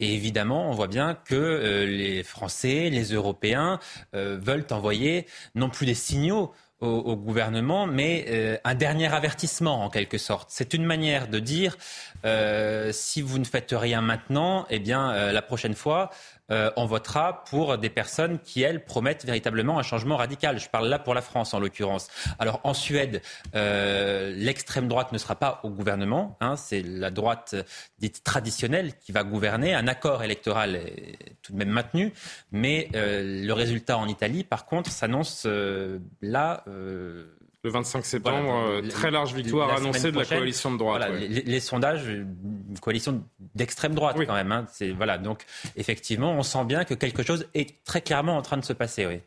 Et 0.00 0.14
évidemment, 0.14 0.70
on 0.70 0.72
voit 0.72 0.88
bien 0.88 1.14
que 1.14 1.34
euh, 1.34 1.86
les 1.86 2.22
Français, 2.22 2.88
les 2.90 3.12
Européens 3.12 3.78
euh, 4.14 4.38
veulent 4.40 4.66
envoyer 4.70 5.26
non 5.54 5.68
plus 5.68 5.86
des 5.86 5.94
signaux 5.94 6.52
au, 6.80 7.16
gouvernement, 7.16 7.86
mais 7.86 8.26
euh, 8.28 8.56
un 8.64 8.74
dernier 8.74 9.12
avertissement 9.12 9.84
en 9.84 9.90
quelque 9.90 10.18
sorte. 10.18 10.48
C'est 10.50 10.74
une 10.74 10.84
manière 10.84 11.28
de 11.28 11.38
dire 11.38 11.76
euh, 12.24 12.90
si 12.92 13.22
vous 13.22 13.38
ne 13.38 13.44
faites 13.44 13.74
rien 13.76 14.00
maintenant, 14.00 14.66
eh 14.70 14.78
bien 14.78 15.12
euh, 15.12 15.32
la 15.32 15.42
prochaine 15.42 15.74
fois, 15.74 16.10
euh, 16.50 16.70
on 16.76 16.86
votera 16.86 17.44
pour 17.44 17.78
des 17.78 17.90
personnes 17.90 18.38
qui, 18.38 18.62
elles, 18.62 18.84
promettent 18.84 19.24
véritablement 19.24 19.78
un 19.78 19.82
changement 19.82 20.16
radical. 20.16 20.58
Je 20.58 20.68
parle 20.68 20.88
là 20.88 20.98
pour 20.98 21.14
la 21.14 21.22
France, 21.22 21.54
en 21.54 21.60
l'occurrence. 21.60 22.08
Alors, 22.38 22.60
en 22.64 22.74
Suède, 22.74 23.22
l'extrême 23.54 24.88
droite 24.88 25.12
ne 25.12 25.18
sera 25.18 25.36
pas 25.36 25.60
au 25.62 25.70
gouvernement. 25.70 26.36
Hein, 26.40 26.56
c'est 26.56 26.82
la 26.82 27.10
droite 27.10 27.54
dite 27.98 28.22
traditionnelle 28.24 28.92
qui 28.98 29.12
va 29.12 29.24
gouverner. 29.24 29.74
Un 29.74 29.88
accord 29.88 30.22
électoral 30.22 30.76
est 30.76 31.36
tout 31.42 31.52
de 31.52 31.58
même 31.58 31.70
maintenu. 31.70 32.12
Mais 32.52 32.88
le 32.92 33.52
résultat 33.52 33.96
en 33.96 34.06
Italie, 34.06 34.44
par 34.44 34.66
contre, 34.66 34.90
s'annonce 34.90 35.46
là 36.20 36.64
le 37.64 37.70
25 37.70 38.04
septembre, 38.04 38.82
très 38.90 39.10
large 39.10 39.34
victoire 39.34 39.74
annoncée 39.74 40.12
de 40.12 40.18
la 40.18 40.24
coalition 40.24 40.70
de 40.70 40.78
droite. 40.78 41.10
les, 41.10 41.60
sondages, 41.60 42.06
une 42.06 42.78
coalition 42.80 43.24
d'extrême 43.54 43.94
droite 43.94 44.16
quand 44.26 44.34
même. 44.34 44.52
Hein, 44.52 44.66
voilà, 44.96 45.18
donc 45.18 45.44
effectivement, 45.76 46.32
on 46.32 46.42
sent 46.42 46.64
bien 46.66 46.84
que 46.84 46.94
quelque 46.94 47.22
chose 47.22 47.46
est 47.54 47.82
très 47.84 48.02
clairement 48.02 48.36
en 48.36 48.42
train 48.42 48.58
de 48.58 48.64
se 48.64 48.74
passer. 48.74 49.06
Oui. 49.06 49.20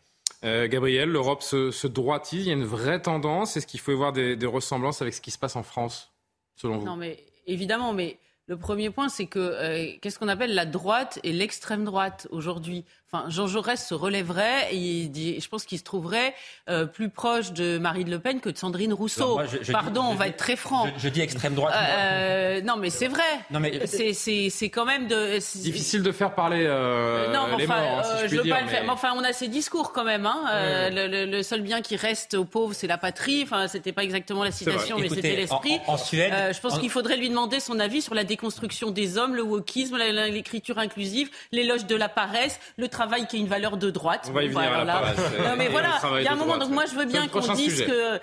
Euh, 0.43 0.67
Gabriel, 0.67 1.09
l'Europe 1.09 1.41
se, 1.41 1.71
se, 1.71 1.87
droitise, 1.87 2.45
il 2.45 2.49
y 2.49 2.51
a 2.51 2.53
une 2.53 2.63
vraie 2.63 3.01
tendance. 3.01 3.57
Est-ce 3.57 3.65
qu'il 3.65 3.79
faut 3.79 3.91
y 3.91 3.95
voir 3.95 4.13
des, 4.13 4.35
des, 4.35 4.45
ressemblances 4.45 5.01
avec 5.01 5.13
ce 5.15 5.21
qui 5.21 5.31
se 5.31 5.39
passe 5.39 5.55
en 5.55 5.63
France, 5.63 6.11
selon 6.55 6.77
vous? 6.77 6.85
Non, 6.85 6.95
mais 6.95 7.23
évidemment, 7.47 7.91
mais 7.91 8.19
le 8.45 8.55
premier 8.55 8.91
point, 8.91 9.09
c'est 9.09 9.25
que 9.25 9.39
euh, 9.39 9.97
qu'est-ce 10.01 10.19
qu'on 10.19 10.27
appelle 10.27 10.53
la 10.53 10.65
droite 10.65 11.19
et 11.23 11.33
l'extrême 11.33 11.83
droite 11.83 12.27
aujourd'hui? 12.31 12.85
Enfin, 13.09 13.29
Jean 13.29 13.47
Jaurès 13.47 13.77
se 13.77 13.93
relèverait 13.93 14.67
et 14.75 15.07
dit, 15.07 15.39
je 15.39 15.47
pense 15.47 15.63
qu'il 15.63 15.77
se 15.77 15.83
trouverait 15.85 16.33
euh, 16.67 16.85
plus 16.85 17.07
proche 17.07 17.53
de 17.53 17.77
Marine 17.77 18.09
Le 18.09 18.19
Pen 18.19 18.41
que 18.41 18.49
de 18.49 18.57
Sandrine 18.57 18.91
Rousseau. 18.91 19.39
Pardon, 19.71 20.03
on 20.09 20.15
va 20.15 20.27
être 20.27 20.35
très 20.35 20.57
franc. 20.57 20.87
Je, 20.97 21.07
dis 21.07 21.21
extrême 21.21 21.55
droite. 21.55 21.73
Euh, 21.77 22.59
non, 22.63 22.75
mais 22.75 22.89
c'est 22.89 23.07
vrai. 23.07 23.23
Non, 23.49 23.61
mais 23.61 23.87
c'est 23.87 24.69
quand 24.69 24.83
même 24.83 25.07
de. 25.07 25.37
Difficile 25.61 26.03
de 26.03 26.11
faire 26.11 26.35
parler 26.35 26.65
euh, 26.67 27.31
non, 27.31 27.55
mais 27.55 27.63
enfin, 27.63 27.81
morts, 27.81 27.99
hein, 27.99 28.17
si 28.23 28.27
je, 28.27 28.41
veux 28.41 28.49
pas 28.49 28.61
le 28.61 28.67
faire. 28.67 28.83
Mais 28.83 28.89
enfin, 28.89 29.13
on 29.15 29.23
a 29.23 29.31
ces 29.31 29.47
discours 29.47 29.93
quand 29.93 30.03
même. 30.03 30.25
Hein. 30.25 30.89
Le, 30.91 31.41
seul 31.43 31.61
bien 31.61 31.81
qui 31.81 31.95
reste 31.95 32.33
aux 32.33 32.43
pauvres, 32.43 32.73
c'est 32.73 32.87
la 32.87 32.97
patrie. 32.97 33.43
Enfin, 33.43 33.69
c'était 33.69 33.93
pas 33.93 34.03
exactement 34.03 34.43
la 34.43 34.51
citation, 34.51 34.97
mais 34.99 35.07
c'était 35.07 35.37
l'esprit. 35.37 35.79
En, 35.87 35.95
Suède, 35.95 36.33
je 36.53 36.59
pense 36.59 36.77
qu'il 36.77 36.89
faudrait 36.89 37.15
lui 37.15 37.29
demander 37.29 37.61
son 37.61 37.79
avis 37.79 38.01
sur 38.01 38.15
la 38.15 38.25
déconstruction 38.25 38.91
des 38.91 39.17
hommes, 39.17 39.33
le 39.33 39.43
wokisme, 39.43 39.95
l'écriture 39.95 40.77
inclusive, 40.77 41.29
l'éloge 41.53 41.85
de 41.85 41.95
la 41.95 42.09
paresse, 42.09 42.59
le 42.75 42.89
travail 42.97 43.27
qui 43.27 43.37
est 43.37 43.39
une 43.39 43.47
valeur 43.47 43.77
de 43.77 43.89
droite. 43.91 44.27
On 44.29 44.33
va 44.33 44.43
y 44.43 44.47
venir 44.47 44.85
Non, 44.85 45.55
mais 45.57 45.67
voilà, 45.69 45.99
il 46.19 46.23
y 46.23 46.27
a 46.27 46.33
un 46.33 46.35
moment, 46.35 46.57
donc 46.57 46.71
moi 46.71 46.85
je 46.89 46.95
veux 46.95 47.05
bien 47.05 47.27
qu'on 47.27 47.53
dise 47.53 47.85
que 47.85 48.19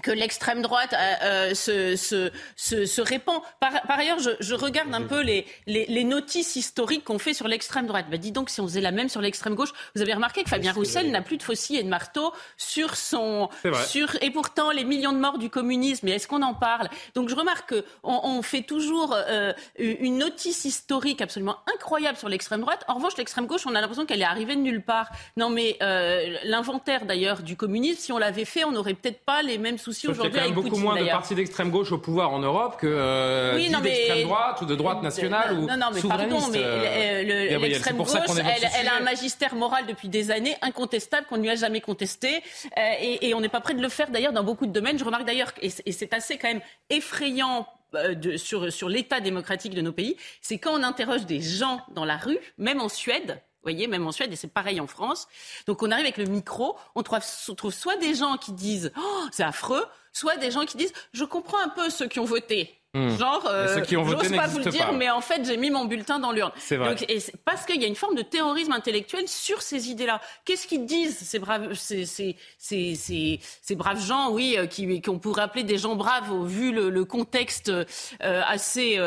que 0.00 0.10
l'extrême 0.10 0.62
droite 0.62 0.94
euh, 0.94 1.14
euh, 1.22 1.54
se, 1.54 1.96
se, 1.96 2.30
se, 2.56 2.86
se, 2.86 3.00
répand. 3.00 3.40
Par, 3.60 3.82
par 3.82 3.98
ailleurs, 3.98 4.18
je, 4.18 4.30
je, 4.40 4.54
regarde 4.54 4.94
un 4.94 5.02
peu 5.02 5.20
les, 5.20 5.46
les, 5.66 5.86
les 5.86 6.04
notices 6.04 6.56
historiques 6.56 7.04
qu'on 7.04 7.18
fait 7.18 7.34
sur 7.34 7.48
l'extrême 7.48 7.86
droite. 7.86 8.06
Bah, 8.10 8.16
dis 8.16 8.32
donc, 8.32 8.50
si 8.50 8.60
on 8.60 8.66
faisait 8.66 8.80
la 8.80 8.92
même 8.92 9.08
sur 9.08 9.20
l'extrême 9.20 9.54
gauche, 9.54 9.72
vous 9.94 10.02
avez 10.02 10.14
remarqué 10.14 10.44
que 10.44 10.48
Fabien 10.48 10.72
Roussel 10.72 11.10
n'a 11.10 11.22
plus 11.22 11.36
de 11.36 11.42
faucille 11.42 11.76
et 11.76 11.82
de 11.82 11.88
marteau 11.88 12.32
sur 12.56 12.96
son... 12.96 13.48
Sur, 13.86 14.16
et 14.22 14.30
pourtant, 14.30 14.70
les 14.70 14.84
millions 14.84 15.12
de 15.12 15.18
morts 15.18 15.38
du 15.38 15.50
communisme, 15.50 16.08
est-ce 16.08 16.26
qu'on 16.26 16.42
en 16.42 16.54
parle? 16.54 16.88
Donc 17.14 17.28
je 17.28 17.34
remarque 17.34 17.74
qu'on 18.02 18.20
on 18.22 18.42
fait 18.42 18.62
toujours 18.62 19.14
euh, 19.14 19.52
une 19.78 20.18
notice 20.18 20.64
historique 20.64 21.20
absolument 21.20 21.56
incroyable 21.74 22.16
sur 22.16 22.28
l'extrême 22.28 22.60
droite. 22.60 22.84
En 22.88 22.94
revanche, 22.94 23.16
l'extrême 23.16 23.46
gauche, 23.46 23.66
on 23.66 23.74
a 23.74 23.80
l'impression 23.80 24.06
qu'elle 24.06 24.22
est 24.22 24.24
arrivée 24.24 24.56
de 24.56 24.60
nulle 24.60 24.82
part. 24.82 25.10
Non, 25.36 25.50
mais 25.50 25.76
euh, 25.82 26.36
l'inventaire 26.44 27.06
d'ailleurs 27.06 27.42
du 27.42 27.56
communisme, 27.56 28.00
si 28.00 28.12
on 28.12 28.18
l'avait 28.18 28.44
fait, 28.44 28.64
on 28.64 28.72
n'aurait 28.72 28.94
peut-être 28.94 29.24
pas 29.24 29.42
les 29.42 29.58
mêmes 29.58 29.78
soucis 29.82 30.08
aujourd'hui. 30.08 30.32
Il 30.32 30.36
y 30.36 30.38
a 30.38 30.42
quand 30.42 30.54
même 30.54 30.54
beaucoup 30.54 30.80
moins 30.80 31.00
de 31.00 31.06
partis 31.06 31.34
d'extrême 31.34 31.70
gauche 31.70 31.92
au 31.92 31.98
pouvoir 31.98 32.32
en 32.32 32.38
Europe 32.38 32.76
que 32.78 32.86
euh, 32.88 33.58
d'extrême 33.82 34.22
droite 34.24 34.60
ou 34.62 34.66
de 34.66 34.74
droite 34.74 35.02
nationale 35.02 35.58
ou 35.58 35.66
Non, 35.66 35.76
non, 35.76 35.86
mais 35.92 36.00
pardon, 36.00 36.38
mais 36.50 36.62
euh, 36.62 37.58
l'extrême 37.58 37.96
gauche, 37.96 38.08
elle, 38.14 38.68
elle, 38.78 38.88
a 38.88 38.96
un 38.96 39.00
magistère 39.00 39.54
moral 39.54 39.86
depuis 39.86 40.08
des 40.08 40.30
années 40.30 40.56
incontestable 40.62 41.26
qu'on 41.26 41.36
ne 41.36 41.42
lui 41.42 41.50
a 41.50 41.56
jamais 41.56 41.80
contesté 41.80 42.42
euh, 42.78 42.92
et, 43.00 43.28
et, 43.28 43.34
on 43.34 43.40
n'est 43.40 43.48
pas 43.48 43.60
prêt 43.60 43.74
de 43.74 43.82
le 43.82 43.88
faire 43.88 44.10
d'ailleurs 44.10 44.32
dans 44.32 44.44
beaucoup 44.44 44.66
de 44.66 44.72
domaines. 44.72 44.98
Je 44.98 45.04
remarque 45.04 45.24
d'ailleurs, 45.24 45.52
et 45.60 45.70
c'est 45.70 46.12
assez 46.14 46.38
quand 46.38 46.48
même 46.48 46.62
effrayant 46.90 47.66
euh, 47.94 48.14
de, 48.14 48.36
sur, 48.36 48.72
sur 48.72 48.88
l'état 48.88 49.20
démocratique 49.20 49.74
de 49.74 49.82
nos 49.82 49.92
pays, 49.92 50.16
c'est 50.40 50.56
quand 50.58 50.72
on 50.72 50.82
interroge 50.82 51.26
des 51.26 51.40
gens 51.40 51.80
dans 51.94 52.06
la 52.06 52.16
rue, 52.16 52.38
même 52.56 52.80
en 52.80 52.88
Suède, 52.88 53.42
voyez, 53.62 53.86
même 53.86 54.06
en 54.06 54.12
Suède, 54.12 54.32
et 54.32 54.36
c'est 54.36 54.52
pareil 54.52 54.80
en 54.80 54.86
France. 54.86 55.28
Donc 55.66 55.82
on 55.82 55.90
arrive 55.90 56.04
avec 56.04 56.18
le 56.18 56.26
micro, 56.26 56.76
on 56.94 57.02
trouve, 57.02 57.72
soit 57.72 57.96
des 57.96 58.14
gens 58.14 58.36
qui 58.36 58.52
disent 58.52 58.92
oh, 58.96 59.26
c'est 59.30 59.44
affreux, 59.44 59.84
soit 60.12 60.36
des 60.36 60.50
gens 60.50 60.64
qui 60.64 60.76
disent 60.76 60.92
je 61.12 61.24
comprends 61.24 61.60
un 61.62 61.68
peu 61.68 61.90
ceux 61.90 62.08
qui 62.08 62.18
ont 62.18 62.24
voté. 62.24 62.78
Hmm. 62.94 63.16
Genre, 63.16 63.46
euh, 63.46 63.82
j'ose 63.88 64.36
pas 64.36 64.48
vous 64.48 64.58
le 64.58 64.66
dire, 64.66 64.92
mais 64.92 65.08
en 65.08 65.22
fait, 65.22 65.46
j'ai 65.46 65.56
mis 65.56 65.70
mon 65.70 65.86
bulletin 65.86 66.18
dans 66.18 66.30
l'urne. 66.30 66.52
C'est 66.56 66.76
vrai. 66.76 66.90
Donc, 66.90 67.10
et 67.10 67.22
parce 67.46 67.64
qu'il 67.64 67.80
y 67.80 67.86
a 67.86 67.88
une 67.88 67.96
forme 67.96 68.14
de 68.14 68.20
terrorisme 68.20 68.72
intellectuel 68.72 69.26
sur 69.28 69.62
ces 69.62 69.88
idées-là. 69.88 70.20
Qu'est-ce 70.44 70.66
qu'ils 70.66 70.84
disent 70.84 71.16
ces 71.16 71.38
braves, 71.38 71.72
ces, 71.72 72.04
ces, 72.04 72.36
ces, 72.58 73.40
ces, 73.62 73.74
braves 73.74 74.04
gens, 74.04 74.30
oui, 74.30 74.56
euh, 74.58 74.66
qui 74.66 75.00
qu'on 75.00 75.18
pourrait 75.18 75.40
appeler 75.40 75.64
des 75.64 75.78
gens 75.78 75.96
braves, 75.96 76.44
vu 76.44 76.70
le, 76.70 76.90
le 76.90 77.04
contexte 77.06 77.70
euh, 77.70 77.84
assez 78.20 78.98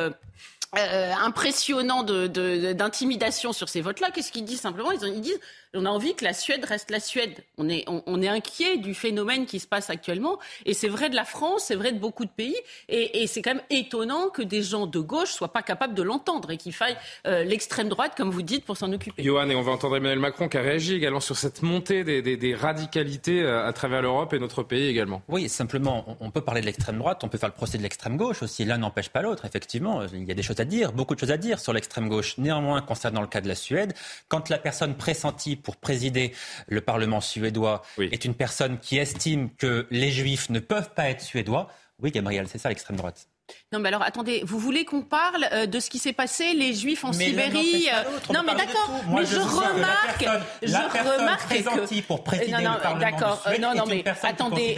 euh, 0.77 1.13
impressionnant 1.13 2.03
d'intimidation 2.03 3.51
de, 3.51 3.55
sur 3.55 3.69
ces 3.69 3.81
votes-là. 3.81 4.11
Qu'est-ce 4.11 4.31
qu'ils 4.31 4.45
disent 4.45 4.61
simplement? 4.61 4.91
Ils, 4.91 5.21
disent 5.21 5.39
on 5.75 5.85
a 5.85 5.89
envie 5.89 6.15
que 6.15 6.23
la 6.23 6.33
Suède 6.33 6.63
reste 6.65 6.91
la 6.91 6.99
Suède. 6.99 7.43
On 7.57 7.69
est, 7.69 7.85
on, 7.87 8.21
est 8.21 8.27
inquiet 8.27 8.77
du 8.77 8.93
phénomène 8.93 9.45
qui 9.45 9.59
se 9.59 9.67
passe 9.67 9.89
actuellement. 9.89 10.39
Et 10.65 10.73
c'est 10.73 10.87
vrai 10.87 11.09
de 11.09 11.15
la 11.15 11.25
France, 11.25 11.65
c'est 11.67 11.75
vrai 11.75 11.91
de 11.91 11.99
beaucoup 11.99 12.25
de 12.25 12.29
pays. 12.29 12.55
Et, 12.89 13.27
c'est 13.27 13.41
quand 13.41 13.55
même 13.55 13.63
étonnant 13.69 14.29
que 14.29 14.41
des 14.41 14.61
gens 14.61 14.87
de 14.87 14.99
gauche 14.99 15.31
soient 15.31 15.51
pas 15.51 15.63
capables 15.63 15.93
de 15.93 16.03
l'entendre 16.03 16.51
et 16.51 16.57
qu'il 16.57 16.73
faille 16.73 16.95
euh, 17.27 17.43
l'extrême 17.43 17.89
droite, 17.89 18.13
comme 18.15 18.29
vous 18.29 18.41
dites, 18.41 18.65
pour 18.65 18.77
s'en 18.77 18.91
occuper. 18.93 19.23
Johan, 19.23 19.49
et 19.49 19.55
on 19.55 19.61
va 19.61 19.71
entendre 19.71 19.97
Emmanuel 19.97 20.19
Macron 20.19 20.47
qui 20.47 20.57
a 20.57 20.61
réagi 20.61 20.95
également 20.95 21.19
sur 21.19 21.37
cette 21.37 21.63
montée 21.63 22.03
des, 22.03 22.21
des, 22.21 22.55
radicalités 22.55 23.41
euh, 23.41 23.67
à 23.67 23.73
travers 23.73 24.01
l'Europe 24.01 24.33
et 24.33 24.39
notre 24.39 24.63
pays 24.63 24.87
également. 24.87 25.21
Oui, 25.27 25.49
simplement, 25.49 26.17
on 26.19 26.31
peut 26.31 26.41
parler 26.41 26.61
de 26.61 26.65
l'extrême 26.65 26.97
droite, 26.97 27.23
on 27.23 27.29
peut 27.29 27.37
faire 27.37 27.49
le 27.49 27.55
procès 27.55 27.77
de 27.77 27.83
l'extrême 27.83 28.17
gauche 28.17 28.43
aussi. 28.43 28.63
L'un 28.63 28.77
n'empêche 28.77 29.09
pas 29.09 29.21
l'autre, 29.21 29.45
effectivement. 29.45 30.03
Il 30.13 30.25
y 30.25 30.31
a 30.31 30.35
des 30.35 30.43
choses 30.43 30.59
à 30.59 30.65
dire, 30.65 30.93
beaucoup 30.93 31.15
de 31.15 31.19
choses 31.19 31.31
à 31.31 31.37
dire 31.37 31.59
sur 31.59 31.73
l'extrême 31.73 32.07
gauche. 32.07 32.37
Néanmoins, 32.37 32.81
concernant 32.81 33.21
le 33.21 33.27
cas 33.27 33.41
de 33.41 33.47
la 33.47 33.55
Suède, 33.55 33.93
quand 34.27 34.49
la 34.49 34.57
personne 34.57 34.95
pressentie 34.95 35.55
pour 35.65 35.75
présider 35.75 36.33
le 36.67 36.79
Parlement 36.79 37.19
suédois 37.19 37.81
est 37.99 38.23
une 38.23 38.35
personne 38.35 38.79
qui 38.79 38.97
estime 38.97 39.49
que 39.55 39.87
les 39.91 40.11
juifs 40.11 40.49
ne 40.49 40.59
peuvent 40.59 40.93
pas 40.93 41.09
être 41.09 41.21
suédois, 41.21 41.67
oui, 42.01 42.11
Gabriel, 42.11 42.47
c'est 42.47 42.57
ça 42.57 42.69
l'extrême 42.69 42.95
droite. 42.95 43.27
Non, 43.71 43.79
mais 43.79 43.89
alors 43.89 44.01
attendez, 44.01 44.41
vous 44.45 44.57
voulez 44.57 44.85
qu'on 44.85 45.01
parle 45.01 45.47
euh, 45.51 45.65
de 45.65 45.79
ce 45.79 45.89
qui 45.89 45.99
s'est 45.99 46.13
passé, 46.13 46.53
les 46.53 46.73
Juifs 46.73 47.03
en 47.03 47.13
Sibérie 47.13 47.89
euh, 47.93 48.33
Non, 48.33 48.41
mais 48.45 48.55
d'accord, 48.55 48.89
mais 49.09 49.25
je, 49.25 49.37
remarque, 49.37 50.25
je 50.63 50.73
remarque 50.73 51.49
que 51.49 52.01
pour 52.01 52.23
présider 52.23 52.51
non, 52.51 52.77
non, 52.83 52.99
d'accord, 52.99 53.43
euh, 53.47 53.57
non, 53.59 53.75
non, 53.75 53.83
mais 53.87 54.03
attendez, 54.23 54.77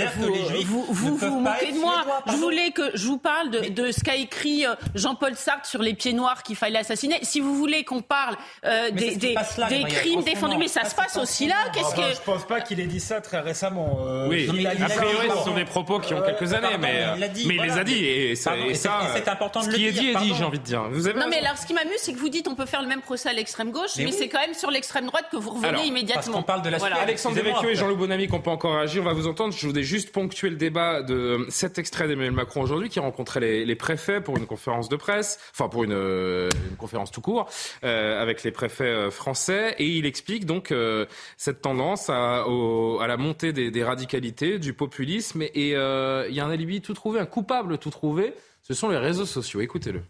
vous, 0.66 0.86
vous, 0.90 1.16
vous, 1.16 1.40
moquez 1.40 1.72
de 1.72 1.80
moi. 1.80 2.06
Je 2.28 2.36
voulais 2.36 2.72
que 2.72 2.92
je 2.94 3.08
vous 3.08 3.18
parle 3.18 3.52
de, 3.52 3.70
de 3.70 3.92
ce 3.92 4.02
qu'a 4.02 4.16
écrit 4.16 4.66
Jean-Paul 4.96 5.36
Sartre 5.36 5.66
sur 5.66 5.82
les 5.82 5.94
pieds 5.94 6.14
noirs 6.14 6.44
qu'il 6.44 6.56
fallait 6.56 6.80
assassiner. 6.80 7.20
Si 7.24 7.40
vous 7.40 7.56
voulez 7.56 7.84
qu'on 7.86 8.02
parle 8.02 8.36
des, 8.64 9.16
des, 9.16 9.36
des 9.70 9.84
crimes 9.84 10.24
défendus, 10.24 10.58
mais 10.58 10.68
ça 10.68 10.84
se 10.86 10.96
passe 10.96 11.18
aussi 11.18 11.48
là. 11.48 11.56
Qu'est-ce 11.74 11.96
que 11.96 12.16
Je 12.16 12.22
pense 12.22 12.46
pas 12.46 12.60
qu'il 12.62 12.80
ait 12.80 12.88
dit 12.88 13.00
ça 13.00 13.22
très 13.22 13.40
récemment. 13.40 14.00
Oui, 14.28 14.66
a 14.66 14.90
priori, 14.90 15.28
ce 15.38 15.44
sont 15.46 15.56
des 15.56 15.66
propos 15.66 16.00
qui 16.00 16.14
ont 16.14 16.22
quelques 16.22 16.54
années, 16.54 16.78
mais 16.80 17.06
il 17.38 17.62
les 17.62 17.78
a 17.78 17.84
dit 17.84 18.04
et 18.06 18.36
ça 18.36 18.57
et, 18.70 18.74
ça, 18.74 19.12
c'est 19.16 19.28
important 19.28 19.62
de 19.62 19.66
ce 19.66 19.76
qui 19.76 19.88
est 19.88 19.92
dit 19.92 20.10
est 20.10 20.16
dit, 20.16 20.34
j'ai 20.36 20.44
envie 20.44 20.60
de 20.60 20.64
dire. 20.64 20.84
Vous 20.90 21.08
avez 21.08 21.20
non, 21.20 21.28
mais 21.30 21.38
alors, 21.38 21.58
ce 21.58 21.66
qui 21.66 21.74
m'amuse, 21.74 21.98
c'est 21.98 22.14
que 22.14 22.20
vous 22.20 22.30
dites 22.30 22.48
on 22.48 22.56
peut 22.56 22.66
faire 22.66 22.82
le 22.82 22.88
même 22.88 23.02
procès 23.02 23.30
à 23.30 23.34
l'extrême 23.34 23.72
gauche, 23.72 23.92
mais, 23.98 24.12
c'est 24.12 24.30
quand 24.30 24.40
même 24.40 24.54
sur 24.54 24.72
l'extrême 24.72 25.06
droite 25.06 25.26
que 25.32 25.38
vous 25.38 25.52
revenez 25.52 25.86
immédiatement. 25.86 26.22
Parce 26.24 26.36
qu'on 26.36 26.44
parle 26.44 26.62
de 26.62 26.70
la 26.70 26.78
voilà. 26.78 26.98
Alexandre 26.98 27.36
Devecchio 27.36 27.70
et 27.70 27.76
Jean-Loup 27.76 27.96
Bonamy 27.98 28.28
n'ont 28.28 28.40
pas 28.40 28.52
encore 28.52 28.76
réagi, 28.76 29.00
on 29.00 29.04
va 29.04 29.14
vous 29.14 29.28
entendre. 29.28 29.54
Je 29.54 29.68
voudrais 29.68 29.84
juste 29.84 30.12
ponctuer 30.12 30.50
le 30.50 30.56
débat 30.56 31.02
de 31.02 31.46
cet 31.50 31.78
extrait 31.78 32.08
d'Emmanuel 32.08 32.32
Macron 32.32 32.62
aujourd'hui 32.62 32.90
qui 32.90 33.00
rencontrait 33.00 33.40
les, 33.40 33.66
les, 33.66 33.76
préfets 33.76 34.22
pour 34.22 34.38
une 34.38 34.46
conférence 34.46 34.90
de 34.90 34.96
presse, 34.96 35.40
enfin 35.54 35.70
pour 35.70 35.84
une, 35.84 35.94
euh, 35.94 36.50
une 36.70 36.78
conférence 36.78 37.12
tout 37.12 37.22
court, 37.22 37.50
euh, 37.84 38.22
avec 38.22 38.44
les 38.44 38.52
préfets 38.52 38.84
euh, 38.84 39.12
français, 39.12 39.76
et 39.78 39.86
il 39.86 40.06
explique 40.06 40.46
donc 40.46 40.72
euh, 40.72 41.06
cette 41.38 41.62
tendance 41.62 42.10
à, 42.10 42.48
au, 42.48 43.00
à, 43.00 43.08
la 43.08 43.18
montée 43.18 43.54
des, 43.54 43.72
des, 43.72 43.84
radicalités, 43.84 44.60
du 44.60 44.74
populisme, 44.74 45.42
et 45.42 45.70
il 45.70 46.36
y 46.36 46.40
a 46.40 46.46
un 46.46 46.50
alibi 46.50 46.82
tout 46.82 46.94
trouvé, 46.94 47.20
un 47.20 47.26
coupable 47.26 47.78
tout 47.78 47.90
trouvé 47.90 48.34
ce 48.68 48.74
sont 48.74 48.90
les 48.90 48.98
réseaux 48.98 49.26
sociaux. 49.26 49.62
Écoutez-le. 49.62 50.04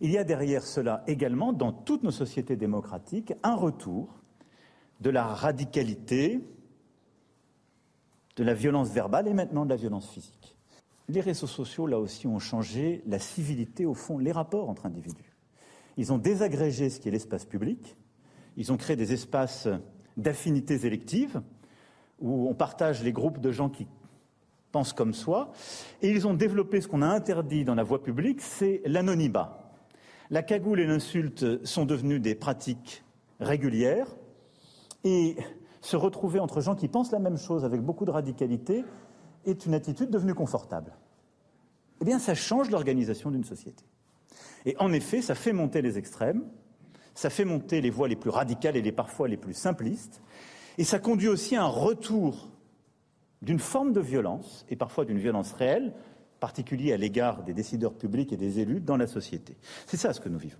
Il 0.00 0.12
y 0.12 0.18
a 0.18 0.22
derrière 0.22 0.62
cela 0.62 1.02
également, 1.08 1.52
dans 1.52 1.72
toutes 1.72 2.04
nos 2.04 2.12
sociétés 2.12 2.54
démocratiques, 2.54 3.32
un 3.42 3.56
retour 3.56 4.20
de 5.00 5.10
la 5.10 5.26
radicalité, 5.26 6.46
de 8.36 8.44
la 8.44 8.54
violence 8.54 8.90
verbale 8.90 9.26
et 9.26 9.34
maintenant 9.34 9.64
de 9.64 9.70
la 9.70 9.74
violence 9.74 10.08
physique. 10.10 10.56
Les 11.08 11.20
réseaux 11.20 11.48
sociaux, 11.48 11.88
là 11.88 11.98
aussi, 11.98 12.28
ont 12.28 12.38
changé 12.38 13.02
la 13.04 13.18
civilité, 13.18 13.84
au 13.84 13.94
fond, 13.94 14.16
les 14.18 14.30
rapports 14.30 14.70
entre 14.70 14.86
individus. 14.86 15.36
Ils 15.96 16.12
ont 16.12 16.18
désagrégé 16.18 16.88
ce 16.88 17.00
qui 17.00 17.08
est 17.08 17.12
l'espace 17.12 17.46
public, 17.46 17.96
ils 18.56 18.70
ont 18.70 18.76
créé 18.76 18.94
des 18.94 19.12
espaces 19.12 19.66
d'affinités 20.16 20.86
électives, 20.86 21.42
où 22.20 22.48
on 22.48 22.54
partage 22.54 23.02
les 23.02 23.12
groupes 23.12 23.40
de 23.40 23.50
gens 23.50 23.70
qui 23.70 23.88
pensent 24.74 24.92
comme 24.92 25.14
soi. 25.14 25.52
Et 26.02 26.10
ils 26.10 26.26
ont 26.26 26.34
développé 26.34 26.80
ce 26.80 26.88
qu'on 26.88 27.00
a 27.00 27.06
interdit 27.06 27.64
dans 27.64 27.76
la 27.76 27.84
voie 27.84 28.02
publique, 28.02 28.40
c'est 28.40 28.82
l'anonymat. 28.84 29.70
La 30.30 30.42
cagoule 30.42 30.80
et 30.80 30.86
l'insulte 30.86 31.64
sont 31.64 31.84
devenues 31.84 32.18
des 32.18 32.34
pratiques 32.34 33.04
régulières. 33.38 34.08
Et 35.04 35.36
se 35.80 35.96
retrouver 35.96 36.40
entre 36.40 36.60
gens 36.60 36.74
qui 36.74 36.88
pensent 36.88 37.12
la 37.12 37.20
même 37.20 37.38
chose 37.38 37.64
avec 37.64 37.82
beaucoup 37.82 38.04
de 38.04 38.10
radicalité 38.10 38.84
est 39.46 39.64
une 39.64 39.74
attitude 39.74 40.10
devenue 40.10 40.34
confortable. 40.34 40.96
Eh 42.00 42.04
bien, 42.04 42.18
ça 42.18 42.34
change 42.34 42.68
l'organisation 42.68 43.30
d'une 43.30 43.44
société. 43.44 43.84
Et 44.66 44.74
en 44.80 44.92
effet, 44.92 45.22
ça 45.22 45.36
fait 45.36 45.52
monter 45.52 45.82
les 45.82 45.98
extrêmes, 45.98 46.42
ça 47.14 47.30
fait 47.30 47.44
monter 47.44 47.80
les 47.80 47.90
voies 47.90 48.08
les 48.08 48.16
plus 48.16 48.30
radicales 48.30 48.76
et 48.76 48.82
les 48.82 48.90
parfois 48.90 49.28
les 49.28 49.36
plus 49.36 49.54
simplistes, 49.54 50.20
et 50.78 50.84
ça 50.84 50.98
conduit 50.98 51.28
aussi 51.28 51.54
à 51.54 51.62
un 51.62 51.68
retour 51.68 52.48
d'une 53.44 53.58
forme 53.58 53.92
de 53.92 54.00
violence, 54.00 54.66
et 54.70 54.76
parfois 54.76 55.04
d'une 55.04 55.18
violence 55.18 55.52
réelle, 55.52 55.92
particulier 56.40 56.92
à 56.92 56.96
l'égard 56.96 57.42
des 57.42 57.54
décideurs 57.54 57.94
publics 57.94 58.32
et 58.32 58.36
des 58.36 58.60
élus 58.60 58.80
dans 58.80 58.96
la 58.96 59.06
société. 59.06 59.56
C'est 59.86 59.96
ça 59.96 60.12
ce 60.12 60.20
que 60.20 60.28
nous 60.28 60.38
vivons. 60.38 60.58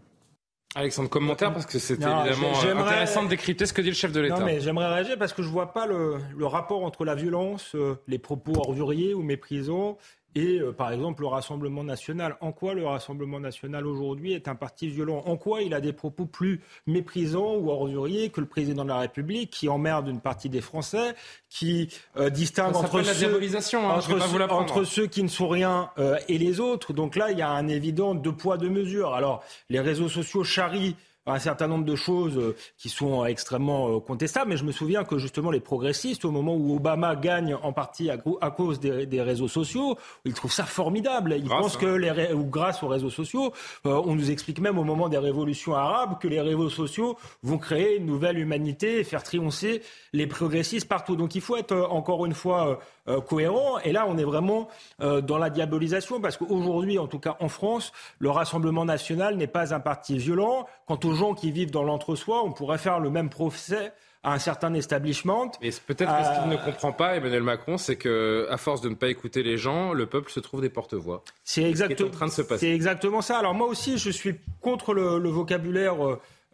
Alexandre, 0.77 1.09
commentaire, 1.09 1.53
parce 1.53 1.67
que 1.67 1.79
c'est 1.79 1.95
évidemment 1.95 2.53
intéressant 2.81 3.23
de 3.23 3.29
décrypter 3.29 3.65
ce 3.65 3.73
que 3.73 3.81
dit 3.81 3.91
le 3.91 3.95
chef 3.95 4.11
de 4.11 4.21
l'État. 4.21 4.41
Non, 4.41 4.45
mais 4.45 4.61
j'aimerais 4.61 4.93
réagir 4.93 5.17
parce 5.17 5.33
que 5.33 5.43
je 5.43 5.49
ne 5.49 5.53
vois 5.53 5.73
pas 5.73 5.87
le, 5.87 6.19
rapport 6.47 6.85
entre 6.85 7.05
la 7.05 7.15
violence, 7.15 7.77
euh, 7.77 7.97
les 8.09 8.19
propos 8.19 8.55
orduriers 8.57 9.15
ou 9.15 9.23
méprisants 9.23 9.99
et 10.35 10.61
euh, 10.61 10.73
par 10.73 10.93
exemple 10.93 11.23
le 11.23 11.29
Rassemblement 11.29 11.85
national. 11.85 12.37
En 12.41 12.53
quoi 12.53 12.75
le 12.75 12.87
Rassemblement 12.87 13.41
national 13.41 13.87
aujourd'hui 13.87 14.33
est 14.33 14.49
un 14.49 14.55
parti 14.55 14.89
violent? 14.89 15.23
En 15.27 15.37
quoi 15.37 15.63
il 15.63 15.75
a 15.75 15.81
des 15.81 15.93
propos 15.93 16.27
plus 16.27 16.61
méprisants 16.87 17.55
ou 17.57 17.71
orduriers 17.71 18.31
que 18.31 18.41
le 18.41 18.47
président 18.47 18.85
de 18.85 18.89
la 18.89 18.99
République 18.99 19.51
qui 19.51 19.69
emmerde 19.69 20.09
une 20.09 20.21
partie 20.21 20.49
des 20.49 20.61
Français, 20.61 21.15
qui 21.49 21.89
euh, 22.17 22.31
distingue 22.31 22.77
entre, 22.77 23.03
ceux, 23.03 23.27
hein, 23.27 24.49
entre, 24.51 24.85
ceux, 24.85 25.07
qui 25.07 25.23
ne 25.23 25.29
sont 25.29 25.49
rien 25.49 25.91
euh, 25.99 26.19
et 26.29 26.39
les 26.39 26.61
autres. 26.61 26.93
Donc 26.93 27.17
là, 27.17 27.31
il 27.31 27.39
y 27.39 27.43
a 27.43 27.51
un 27.51 27.69
évident 27.69 28.15
deux 28.15 28.33
poids 28.33 28.57
deux 28.57 28.71
mesures. 28.71 29.15
Alors 29.15 29.43
les 29.71 29.81
réseaux 29.81 30.09
sociaux 30.09 30.45
charrient 30.45 30.97
un 31.27 31.39
certain 31.39 31.69
nombre 31.69 31.85
de 31.85 31.97
choses 31.97 32.37
euh, 32.37 32.55
qui 32.77 32.89
sont 32.89 33.25
extrêmement 33.25 33.89
euh, 33.89 34.01
contestables, 34.01 34.51
mais 34.51 34.57
je 34.57 34.65
me 34.65 34.73
souviens 34.73 35.05
que 35.05 35.19
justement 35.19 35.51
les 35.51 35.61
progressistes, 35.61 36.25
au 36.25 36.31
moment 36.31 36.55
où 36.55 36.77
Obama 36.77 37.17
gagne 37.17 37.55
en 37.55 37.73
partie 37.73 38.11
à, 38.11 38.19
cause 38.19 38.81
des, 38.81 39.23
réseaux 39.23 39.49
sociaux, 39.49 39.97
ils 40.25 40.35
trouvent 40.35 40.53
ça 40.53 40.65
formidable. 40.65 41.35
Ils 41.39 41.49
pensent 41.49 41.77
que 41.77 41.87
les 41.87 42.33
ou 42.33 42.45
grâce 42.45 42.83
aux 42.83 42.89
réseaux 42.89 43.11
sociaux, 43.11 43.53
euh, 43.87 44.03
on 44.05 44.15
nous 44.15 44.31
explique 44.31 44.61
même 44.61 44.79
au 44.79 44.85
moment 44.85 45.09
des 45.09 45.19
révolutions 45.19 45.75
arabes 45.75 46.19
que 46.21 46.29
les 46.29 46.41
réseaux 46.41 46.71
sociaux 46.71 47.17
vont 47.43 47.59
créer 47.59 47.97
une 47.97 48.07
nouvelle 48.07 48.39
humanité 48.39 49.01
et 49.01 49.05
faire 49.05 49.23
triompher 49.23 49.83
les 50.13 50.27
progressistes 50.27 50.89
partout. 50.89 51.17
Donc 51.17 51.35
il 51.35 51.41
faut 51.41 51.57
être 51.57 51.75
encore 51.91 52.27
une 52.27 52.35
fois 52.35 52.79
euh, 53.09 53.21
cohérent. 53.21 53.79
Et 53.81 53.93
là, 53.93 54.07
on 54.09 54.17
est 54.17 54.25
vraiment 54.25 54.69
euh, 55.03 55.21
dans 55.21 55.39
la 55.39 55.51
diabolisation 55.51 56.21
parce 56.21 56.37
qu'aujourd'hui, 56.37 56.99
en 56.99 57.07
tout 57.07 57.19
cas 57.19 57.37
en 57.41 57.49
France, 57.49 57.93
le 58.19 58.31
Rassemblement 58.31 58.85
national 58.85 59.37
n'est 59.37 59.47
pas 59.47 59.75
un 59.75 59.81
parti 59.81 60.17
violent. 60.17 60.67
Quant 60.87 60.99
aux 61.05 61.13
gens 61.13 61.35
qui 61.35 61.51
vivent 61.51 61.71
dans 61.71 61.83
l'entre-soi, 61.83 62.43
on 62.45 62.53
pourrait 62.53 62.79
faire 62.79 63.01
le 63.01 63.11
même 63.11 63.29
procès 63.29 63.93
à 64.23 64.33
un 64.33 64.39
certain 64.39 64.73
establishment. 64.73 65.53
Et 65.61 65.71
peut-être 65.87 66.17
que 66.17 66.25
ce 66.25 66.41
qu'il 66.41 66.49
ne 66.49 66.57
euh, 66.57 66.65
comprend 66.65 66.93
pas, 66.93 67.17
Emmanuel 67.17 67.43
Macron, 67.43 67.77
c'est 67.77 67.97
que 67.97 68.47
à 68.51 68.57
force 68.57 68.81
de 68.81 68.89
ne 68.89 68.95
pas 68.95 69.09
écouter 69.09 69.43
les 69.43 69.59
gens, 69.59 69.93
le 69.93 70.07
peuple 70.07 70.33
se 70.33 70.41
trouve 70.41 70.63
des 70.63 70.71
porte-voix. 70.71 71.23
C'est 71.45 71.65
exactement, 71.65 72.11
C'est 72.57 72.73
exactement 72.73 73.21
ça. 73.21 73.39
Alors 73.39 73.53
moi 73.53 73.67
aussi, 73.67 73.99
je 73.99 74.11
suis 74.11 74.37
contre 74.63 74.95
le, 74.95 75.29
vocabulaire. 75.29 75.97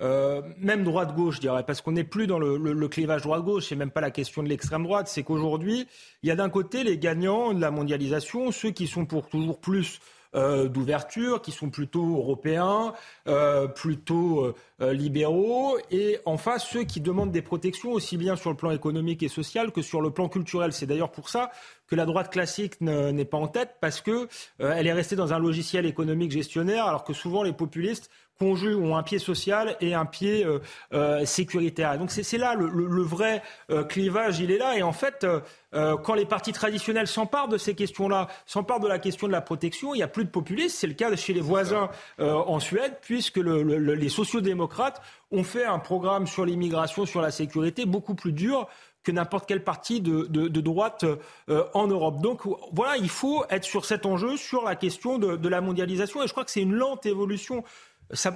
Euh, 0.00 0.40
même 0.58 0.82
droite-gauche, 0.82 1.36
je 1.36 1.40
dirais, 1.40 1.62
parce 1.66 1.82
qu'on 1.82 1.92
n'est 1.92 2.04
plus 2.04 2.26
dans 2.26 2.38
le, 2.38 2.88
clivage 2.88 3.22
droite-gauche, 3.22 3.66
c'est 3.68 3.76
même 3.76 3.90
pas 3.90 4.00
la 4.00 4.10
question 4.10 4.42
de 4.42 4.48
l'extrême 4.48 4.84
droite, 4.84 5.08
c'est 5.08 5.22
qu'aujourd'hui, 5.22 5.86
il 6.22 6.28
y 6.28 6.32
a 6.32 6.36
d'un 6.36 6.48
côté 6.48 6.84
les 6.84 6.98
gagnants 6.98 7.52
de 7.52 7.60
la 7.60 7.70
mondialisation, 7.70 8.50
ceux 8.50 8.70
qui 8.70 8.86
sont 8.86 9.04
pour 9.04 9.28
toujours 9.28 9.60
plus 9.60 10.00
euh, 10.34 10.68
d'ouverture, 10.68 11.42
qui 11.42 11.50
sont 11.50 11.70
plutôt 11.70 12.16
européens, 12.16 12.94
euh, 13.28 13.66
plutôt 13.66 14.54
libéraux, 14.80 15.76
et 15.90 16.18
en 16.24 16.38
face 16.38 16.66
ceux 16.66 16.84
qui 16.84 17.02
demandent 17.02 17.32
des 17.32 17.42
protections 17.42 17.92
aussi 17.92 18.16
bien 18.16 18.36
sur 18.36 18.48
le 18.48 18.56
plan 18.56 18.70
économique 18.70 19.22
et 19.22 19.28
social 19.28 19.70
que 19.72 19.82
sur 19.82 20.00
le 20.00 20.10
plan 20.10 20.30
culturel. 20.30 20.72
C'est 20.72 20.86
d'ailleurs 20.86 21.12
pour 21.12 21.28
ça 21.28 21.50
que 21.86 21.94
la 21.94 22.06
droite 22.06 22.32
classique 22.32 22.80
n'est 22.80 23.24
pas 23.26 23.36
en 23.36 23.48
tête, 23.48 23.76
parce 23.82 24.00
que 24.00 24.28
elle 24.58 24.86
est 24.86 24.92
restée 24.92 25.16
dans 25.16 25.34
un 25.34 25.38
logiciel 25.38 25.84
économique 25.84 26.30
gestionnaire, 26.30 26.86
alors 26.86 27.04
que 27.04 27.12
souvent 27.12 27.42
les 27.42 27.52
populistes 27.52 28.10
conjuguent, 28.40 28.82
ont 28.82 28.96
un 28.96 29.02
pied 29.02 29.18
social 29.18 29.76
et 29.80 29.92
un 29.94 30.06
pied 30.06 30.44
euh, 30.44 30.60
euh, 30.94 31.24
sécuritaire. 31.26 31.98
Donc 31.98 32.10
c'est 32.10 32.38
là 32.38 32.54
le, 32.54 32.68
le, 32.68 33.02
vrai 33.02 33.42
euh, 33.70 33.84
clivage, 33.84 34.40
il 34.40 34.50
est 34.50 34.56
là. 34.58 34.76
Et 34.76 34.82
en 34.82 34.92
fait, 34.92 35.26
quand 35.72 36.14
les 36.14 36.24
partis 36.24 36.52
traditionnels 36.52 37.06
s'emparent 37.06 37.46
de 37.46 37.58
ces 37.58 37.74
questions-là, 37.74 38.26
s'emparent 38.44 38.80
de 38.80 38.88
la 38.88 38.98
question 38.98 39.28
de 39.28 39.32
la 39.32 39.40
protection, 39.40 39.94
il 39.94 39.98
n'y 39.98 40.02
a 40.02 40.08
plus 40.08 40.24
de 40.24 40.30
populisme. 40.30 40.76
C'est 40.76 40.86
le 40.88 40.94
cas 40.94 41.14
chez 41.14 41.32
les 41.32 41.40
voisins 41.40 41.90
en 42.18 42.58
Suède, 42.58 42.98
puisque 43.02 43.36
le, 43.36 43.62
les 43.62 44.08
sociodémocrates 44.08 45.00
ont 45.30 45.44
fait 45.44 45.64
un 45.64 45.78
programme 45.78 46.26
sur 46.26 46.44
l'immigration, 46.44 47.06
sur 47.06 47.20
la 47.20 47.30
sécurité 47.30 47.86
beaucoup 47.86 48.14
plus 48.14 48.32
dur 48.32 48.66
que 49.04 49.12
n'importe 49.12 49.46
quel 49.46 49.62
parti 49.62 50.00
de, 50.00 50.26
de, 50.26 50.48
de 50.48 50.60
droite 50.60 51.04
en 51.48 51.86
Europe. 51.86 52.20
Donc 52.20 52.42
voilà, 52.72 52.96
il 52.96 53.08
faut 53.08 53.44
être 53.48 53.64
sur 53.64 53.84
cet 53.84 54.06
enjeu, 54.06 54.36
sur 54.36 54.64
la 54.64 54.74
question 54.74 55.18
de, 55.18 55.36
de 55.36 55.48
la 55.48 55.60
mondialisation. 55.60 56.22
Et 56.22 56.26
je 56.26 56.32
crois 56.32 56.44
que 56.44 56.50
c'est 56.50 56.62
une 56.62 56.74
lente 56.74 57.06
évolution 57.06 57.62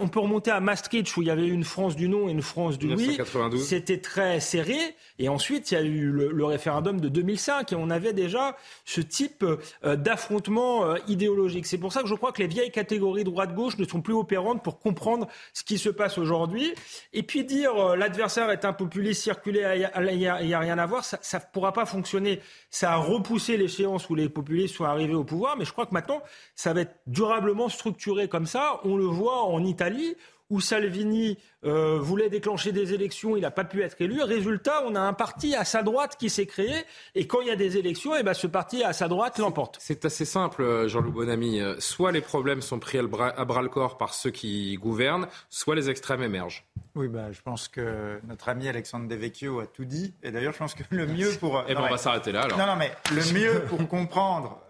on 0.01 0.09
peut 0.09 0.20
remonter 0.20 0.51
à 0.51 0.61
Maastricht 0.61 1.16
où 1.16 1.22
il 1.22 1.29
y 1.29 1.31
avait 1.31 1.49
une 1.49 1.64
France 1.64 1.97
du 1.97 2.09
non 2.09 2.29
et 2.29 2.33
une 2.33 2.43
France 2.43 2.79
du 2.79 2.95
oui. 2.95 3.18
C'était 3.59 3.99
très 3.99 4.41
serré. 4.41 4.79
Et 5.18 5.29
ensuite, 5.29 5.70
il 5.70 5.75
y 5.75 5.77
a 5.77 5.83
eu 5.83 6.11
le, 6.11 6.45
référendum 6.45 7.01
de 7.01 7.09
2005 7.09 7.72
et 7.72 7.77
on 7.77 7.91
avait 7.91 8.12
déjà 8.12 8.57
ce 8.85 9.01
type 9.01 9.45
euh, 9.45 9.97
d'affrontement 9.97 10.85
euh, 10.85 10.97
idéologique. 11.09 11.66
C'est 11.66 11.79
pour 11.79 11.93
ça 11.93 12.03
que 12.03 12.09
je 12.09 12.14
crois 12.14 12.33
que 12.33 12.43
les 12.43 12.49
vieilles 12.49 12.70
catégories 12.70 13.25
droite-gauche 13.25 13.79
ne 13.79 13.85
sont 13.85 14.03
plus 14.03 14.14
opérantes 14.14 14.62
pour 14.62 14.79
comprendre 14.79 15.27
ce 15.53 15.64
qui 15.64 15.79
se 15.79 15.89
passe 15.89 16.18
aujourd'hui. 16.18 16.75
Et 17.12 17.22
puis 17.22 17.45
dire 17.45 17.75
euh, 17.77 17.97
l'adversaire 17.97 18.51
est 18.51 18.64
un 18.64 18.72
populiste 18.72 19.22
circulé, 19.22 19.89
il 20.07 20.18
n'y 20.18 20.27
a, 20.27 20.59
rien 20.59 20.79
à 20.79 20.87
voir, 20.87 21.05
ça 21.05 21.18
ne 21.39 21.43
pourra 21.53 21.72
pas 21.72 21.87
fonctionner. 21.87 22.41
Ça 22.70 22.93
a 22.93 22.97
repoussé 22.97 23.57
l'échéance 23.57 24.11
où 24.11 24.14
les 24.14 24.29
populistes 24.29 24.77
sont 24.77 24.85
arrivés 24.85 25.14
au 25.14 25.25
pouvoir, 25.25 25.57
mais 25.57 25.64
je 25.64 25.72
crois 25.72 25.87
que 25.87 25.95
maintenant, 25.95 26.22
ça 26.55 26.72
va 26.72 26.83
être 26.83 26.97
durablement 27.07 27.68
structuré 27.68 28.29
comme 28.29 28.47
ça. 28.47 28.81
On 28.85 28.97
le 28.97 29.07
voit 29.07 29.43
en 29.45 29.64
en 29.65 29.67
Italie 29.67 30.17
où 30.51 30.61
Salvini 30.61 31.39
euh, 31.65 31.99
voulait 31.99 32.29
déclencher 32.29 32.71
des 32.71 32.93
élections, 32.93 33.37
il 33.37 33.41
n'a 33.41 33.51
pas 33.51 33.65
pu 33.65 33.83
être 33.83 34.01
élu. 34.01 34.23
Résultat, 34.23 34.85
on 34.87 34.95
a 34.95 35.01
un 35.01 35.15
parti 35.15 35.55
à 35.55 35.65
sa 35.65 35.83
droite 35.83 36.17
qui 36.19 36.29
s'est 36.29 36.47
créé, 36.47 36.85
et 37.15 37.27
quand 37.27 37.41
il 37.41 37.49
y 37.49 37.51
a 37.51 37.57
des 37.57 37.79
élections, 37.79 38.15
et 38.15 38.19
eh 38.21 38.23
ben, 38.23 38.35
ce 38.35 38.47
parti 38.47 38.85
à 38.85 38.93
sa 38.93 39.09
droite 39.09 39.39
l'emporte. 39.39 39.79
C'est 39.81 40.05
assez 40.05 40.27
simple, 40.27 40.62
euh, 40.62 40.87
Jean-Loup 40.87 41.12
Bonamy. 41.12 41.61
Euh, 41.61 41.77
soit 41.79 42.12
les 42.12 42.21
problèmes 42.21 42.61
sont 42.61 42.79
pris 42.79 42.99
à 42.99 43.03
bras-le-corps 43.45 43.97
par 43.97 44.12
ceux 44.12 44.31
qui 44.31 44.77
gouvernent, 44.77 45.29
soit 45.49 45.75
les 45.75 45.89
extrêmes 45.89 46.23
émergent. 46.23 46.67
Oui, 46.95 47.09
bah, 47.09 47.32
je 47.32 47.41
pense 47.43 47.68
que 47.68 48.20
notre 48.26 48.49
ami 48.49 48.68
Alexandre 48.68 49.09
Devecchio 49.09 49.61
a 49.61 49.66
tout 49.66 49.85
dit. 49.85 50.14
Et 50.22 50.30
d'ailleurs, 50.30 50.53
je 50.53 50.59
pense 50.59 50.74
que 50.74 50.82
le 50.91 51.07
mieux 51.07 51.30
pour... 51.41 51.64
Eh 51.68 51.74
ben, 51.74 51.82
on 51.82 51.91
va 51.91 51.99
s'arrêter 51.99 52.32
là, 52.32 52.43
alors. 52.43 52.59
Non, 52.59 52.66
non, 52.66 52.76
mais 52.76 52.93
le 53.12 53.32
mieux 53.32 53.61
pour 53.68 53.87
comprendre, 53.89 54.61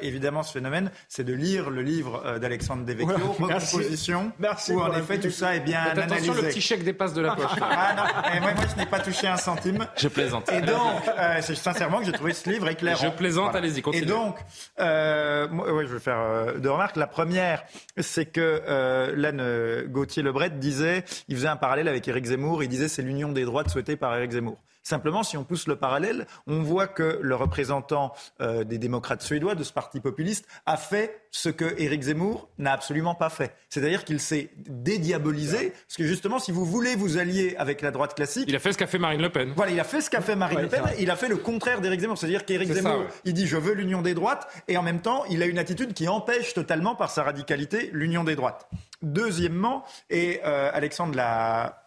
évidemment, 0.00 0.42
ce 0.42 0.52
phénomène, 0.52 0.90
c'est 1.08 1.24
de 1.24 1.32
lire 1.32 1.70
le 1.70 1.82
livre 1.82 2.38
d'Alexandre 2.38 2.84
Devecchio, 2.84 3.16
Recomposition, 3.38 4.32
Merci. 4.38 4.72
où 4.72 4.80
en 4.80 4.92
effet 4.94 5.18
tout 5.18 5.30
ça 5.30 5.56
est 5.56 5.60
bien 5.60 5.82
analysé 5.82 6.32
le 6.32 6.42
petit 6.42 6.60
chèque 6.60 6.84
dépasse 6.84 7.14
de 7.14 7.22
la 7.22 7.34
poche. 7.34 7.50
ah 7.60 7.94
non, 7.96 8.40
moi, 8.40 8.54
moi, 8.54 8.64
je 8.70 8.80
n'ai 8.80 8.86
pas 8.86 9.00
touché 9.00 9.26
un 9.26 9.36
centime. 9.36 9.86
Je 9.96 10.08
plaisante. 10.08 10.50
Et 10.52 10.60
donc, 10.60 11.08
euh, 11.08 11.38
c'est 11.40 11.54
sincèrement 11.54 11.98
que 12.00 12.06
j'ai 12.06 12.12
trouvé 12.12 12.32
ce 12.32 12.48
livre 12.50 12.68
éclairant. 12.68 13.02
Je 13.02 13.08
plaisante, 13.08 13.54
allez-y, 13.54 13.82
continuez. 13.82 14.06
Et 14.06 14.08
donc, 14.08 14.36
euh, 14.80 15.48
moi, 15.48 15.72
ouais, 15.72 15.86
je 15.86 15.94
vais 15.94 16.00
faire 16.00 16.20
euh, 16.20 16.58
deux 16.58 16.70
remarques. 16.70 16.96
La 16.96 17.06
première, 17.06 17.64
c'est 17.98 18.26
que 18.26 18.62
euh, 18.68 19.14
là, 19.16 19.32
Gauthier-Lebret 19.86 20.50
disait, 20.50 21.04
il 21.28 21.36
faisait 21.36 21.48
un 21.48 21.53
parallèle 21.56 21.88
avec 21.88 22.06
Éric 22.08 22.24
Zemmour, 22.24 22.62
il 22.62 22.68
disait 22.68 22.88
c'est 22.88 23.02
l'union 23.02 23.32
des 23.32 23.44
droites 23.44 23.68
souhaitée 23.68 23.96
par 23.96 24.16
Éric 24.16 24.32
Zemmour. 24.32 24.58
Simplement, 24.84 25.22
si 25.22 25.38
on 25.38 25.44
pousse 25.44 25.66
le 25.66 25.76
parallèle, 25.76 26.26
on 26.46 26.60
voit 26.62 26.86
que 26.86 27.18
le 27.22 27.34
représentant 27.34 28.12
euh, 28.42 28.64
des 28.64 28.76
démocrates 28.76 29.22
suédois, 29.22 29.54
de 29.54 29.64
ce 29.64 29.72
parti 29.72 29.98
populiste, 29.98 30.46
a 30.66 30.76
fait 30.76 31.22
ce 31.30 31.48
que 31.48 31.74
Éric 31.80 32.02
Zemmour 32.02 32.50
n'a 32.58 32.72
absolument 32.72 33.14
pas 33.14 33.30
fait. 33.30 33.56
C'est-à-dire 33.70 34.04
qu'il 34.04 34.20
s'est 34.20 34.50
dédiabolisé, 34.56 35.70
parce 35.70 35.96
que 35.96 36.04
justement, 36.04 36.38
si 36.38 36.52
vous 36.52 36.66
voulez 36.66 36.96
vous 36.96 37.16
allier 37.16 37.56
avec 37.58 37.80
la 37.80 37.90
droite 37.90 38.14
classique... 38.14 38.44
Il 38.46 38.54
a 38.54 38.58
fait 38.58 38.74
ce 38.74 38.78
qu'a 38.78 38.86
fait 38.86 38.98
Marine 38.98 39.22
Le 39.22 39.30
Pen. 39.30 39.54
Voilà, 39.56 39.72
il 39.72 39.80
a 39.80 39.84
fait 39.84 40.02
ce 40.02 40.10
qu'a 40.10 40.20
fait 40.20 40.36
Marine 40.36 40.60
Le 40.60 40.68
Pen, 40.68 40.82
il 40.98 41.10
a 41.10 41.16
fait 41.16 41.28
le 41.28 41.38
contraire 41.38 41.80
d'Éric 41.80 42.00
Zemmour. 42.00 42.18
C'est-à-dire 42.18 42.44
qu'Éric 42.44 42.70
Zemmour, 42.70 43.06
il 43.24 43.32
dit 43.32 43.46
je 43.46 43.56
veux 43.56 43.72
l'union 43.72 44.02
des 44.02 44.12
droites, 44.12 44.46
et 44.68 44.76
en 44.76 44.82
même 44.82 45.00
temps, 45.00 45.24
il 45.30 45.42
a 45.42 45.46
une 45.46 45.58
attitude 45.58 45.94
qui 45.94 46.08
empêche 46.08 46.52
totalement, 46.52 46.94
par 46.94 47.10
sa 47.10 47.22
radicalité, 47.22 47.88
l'union 47.94 48.22
des 48.22 48.36
droites. 48.36 48.68
Deuxièmement, 49.00 49.84
et 50.10 50.40
euh, 50.44 50.70
Alexandre 50.74 51.16
l'a 51.16 51.83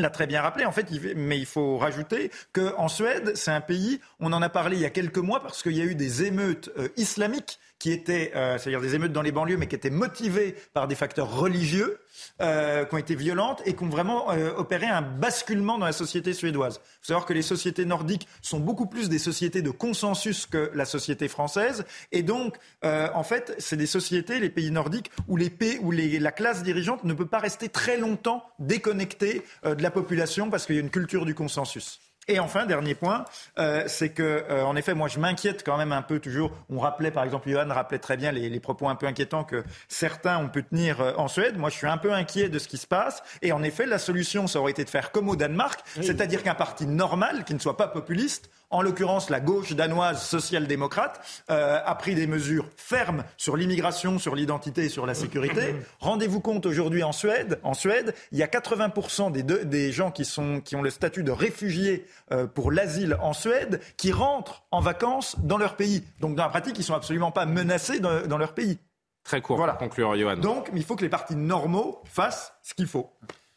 l'a 0.00 0.10
très 0.10 0.26
bien 0.26 0.40
rappelé, 0.40 0.64
en 0.64 0.72
fait, 0.72 0.86
mais 1.16 1.38
il 1.38 1.46
faut 1.46 1.76
rajouter 1.76 2.30
qu'en 2.52 2.88
Suède, 2.88 3.32
c'est 3.34 3.50
un 3.50 3.60
pays, 3.60 4.00
on 4.20 4.32
en 4.32 4.40
a 4.42 4.48
parlé 4.48 4.76
il 4.76 4.82
y 4.82 4.86
a 4.86 4.90
quelques 4.90 5.18
mois 5.18 5.40
parce 5.40 5.62
qu'il 5.62 5.76
y 5.76 5.82
a 5.82 5.84
eu 5.84 5.94
des 5.94 6.24
émeutes 6.24 6.70
euh, 6.78 6.88
islamiques 6.96 7.58
qui 7.82 7.90
étaient, 7.90 8.30
euh, 8.36 8.58
c'est-à-dire 8.58 8.80
des 8.80 8.94
émeutes 8.94 9.12
dans 9.12 9.22
les 9.22 9.32
banlieues, 9.32 9.56
mais 9.56 9.66
qui 9.66 9.74
étaient 9.74 9.90
motivées 9.90 10.54
par 10.72 10.86
des 10.86 10.94
facteurs 10.94 11.36
religieux, 11.36 11.98
euh, 12.40 12.84
qui 12.84 12.94
ont 12.94 12.98
été 12.98 13.16
violentes 13.16 13.60
et 13.66 13.74
qui 13.74 13.82
ont 13.82 13.88
vraiment 13.88 14.30
euh, 14.30 14.52
opéré 14.56 14.86
un 14.86 15.02
basculement 15.02 15.78
dans 15.78 15.86
la 15.86 15.92
société 15.92 16.32
suédoise. 16.32 16.80
Il 16.80 16.98
faut 17.00 17.06
savoir 17.08 17.26
que 17.26 17.32
les 17.32 17.42
sociétés 17.42 17.84
nordiques 17.84 18.28
sont 18.40 18.60
beaucoup 18.60 18.86
plus 18.86 19.08
des 19.08 19.18
sociétés 19.18 19.62
de 19.62 19.70
consensus 19.70 20.46
que 20.46 20.70
la 20.74 20.84
société 20.84 21.26
française, 21.26 21.84
et 22.12 22.22
donc, 22.22 22.56
euh, 22.84 23.08
en 23.14 23.24
fait, 23.24 23.52
c'est 23.58 23.76
des 23.76 23.86
sociétés, 23.86 24.38
les 24.38 24.50
pays 24.50 24.70
nordiques, 24.70 25.10
où, 25.26 25.36
les 25.36 25.50
pays, 25.50 25.80
où 25.80 25.90
les, 25.90 26.20
la 26.20 26.30
classe 26.30 26.62
dirigeante 26.62 27.02
ne 27.02 27.14
peut 27.14 27.26
pas 27.26 27.40
rester 27.40 27.68
très 27.68 27.96
longtemps 27.96 28.44
déconnectée 28.60 29.42
euh, 29.64 29.74
de 29.74 29.82
la 29.82 29.90
population 29.90 30.50
parce 30.50 30.66
qu'il 30.66 30.76
y 30.76 30.78
a 30.78 30.82
une 30.82 30.90
culture 30.90 31.24
du 31.24 31.34
consensus. 31.34 31.98
Et 32.28 32.38
enfin, 32.38 32.66
dernier 32.66 32.94
point, 32.94 33.24
euh, 33.58 33.82
c'est 33.88 34.10
que, 34.10 34.22
euh, 34.48 34.64
en 34.64 34.76
effet, 34.76 34.94
moi, 34.94 35.08
je 35.08 35.18
m'inquiète 35.18 35.64
quand 35.64 35.76
même 35.76 35.90
un 35.90 36.02
peu 36.02 36.20
toujours. 36.20 36.52
On 36.70 36.78
rappelait, 36.78 37.10
par 37.10 37.24
exemple, 37.24 37.50
Johan 37.50 37.66
rappelait 37.68 37.98
très 37.98 38.16
bien 38.16 38.30
les, 38.30 38.48
les 38.48 38.60
propos 38.60 38.88
un 38.88 38.94
peu 38.94 39.06
inquiétants 39.06 39.42
que 39.42 39.64
certains 39.88 40.38
ont 40.38 40.48
pu 40.48 40.62
tenir 40.62 41.00
euh, 41.00 41.12
en 41.16 41.26
Suède. 41.26 41.58
Moi, 41.58 41.68
je 41.68 41.76
suis 41.76 41.88
un 41.88 41.98
peu 41.98 42.12
inquiet 42.12 42.48
de 42.48 42.60
ce 42.60 42.68
qui 42.68 42.78
se 42.78 42.86
passe. 42.86 43.24
Et 43.42 43.50
en 43.50 43.64
effet, 43.64 43.86
la 43.86 43.98
solution, 43.98 44.46
ça 44.46 44.60
aurait 44.60 44.70
été 44.70 44.84
de 44.84 44.90
faire 44.90 45.10
comme 45.10 45.28
au 45.28 45.34
Danemark, 45.34 45.80
c'est-à-dire 46.00 46.44
qu'un 46.44 46.54
parti 46.54 46.86
normal, 46.86 47.44
qui 47.44 47.54
ne 47.54 47.58
soit 47.58 47.76
pas 47.76 47.88
populiste, 47.88 48.50
en 48.72 48.82
l'occurrence 48.82 49.30
la 49.30 49.40
gauche 49.40 49.74
danoise 49.74 50.22
social-démocrate, 50.22 51.20
euh, 51.50 51.78
a 51.84 51.94
pris 51.94 52.14
des 52.14 52.26
mesures 52.26 52.68
fermes 52.76 53.24
sur 53.36 53.56
l'immigration, 53.56 54.18
sur 54.18 54.34
l'identité 54.34 54.86
et 54.86 54.88
sur 54.88 55.06
la 55.06 55.14
sécurité. 55.14 55.76
Rendez-vous 56.00 56.40
compte 56.40 56.66
aujourd'hui 56.66 57.02
en 57.02 57.12
Suède, 57.12 57.60
en 57.62 57.74
Suède, 57.74 58.14
il 58.32 58.38
y 58.38 58.42
a 58.42 58.46
80% 58.46 59.30
des, 59.30 59.42
des 59.42 59.92
gens 59.92 60.10
qui, 60.10 60.24
sont, 60.24 60.60
qui 60.60 60.74
ont 60.74 60.82
le 60.82 60.90
statut 60.90 61.22
de 61.22 61.30
réfugiés 61.30 62.06
euh, 62.32 62.46
pour 62.46 62.72
l'asile 62.72 63.16
en 63.20 63.32
Suède 63.32 63.80
qui 63.96 64.10
rentrent 64.10 64.64
en 64.70 64.80
vacances 64.80 65.36
dans 65.40 65.58
leur 65.58 65.76
pays. 65.76 66.02
Donc 66.20 66.34
dans 66.34 66.42
la 66.42 66.48
pratique, 66.48 66.76
ils 66.76 66.80
ne 66.80 66.86
sont 66.86 66.94
absolument 66.94 67.30
pas 67.30 67.46
menacés 67.46 68.00
dans, 68.00 68.26
dans 68.26 68.38
leur 68.38 68.54
pays. 68.54 68.78
Très 69.24 69.40
court 69.40 69.56
voilà. 69.56 69.74
pour 69.74 69.88
conclure, 69.88 70.16
Johan. 70.16 70.36
Donc, 70.36 70.70
il 70.74 70.82
faut 70.82 70.96
que 70.96 71.04
les 71.04 71.08
partis 71.08 71.36
normaux 71.36 72.02
fassent 72.04 72.54
ce 72.62 72.74
qu'il 72.74 72.86
faut. 72.86 73.10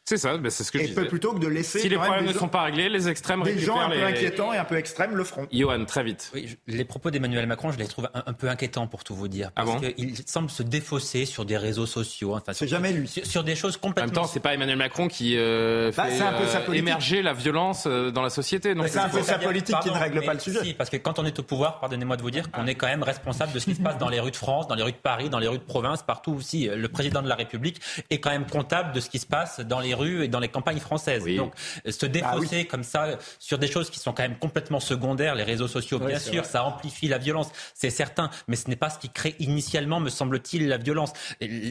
C'est 0.08 0.18
ça, 0.18 0.36
ben 0.38 0.50
c'est 0.50 0.62
ce 0.62 0.70
que 0.70 0.78
je 0.78 0.84
disais. 0.84 1.04
plutôt 1.06 1.32
que 1.32 1.40
de 1.40 1.48
laisser. 1.48 1.80
Si 1.80 1.88
les 1.88 1.96
problèmes 1.96 2.26
ne 2.26 2.32
sont 2.32 2.46
pas 2.46 2.62
réglés, 2.62 2.88
les 2.88 3.08
extrêmes 3.08 3.42
Des 3.42 3.58
gens 3.58 3.80
un 3.80 3.90
peu 3.90 4.04
inquiétants 4.04 4.52
et 4.52 4.56
un 4.56 4.64
peu 4.64 4.76
extrêmes 4.76 5.16
le 5.16 5.24
feront. 5.24 5.48
Johan, 5.50 5.84
très 5.84 6.04
vite. 6.04 6.30
Oui, 6.32 6.56
les 6.68 6.84
propos 6.84 7.10
d'Emmanuel 7.10 7.44
Macron, 7.48 7.72
je 7.72 7.78
les 7.78 7.86
trouve 7.86 8.08
un, 8.14 8.32
peu 8.32 8.48
inquiétants 8.48 8.86
pour 8.86 9.02
tout 9.02 9.16
vous 9.16 9.26
dire. 9.26 9.50
Ah 9.56 9.64
parce 9.64 9.80
qu'il 9.80 10.14
semble 10.26 10.48
se 10.48 10.62
défausser 10.62 11.24
sur 11.24 11.44
des 11.44 11.56
réseaux 11.56 11.86
sociaux. 11.86 12.36
Enfin, 12.36 12.52
c'est 12.52 12.68
jamais 12.68 12.92
lui. 12.92 13.08
Sur, 13.08 13.42
des 13.42 13.56
choses 13.56 13.76
complètement. 13.76 14.12
En 14.12 14.14
même 14.14 14.14
temps, 14.14 14.32
c'est 14.32 14.38
pas 14.38 14.54
Emmanuel 14.54 14.76
Macron 14.76 15.08
qui 15.08 15.36
euh, 15.36 15.90
bah, 15.96 16.04
fait 16.04 16.22
euh, 16.22 16.72
émerger 16.72 17.22
la 17.22 17.32
violence 17.32 17.86
euh, 17.86 18.12
dans 18.12 18.22
la 18.22 18.30
société. 18.30 18.74
C'est 18.86 18.98
un 18.98 19.08
peu 19.08 19.22
sa 19.22 19.38
politique 19.40 19.76
qui 19.82 19.88
ne 19.88 19.98
règle 19.98 20.24
pas 20.24 20.34
le 20.34 20.40
sujet. 20.40 20.62
Si, 20.62 20.74
parce 20.74 20.88
que 20.88 20.98
quand 20.98 21.18
on 21.18 21.24
est 21.24 21.36
au 21.40 21.42
pouvoir, 21.42 21.80
pardonnez-moi 21.80 22.16
de 22.16 22.22
vous 22.22 22.30
dire 22.30 22.52
qu'on 22.52 22.68
est 22.68 22.76
quand 22.76 22.86
même 22.86 23.02
responsable 23.02 23.52
de 23.52 23.58
ce 23.58 23.64
qui 23.64 23.74
se 23.74 23.82
passe 23.82 23.98
dans 23.98 24.08
les 24.08 24.20
rues 24.20 24.30
de 24.30 24.36
France, 24.36 24.68
dans 24.68 24.76
les 24.76 24.84
rues 24.84 24.92
de 24.92 24.96
Paris, 24.96 25.30
dans 25.30 25.40
les 25.40 25.48
rues 25.48 25.58
de 25.58 25.64
province, 25.64 26.04
partout 26.04 26.34
aussi. 26.34 26.68
Le 26.68 26.88
président 26.88 27.22
de 27.22 27.28
la 27.28 27.34
République 27.34 27.80
est 28.10 28.20
quand 28.20 28.30
même 28.30 28.46
comptable 28.46 28.92
de 28.92 29.00
ce 29.00 29.10
qui 29.10 29.18
se 29.18 29.26
passe 29.26 29.58
dans 29.58 29.80
les 29.80 29.95
rues 29.96 30.24
et 30.24 30.28
dans 30.28 30.40
les 30.40 30.48
campagnes 30.48 30.78
française. 30.78 31.24
Donc 31.36 31.52
se 31.88 32.06
défausser 32.06 32.64
bah 32.64 32.68
comme 32.70 32.84
ça 32.84 33.18
sur 33.38 33.58
des 33.58 33.66
choses 33.68 33.90
qui 33.90 33.98
sont 33.98 34.12
quand 34.12 34.22
même 34.22 34.38
complètement 34.38 34.80
secondaires, 34.80 35.34
les 35.34 35.44
réseaux 35.44 35.68
sociaux, 35.68 35.98
bien 35.98 36.18
sûr, 36.18 36.44
ça 36.44 36.64
amplifie 36.64 37.08
la 37.08 37.18
violence, 37.18 37.48
c'est 37.74 37.90
certain, 37.90 38.30
mais 38.48 38.56
ce 38.56 38.68
n'est 38.68 38.76
pas 38.76 38.90
ce 38.90 38.98
qui 38.98 39.10
crée 39.10 39.34
initialement, 39.38 40.00
me 40.00 40.10
semble-t-il, 40.10 40.68
la 40.68 40.78
violence. 40.78 41.12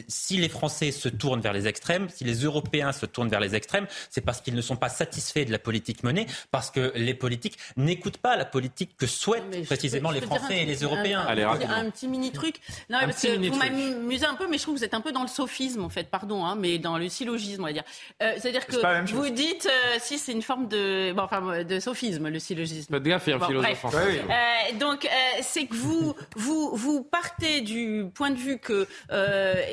si 0.08 0.36
les 0.36 0.48
Français 0.48 0.92
se 0.92 1.08
tournent 1.08 1.40
vers 1.40 1.52
les 1.52 1.66
extrêmes, 1.66 2.08
si 2.08 2.24
les 2.24 2.44
Européens 2.44 2.92
se 2.92 3.06
tournent 3.06 3.28
vers 3.28 3.40
les 3.40 3.54
extrêmes, 3.54 3.86
c'est 4.10 4.20
parce 4.20 4.40
qu'ils 4.40 4.54
ne 4.54 4.62
sont 4.62 4.76
pas 4.76 4.88
satisfaits 4.88 5.44
de 5.44 5.52
la 5.52 5.58
politique 5.58 6.02
menée, 6.02 6.26
parce 6.50 6.70
que 6.70 6.92
les 6.96 7.14
politiques 7.14 7.58
n'écoutent 7.76 8.18
pas 8.18 8.36
la 8.36 8.44
politique 8.44 8.96
que 8.96 9.06
souhaitent 9.06 9.66
précisément 9.66 10.10
les 10.10 10.20
Français 10.20 10.62
et 10.62 10.64
les 10.64 10.82
Européens. 10.82 11.26
Un, 11.26 11.86
un, 11.86 11.90
petit 11.90 12.08
mini 12.08 12.32
truc. 12.32 12.60
Non, 12.90 12.98
parce 13.00 13.22
que 13.22 13.48
vous 13.48 13.56
m'amusez 13.56 14.26
un 14.26 14.34
peu, 14.34 14.48
mais 14.48 14.58
je 14.58 14.62
trouve 14.62 14.74
que 14.74 14.80
vous 14.80 14.84
êtes 14.84 14.94
un 14.94 15.00
peu 15.00 15.12
dans 15.12 15.22
le 15.22 15.28
sophisme, 15.28 15.82
en 15.82 15.88
fait, 15.88 16.08
pardon, 16.10 16.44
hein, 16.44 16.56
mais 16.56 16.78
dans 16.78 16.98
le 16.98 17.08
syllogisme, 17.08 17.62
on 17.62 17.66
va 17.66 17.72
dire. 17.72 17.84
Euh, 18.22 18.32
C'est-à-dire 18.38 18.66
que 18.66 19.12
vous 19.12 19.28
dites, 19.28 19.66
euh, 19.66 19.96
si 19.98 20.16
c'est 20.18 20.32
une 20.32 20.40
forme 20.40 20.68
de, 20.68 21.12
bon, 21.12 21.22
enfin, 21.22 21.64
de 21.64 21.80
sophisme, 21.80 22.28
le 22.28 22.38
syllogisme. 22.38 22.94
Faites 22.94 23.02
gaffe, 23.02 23.26
il 23.26 23.30
y 23.30 23.32
a 23.34 23.36
un 23.36 23.40
philosophe 23.40 23.84
en 23.84 23.90
euh, 23.94 24.78
donc, 24.78 25.04
euh, 25.04 25.08
c'est 25.42 25.66
que 25.66 25.74
vous, 25.74 26.14
vous, 26.34 26.74
vous 26.74 27.02
partez 27.02 27.60
du 27.60 28.06
point 28.14 28.30
de 28.30 28.36
vue 28.36 28.58
que, 28.58 28.86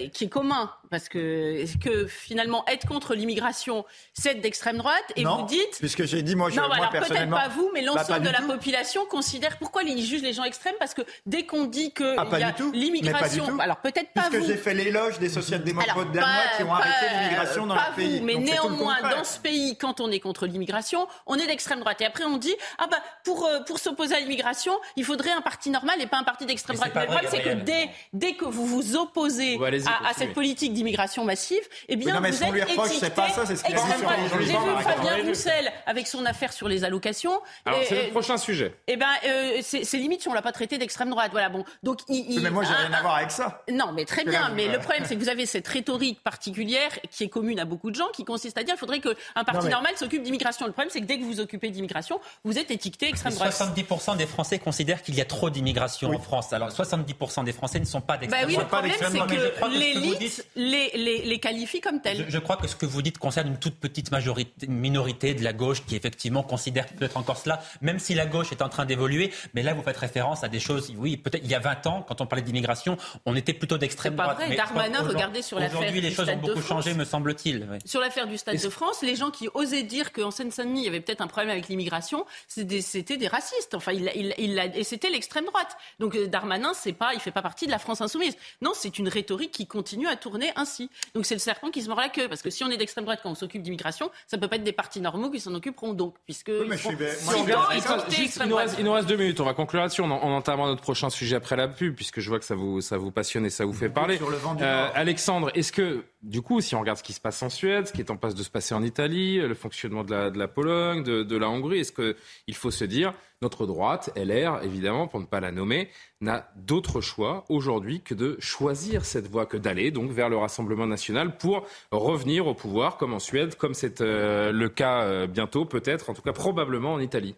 qui 0.09 0.25
est 0.25 0.29
commun 0.29 0.71
parce 0.93 1.09
que, 1.09 1.65
que 1.79 2.05
finalement 2.05 2.63
être 2.67 2.87
contre 2.87 3.15
l'immigration, 3.15 3.83
c'est 4.13 4.35
d'extrême 4.35 4.77
droite, 4.77 5.03
et 5.15 5.23
vous 5.23 5.45
dites. 5.47 5.79
Puisque 5.79 6.05
j'ai 6.05 6.21
dit, 6.21 6.35
moi, 6.35 6.51
je, 6.51 6.57
non, 6.57 6.67
moi 6.67 6.75
alors 6.75 6.91
peut-être 6.91 7.29
pas 7.31 7.47
vous, 7.47 7.71
mais 7.73 7.83
bah, 7.83 7.93
l'ensemble 7.95 8.21
de 8.21 8.29
la 8.29 8.41
population 8.41 9.03
considère. 9.07 9.57
Pourquoi 9.57 9.81
ils 9.81 10.05
jugent 10.05 10.21
les 10.21 10.33
gens 10.33 10.43
extrêmes? 10.43 10.75
Parce 10.77 10.93
que 10.93 11.01
dès 11.25 11.47
qu'on 11.47 11.65
dit 11.65 11.93
que 11.93 12.15
ah, 12.15 12.39
y 12.39 12.43
a 12.43 12.53
l'immigration. 12.73 13.57
Alors 13.57 13.77
peut-être 13.77 14.11
pas 14.11 14.29
Puisque 14.29 14.43
vous. 14.43 14.47
j'ai 14.47 14.57
fait 14.57 14.75
l'éloge 14.75 15.17
des 15.17 15.29
social-démocrates 15.29 16.11
danois 16.11 16.27
qui 16.57 16.63
ont 16.63 16.73
arrêté 16.73 17.05
l'immigration 17.11 17.65
dans 17.65 17.73
leur 17.73 17.95
pays. 17.95 18.21
mais 18.21 18.35
néanmoins, 18.35 19.01
dans 19.01 19.23
ce 19.23 19.39
pays, 19.39 19.75
quand 19.77 19.99
on 19.99 20.11
est 20.11 20.19
contre 20.19 20.45
l'immigration, 20.45 21.07
on 21.25 21.37
est 21.37 21.47
d'extrême 21.47 21.79
droite. 21.79 22.01
Et 22.01 22.05
après, 22.05 22.25
on 22.25 22.37
dit 22.37 22.55
ah 22.77 22.85
bah 22.85 22.97
pour, 23.23 23.47
euh, 23.47 23.61
pour 23.61 23.79
s'opposer 23.79 24.13
à 24.13 24.19
l'immigration, 24.19 24.73
il 24.95 25.05
faudrait 25.05 25.31
un 25.31 25.41
parti 25.41 25.71
normal 25.71 25.99
et 25.99 26.05
pas 26.05 26.19
un 26.19 26.23
parti 26.23 26.45
d'extrême 26.45 26.75
droite. 26.75 26.91
Mais 26.93 27.01
le 27.01 27.07
problème, 27.07 27.31
c'est 27.31 27.41
que 27.41 27.53
dès, 27.63 27.89
dès 28.13 28.33
que 28.33 28.45
vous 28.45 28.67
vous 28.67 28.95
opposez 28.95 29.59
à, 29.87 30.13
cette 30.13 30.33
politique 30.33 30.71
d'immigration 30.73 30.82
massive, 31.23 31.61
eh 31.87 31.95
bien, 31.95 32.19
vous 32.19 32.25
êtes 32.25 32.69
étiqueté 32.69 33.09
pas 33.09 33.29
ça, 33.29 33.45
c'est 33.45 33.55
ce 33.55 33.63
qu'il 33.63 33.75
J'ai 33.75 34.53
vu 34.53 34.83
Fabien 34.83 35.23
Roussel 35.25 35.71
avec 35.85 36.07
son 36.07 36.25
affaire 36.25 36.53
sur 36.53 36.67
les 36.67 36.83
allocations. 36.83 37.41
Alors, 37.65 37.79
c'est 37.87 38.05
le 38.05 38.11
prochain 38.11 38.37
sujet. 38.37 38.75
Eh 38.87 38.97
ben, 38.97 39.07
euh, 39.25 39.59
c'est 39.61 39.97
limite 39.97 40.21
si 40.21 40.27
on 40.27 40.33
l'a 40.33 40.41
pas 40.41 40.51
traité 40.51 40.77
d'extrême 40.77 41.09
droite. 41.09 41.31
Voilà, 41.31 41.49
bon. 41.49 41.63
Donc, 41.83 41.99
il, 42.09 42.41
mais 42.41 42.49
moi, 42.49 42.63
j'ai 42.63 42.73
rien 42.73 42.93
à 42.93 43.01
voir 43.01 43.15
avec 43.15 43.31
ça. 43.31 43.63
Non, 43.71 43.91
mais 43.93 44.05
très 44.05 44.23
bien. 44.23 44.49
Mais 44.55 44.67
le 44.67 44.79
problème, 44.79 45.03
c'est 45.05 45.15
que 45.15 45.19
vous 45.19 45.29
avez 45.29 45.45
cette 45.45 45.67
rhétorique 45.67 46.21
particulière 46.23 46.91
qui 47.09 47.23
est 47.23 47.29
commune 47.29 47.59
à 47.59 47.65
beaucoup 47.65 47.91
de 47.91 47.95
gens, 47.95 48.09
qui 48.13 48.25
consiste 48.25 48.57
à 48.57 48.63
dire 48.63 48.73
qu'il 48.73 48.79
faudrait 48.79 48.99
qu'un 48.99 49.43
parti 49.43 49.67
normal 49.67 49.93
s'occupe 49.97 50.23
d'immigration. 50.23 50.65
Le 50.65 50.71
problème, 50.71 50.89
c'est 50.91 51.01
que 51.01 51.05
dès 51.05 51.17
que 51.17 51.23
vous 51.23 51.33
vous 51.33 51.39
occupez 51.39 51.69
d'immigration, 51.69 52.19
vous 52.43 52.57
êtes 52.57 52.71
étiqueté 52.71 53.09
extrême 53.09 53.33
droite. 53.33 53.53
70% 53.53 54.17
des 54.17 54.25
Français 54.25 54.59
considèrent 54.59 55.01
qu'il 55.01 55.15
y 55.15 55.21
a 55.21 55.25
trop 55.25 55.49
d'immigration 55.49 56.09
en 56.09 56.19
France. 56.19 56.53
Alors, 56.53 56.69
70% 56.69 57.43
des 57.43 57.53
Français 57.53 57.79
ne 57.79 57.85
sont 57.85 58.01
pas 58.01 58.17
d'extrême 58.17 58.51
droite. 58.51 58.69
Bah 58.71 58.79
oui, 58.83 58.91
le 58.91 58.97
problème, 58.97 59.27
c'est 59.29 59.35
que 59.35 59.69
l'élite 59.77 60.45
les, 60.73 60.91
les, 60.97 61.21
les, 61.25 61.39
qualifie 61.39 61.81
comme 61.81 62.01
tels. 62.01 62.25
Je, 62.27 62.37
crois 62.39 62.57
que 62.57 62.67
ce 62.67 62.75
que 62.75 62.85
vous 62.85 63.01
dites 63.01 63.17
concerne 63.17 63.47
une 63.47 63.57
toute 63.57 63.75
petite 63.75 64.11
majorité, 64.11 64.67
minorité 64.67 65.33
de 65.33 65.43
la 65.43 65.53
gauche 65.53 65.85
qui, 65.85 65.95
effectivement, 65.95 66.43
considère 66.43 66.87
peut-être 66.87 67.17
encore 67.17 67.37
cela, 67.37 67.61
même 67.81 67.99
si 67.99 68.13
la 68.13 68.25
gauche 68.25 68.51
est 68.51 68.61
en 68.61 68.69
train 68.69 68.85
d'évoluer. 68.85 69.31
Mais 69.53 69.63
là, 69.63 69.73
vous 69.73 69.83
faites 69.83 69.97
référence 69.97 70.43
à 70.43 70.47
des 70.47 70.59
choses, 70.59 70.93
oui, 70.97 71.17
peut-être 71.17 71.43
il 71.43 71.49
y 71.49 71.55
a 71.55 71.59
20 71.59 71.87
ans, 71.87 72.05
quand 72.07 72.21
on 72.21 72.25
parlait 72.25 72.43
d'immigration, 72.43 72.97
on 73.25 73.35
était 73.35 73.53
plutôt 73.53 73.77
d'extrême 73.77 74.15
droite. 74.15 74.37
C'est 74.39 74.43
pas 74.43 74.47
vrai. 74.47 74.57
Darmanin, 74.57 75.01
regardez 75.01 75.41
sur 75.41 75.59
l'affaire 75.59 75.79
Aujourd'hui, 75.79 76.01
les 76.01 76.11
choses 76.11 76.29
ont 76.29 76.37
beaucoup 76.37 76.61
changé, 76.61 76.93
me 76.93 77.05
semble-t-il. 77.05 77.67
Sur 77.85 78.01
l'affaire 78.01 78.27
du 78.27 78.37
Stade 78.37 78.61
de 78.61 78.69
France, 78.69 79.01
les 79.01 79.15
gens 79.15 79.31
qui 79.31 79.47
osaient 79.53 79.83
dire 79.83 80.11
qu'en 80.11 80.31
Seine-Saint-Denis, 80.31 80.81
il 80.81 80.85
y 80.85 80.89
avait 80.89 81.01
peut-être 81.01 81.21
un 81.21 81.27
problème 81.27 81.51
avec 81.51 81.67
l'immigration, 81.67 82.25
c'était 82.47 83.17
des, 83.17 83.27
racistes. 83.27 83.73
Enfin, 83.73 83.91
il, 83.91 84.11
il, 84.15 84.33
il 84.37 84.59
et 84.75 84.83
c'était 84.83 85.09
l'extrême 85.09 85.45
droite. 85.45 85.77
Donc 85.99 86.15
euh, 86.15 86.27
Darmanin, 86.27 86.73
c'est 86.73 86.93
pas, 86.93 87.13
il 87.13 87.19
fait 87.19 87.31
pas 87.31 87.41
partie 87.41 87.65
de 87.65 87.71
la 87.71 87.79
France 87.79 88.01
insoumise. 88.01 88.35
Non, 88.61 88.71
c'est 88.73 88.97
une 88.99 89.07
rhétorique 89.07 89.51
qui 89.51 89.67
continue 89.67 90.07
à 90.07 90.15
tourner 90.15 90.51
ainsi. 90.63 90.89
Donc 91.13 91.25
c'est 91.25 91.35
le 91.35 91.39
serpent 91.39 91.69
qui 91.69 91.81
se 91.81 91.87
mord 91.87 91.99
la 91.99 92.09
queue, 92.09 92.27
parce 92.27 92.41
que 92.41 92.49
si 92.49 92.63
on 92.63 92.69
est 92.69 92.77
d'extrême 92.77 93.05
droite 93.05 93.19
quand 93.21 93.29
on 93.29 93.35
s'occupe 93.35 93.61
d'immigration, 93.61 94.09
ça 94.27 94.37
peut 94.37 94.47
pas 94.47 94.55
être 94.55 94.63
des 94.63 94.71
partis 94.73 95.01
normaux 95.01 95.29
qui 95.29 95.39
s'en 95.39 95.53
occuperont 95.53 95.93
donc, 95.93 96.15
puisque 96.25 96.49
oui, 96.49 96.65
mais 96.67 96.77
font, 96.77 96.91
il, 96.91 96.97
nous 96.97 98.55
reste, 98.55 98.75
il, 98.79 98.85
nous 98.85 98.93
reste, 98.93 99.07
deux 99.07 99.17
minutes. 99.17 99.39
On 99.39 99.45
va 99.45 99.53
conclure 99.53 99.81
là-dessus. 99.81 100.01
On, 100.01 100.11
on 100.11 100.33
entamera 100.33 100.67
notre 100.67 100.81
prochain 100.81 101.09
sujet 101.09 101.35
après 101.35 101.55
la 101.55 101.67
pub, 101.67 101.95
puisque 101.95 102.19
je 102.19 102.29
vois 102.29 102.39
que 102.39 102.45
ça 102.45 102.55
vous, 102.55 102.81
ça 102.81 102.97
vous 102.97 103.11
passionne 103.11 103.45
et 103.45 103.49
ça 103.49 103.65
vous 103.65 103.73
fait 103.73 103.89
parler. 103.89 104.19
Euh, 104.61 104.89
Alexandre, 104.93 105.51
est-ce 105.53 105.71
que 105.71 106.03
du 106.23 106.41
coup, 106.41 106.61
si 106.61 106.73
on 106.73 106.79
regarde 106.79 106.97
ce 106.97 107.03
qui 107.03 107.11
se 107.11 107.19
passe 107.19 107.43
en 107.43 107.49
Suède, 107.49 107.87
ce 107.87 107.93
qui 107.93 107.99
est 107.99 108.09
en 108.09 108.15
passe 108.15 108.33
de 108.33 108.43
se 108.43 108.49
passer 108.49 108.73
en 108.73 108.81
Italie, 108.81 109.39
le 109.39 109.53
fonctionnement 109.53 110.05
de 110.05 110.37
la, 110.37 110.47
Pologne, 110.47 111.03
de, 111.03 111.23
de 111.23 111.37
la 111.37 111.49
Hongrie, 111.49 111.79
est-ce 111.79 111.91
qu'il 111.91 112.55
faut 112.55 112.71
se 112.71 112.85
dire 112.85 113.13
notre 113.41 113.65
droite, 113.65 114.09
LR, 114.15 114.63
évidemment, 114.63 115.07
pour 115.07 115.19
ne 115.19 115.25
pas 115.25 115.41
la 115.41 115.51
nommer, 115.51 115.89
n'a 116.21 116.49
d'autre 116.55 117.01
choix 117.01 117.43
aujourd'hui 117.49 118.01
que 118.01 118.13
de 118.13 118.37
choisir 118.39 119.03
cette 119.03 119.27
voie, 119.27 119.45
que 119.45 119.57
d'aller 119.57 119.91
donc 119.91 120.11
vers 120.11 120.29
le 120.29 120.37
Rassemblement 120.37 120.87
national 120.87 121.37
pour 121.37 121.67
revenir 121.91 122.47
au 122.47 122.53
pouvoir, 122.53 122.95
comme 122.95 123.13
en 123.13 123.19
Suède, 123.19 123.55
comme 123.55 123.73
c'est 123.73 123.99
euh, 123.99 124.53
le 124.53 124.69
cas 124.69 125.01
euh, 125.01 125.27
bientôt, 125.27 125.65
peut-être, 125.65 126.09
en 126.09 126.13
tout 126.13 126.21
cas 126.21 126.31
probablement 126.31 126.93
en 126.93 126.99
Italie. 126.99 127.35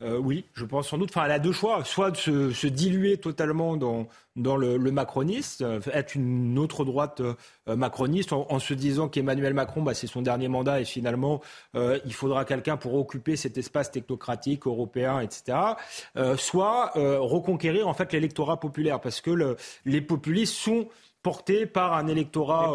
Euh, 0.00 0.16
oui, 0.16 0.44
je 0.54 0.64
pense 0.64 0.88
sans 0.88 0.98
doute. 0.98 1.10
Enfin, 1.10 1.24
elle 1.24 1.32
a 1.32 1.38
deux 1.38 1.52
choix. 1.52 1.84
Soit 1.84 2.12
de 2.12 2.16
se, 2.52 2.66
diluer 2.66 3.16
totalement 3.16 3.76
dans, 3.76 4.06
le, 4.36 4.76
le 4.76 4.90
macroniste, 4.92 5.62
euh, 5.62 5.80
être 5.92 6.14
une 6.14 6.56
autre 6.58 6.84
droite 6.84 7.20
euh, 7.20 7.34
macroniste, 7.76 8.32
en, 8.32 8.58
se 8.60 8.74
disant 8.74 9.08
qu'Emmanuel 9.08 9.54
Macron, 9.54 9.82
bah, 9.82 9.94
c'est 9.94 10.06
son 10.06 10.22
dernier 10.22 10.46
mandat 10.46 10.80
et 10.80 10.84
finalement, 10.84 11.40
il 11.74 12.12
faudra 12.12 12.44
quelqu'un 12.44 12.76
pour 12.76 12.94
occuper 12.94 13.36
cet 13.36 13.58
espace 13.58 13.90
technocratique 13.90 14.66
européen, 14.66 15.20
etc. 15.20 15.58
soit 16.36 16.92
reconquérir 16.94 17.88
en 17.88 17.94
fait 17.94 18.12
l'électorat 18.12 18.58
populaire, 18.58 19.00
parce 19.00 19.20
que 19.20 19.30
le, 19.30 19.56
les 19.84 20.00
populistes 20.00 20.54
sont 20.54 20.88
portés 21.28 21.66
par 21.66 21.92
un 21.92 22.06
électorat 22.06 22.72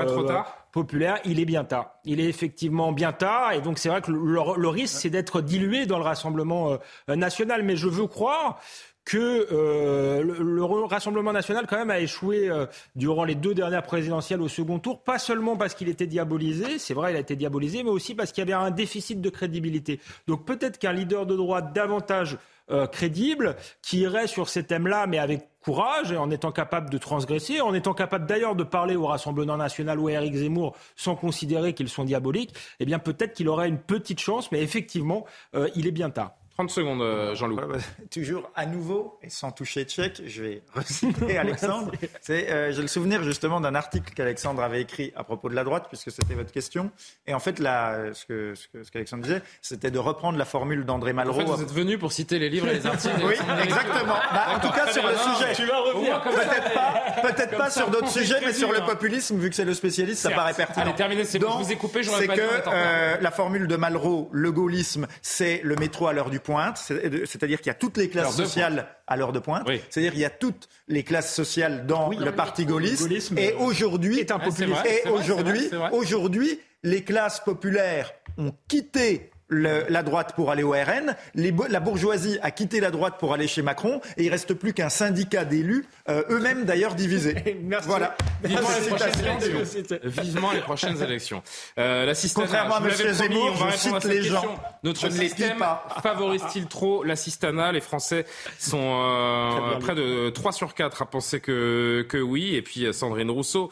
populaire, 0.71 1.17
il 1.25 1.39
est 1.39 1.45
bien 1.45 1.63
tard. 1.63 1.95
Il 2.05 2.19
est 2.19 2.29
effectivement 2.29 2.91
bien 2.91 3.11
tard, 3.11 3.53
et 3.53 3.61
donc 3.61 3.79
c'est 3.79 3.89
vrai 3.89 3.99
que 3.99 4.11
le, 4.11 4.67
risque, 4.67 4.95
c'est 5.01 5.09
d'être 5.09 5.41
dilué 5.41 5.87
dans 5.87 5.97
le 5.97 6.03
Rassemblement 6.03 6.73
euh, 7.09 7.15
national. 7.15 7.63
Mais 7.63 7.75
je 7.75 7.87
veux 7.87 8.05
croire 8.05 8.59
que 9.05 9.47
euh, 9.51 10.21
le, 10.23 10.63
Rassemblement 10.63 11.33
national 11.33 11.65
quand 11.67 11.77
même 11.77 11.89
a 11.89 11.99
échoué 11.99 12.47
euh, 12.47 12.67
durant 12.95 13.23
les 13.23 13.33
deux 13.33 13.55
dernières 13.55 13.81
présidentielles 13.81 14.43
au 14.43 14.47
second 14.47 14.77
tour, 14.77 15.01
pas 15.01 15.17
seulement 15.17 15.57
parce 15.57 15.73
qu'il 15.73 15.89
était 15.89 16.05
diabolisé, 16.05 16.77
c'est 16.77 16.93
vrai 16.93 17.11
il 17.11 17.15
a 17.15 17.21
été 17.21 17.35
diabolisé, 17.35 17.81
mais 17.81 17.89
aussi 17.89 18.13
parce 18.13 18.31
qu'il 18.31 18.47
y 18.47 18.51
avait 18.51 18.53
un 18.53 18.69
déficit 18.69 19.19
de 19.19 19.29
crédibilité. 19.31 19.99
Donc 20.27 20.45
peut-être 20.45 20.77
qu'un 20.77 20.93
leader 20.93 21.25
de 21.25 21.35
droite 21.35 21.73
davantage 21.73 22.37
euh, 22.73 22.87
crédible, 22.87 23.55
qui 23.81 23.99
irait 23.99 24.27
sur 24.27 24.49
ces 24.49 24.63
thèmes-là, 24.63 25.07
mais 25.07 25.19
avec 25.19 25.47
courage 25.63 26.11
et 26.11 26.17
en 26.17 26.29
étant 26.29 26.51
capable 26.51 26.89
de 26.89 26.97
transgresser, 26.97 27.61
en 27.61 27.73
étant 27.73 27.93
capable 27.93 28.25
d'ailleurs 28.25 28.55
de 28.55 28.63
parler 28.63 28.95
au 28.95 29.07
Rassemblement 29.07 29.57
national 29.57 29.99
ou 29.99 30.07
à 30.07 30.13
Éric 30.13 30.35
Zemmour 30.35 30.75
sans 30.95 31.15
considérer 31.15 31.73
qu'ils 31.73 31.89
sont 31.89 32.03
diaboliques, 32.03 32.53
eh 32.79 32.85
bien 32.85 32.99
peut-être 32.99 33.33
qu'il 33.33 33.47
aurait 33.47 33.69
une 33.69 33.79
petite 33.79 34.19
chance, 34.19 34.51
mais 34.51 34.61
effectivement, 34.61 35.25
euh, 35.55 35.69
il 35.75 35.87
est 35.87 35.91
bien 35.91 36.09
tard. 36.09 36.33
30 36.55 36.69
secondes, 36.69 37.01
euh, 37.01 37.33
Jean-Loup. 37.33 37.55
Bah, 37.55 37.77
toujours 38.11 38.49
à 38.55 38.67
nouveau, 38.67 39.17
et 39.23 39.29
sans 39.29 39.51
toucher 39.51 39.85
tchèque, 39.85 40.21
je 40.25 40.43
vais 40.43 40.61
reciter 40.73 41.37
Alexandre. 41.37 41.91
C'est, 42.21 42.51
euh, 42.51 42.71
j'ai 42.71 42.81
le 42.81 42.87
souvenir 42.87 43.23
justement 43.23 43.59
d'un 43.59 43.73
article 43.73 44.13
qu'Alexandre 44.13 44.61
avait 44.61 44.81
écrit 44.81 45.11
à 45.15 45.23
propos 45.23 45.49
de 45.49 45.55
la 45.55 45.63
droite, 45.63 45.85
puisque 45.87 46.11
c'était 46.11 46.35
votre 46.35 46.51
question. 46.51 46.91
Et 47.25 47.33
en 47.33 47.39
fait, 47.39 47.57
là, 47.57 48.13
ce, 48.13 48.25
que, 48.25 48.53
ce, 48.55 48.91
qu'Alexandre 48.91 49.23
disait, 49.23 49.41
c'était 49.61 49.89
de 49.89 49.97
reprendre 49.97 50.37
la 50.37 50.45
formule 50.45 50.85
d'André 50.85 51.11
Malraux. 51.13 51.41
En 51.41 51.45
fait, 51.45 51.51
vous 51.51 51.61
êtes 51.63 51.73
venu 51.73 51.97
pour 51.97 52.11
citer 52.11 52.37
les 52.37 52.49
livres 52.49 52.67
et 52.67 52.75
les 52.75 52.85
articles. 52.85 53.15
oui, 53.25 53.33
exactement. 53.63 54.15
Bah, 54.31 54.45
en 54.55 54.59
tout 54.59 54.71
cas, 54.71 54.91
sur 54.91 55.07
le 55.07 55.15
sujet. 55.15 55.53
Tu 55.55 55.65
vas 55.65 55.79
revenir. 55.79 56.21
Peut-être 56.21 56.73
pas, 56.73 57.31
peut-être 57.31 57.57
pas 57.57 57.69
sur 57.71 57.89
d'autres 57.89 58.09
sujets, 58.09 58.39
mais 58.45 58.53
sur 58.53 58.71
le 58.71 58.81
populisme, 58.81 59.37
vu 59.37 59.49
que 59.49 59.55
c'est 59.55 59.65
le 59.65 59.73
spécialiste, 59.73 60.21
ça 60.21 60.29
paraît 60.29 60.53
pertinent. 60.53 60.85
Allez, 60.85 60.95
terminez, 60.95 61.25
c'est 61.25 61.39
bon, 61.39 61.49
je 61.59 61.63
vous 61.63 61.71
ai 61.71 61.77
coupé, 61.77 62.03
j'aurais 62.03 62.27
pas 62.27 62.35
que 62.35 62.41
euh, 62.67 63.17
la 63.19 63.31
formule 63.31 63.67
de 63.67 63.75
Malraux, 63.75 64.29
le 64.31 64.51
gaullisme, 64.51 65.07
c'est 65.21 65.61
le 65.63 65.75
métro 65.75 66.07
à 66.07 66.13
l'heure 66.13 66.29
du 66.29 66.39
pointe 66.43 66.77
c'est-à-dire 66.77 67.59
qu'il 67.59 67.67
y 67.67 67.71
a 67.71 67.75
toutes 67.75 67.97
les 67.97 68.09
classes 68.09 68.35
sociales 68.35 68.87
à 69.07 69.17
l'heure 69.17 69.31
de 69.31 69.39
pointe, 69.39 69.67
c'est-à-dire 69.89 70.11
qu'il 70.11 70.21
y 70.21 70.25
a 70.25 70.29
toutes 70.29 70.67
les 70.87 71.03
classes 71.03 71.33
sociales 71.33 71.85
dans 71.85 72.09
le 72.09 72.31
parti 72.31 72.65
gaulliste, 72.65 73.07
et 73.37 73.53
aujourd'hui, 73.53 74.19
et 74.19 75.09
aujourd'hui, 75.09 75.69
aujourd'hui, 75.91 76.59
les 76.83 77.03
classes 77.03 77.39
populaires 77.39 78.11
ont 78.37 78.53
quitté 78.67 79.31
la 79.53 80.03
droite 80.03 80.33
pour 80.35 80.51
aller 80.51 80.63
au 80.63 80.71
RN, 80.71 81.15
la 81.35 81.79
bourgeoisie 81.79 82.37
a 82.41 82.51
quitté 82.51 82.79
la 82.79 82.91
droite 82.91 83.15
pour 83.19 83.33
aller 83.33 83.47
chez 83.47 83.61
Macron, 83.61 84.01
et 84.17 84.23
il 84.23 84.29
reste 84.29 84.53
plus 84.53 84.73
qu'un 84.73 84.89
syndicat 84.89 85.45
d'élus, 85.45 85.85
euh, 86.09 86.23
eux-mêmes 86.29 86.65
d'ailleurs 86.65 86.95
divisés. 86.95 87.35
Merci. 87.63 87.87
Voilà. 87.87 88.15
Vivement, 88.43 88.69
les 88.69 88.87
prochaines 88.89 89.19
élections. 89.19 89.99
Vivement 90.03 90.51
les 90.51 90.61
prochaines 90.61 91.01
élections. 91.01 91.43
Euh, 91.77 92.13
Contrairement 92.35 92.75
à 92.75 92.79
M. 92.79 93.13
Zemmour, 93.13 93.55
je 93.55 93.77
cite 93.77 94.03
les 94.05 94.23
gens. 94.23 94.55
Notre 94.83 95.09
système 95.11 95.63
favorise-t-il 96.01 96.67
trop 96.67 97.03
l'assistanat 97.03 97.71
Les 97.71 97.81
Français 97.81 98.25
sont 98.59 99.01
euh, 99.03 99.79
près 99.79 99.95
de 99.95 100.29
3 100.29 100.51
sur 100.51 100.73
4 100.73 101.01
à 101.01 101.05
penser 101.05 101.39
que, 101.39 102.05
que 102.07 102.17
oui. 102.17 102.55
Et 102.55 102.61
puis 102.61 102.93
Sandrine 102.93 103.31
Rousseau, 103.31 103.71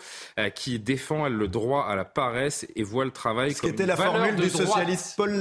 qui 0.55 0.79
défend 0.79 1.25
elle, 1.25 1.33
le 1.33 1.47
droit 1.47 1.85
à 1.85 1.95
la 1.95 2.05
paresse 2.05 2.65
et 2.75 2.83
voit 2.83 3.05
le 3.05 3.11
travail 3.11 3.53
Ce 3.53 3.61
comme 3.61 3.69
qui 3.69 3.73
était 3.73 3.85
la 3.85 3.95
formule 3.95 4.35
du 4.35 4.49
socialiste 4.49 5.15
Paul 5.17 5.31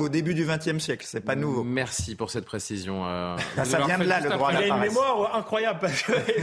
Au 0.00 0.08
début 0.08 0.34
du 0.34 0.44
XXe 0.44 0.78
siècle. 0.78 1.06
C'est 1.08 1.20
pas 1.20 1.34
nouveau. 1.34 1.64
Merci 1.64 2.14
pour 2.14 2.30
cette 2.30 2.44
précision. 2.44 3.06
Euh, 3.06 3.36
ça 3.64 3.80
vient 3.80 3.98
de 3.98 4.04
là, 4.04 4.20
le 4.20 4.30
droit 4.30 4.50
à 4.50 4.52
la 4.52 4.66
Il 4.66 4.72
a 4.72 4.74
une 4.76 4.80
mémoire 4.80 5.34
incroyable. 5.36 5.88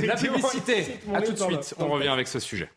la 0.03 0.15
publicité. 0.15 0.99
À 1.13 1.21
tout 1.21 1.33
de 1.33 1.37
suite. 1.37 1.75
On 1.79 1.87
revient 1.87 2.09
avec 2.09 2.27
ce 2.27 2.39
sujet. 2.39 2.69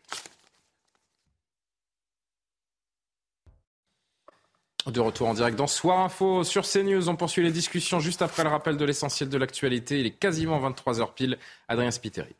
De 4.85 4.99
retour 4.99 5.29
en 5.29 5.33
direct 5.33 5.57
dans 5.57 5.67
Soir 5.67 5.99
Info 6.01 6.43
sur 6.43 6.63
CNews. 6.67 7.07
On 7.07 7.15
poursuit 7.15 7.41
les 7.41 7.51
discussions 7.51 7.99
juste 8.01 8.21
après 8.21 8.43
le 8.43 8.49
rappel 8.49 8.75
de 8.75 8.83
l'essentiel 8.83 9.29
de 9.29 9.37
l'actualité. 9.37 9.99
Il 10.01 10.05
est 10.07 10.11
quasiment 10.11 10.59
23h 10.69 11.13
pile. 11.13 11.37
Adrien 11.69 11.91
Spiteri. 11.91 12.35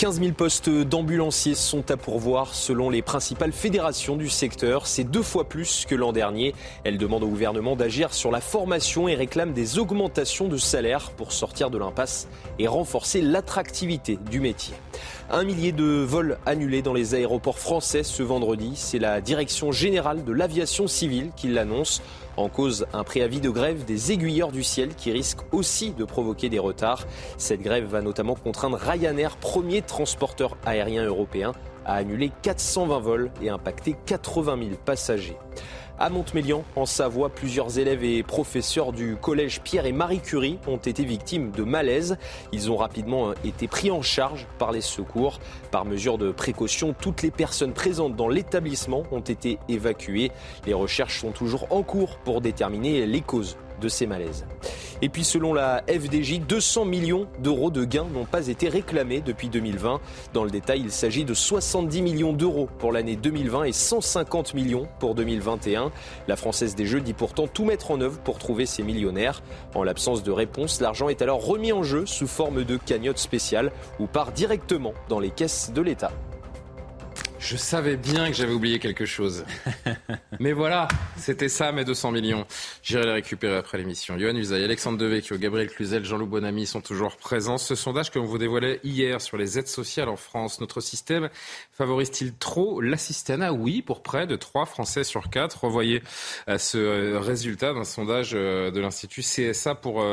15 0.00 0.18
000 0.18 0.32
postes 0.32 0.70
d'ambulanciers 0.70 1.54
sont 1.54 1.90
à 1.90 1.98
pourvoir 1.98 2.54
selon 2.54 2.88
les 2.88 3.02
principales 3.02 3.52
fédérations 3.52 4.16
du 4.16 4.30
secteur. 4.30 4.86
C'est 4.86 5.04
deux 5.04 5.20
fois 5.20 5.46
plus 5.46 5.84
que 5.86 5.94
l'an 5.94 6.12
dernier. 6.12 6.54
Elles 6.84 6.96
demandent 6.96 7.24
au 7.24 7.28
gouvernement 7.28 7.76
d'agir 7.76 8.14
sur 8.14 8.30
la 8.30 8.40
formation 8.40 9.08
et 9.08 9.14
réclament 9.14 9.52
des 9.52 9.78
augmentations 9.78 10.48
de 10.48 10.56
salaire 10.56 11.10
pour 11.10 11.32
sortir 11.32 11.68
de 11.68 11.76
l'impasse 11.76 12.28
et 12.58 12.66
renforcer 12.66 13.20
l'attractivité 13.20 14.18
du 14.30 14.40
métier. 14.40 14.72
Un 15.32 15.44
millier 15.44 15.70
de 15.70 15.84
vols 15.84 16.38
annulés 16.44 16.82
dans 16.82 16.92
les 16.92 17.14
aéroports 17.14 17.60
français 17.60 18.02
ce 18.02 18.24
vendredi. 18.24 18.72
C'est 18.74 18.98
la 18.98 19.20
Direction 19.20 19.70
générale 19.70 20.24
de 20.24 20.32
l'aviation 20.32 20.88
civile 20.88 21.30
qui 21.36 21.46
l'annonce. 21.46 22.02
En 22.36 22.48
cause, 22.48 22.86
un 22.92 23.04
préavis 23.04 23.40
de 23.40 23.48
grève 23.48 23.84
des 23.84 24.10
aiguilleurs 24.10 24.50
du 24.50 24.64
ciel 24.64 24.88
qui 24.96 25.12
risque 25.12 25.38
aussi 25.52 25.92
de 25.92 26.04
provoquer 26.04 26.48
des 26.48 26.58
retards. 26.58 27.06
Cette 27.38 27.62
grève 27.62 27.84
va 27.84 28.02
notamment 28.02 28.34
contraindre 28.34 28.76
Ryanair, 28.76 29.36
premier 29.36 29.82
transporteur 29.82 30.56
aérien 30.66 31.04
européen, 31.04 31.52
à 31.86 31.94
annuler 31.94 32.32
420 32.42 32.98
vols 32.98 33.30
et 33.40 33.50
impacter 33.50 33.94
80 34.06 34.58
000 34.58 34.70
passagers. 34.84 35.36
À 36.02 36.08
Montmélian, 36.08 36.64
en 36.76 36.86
Savoie, 36.86 37.28
plusieurs 37.28 37.78
élèves 37.78 38.02
et 38.04 38.22
professeurs 38.22 38.92
du 38.92 39.16
collège 39.16 39.60
Pierre 39.60 39.84
et 39.84 39.92
Marie 39.92 40.20
Curie 40.20 40.58
ont 40.66 40.78
été 40.78 41.04
victimes 41.04 41.50
de 41.50 41.62
malaise. 41.62 42.16
Ils 42.52 42.70
ont 42.70 42.76
rapidement 42.78 43.34
été 43.44 43.68
pris 43.68 43.90
en 43.90 44.00
charge 44.00 44.46
par 44.58 44.72
les 44.72 44.80
secours. 44.80 45.40
Par 45.70 45.84
mesure 45.84 46.16
de 46.16 46.32
précaution, 46.32 46.94
toutes 46.98 47.20
les 47.20 47.30
personnes 47.30 47.74
présentes 47.74 48.16
dans 48.16 48.28
l'établissement 48.28 49.02
ont 49.12 49.20
été 49.20 49.58
évacuées. 49.68 50.32
Les 50.66 50.72
recherches 50.72 51.20
sont 51.20 51.32
toujours 51.32 51.66
en 51.68 51.82
cours 51.82 52.16
pour 52.16 52.40
déterminer 52.40 53.04
les 53.04 53.20
causes 53.20 53.58
de 53.80 53.88
ces 53.88 54.06
malaises. 54.06 54.46
Et 55.02 55.08
puis 55.08 55.24
selon 55.24 55.54
la 55.54 55.82
FDJ, 55.88 56.40
200 56.40 56.84
millions 56.84 57.26
d'euros 57.38 57.70
de 57.70 57.84
gains 57.84 58.06
n'ont 58.12 58.26
pas 58.26 58.48
été 58.48 58.68
réclamés 58.68 59.20
depuis 59.20 59.48
2020. 59.48 60.00
Dans 60.34 60.44
le 60.44 60.50
détail, 60.50 60.80
il 60.80 60.90
s'agit 60.90 61.24
de 61.24 61.32
70 61.32 62.02
millions 62.02 62.32
d'euros 62.32 62.68
pour 62.78 62.92
l'année 62.92 63.16
2020 63.16 63.64
et 63.64 63.72
150 63.72 64.54
millions 64.54 64.88
pour 64.98 65.14
2021. 65.14 65.90
La 66.28 66.36
Française 66.36 66.74
des 66.74 66.86
Jeux 66.86 67.00
dit 67.00 67.14
pourtant 67.14 67.46
tout 67.46 67.64
mettre 67.64 67.90
en 67.90 68.00
œuvre 68.00 68.18
pour 68.20 68.38
trouver 68.38 68.66
ces 68.66 68.82
millionnaires. 68.82 69.42
En 69.74 69.82
l'absence 69.82 70.22
de 70.22 70.32
réponse, 70.32 70.80
l'argent 70.80 71.08
est 71.08 71.22
alors 71.22 71.44
remis 71.44 71.72
en 71.72 71.82
jeu 71.82 72.04
sous 72.04 72.26
forme 72.26 72.64
de 72.64 72.76
cagnotte 72.76 73.18
spéciale 73.18 73.72
ou 73.98 74.06
part 74.06 74.32
directement 74.32 74.92
dans 75.08 75.20
les 75.20 75.30
caisses 75.30 75.72
de 75.72 75.80
l'État. 75.80 76.12
Je 77.40 77.56
savais 77.56 77.96
bien 77.96 78.28
que 78.28 78.36
j'avais 78.36 78.52
oublié 78.52 78.78
quelque 78.78 79.06
chose. 79.06 79.44
Mais 80.40 80.52
voilà, 80.52 80.88
c'était 81.16 81.48
ça 81.48 81.72
mes 81.72 81.84
200 81.84 82.12
millions. 82.12 82.46
J'irai 82.82 83.06
les 83.06 83.12
récupérer 83.12 83.56
après 83.56 83.78
l'émission. 83.78 84.16
Yohann 84.16 84.36
Usaï, 84.36 84.62
Alexandre 84.62 84.98
Devecchio, 84.98 85.38
Gabriel 85.38 85.70
Cluzel, 85.70 86.04
Jean-Loup 86.04 86.26
Bonamy 86.26 86.66
sont 86.66 86.82
toujours 86.82 87.16
présents. 87.16 87.56
Ce 87.56 87.74
sondage 87.74 88.10
que 88.10 88.18
l'on 88.18 88.26
vous 88.26 88.38
dévoilait 88.38 88.78
hier 88.84 89.22
sur 89.22 89.38
les 89.38 89.58
aides 89.58 89.68
sociales 89.68 90.10
en 90.10 90.16
France, 90.16 90.60
notre 90.60 90.80
système 90.80 91.30
favorise-t-il 91.72 92.34
trop 92.34 92.82
l'assistanat 92.82 93.54
Oui, 93.54 93.80
pour 93.80 94.02
près 94.02 94.26
de 94.26 94.36
3 94.36 94.66
Français 94.66 95.02
sur 95.02 95.30
4. 95.30 95.64
Revoyez 95.64 96.02
euh, 96.48 96.58
ce 96.58 96.76
euh, 96.76 97.20
résultat 97.20 97.72
d'un 97.72 97.84
sondage 97.84 98.32
euh, 98.34 98.70
de 98.70 98.80
l'Institut 98.80 99.22
CSA 99.22 99.74
pour, 99.74 100.04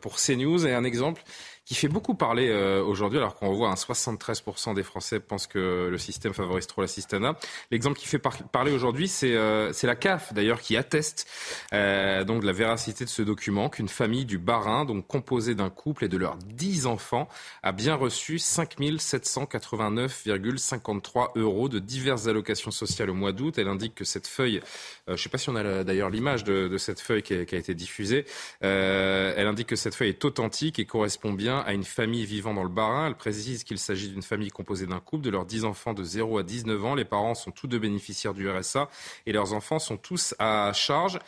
pour 0.00 0.16
CNews. 0.16 0.64
Et 0.64 0.74
un 0.74 0.84
exemple 0.84 1.22
qui 1.68 1.74
fait 1.74 1.88
beaucoup 1.88 2.14
parler 2.14 2.48
euh, 2.48 2.82
aujourd'hui, 2.82 3.18
alors 3.18 3.34
qu'on 3.34 3.52
voit 3.52 3.68
un 3.68 3.74
73% 3.74 4.72
des 4.72 4.82
Français 4.82 5.20
pensent 5.20 5.46
que 5.46 5.88
le 5.90 5.98
système 5.98 6.32
favorise 6.32 6.66
trop 6.66 6.80
l'assistanat. 6.80 7.36
L'exemple 7.70 7.98
qui 7.98 8.08
fait 8.08 8.18
parler 8.18 8.72
aujourd'hui, 8.72 9.06
c'est 9.06 9.34
euh, 9.34 9.70
la 9.82 9.94
CAF 9.94 10.32
d'ailleurs 10.32 10.62
qui 10.62 10.78
atteste 10.78 11.28
euh, 11.74 12.24
donc 12.24 12.42
la 12.42 12.52
véracité 12.52 13.04
de 13.04 13.10
ce 13.10 13.20
document 13.20 13.68
qu'une 13.68 13.90
famille 13.90 14.24
du 14.24 14.38
Barin, 14.38 14.86
donc 14.86 15.06
composée 15.06 15.54
d'un 15.54 15.68
couple 15.68 16.06
et 16.06 16.08
de 16.08 16.16
leurs 16.16 16.36
10 16.36 16.86
enfants, 16.86 17.28
a 17.62 17.72
bien 17.72 17.96
reçu 17.96 18.38
5 18.38 18.78
789,53 18.78 21.32
euros 21.36 21.68
de 21.68 21.80
diverses 21.80 22.28
allocations 22.28 22.70
sociales 22.70 23.10
au 23.10 23.14
mois 23.14 23.32
d'août. 23.32 23.58
Elle 23.58 23.68
indique 23.68 23.94
que 23.94 24.04
cette 24.04 24.26
feuille, 24.26 24.62
je 25.06 25.12
ne 25.12 25.18
sais 25.18 25.28
pas 25.28 25.36
si 25.36 25.50
on 25.50 25.56
a 25.56 25.84
d'ailleurs 25.84 26.08
l'image 26.08 26.44
de, 26.44 26.78
cette 26.78 27.00
feuille 27.00 27.22
qui 27.22 27.34
a 27.34 27.42
été 27.42 27.74
diffusée, 27.74 28.24
elle 28.62 29.46
indique 29.46 29.66
que 29.66 29.76
cette 29.76 29.94
feuille 29.94 30.08
est 30.10 30.24
authentique 30.24 30.78
et 30.78 30.86
correspond 30.86 31.32
bien 31.32 31.57
à 31.60 31.72
une 31.72 31.84
famille 31.84 32.24
vivant 32.24 32.54
dans 32.54 32.62
le 32.62 32.68
Bas-Rhin. 32.68 33.08
Elle 33.08 33.16
précise 33.16 33.64
qu'il 33.64 33.78
s'agit 33.78 34.08
d'une 34.08 34.22
famille 34.22 34.50
composée 34.50 34.86
d'un 34.86 35.00
couple, 35.00 35.24
de 35.24 35.30
leurs 35.30 35.46
10 35.46 35.64
enfants 35.64 35.94
de 35.94 36.02
0 36.02 36.38
à 36.38 36.42
19 36.42 36.84
ans. 36.84 36.94
Les 36.94 37.04
parents 37.04 37.34
sont 37.34 37.50
tous 37.50 37.66
deux 37.66 37.78
bénéficiaires 37.78 38.34
du 38.34 38.48
RSA 38.48 38.88
et 39.26 39.32
leurs 39.32 39.52
enfants 39.52 39.78
sont 39.78 39.96
tous 39.96 40.34
à 40.38 40.72
charge. 40.72 41.18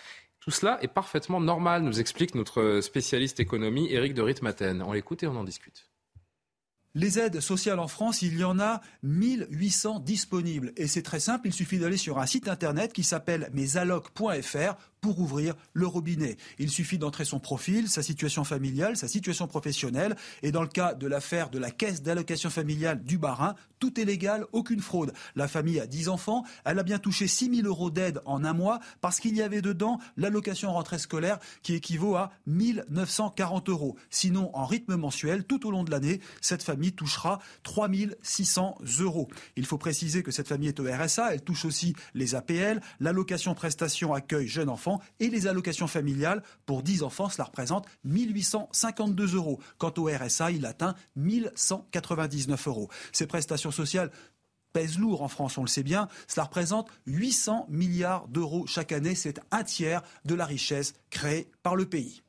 Tout 0.41 0.51
cela 0.51 0.79
est 0.83 0.89
parfaitement 0.89 1.41
normal, 1.41 1.83
nous 1.83 2.01
explique 2.01 2.35
notre 2.35 2.81
spécialiste 2.81 3.41
économie, 3.41 3.93
Éric 3.93 4.15
de 4.15 4.23
Ritmaten. 4.23 4.83
On 4.83 4.93
l'écoute 4.93 5.23
et 5.23 5.27
on 5.27 5.37
en 5.37 5.45
discute. 5.45 5.91
Les 6.95 7.21
aides 7.21 7.41
sociales 7.41 7.79
en 7.79 7.87
France, 7.87 8.23
il 8.23 8.37
y 8.37 8.43
en 8.43 8.59
a 8.59 8.81
1800 9.05 10.01
disponibles. 10.01 10.73
Et 10.77 10.89
c'est 10.89 11.03
très 11.03 11.21
simple, 11.21 11.47
il 11.47 11.53
suffit 11.53 11.79
d'aller 11.79 11.97
sur 11.97 12.19
un 12.19 12.27
site 12.27 12.49
internet 12.49 12.93
qui 12.93 13.05
s'appelle 13.05 13.49
mesalloc.fr 13.53 14.75
pour 15.01 15.19
ouvrir 15.19 15.55
le 15.73 15.87
robinet. 15.87 16.37
Il 16.59 16.71
suffit 16.71 16.99
d'entrer 16.99 17.25
son 17.25 17.41
profil, 17.41 17.89
sa 17.89 18.03
situation 18.03 18.45
familiale, 18.45 18.97
sa 18.97 19.09
situation 19.09 19.47
professionnelle. 19.47 20.17
Et 20.43 20.53
dans 20.53 20.63
le 20.63 20.69
cas 20.69 20.95
de 20.95 21.07
l'affaire 21.07 21.51
de 21.51 21.59
la 21.59 21.71
caisse 21.71 22.03
d'allocation 22.03 22.51
familiale 22.51 23.03
du 23.03 23.19
Barin, 23.19 23.55
tout 23.79 23.99
est 23.99 24.05
légal, 24.05 24.47
aucune 24.53 24.81
fraude. 24.81 25.13
La 25.37 25.49
famille 25.49 25.81
a 25.81 25.87
10 25.87 26.09
enfants, 26.09 26.45
elle 26.65 26.79
a 26.79 26.83
bien 26.83 26.99
touché 26.99 27.27
6 27.27 27.57
000 27.57 27.67
euros 27.67 27.91
d'aide 27.91 28.21
en 28.27 28.45
un 28.45 28.53
mois 28.53 28.81
parce 29.01 29.21
qu'il 29.21 29.35
y 29.35 29.43
avait 29.43 29.63
dedans 29.63 29.99
l'allocation 30.17 30.73
rentrée 30.73 30.99
scolaire 30.99 31.39
qui 31.63 31.75
équivaut 31.75 32.17
à 32.17 32.33
1 32.47 32.83
940 32.91 33.69
euros. 33.71 33.97
Sinon, 34.11 34.51
en 34.55 34.67
rythme 34.67 34.97
mensuel, 34.97 35.45
tout 35.45 35.67
au 35.67 35.71
long 35.71 35.85
de 35.85 35.91
l'année, 35.91 36.21
cette 36.41 36.63
famille 36.63 36.93
touchera 36.93 37.41
3 37.63 37.89
600 38.23 38.79
euros. 39.01 39.29
Il 39.57 39.67
faut 39.67 39.79
préciser 39.79 40.23
que 40.23 40.31
cette 40.31 40.49
famille 40.49 40.69
est 40.69 40.81
au 40.81 40.85
RSA, 40.85 41.35
elle 41.35 41.43
touche 41.43 41.65
aussi 41.65 41.95
les 42.15 42.35
APL, 42.35 42.81
l'allocation 43.01 43.55
prestation 43.55 44.13
accueil 44.13 44.47
jeune 44.47 44.69
enfant 44.69 44.90
et 45.21 45.29
les 45.29 45.47
allocations 45.47 45.87
familiales 45.87 46.43
pour 46.67 46.83
10 46.83 47.03
enfants, 47.03 47.29
cela 47.29 47.45
représente 47.45 47.87
1852 48.05 49.37
euros. 49.37 49.61
Quant 49.79 49.93
au 49.99 50.07
RSA, 50.07 50.51
il 50.51 50.67
atteint 50.67 50.95
1199 51.17 52.67
euros. 52.69 52.89
Ces 53.13 53.27
prestations 53.27 53.71
sociales 53.71 54.11
pèsent 54.73 54.99
lourd 54.99 55.23
en 55.23 55.29
France, 55.29 55.59
on 55.59 55.63
le 55.63 55.69
sait 55.69 55.83
bien. 55.83 56.09
Cela 56.29 56.45
représente 56.45 56.89
800 57.07 57.67
milliards 57.69 58.29
d'euros 58.29 58.67
chaque 58.67 58.93
année. 58.93 59.15
C'est 59.15 59.41
un 59.51 59.65
tiers 59.65 60.03
de 60.25 60.35
la 60.35 60.47
richesse 60.47 60.95
créée 61.11 61.49
par 61.63 61.77
le 61.77 61.87
pays. 61.87 62.23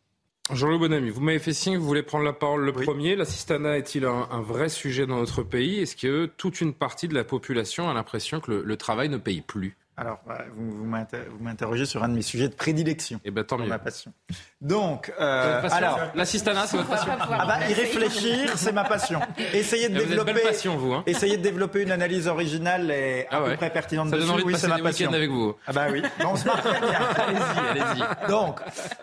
Jean-Louis 0.51 0.79
Bonamy, 0.79 1.11
vous 1.11 1.21
m'avez 1.21 1.39
fait 1.39 1.53
signe 1.53 1.75
que 1.75 1.79
vous 1.79 1.85
voulez 1.85 2.03
prendre 2.03 2.25
la 2.25 2.33
parole 2.33 2.65
le 2.65 2.73
premier. 2.73 3.15
L'assistanat 3.15 3.77
est-il 3.77 4.05
un, 4.05 4.41
vrai 4.41 4.67
sujet 4.67 5.05
dans 5.05 5.17
notre 5.17 5.43
pays? 5.43 5.79
Est-ce 5.79 5.95
que 5.95 6.25
toute 6.25 6.59
une 6.59 6.73
partie 6.73 7.07
de 7.07 7.13
la 7.13 7.23
population 7.23 7.89
a 7.89 7.93
l'impression 7.93 8.41
que 8.41 8.51
le 8.51 8.77
travail 8.77 9.07
ne 9.07 9.17
paye 9.17 9.41
plus? 9.41 9.77
Alors, 9.97 10.19
bah, 10.25 10.45
vous, 10.55 10.71
vous 10.71 11.43
m'interrogez 11.43 11.85
sur 11.85 12.01
un 12.03 12.09
de 12.09 12.15
mes 12.15 12.21
sujets 12.21 12.47
de 12.47 12.55
prédilection. 12.55 13.17
Et 13.17 13.27
eh 13.27 13.31
ben, 13.31 13.43
tant 13.43 13.57
mieux. 13.57 13.67
Ma 13.67 13.77
passion. 13.77 14.13
Donc, 14.61 15.11
euh, 15.19 15.67
alors, 15.69 15.99
l'assistanat, 16.15 16.65
c'est 16.65 16.77
votre 16.77 16.89
passion. 16.89 17.11
Ah 17.19 17.45
bah, 17.45 17.69
y 17.69 17.73
réfléchir, 17.73 18.53
c'est 18.55 18.71
ma 18.71 18.85
passion. 18.85 19.19
Essayez 19.53 19.89
de 19.89 19.99
développer. 19.99 20.33
passion, 20.41 20.77
vous. 20.77 20.93
Hein. 20.93 21.03
Essayez 21.05 21.37
de 21.37 21.43
développer 21.43 21.81
une 21.81 21.91
analyse 21.91 22.27
originale 22.27 22.89
et 22.89 23.27
à 23.29 23.37
ah 23.37 23.41
peu 23.41 23.55
près 23.57 23.69
pertinente 23.69 24.09
Ça 24.09 24.17
dessus. 24.17 24.31
oui, 24.45 24.55
c'est 24.57 24.69
ma 24.69 24.79
passion. 24.79 25.11
avec 25.11 25.29
vous. 25.29 25.55
Ah 25.67 25.73
bah 25.73 25.87
oui. 25.91 26.01
on 26.25 26.35
se 26.35 26.47
allez-y, 26.49 27.81
allez-y. 27.81 28.29
Donc, 28.29 28.59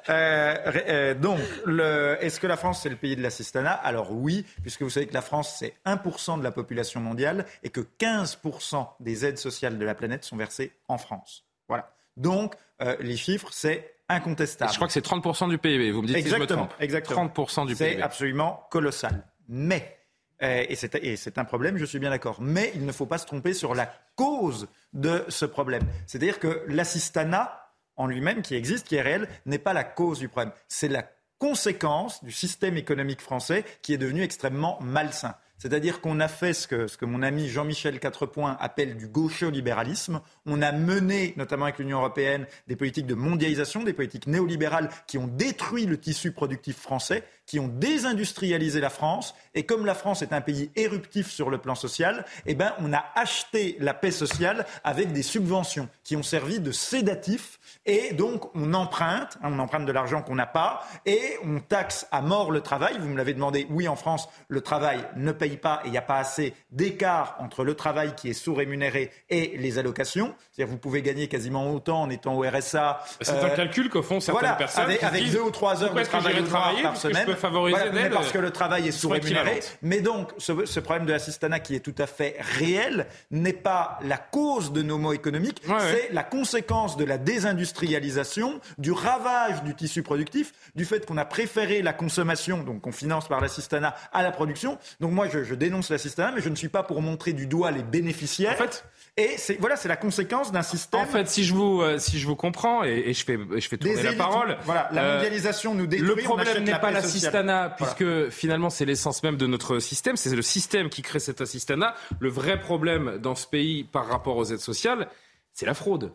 euh, 0.09 0.55
euh, 0.89 1.15
donc, 1.15 1.41
le, 1.67 2.17
est-ce 2.21 2.41
que 2.41 2.47
la 2.47 2.57
France 2.57 2.81
c'est 2.83 2.89
le 2.89 2.97
pays 2.97 3.15
de 3.15 3.23
l'assistanat? 3.23 3.73
Alors 3.73 4.13
oui, 4.13 4.47
puisque 4.63 4.83
vous 4.83 4.91
savez 4.91 5.07
que 5.07 5.15
la 5.15 5.23
France 5.23 5.57
c'est 5.59 5.75
1% 5.87 6.39
de 6.39 6.43
la 6.43 6.51
population 6.51 7.01
mondiale 7.01 7.45
et 7.63 7.71
que 7.71 7.83
15% 8.01 8.87
des 9.01 9.27
aides 9.27 9.39
sociales 9.39 9.79
de 9.79 9.85
la 9.85 9.95
planète 9.95 10.25
sont 10.25 10.37
versées 10.37 10.73
en 10.89 10.99
France. 10.99 11.45
Voilà. 11.69 11.93
Donc, 12.17 12.55
euh, 12.83 12.97
les 13.01 13.17
chiffres, 13.17 13.49
c'est 13.53 13.95
incontestable. 14.09 14.73
je 14.73 14.77
crois 14.77 14.89
que 14.89 14.93
c'est 14.93 15.05
30% 15.05 15.49
du 15.49 15.59
PIB. 15.59 15.91
Vous 15.91 16.03
me 16.03 16.07
dites 16.07 16.17
exactement, 16.17 16.65
si 16.65 16.75
je 16.75 16.79
me. 16.79 16.85
Exactement. 16.85 17.27
30% 17.27 17.67
du 17.67 17.77
PIB. 17.77 17.95
C'est 17.95 18.03
absolument 18.03 18.67
colossal. 18.71 19.25
Mais, 19.49 19.99
euh, 20.43 20.65
et 20.69 20.77
c'est 21.17 21.39
un 21.39 21.45
problème, 21.45 21.77
je 21.77 21.85
suis 21.85 21.99
bien 21.99 22.11
d'accord, 22.11 22.39
mais 22.41 22.73
il 22.75 22.85
ne 22.85 22.93
faut 22.93 23.07
pas 23.07 23.19
se 23.19 23.27
tromper 23.27 23.53
sur 23.55 23.75
la 23.75 23.93
cause 24.17 24.69
de 24.93 25.25
ce 25.29 25.45
problème. 25.45 25.83
C'est-à-dire 26.07 26.39
que 26.41 26.65
l'assistanat 26.67 27.69
en 27.99 28.07
lui-même, 28.07 28.43
qui 28.43 28.55
existe, 28.55 28.87
qui 28.87 28.95
est 28.95 29.03
réel, 29.03 29.29
n'est 29.45 29.59
pas 29.59 29.73
la 29.73 29.85
cause 29.85 30.21
du 30.21 30.29
problème. 30.29 30.53
C'est 30.69 30.89
la 30.89 31.05
conséquence 31.39 32.25
du 32.25 32.33
système 32.33 32.77
économique 32.77 33.21
français 33.21 33.65
qui 33.83 33.93
est 33.93 33.99
devenu 33.99 34.23
extrêmement 34.23 34.79
malsain. 34.81 35.35
C'est-à-dire 35.59 36.01
qu'on 36.01 36.21
a 36.21 36.29
fait 36.29 36.55
ce 36.55 36.69
que, 36.69 37.05
mon 37.05 37.23
ami 37.23 37.49
Jean-Michel 37.49 37.99
Quatrepoint 37.99 38.57
appelle 38.61 38.97
du 38.97 39.09
gaucho-libéralisme. 39.09 40.21
On 40.47 40.63
a 40.63 40.71
mené, 40.71 41.35
notamment 41.37 41.65
avec 41.65 41.79
l'Union 41.79 41.99
européenne, 41.99 42.47
des 42.69 42.77
politiques 42.77 43.07
de 43.07 43.15
mondialisation, 43.15 43.83
des 43.83 43.93
politiques 43.93 44.29
néolibérales 44.29 44.89
qui 45.09 45.19
ont 45.19 45.27
détruit 45.27 45.87
le 45.87 45.99
tissu 45.99 46.31
productif 46.31 46.79
français, 46.79 47.25
qui 47.49 47.59
ont 47.59 47.67
désindustrialisé 47.67 48.79
la 48.79 48.91
France. 48.91 49.35
Et 49.55 49.65
comme 49.65 49.87
la 49.87 49.95
France 49.95 50.23
est 50.23 50.33
un 50.33 50.43
pays 50.43 50.71
éruptif 50.77 51.31
sur 51.31 51.49
le 51.49 51.59
plan 51.59 51.75
social, 51.75 52.25
eh 52.47 52.55
ben, 52.55 52.75
on 52.79 52.93
a 52.93 53.05
acheté 53.17 53.77
la 53.81 53.95
paix 53.95 54.11
sociale 54.11 54.67
avec 54.85 55.13
des 55.13 55.23
subventions 55.23 55.89
qui 56.05 56.15
ont 56.15 56.23
servi 56.23 56.61
de 56.61 56.71
sédatifs. 56.71 57.59
Et 57.87 58.13
donc, 58.13 58.55
on 58.55 58.75
emprunte, 58.75 59.39
hein, 59.43 59.51
on 59.51 59.59
emprunte 59.59 59.87
de 59.87 59.93
l'argent 59.93 60.21
qu'on 60.21 60.35
n'a 60.35 60.47
pas, 60.47 60.87
et 61.07 61.39
on 61.43 61.59
taxe 61.61 62.07
à 62.13 62.21
mort 62.21 62.51
le 62.51 62.61
travail. 62.61 62.99
Vous 63.01 63.09
me 63.09 63.17
l'avez 63.17 63.33
demandé, 63.33 63.67
oui, 63.71 63.89
en 63.89 63.97
France, 63.97 64.29
le 64.49 64.61
travail 64.61 65.01
ne 65.17 65.33
paye 65.33 65.57
pas 65.57 65.81
et 65.85 65.89
il 65.89 65.93
n'y 65.93 65.99
a 65.99 66.03
pas 66.03 66.19
assez 66.19 66.55
d'écart 66.71 67.37
entre 67.41 67.65
le 67.65 67.75
travail 67.75 68.15
qui 68.15 68.29
est 68.29 68.35
sous-rémunéré 68.35 69.11
et 69.31 69.57
les 69.57 69.79
allocations. 69.79 70.35
C'est-à-dire 70.53 70.71
vous 70.71 70.79
pouvez 70.79 71.01
gagner 71.01 71.29
quasiment 71.29 71.73
autant 71.73 72.03
en 72.03 72.11
étant 72.11 72.35
au 72.35 72.43
RSA. 72.43 73.03
C'est 73.23 73.31
un 73.31 73.37
euh, 73.37 73.57
calcul 73.57 73.89
qu'au 73.89 74.03
font 74.03 74.21
certaines 74.21 74.57
personnes. 74.57 74.85
Avec, 74.85 75.03
avec 75.03 75.31
deux 75.31 75.41
ou 75.41 75.51
trois 75.51 75.83
heures 75.83 75.95
de 75.95 76.03
travail 76.03 76.83
par 76.83 76.97
semaine. 76.97 77.38
Favoriser 77.39 77.91
voilà, 77.91 78.11
parce 78.11 78.33
que 78.33 78.39
le 78.39 78.51
travail 78.51 78.89
est 78.89 78.93
sous-rémunéré. 78.93 79.61
Mais 79.83 80.01
donc, 80.01 80.33
ce, 80.39 80.67
ce, 80.67 80.81
problème 80.81 81.07
de 81.07 81.13
l'assistanat 81.13 81.61
qui 81.61 81.75
est 81.75 81.81
tout 81.81 81.95
à 81.99 82.07
fait 82.07 82.37
réel 82.59 83.07
n'est 83.31 83.53
pas 83.53 83.99
la 84.03 84.17
cause 84.17 84.73
de 84.73 84.83
nos 84.83 84.99
maux 84.99 85.13
économiques, 85.13 85.63
c'est 85.91 86.13
la 86.13 86.23
conséquence 86.23 86.97
de 86.97 87.05
la 87.05 87.19
désindustrialisation, 87.19 88.61
du 88.79 88.93
ravage 88.93 89.63
du 89.63 89.75
tissu 89.75 90.03
productif, 90.03 90.53
du 90.75 90.85
fait 90.85 91.07
qu'on 91.07 91.17
a 91.17 91.25
préféré 91.25 91.83
la 91.83 91.93
consommation, 91.93 92.63
donc 92.63 92.83
qu'on 92.83 92.93
finance 92.93 93.29
par 93.29 93.41
l'assistanat, 93.41 93.95
à 94.13 94.23
la 94.23 94.31
production. 94.31 94.79
Donc 95.01 95.13
moi, 95.13 95.29
je, 95.29 95.45
je 95.45 95.55
dénonce 95.55 95.91
l'assistanat, 95.91 96.33
mais 96.35 96.41
je 96.41 96.49
ne 96.49 96.57
suis 96.57 96.69
pas 96.69 96.83
pour 96.83 97.03
montrer 97.03 97.33
du 97.33 97.47
doigt 97.47 97.71
les 97.71 97.83
bénéficiaires. 97.83 98.55
En 98.55 98.65
fait, 98.65 98.85
et 99.19 99.37
c'est 99.37 99.59
voilà, 99.59 99.75
c'est 99.75 99.89
la 99.89 99.97
conséquence 99.97 100.53
d'un 100.53 100.63
système. 100.63 101.01
En 101.01 101.07
fait, 101.07 101.29
si 101.29 101.43
je 101.43 101.53
vous 101.53 101.83
euh, 101.83 101.99
si 101.99 102.21
je 102.21 102.27
vous 102.27 102.37
comprends 102.37 102.85
et, 102.85 103.03
et 103.07 103.15
je 103.15 103.25
fais 103.25 103.37
je 103.37 103.69
fais 103.69 103.77
tourner 103.77 104.01
la 104.01 104.13
parole. 104.13 104.57
Voilà, 104.63 104.89
la 104.93 105.03
euh, 105.03 105.15
mondialisation 105.17 105.75
nous 105.75 105.89
détruit. 105.89 106.09
Le 106.09 106.23
problème 106.23 106.63
n'est 106.63 106.79
pas 106.79 106.93
l'assistanat, 106.93 107.75
puisque 107.77 108.31
finalement 108.31 108.71
c'est 108.71 108.85
l'essence 108.85 109.25
même 109.25 109.37
de 109.37 109.49
notre 109.49 109.81
système. 109.81 110.17
C'est 110.17 110.35
le 110.35 110.43
système 110.43 110.89
qui 110.89 111.03
crée 111.03 111.19
cet 111.19 111.41
assistanat. 111.41 111.95
Le 112.21 112.29
vrai 112.29 112.61
problème 112.61 113.19
dans 113.19 113.35
ce 113.35 113.49
pays 113.49 113.83
par 113.83 114.07
rapport 114.07 114.37
aux 114.37 114.45
aides 114.45 114.61
sociales, 114.61 115.09
c'est 115.53 115.67
la 115.67 115.75
fraude. 115.75 116.13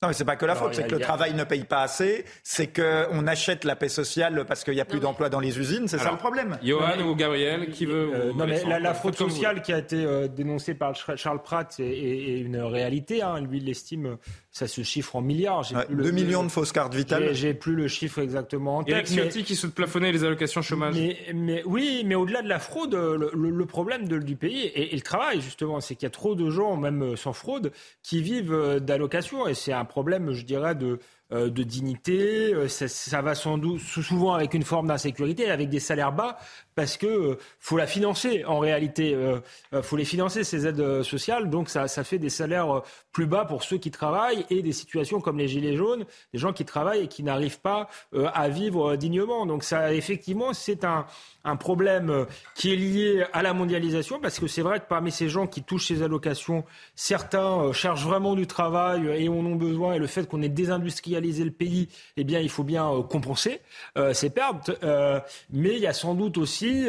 Non, 0.00 0.06
mais 0.06 0.14
c'est 0.14 0.24
pas 0.24 0.36
que 0.36 0.46
la 0.46 0.54
faute, 0.54 0.74
c'est 0.74 0.86
que 0.86 0.94
le 0.94 1.00
travail 1.00 1.34
ne 1.34 1.42
paye 1.42 1.64
pas 1.64 1.82
assez, 1.82 2.24
c'est 2.44 2.68
qu'on 2.68 3.26
achète 3.26 3.64
la 3.64 3.74
paix 3.74 3.88
sociale 3.88 4.44
parce 4.46 4.62
qu'il 4.62 4.74
n'y 4.74 4.80
a 4.80 4.84
plus 4.84 5.00
d'emplois 5.00 5.28
dans 5.28 5.40
les 5.40 5.58
usines, 5.58 5.88
c'est 5.88 5.98
ça 5.98 6.12
le 6.12 6.16
problème. 6.16 6.56
Johan 6.62 7.00
ou 7.00 7.16
Gabriel, 7.16 7.70
qui 7.70 7.84
veut. 7.84 8.10
Euh, 8.14 8.32
non, 8.32 8.46
mais 8.46 8.62
la, 8.78 8.94
fraude 8.94 9.16
sociale 9.16 9.60
qui 9.60 9.72
a 9.72 9.78
été 9.78 10.04
euh, 10.04 10.28
dénoncée 10.28 10.74
par 10.74 10.94
Charles 10.94 11.42
Pratt 11.42 11.74
est, 11.80 12.38
une 12.38 12.58
réalité. 12.58 13.22
Hein. 13.22 13.40
Lui, 13.40 13.58
il 13.58 13.64
l'estime, 13.64 14.18
ça 14.50 14.66
se 14.66 14.82
chiffre 14.82 15.16
en 15.16 15.20
milliards. 15.20 15.70
2 15.90 16.10
millions 16.10 16.42
de 16.42 16.48
fausses 16.48 16.72
cartes 16.72 16.94
vitales. 16.94 17.34
J'ai 17.34 17.54
plus 17.54 17.74
le 17.74 17.88
chiffre 17.88 18.18
exactement 18.18 18.78
en 18.78 18.84
tête. 18.84 18.94
Eric 18.94 19.06
Ciotti 19.06 19.44
qui 19.44 19.56
se 19.56 19.66
plafonnait 19.66 20.12
les 20.12 20.24
allocations 20.24 20.62
chômage. 20.62 20.96
Mais, 21.34 21.62
oui, 21.66 22.02
mais 22.04 22.14
au-delà 22.14 22.42
de 22.42 22.48
la 22.48 22.58
fraude, 22.58 22.94
le, 22.94 23.66
problème 23.66 24.08
du 24.08 24.36
pays 24.36 24.64
et, 24.64 24.92
et, 24.92 24.96
le 24.96 25.02
travail, 25.02 25.40
justement, 25.40 25.80
c'est 25.80 25.94
qu'il 25.94 26.04
y 26.04 26.06
a 26.06 26.10
trop 26.10 26.34
de 26.34 26.50
gens, 26.50 26.76
même 26.76 27.16
sans 27.16 27.32
fraude, 27.32 27.72
qui 28.02 28.22
vivent 28.22 28.78
d'allocations. 28.80 29.46
Et 29.46 29.54
c'est 29.54 29.72
un 29.72 29.84
problème, 29.84 30.32
je 30.32 30.44
dirais, 30.44 30.74
de, 30.74 30.86
euh, 30.86 30.98
de 31.30 31.62
dignité. 31.62 32.54
Euh, 32.54 32.68
ça, 32.68 33.22
va 33.22 33.34
sans 33.34 33.58
doute 33.58 33.80
souvent 33.80 34.34
avec 34.34 34.54
une 34.54 34.62
forme 34.62 34.88
d'insécurité, 34.88 35.50
avec 35.50 35.68
des 35.68 35.80
salaires 35.80 36.12
bas, 36.12 36.38
parce 36.74 36.96
que 36.96 37.06
euh, 37.06 37.38
faut 37.60 37.76
la 37.76 37.86
financer 37.86 38.44
en 38.46 38.58
réalité. 38.58 39.14
Euh, 39.14 39.40
faut 39.82 39.96
les 39.96 40.06
financer 40.06 40.44
ces 40.44 40.66
aides 40.66 41.02
sociales, 41.02 41.50
donc 41.50 41.68
ça, 41.68 41.86
fait 41.88 42.18
des 42.18 42.30
salaires 42.30 42.82
plus 43.12 43.26
bas 43.26 43.44
pour 43.44 43.62
ceux 43.62 43.76
qui 43.76 43.90
travaillent 43.90 44.46
et 44.48 44.62
des 44.62 44.72
situations 44.72 45.20
comme 45.20 45.38
les 45.38 45.48
gilets 45.48 45.76
jaunes, 45.76 46.04
des 46.32 46.38
gens 46.38 46.52
qui 46.52 46.64
travaillent 46.64 47.04
et 47.04 47.08
qui 47.08 47.22
n'arrivent 47.22 47.60
pas 47.60 47.88
à 48.34 48.48
vivre 48.48 48.96
dignement. 48.96 49.44
Donc 49.46 49.64
ça, 49.64 49.92
effectivement, 49.92 50.52
c'est 50.52 50.84
un, 50.84 51.06
un 51.44 51.56
problème 51.56 52.26
qui 52.54 52.72
est 52.72 52.76
lié 52.76 53.24
à 53.32 53.42
la 53.42 53.52
mondialisation, 53.52 54.20
parce 54.20 54.38
que 54.38 54.46
c'est 54.46 54.62
vrai 54.62 54.80
que 54.80 54.86
parmi 54.88 55.10
ces 55.10 55.28
gens 55.28 55.46
qui 55.46 55.62
touchent 55.62 55.88
ces 55.88 56.02
allocations, 56.02 56.64
certains 56.94 57.72
cherchent 57.72 58.04
vraiment 58.04 58.34
du 58.34 58.46
travail 58.46 59.06
et 59.22 59.28
en 59.28 59.34
ont 59.34 59.56
besoin, 59.56 59.94
et 59.94 59.98
le 59.98 60.06
fait 60.06 60.28
qu'on 60.28 60.42
ait 60.42 60.48
désindustrialisé 60.48 61.17
le 61.20 61.50
pays, 61.50 61.88
eh 62.16 62.24
bien, 62.24 62.40
il 62.40 62.48
faut 62.48 62.64
bien 62.64 62.90
euh, 62.90 63.02
compenser 63.02 63.60
euh, 63.96 64.12
ces 64.12 64.30
pertes. 64.30 64.70
Euh, 64.82 65.20
mais 65.50 65.74
il 65.74 65.80
y 65.80 65.86
a 65.86 65.92
sans 65.92 66.14
doute 66.14 66.38
aussi 66.38 66.86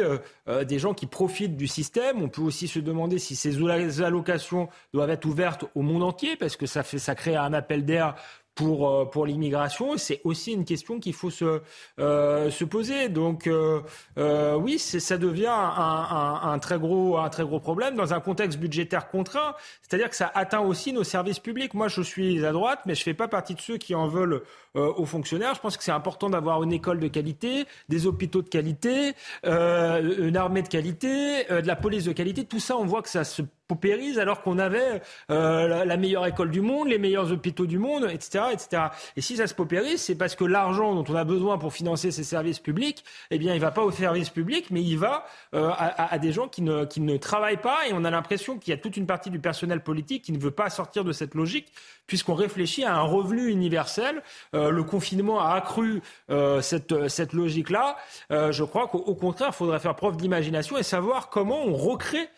des 0.66 0.78
gens 0.78 0.94
qui 0.94 1.06
profitent 1.06 1.56
du 1.56 1.66
système. 1.66 2.22
On 2.22 2.28
peut 2.28 2.42
aussi 2.42 2.68
se 2.68 2.78
demander 2.78 3.18
si 3.18 3.36
ces 3.36 3.56
allocations 4.02 4.68
doivent 4.92 5.10
être 5.10 5.24
ouvertes 5.24 5.64
au 5.74 5.82
monde 5.82 6.02
entier, 6.02 6.36
parce 6.36 6.56
que 6.56 6.66
ça, 6.66 6.82
fait, 6.82 6.98
ça 6.98 7.14
crée 7.14 7.36
un 7.36 7.52
appel 7.52 7.84
d'air 7.84 8.14
pour, 8.54 8.88
euh, 8.88 9.04
pour 9.04 9.26
l'immigration. 9.26 9.96
C'est 9.96 10.20
aussi 10.24 10.52
une 10.52 10.64
question 10.64 11.00
qu'il 11.00 11.14
faut 11.14 11.30
se, 11.30 11.62
euh, 11.98 12.50
se 12.50 12.64
poser. 12.64 13.08
Donc 13.08 13.46
euh, 13.46 13.80
euh 14.18 14.56
oui, 14.56 14.78
ça 14.78 15.18
devient 15.18 15.46
un, 15.46 15.52
un, 15.52 16.52
un, 16.52 16.58
très 16.58 16.78
gros, 16.78 17.18
un 17.18 17.28
très 17.28 17.44
gros 17.44 17.60
problème 17.60 17.96
dans 17.96 18.12
un 18.12 18.20
contexte 18.20 18.58
budgétaire 18.58 19.08
contraint. 19.08 19.54
C'est-à-dire 19.82 20.10
que 20.10 20.16
ça 20.16 20.30
atteint 20.34 20.60
aussi 20.60 20.92
nos 20.92 21.04
services 21.04 21.38
publics. 21.38 21.74
Moi, 21.74 21.88
je 21.88 22.02
suis 22.02 22.44
à 22.44 22.52
droite, 22.52 22.80
mais 22.86 22.94
je 22.94 23.02
fais 23.02 23.14
pas 23.14 23.28
partie 23.28 23.54
de 23.54 23.60
ceux 23.60 23.78
qui 23.78 23.94
en 23.94 24.08
veulent 24.08 24.42
euh, 24.76 24.92
aux 24.96 25.06
fonctionnaires. 25.06 25.54
Je 25.54 25.60
pense 25.60 25.76
que 25.76 25.84
c'est 25.84 25.90
important 25.92 26.30
d'avoir 26.30 26.62
une 26.62 26.72
école 26.72 27.00
de 27.00 27.08
qualité, 27.08 27.66
des 27.88 28.06
hôpitaux 28.06 28.42
de 28.42 28.48
qualité, 28.48 29.14
euh, 29.46 30.26
une 30.26 30.36
armée 30.36 30.62
de 30.62 30.68
qualité, 30.68 31.44
de 31.48 31.66
la 31.66 31.76
police 31.76 32.04
de 32.04 32.12
qualité. 32.12 32.44
Tout 32.44 32.60
ça, 32.60 32.76
on 32.76 32.84
voit 32.84 33.02
que 33.02 33.08
ça 33.08 33.24
se 33.24 33.42
paupérise 33.70 34.18
alors 34.18 34.42
qu'on 34.42 34.58
avait 34.58 35.00
euh, 35.30 35.84
la, 35.84 35.96
meilleure 35.96 36.26
école 36.26 36.50
du 36.50 36.60
monde, 36.60 36.88
les 36.88 36.98
meilleurs 36.98 37.30
hôpitaux 37.30 37.66
du 37.66 37.78
monde, 37.78 38.08
etc., 38.10 38.44
etc. 38.52 38.82
Et 39.16 39.20
si 39.20 39.36
ça 39.36 39.46
se 39.46 39.54
paupérise, 39.54 40.00
c'est 40.00 40.16
parce 40.16 40.34
que 40.34 40.44
l'argent 40.44 40.92
dont 40.96 41.04
on 41.08 41.14
a 41.14 41.22
besoin 41.22 41.56
pour 41.56 41.72
financer 41.72 42.10
ces 42.10 42.24
services 42.24 42.58
publics, 42.58 43.04
eh 43.30 43.38
bien, 43.38 43.54
il 43.54 43.60
va 43.60 43.70
pas 43.70 43.82
aux 43.82 43.92
services 43.92 44.30
publics, 44.30 44.70
mais 44.70 44.82
il 44.82 44.98
va 44.98 45.24
euh, 45.54 45.68
à, 45.68 46.12
à, 46.14 46.18
des 46.18 46.32
gens 46.32 46.48
qui 46.48 46.62
ne, 46.62 46.84
qui 46.84 47.00
ne 47.00 47.16
travaillent 47.16 47.60
pas. 47.60 47.86
Et 47.88 47.92
on 47.92 48.04
a 48.04 48.10
l'impression 48.10 48.58
qu'il 48.58 48.72
y 48.72 48.74
a 48.74 48.80
toute 48.80 48.96
une 48.96 49.06
partie 49.06 49.30
du 49.30 49.38
personnel 49.38 49.80
politique 49.82 50.24
qui 50.24 50.32
ne 50.32 50.38
veut 50.38 50.50
pas 50.50 50.68
sortir 50.68 51.04
de 51.04 51.12
cette 51.12 51.36
logique, 51.36 51.72
puisqu'on 52.10 52.34
réfléchit 52.34 52.84
à 52.84 52.96
un 52.96 53.02
revenu 53.02 53.46
universel. 53.50 54.22
Euh, 54.54 54.70
le 54.70 54.82
confinement 54.82 55.40
a 55.40 55.54
accru 55.54 56.02
euh, 56.30 56.60
cette, 56.60 57.08
cette 57.08 57.32
logique-là. 57.32 57.96
Euh, 58.32 58.50
je 58.50 58.64
crois 58.64 58.88
qu'au 58.88 59.14
contraire, 59.14 59.50
il 59.52 59.56
faudrait 59.56 59.78
faire 59.78 59.94
preuve 59.94 60.16
d'imagination 60.16 60.76
et 60.76 60.82
savoir 60.82 61.30
comment 61.30 61.64
on 61.64 61.74
recrée 61.74 62.28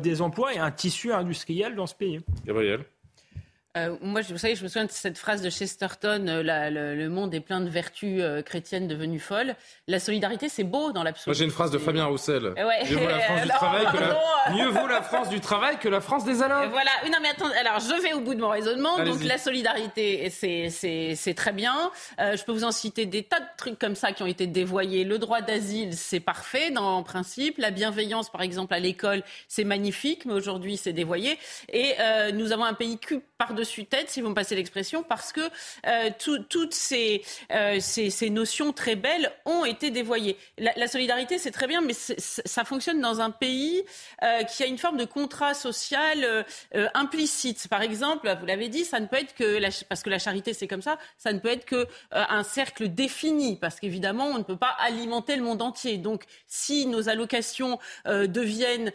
des 0.00 0.22
emplois 0.22 0.54
et 0.54 0.58
un 0.58 0.70
tissu 0.70 1.12
industriel 1.12 1.74
dans 1.74 1.86
ce 1.86 1.94
pays. 1.94 2.20
Euh, 3.78 3.96
moi, 4.02 4.20
vous 4.20 4.36
savez, 4.36 4.54
je 4.54 4.62
me 4.62 4.68
souviens 4.68 4.84
de 4.84 4.90
cette 4.90 5.16
phrase 5.16 5.40
de 5.40 5.48
Chesterton 5.48 6.26
euh, 6.28 6.94
le, 6.94 7.08
monde 7.08 7.34
est 7.34 7.40
plein 7.40 7.62
de 7.62 7.70
vertus 7.70 8.20
euh, 8.22 8.42
chrétiennes 8.42 8.86
devenues 8.86 9.18
folles. 9.18 9.54
La 9.88 9.98
solidarité, 9.98 10.50
c'est 10.50 10.64
beau 10.64 10.92
dans 10.92 11.02
l'absolu. 11.02 11.30
Moi, 11.30 11.38
j'ai 11.38 11.44
une 11.44 11.50
phrase 11.50 11.70
de 11.70 11.78
Fabien 11.78 12.04
Roussel. 12.04 12.52
Mieux 12.54 12.98
vaut 12.98 13.08
la 13.08 13.20
France 13.20 13.40
du 13.42 13.48
travail 13.48 13.86
que 13.86 13.96
la... 13.96 14.52
Mieux 14.54 14.68
vaut 14.68 14.86
la 14.86 15.02
France 15.02 15.28
du 15.30 15.40
travail 15.40 15.78
que 15.78 15.88
la 15.88 16.02
France 16.02 16.24
des 16.24 16.42
allocs. 16.42 16.68
Voilà. 16.70 16.90
Non, 17.06 17.18
mais 17.22 17.28
attends. 17.30 17.48
Alors, 17.60 17.80
je 17.80 18.02
vais 18.02 18.12
au 18.12 18.20
bout 18.20 18.34
de 18.34 18.40
mon 18.40 18.50
raisonnement. 18.50 19.02
Donc, 19.04 19.24
la 19.24 19.38
solidarité, 19.38 20.28
c'est 20.30 21.34
très 21.34 21.52
bien. 21.52 21.90
je 22.18 22.44
peux 22.44 22.52
vous 22.52 22.64
en 22.64 22.72
citer 22.72 23.06
des 23.06 23.22
tas 23.22 23.40
de 23.40 23.46
trucs 23.56 23.78
comme 23.78 23.94
ça 23.94 24.12
qui 24.12 24.22
ont 24.22 24.26
été 24.26 24.46
dévoyés. 24.46 25.04
Le 25.04 25.18
droit 25.18 25.40
d'asile, 25.40 25.94
c'est 25.94 26.20
parfait 26.20 26.70
dans 26.70 26.98
le 26.98 27.04
principe. 27.04 27.56
La 27.56 27.70
bienveillance, 27.70 28.28
par 28.28 28.42
exemple, 28.42 28.74
à 28.74 28.78
l'école, 28.78 29.22
c'est 29.48 29.64
magnifique, 29.64 30.26
mais 30.26 30.34
aujourd'hui, 30.34 30.76
c'est 30.76 30.92
dévoyé. 30.92 31.38
Et 31.72 31.94
nous 32.34 32.52
avons 32.52 32.64
un 32.64 32.74
pays 32.74 32.98
cul 32.98 33.20
par 33.38 33.54
dessus 33.62 33.84
tête, 33.84 34.10
si 34.10 34.20
vous 34.20 34.28
me 34.28 34.34
passez 34.34 34.54
l'expression, 34.54 35.02
parce 35.02 35.32
que 35.32 35.40
euh, 35.86 36.10
toutes 36.18 36.56
euh, 36.92 37.78
ces, 37.80 38.30
notions 38.30 38.72
très 38.72 38.96
belles 38.96 39.32
ont 39.44 39.64
été 39.64 39.90
dévoyées. 39.90 40.36
La, 40.58 40.88
solidarité, 40.88 41.38
c'est 41.38 41.50
très 41.50 41.66
bien, 41.66 41.80
mais 41.80 41.94
ça 41.94 42.64
fonctionne 42.64 43.00
dans 43.00 43.20
un 43.20 43.30
pays 43.30 43.84
euh, 44.22 44.42
qui 44.44 44.62
a 44.62 44.66
une 44.66 44.78
forme 44.78 44.96
de 44.96 45.04
contrat 45.04 45.54
social 45.54 46.44
implicite. 46.94 47.68
Par 47.68 47.82
exemple, 47.82 48.34
vous 48.40 48.46
l'avez 48.46 48.68
dit, 48.68 48.84
ça 48.84 49.00
ne 49.00 49.06
peut 49.06 49.16
être 49.16 49.34
que, 49.34 49.60
parce 49.84 50.02
que 50.02 50.10
la 50.10 50.18
charité, 50.18 50.54
c'est 50.54 50.66
comme 50.66 50.82
ça, 50.82 50.98
ça 51.16 51.32
ne 51.32 51.38
peut 51.38 51.48
être 51.48 51.64
que 51.64 51.86
un 52.10 52.42
cercle 52.42 52.88
défini, 52.88 53.56
parce 53.56 53.78
qu'évidemment, 53.80 54.26
on 54.26 54.38
ne 54.38 54.42
peut 54.42 54.56
pas 54.56 54.74
alimenter 54.80 55.36
le 55.36 55.42
monde 55.42 55.62
entier. 55.62 55.98
Donc, 55.98 56.24
si 56.46 56.86
nos 56.86 57.08
allocations 57.08 57.78
deviennent 58.06 58.92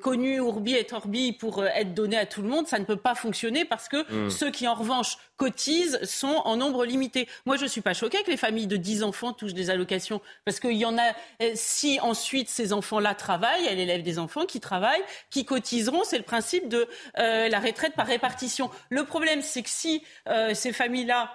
connues, 0.00 0.40
ourbi 0.40 0.74
et 0.74 0.84
torbi, 0.84 1.32
pour 1.32 1.64
être 1.64 1.94
données 1.94 2.18
à 2.18 2.26
tout 2.26 2.42
le 2.42 2.48
monde, 2.48 2.66
ça 2.66 2.78
ne 2.78 2.84
peut 2.84 2.96
pas 2.96 3.14
fonctionner 3.14 3.65
parce 3.66 3.88
que 3.88 4.10
hmm. 4.10 4.30
ceux 4.30 4.50
qui, 4.50 4.66
en 4.66 4.74
revanche, 4.74 5.18
cotisent 5.36 5.98
sont 6.04 6.42
en 6.44 6.56
nombre 6.56 6.84
limité. 6.84 7.28
Moi, 7.44 7.56
je 7.56 7.64
ne 7.64 7.68
suis 7.68 7.80
pas 7.80 7.94
choquée 7.94 8.22
que 8.22 8.30
les 8.30 8.36
familles 8.36 8.66
de 8.66 8.76
10 8.76 9.02
enfants 9.02 9.32
touchent 9.32 9.54
des 9.54 9.70
allocations 9.70 10.20
parce 10.44 10.60
qu'il 10.60 10.76
y 10.76 10.84
en 10.84 10.96
a, 10.98 11.12
euh, 11.42 11.52
si 11.54 12.00
ensuite 12.00 12.48
ces 12.48 12.72
enfants-là 12.72 13.14
travaillent, 13.14 13.66
elle 13.66 13.80
élève 13.80 14.02
des 14.02 14.18
enfants 14.18 14.46
qui 14.46 14.60
travaillent, 14.60 15.04
qui 15.30 15.44
cotiseront, 15.44 16.04
c'est 16.04 16.18
le 16.18 16.24
principe 16.24 16.68
de 16.68 16.88
euh, 17.18 17.48
la 17.48 17.60
retraite 17.60 17.94
par 17.94 18.06
répartition. 18.06 18.70
Le 18.90 19.04
problème, 19.04 19.42
c'est 19.42 19.62
que 19.62 19.70
si 19.70 20.02
euh, 20.28 20.54
ces 20.54 20.72
familles-là 20.72 21.30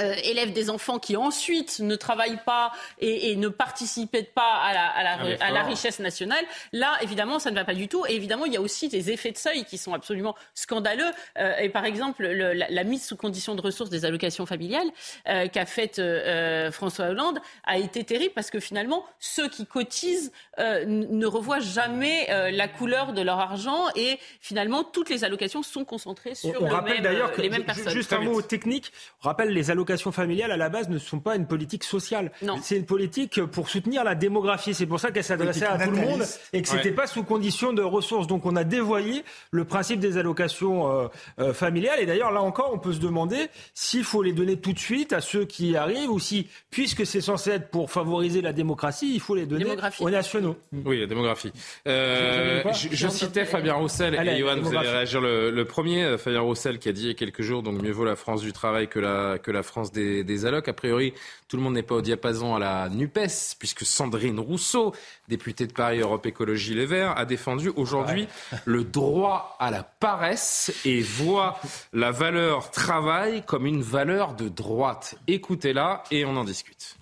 euh, 0.00 0.14
élèvent 0.24 0.52
des 0.52 0.70
enfants 0.70 0.98
qui 0.98 1.16
ensuite 1.16 1.78
ne 1.78 1.94
travaillent 1.94 2.42
pas 2.44 2.72
et, 2.98 3.30
et 3.30 3.36
ne 3.36 3.48
participent 3.48 4.34
pas 4.34 4.54
à 4.54 4.72
la, 4.72 4.88
à, 4.88 5.02
la, 5.04 5.44
à 5.44 5.50
la, 5.52 5.62
richesse 5.62 6.00
nationale, 6.00 6.44
là, 6.72 6.96
évidemment, 7.00 7.38
ça 7.38 7.50
ne 7.50 7.54
va 7.54 7.64
pas 7.64 7.74
du 7.74 7.86
tout. 7.86 8.04
Et 8.08 8.16
évidemment, 8.16 8.44
il 8.44 8.52
y 8.52 8.56
a 8.56 8.60
aussi 8.60 8.88
des 8.88 9.12
effets 9.12 9.30
de 9.30 9.36
seuil 9.36 9.64
qui 9.64 9.78
sont 9.78 9.94
absolument 9.94 10.34
scandaleux. 10.54 11.04
Euh, 11.38 11.56
et 11.58 11.68
par 11.68 11.84
exemple, 11.84 12.22
le, 12.24 12.52
la, 12.52 12.66
la, 12.68 12.84
mise 12.84 13.06
sous 13.06 13.16
condition 13.16 13.54
de 13.54 13.60
ressources 13.60 13.90
des 13.90 14.04
allocations 14.04 14.46
familiales 14.46 14.88
euh, 15.28 15.46
qu'a 15.46 15.64
faite 15.64 16.00
euh, 16.00 16.72
François 16.72 17.06
Hollande 17.06 17.38
a 17.64 17.78
été 17.78 18.02
terrible 18.02 18.34
parce 18.34 18.50
que 18.50 18.58
finalement, 18.58 19.04
ceux 19.20 19.48
qui 19.48 19.64
cotisent 19.64 20.32
euh, 20.58 20.84
ne 20.86 21.26
revoient 21.26 21.60
jamais 21.60 22.26
la 22.50 22.68
couleur 22.68 23.12
de 23.12 23.22
leur 23.22 23.38
argent 23.38 23.84
et 23.94 24.18
finalement, 24.40 24.82
toutes 24.82 25.08
les 25.08 25.24
allocations 25.24 25.62
sont 25.62 25.84
concentrées 25.84 26.34
sur 26.34 26.50
on, 26.60 26.64
on 26.64 26.68
le 26.68 26.74
rappelle 26.74 27.02
même, 27.02 27.30
que, 27.30 27.40
les 27.40 27.50
mêmes 27.50 27.64
personnes. 27.64 27.92
Juste 27.92 28.12
un 28.12 28.20
mot 28.20 28.42
technique, 28.42 28.92
on 29.22 29.28
rappelle 29.28 29.50
les 29.50 29.70
allocations 29.70 29.83
allocations 29.84 30.12
familiales, 30.12 30.50
à 30.50 30.56
la 30.56 30.68
base, 30.68 30.88
ne 30.88 30.98
sont 30.98 31.20
pas 31.20 31.36
une 31.36 31.46
politique 31.46 31.84
sociale. 31.84 32.32
C'est 32.62 32.76
une 32.76 32.86
politique 32.86 33.44
pour 33.44 33.68
soutenir 33.68 34.02
la 34.02 34.14
démographie. 34.14 34.74
C'est 34.74 34.86
pour 34.86 34.98
ça 34.98 35.10
qu'elle 35.10 35.24
s'adressait 35.24 35.66
à 35.66 35.78
tout 35.78 35.90
le 35.90 35.96
monde 35.96 36.22
et 36.52 36.62
que 36.62 36.68
c'était 36.68 36.92
pas 36.92 37.06
sous 37.06 37.22
condition 37.22 37.72
de 37.72 37.82
ressources. 37.82 38.26
Donc 38.26 38.46
on 38.46 38.56
a 38.56 38.64
dévoyé 38.64 39.24
le 39.50 39.64
principe 39.64 40.00
des 40.00 40.16
allocations 40.16 40.90
euh, 40.90 41.08
euh, 41.38 41.52
familiales. 41.52 42.00
Et 42.00 42.06
d'ailleurs, 42.06 42.32
là 42.32 42.42
encore, 42.42 42.70
on 42.72 42.78
peut 42.78 42.92
se 42.92 43.00
demander 43.00 43.48
s'il 43.74 44.04
faut 44.04 44.22
les 44.22 44.32
donner 44.32 44.56
tout 44.56 44.72
de 44.72 44.78
suite 44.78 45.12
à 45.12 45.20
ceux 45.20 45.44
qui 45.44 45.76
arrivent 45.76 46.10
ou 46.10 46.18
si, 46.18 46.48
puisque 46.70 47.04
c'est 47.04 47.20
censé 47.20 47.50
être 47.50 47.68
pour 47.68 47.90
favoriser 47.90 48.40
la 48.40 48.52
démocratie, 48.52 49.12
il 49.14 49.20
faut 49.20 49.34
les 49.34 49.46
donner 49.46 49.66
aux 50.00 50.10
nationaux. 50.10 50.56
Oui, 50.72 51.00
la 51.00 51.06
démographie. 51.06 51.52
Euh, 51.86 52.62
je, 52.72 53.08
citais 53.08 53.44
Fabien 53.44 53.74
Roussel 53.74 54.14
et 54.14 54.38
Johan, 54.38 54.60
vous 54.60 54.74
allez 54.74 54.88
réagir 54.88 55.20
le, 55.20 55.64
premier. 55.64 56.16
Fabien 56.18 56.40
Roussel 56.40 56.78
qui 56.78 56.88
a 56.88 56.92
dit 56.92 57.02
il 57.02 57.08
y 57.08 57.10
a 57.10 57.14
quelques 57.14 57.42
jours, 57.42 57.62
donc 57.62 57.82
mieux 57.82 57.90
vaut 57.90 58.04
la 58.04 58.16
France 58.16 58.40
du 58.40 58.52
travail 58.52 58.88
que 58.88 58.98
la, 58.98 59.38
que 59.38 59.50
la 59.50 59.62
France 59.62 59.73
des, 59.92 60.24
des 60.24 60.46
allocs. 60.46 60.68
A 60.68 60.72
priori, 60.72 61.14
tout 61.48 61.56
le 61.56 61.62
monde 61.62 61.74
n'est 61.74 61.82
pas 61.82 61.96
au 61.96 62.00
diapason 62.00 62.54
à 62.54 62.58
la 62.58 62.88
NUPES, 62.88 63.56
puisque 63.58 63.84
Sandrine 63.84 64.40
Rousseau, 64.40 64.94
députée 65.28 65.66
de 65.66 65.72
Paris 65.72 66.00
Europe 66.00 66.26
Écologie 66.26 66.74
Les 66.74 66.86
Verts, 66.86 67.16
a 67.16 67.24
défendu 67.24 67.70
aujourd'hui 67.76 68.28
le 68.64 68.84
droit 68.84 69.56
à 69.58 69.70
la 69.70 69.82
paresse 69.82 70.72
et 70.84 71.00
voit 71.00 71.58
la 71.92 72.10
valeur 72.10 72.70
travail 72.70 73.44
comme 73.44 73.66
une 73.66 73.82
valeur 73.82 74.34
de 74.34 74.48
droite. 74.48 75.16
Écoutez-la 75.26 76.04
et 76.10 76.24
on 76.24 76.36
en 76.36 76.44
discute. 76.44 76.96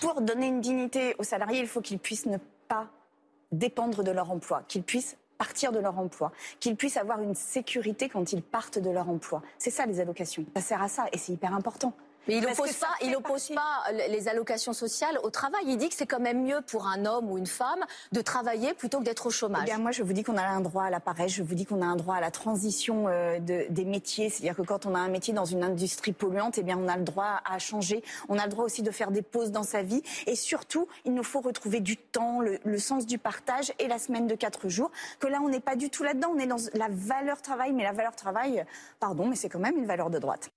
Pour 0.00 0.20
donner 0.20 0.46
une 0.46 0.60
dignité 0.60 1.14
aux 1.18 1.24
salariés, 1.24 1.60
il 1.60 1.66
faut 1.66 1.80
qu'ils 1.80 1.98
puissent 1.98 2.26
ne 2.26 2.38
pas 2.68 2.86
dépendre 3.50 4.04
de 4.04 4.10
leur 4.10 4.30
emploi, 4.30 4.62
qu'ils 4.68 4.82
puissent 4.82 5.16
partir 5.38 5.72
de 5.72 5.78
leur 5.78 5.98
emploi, 5.98 6.32
qu'ils 6.60 6.76
puissent 6.76 6.96
avoir 6.96 7.22
une 7.22 7.34
sécurité 7.34 8.08
quand 8.08 8.32
ils 8.32 8.42
partent 8.42 8.78
de 8.78 8.90
leur 8.90 9.08
emploi. 9.08 9.42
C'est 9.56 9.70
ça 9.70 9.86
les 9.86 10.00
allocations. 10.00 10.44
Ça 10.56 10.62
sert 10.62 10.82
à 10.82 10.88
ça 10.88 11.06
et 11.12 11.18
c'est 11.18 11.32
hyper 11.32 11.54
important. 11.54 11.94
Mais 12.28 12.36
il 12.36 12.42
n'oppose 12.42 12.72
pas, 12.74 12.94
il 13.02 13.16
oppose 13.16 13.48
pas 13.48 13.90
les 14.08 14.28
allocations 14.28 14.74
sociales 14.74 15.18
au 15.22 15.30
travail. 15.30 15.62
Il 15.66 15.78
dit 15.78 15.88
que 15.88 15.94
c'est 15.94 16.06
quand 16.06 16.20
même 16.20 16.42
mieux 16.42 16.60
pour 16.66 16.86
un 16.86 17.06
homme 17.06 17.30
ou 17.30 17.38
une 17.38 17.46
femme 17.46 17.82
de 18.12 18.20
travailler 18.20 18.74
plutôt 18.74 18.98
que 18.98 19.04
d'être 19.04 19.26
au 19.26 19.30
chômage. 19.30 19.62
Eh 19.62 19.70
bien, 19.70 19.78
moi, 19.78 19.92
je 19.92 20.02
vous 20.02 20.12
dis 20.12 20.22
qu'on 20.22 20.36
a 20.36 20.42
un 20.42 20.60
droit 20.60 20.84
à 20.84 20.90
la 20.90 21.00
paresse. 21.00 21.32
Je 21.32 21.42
vous 21.42 21.54
dis 21.54 21.64
qu'on 21.64 21.80
a 21.80 21.86
un 21.86 21.96
droit 21.96 22.16
à 22.16 22.20
la 22.20 22.30
transition 22.30 23.06
euh, 23.08 23.38
de, 23.38 23.66
des 23.70 23.84
métiers. 23.86 24.28
C'est-à-dire 24.28 24.56
que 24.56 24.62
quand 24.62 24.84
on 24.84 24.94
a 24.94 24.98
un 24.98 25.08
métier 25.08 25.32
dans 25.32 25.46
une 25.46 25.64
industrie 25.64 26.12
polluante, 26.12 26.58
eh 26.58 26.62
bien, 26.62 26.78
on 26.78 26.86
a 26.86 26.96
le 26.98 27.04
droit 27.04 27.40
à 27.44 27.58
changer. 27.58 28.04
On 28.28 28.38
a 28.38 28.44
le 28.44 28.50
droit 28.50 28.64
aussi 28.64 28.82
de 28.82 28.90
faire 28.90 29.10
des 29.10 29.22
pauses 29.22 29.50
dans 29.50 29.62
sa 29.62 29.82
vie. 29.82 30.02
Et 30.26 30.36
surtout, 30.36 30.86
il 31.06 31.14
nous 31.14 31.24
faut 31.24 31.40
retrouver 31.40 31.80
du 31.80 31.96
temps, 31.96 32.40
le, 32.40 32.58
le 32.62 32.78
sens 32.78 33.06
du 33.06 33.16
partage 33.16 33.72
et 33.78 33.88
la 33.88 33.98
semaine 33.98 34.26
de 34.26 34.34
quatre 34.34 34.68
jours. 34.68 34.90
Que 35.18 35.28
là, 35.28 35.38
on 35.42 35.48
n'est 35.48 35.60
pas 35.60 35.76
du 35.76 35.88
tout 35.88 36.02
là-dedans. 36.02 36.32
On 36.34 36.38
est 36.38 36.46
dans 36.46 36.56
la 36.74 36.88
valeur 36.90 37.40
travail, 37.40 37.72
mais 37.72 37.84
la 37.84 37.92
valeur 37.92 38.14
travail, 38.14 38.66
pardon, 39.00 39.26
mais 39.26 39.36
c'est 39.36 39.48
quand 39.48 39.58
même 39.58 39.78
une 39.78 39.86
valeur 39.86 40.10
de 40.10 40.18
droite. 40.18 40.50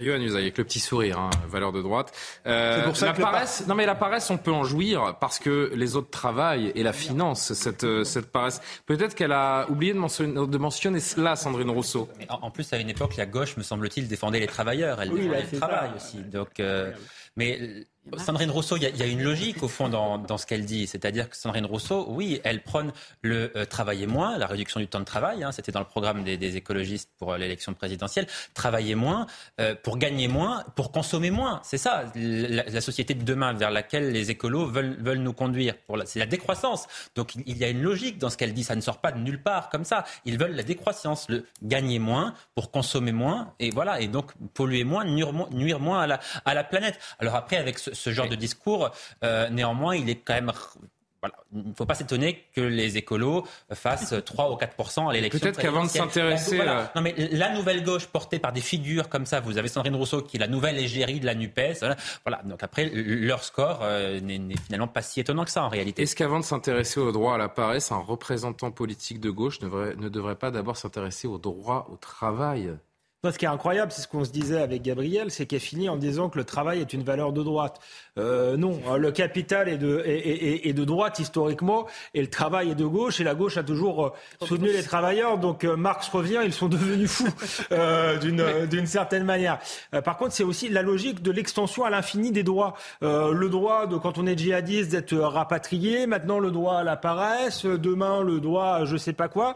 Yohann 0.00 0.22
avec 0.36 0.58
le 0.58 0.64
petit 0.64 0.80
sourire, 0.80 1.18
hein, 1.18 1.30
valeur 1.48 1.72
de 1.72 1.82
droite. 1.82 2.12
Euh, 2.46 2.84
pour 2.84 2.96
ça 2.96 3.06
la 3.06 3.12
paresse, 3.12 3.66
non 3.66 3.74
mais 3.74 3.86
la 3.86 3.94
paresse, 3.94 4.30
on 4.30 4.38
peut 4.38 4.52
en 4.52 4.64
jouir 4.64 5.16
parce 5.20 5.38
que 5.38 5.70
les 5.74 5.96
autres 5.96 6.10
travaillent 6.10 6.72
et 6.74 6.82
la 6.82 6.92
finance 6.92 7.52
cette 7.52 7.84
euh, 7.84 8.04
cette 8.04 8.32
paresse. 8.32 8.60
Peut-être 8.86 9.14
qu'elle 9.14 9.32
a 9.32 9.66
oublié 9.68 9.92
de 9.92 9.98
mentionner, 9.98 10.46
de 10.46 10.58
mentionner 10.58 11.00
cela, 11.00 11.36
Sandrine 11.36 11.70
Rousseau. 11.70 12.08
En, 12.28 12.50
plus, 12.50 12.72
à 12.72 12.78
une 12.78 12.88
époque, 12.88 13.16
la 13.16 13.26
gauche, 13.26 13.56
me 13.56 13.62
semble-t-il, 13.62 14.08
défendait 14.08 14.40
les 14.40 14.46
travailleurs. 14.46 15.00
Elle 15.02 15.10
défendait 15.10 15.46
le 15.52 15.58
travail 15.58 15.90
aussi. 15.96 16.18
Donc, 16.18 16.60
euh, 16.60 16.92
mais 17.36 17.86
Sandrine 18.18 18.50
Rousseau, 18.50 18.76
il 18.76 18.82
y, 18.82 19.02
a 19.02 19.06
une 19.06 19.22
logique 19.22 19.62
au 19.62 19.68
fond 19.68 19.88
dans, 19.88 20.36
ce 20.36 20.44
qu'elle 20.44 20.64
dit. 20.64 20.88
C'est-à-dire 20.88 21.30
que 21.30 21.36
Sandrine 21.36 21.66
Rousseau, 21.66 22.06
oui, 22.08 22.40
elle 22.42 22.62
prône 22.62 22.92
le 23.22 23.52
euh, 23.56 23.64
travailler 23.64 24.08
moins, 24.08 24.36
la 24.38 24.46
réduction 24.46 24.80
du 24.80 24.88
temps 24.88 24.98
de 24.98 25.04
travail. 25.04 25.44
Hein, 25.44 25.52
C'était 25.52 25.70
dans 25.70 25.80
le 25.80 25.86
programme 25.86 26.24
des, 26.24 26.56
écologistes 26.56 27.10
pour 27.16 27.32
euh, 27.32 27.38
l'élection 27.38 27.74
présidentielle. 27.74 28.26
Travailler 28.54 28.96
moins, 28.96 29.26
euh, 29.60 29.76
pour 29.80 29.98
gagner 29.98 30.26
moins, 30.26 30.64
pour 30.74 30.90
consommer 30.90 31.30
moins. 31.30 31.60
C'est 31.62 31.78
ça, 31.78 32.04
la, 32.16 32.80
société 32.80 33.14
de 33.14 33.22
demain 33.22 33.52
vers 33.52 33.70
laquelle 33.70 34.10
les 34.10 34.32
écolos 34.32 34.66
veulent, 34.66 35.18
nous 35.18 35.32
conduire. 35.32 35.74
C'est 36.04 36.18
la 36.18 36.26
décroissance. 36.26 36.88
Donc 37.14 37.36
il 37.36 37.56
y 37.56 37.64
a 37.64 37.68
une 37.68 37.82
logique 37.82 38.18
dans 38.18 38.30
ce 38.30 38.36
qu'elle 38.36 38.52
dit. 38.52 38.64
Ça 38.64 38.74
ne 38.74 38.80
sort 38.80 38.98
pas 38.98 39.12
de 39.12 39.20
nulle 39.20 39.40
part 39.40 39.68
comme 39.68 39.84
ça. 39.84 40.04
Ils 40.24 40.38
veulent 40.38 40.56
la 40.56 40.64
décroissance, 40.64 41.28
le 41.28 41.46
gagner 41.62 42.00
moins 42.00 42.34
pour 42.56 42.72
consommer 42.72 43.12
moins. 43.12 43.54
Et 43.60 43.70
voilà. 43.70 44.00
Et 44.00 44.08
donc 44.08 44.32
polluer 44.54 44.82
moins, 44.82 45.04
nuire, 45.04 45.32
nuire 45.52 45.78
moins 45.78 46.00
à 46.00 46.06
la, 46.08 46.20
à 46.44 46.54
la 46.54 46.64
planète. 46.64 46.98
Alors 47.20 47.36
après, 47.36 47.56
avec 47.56 47.78
ce, 47.78 47.91
ce 47.92 48.10
genre 48.10 48.28
de 48.28 48.36
discours. 48.36 48.90
Euh, 49.24 49.48
néanmoins, 49.50 49.96
il 49.96 50.08
est 50.08 50.16
quand 50.16 50.34
même 50.34 50.52
voilà. 51.22 51.36
Il 51.52 51.68
ne 51.68 51.74
faut 51.74 51.86
pas 51.86 51.94
s'étonner 51.94 52.44
que 52.52 52.60
les 52.60 52.96
écolos 52.96 53.46
fassent 53.72 54.14
3 54.24 54.50
ou 54.50 54.56
4 54.56 55.08
à 55.08 55.12
l'élection. 55.12 55.38
Peut-être 55.38 55.60
qu'avant 55.60 55.84
de 55.84 55.88
s'intéresser. 55.88 56.60
Euh, 56.60 56.84
non, 56.96 57.00
mais 57.00 57.14
la 57.30 57.54
nouvelle 57.54 57.84
gauche 57.84 58.06
portée 58.06 58.40
par 58.40 58.52
des 58.52 58.60
figures 58.60 59.08
comme 59.08 59.24
ça, 59.24 59.38
vous 59.38 59.56
avez 59.56 59.68
Sandrine 59.68 59.94
Rousseau 59.94 60.22
qui 60.22 60.36
est 60.36 60.40
la 60.40 60.48
nouvelle 60.48 60.78
égérie 60.78 61.20
de 61.20 61.26
la 61.26 61.36
NUPES. 61.36 61.84
Voilà. 62.26 62.42
Donc 62.42 62.64
après, 62.64 62.90
leur 62.92 63.44
score 63.44 63.80
euh, 63.82 64.18
n'est 64.20 64.56
finalement 64.66 64.88
pas 64.88 65.02
si 65.02 65.20
étonnant 65.20 65.44
que 65.44 65.52
ça 65.52 65.62
en 65.62 65.68
réalité. 65.68 66.02
Est-ce 66.02 66.16
qu'avant 66.16 66.40
de 66.40 66.44
s'intéresser 66.44 66.98
au 66.98 67.12
droit 67.12 67.36
à 67.36 67.38
la 67.38 67.48
paresse, 67.48 67.92
un 67.92 67.98
représentant 67.98 68.72
politique 68.72 69.20
de 69.20 69.30
gauche 69.30 69.60
ne 69.60 69.66
devrait, 69.66 69.94
ne 69.94 70.08
devrait 70.08 70.34
pas 70.34 70.50
d'abord 70.50 70.76
s'intéresser 70.76 71.28
au 71.28 71.38
droit 71.38 71.86
au 71.92 71.96
travail? 71.96 72.72
Ce 73.30 73.38
qui 73.38 73.44
est 73.44 73.48
incroyable, 73.48 73.92
c'est 73.92 74.02
ce 74.02 74.08
qu'on 74.08 74.24
se 74.24 74.32
disait 74.32 74.60
avec 74.60 74.82
Gabriel, 74.82 75.30
c'est 75.30 75.46
qu'elle 75.46 75.60
finit 75.60 75.88
en 75.88 75.96
disant 75.96 76.28
que 76.28 76.38
le 76.38 76.44
travail 76.44 76.80
est 76.80 76.92
une 76.92 77.04
valeur 77.04 77.32
de 77.32 77.44
droite. 77.44 77.78
Euh, 78.18 78.56
non, 78.56 78.80
le 78.98 79.12
capital 79.12 79.68
est 79.68 79.78
de, 79.78 80.02
est, 80.04 80.66
est, 80.66 80.72
de 80.72 80.84
droite 80.84 81.20
historiquement, 81.20 81.86
et 82.14 82.20
le 82.20 82.26
travail 82.26 82.72
est 82.72 82.74
de 82.74 82.84
gauche, 82.84 83.20
et 83.20 83.24
la 83.24 83.36
gauche 83.36 83.56
a 83.56 83.62
toujours 83.62 84.06
euh, 84.06 84.10
soutenu 84.44 84.72
les 84.72 84.82
travailleurs. 84.82 85.38
Donc 85.38 85.62
euh, 85.62 85.76
Marx 85.76 86.08
revient, 86.08 86.40
ils 86.44 86.52
sont 86.52 86.66
devenus 86.66 87.12
fous 87.12 87.28
euh, 87.70 88.66
d'une 88.66 88.86
certaine 88.86 89.22
manière. 89.22 89.60
par 90.04 90.16
contre, 90.16 90.32
c'est 90.32 90.42
aussi 90.42 90.68
la 90.68 90.82
logique 90.82 91.22
de 91.22 91.30
l'extension 91.30 91.84
à 91.84 91.90
l'infini 91.90 92.32
des 92.32 92.42
droits. 92.42 92.74
le 93.02 93.46
droit 93.48 93.86
de, 93.86 93.98
quand 93.98 94.18
on 94.18 94.26
est 94.26 94.36
djihadiste, 94.36 94.90
d'être 94.90 95.16
rapatrié, 95.16 96.08
maintenant 96.08 96.40
le 96.40 96.50
droit 96.50 96.78
à 96.78 96.82
la 96.82 96.96
paresse, 96.96 97.66
demain 97.66 98.24
le 98.24 98.40
droit 98.40 98.78
à 98.78 98.84
je 98.84 98.96
sais 98.96 99.12
pas 99.12 99.28
quoi. 99.28 99.54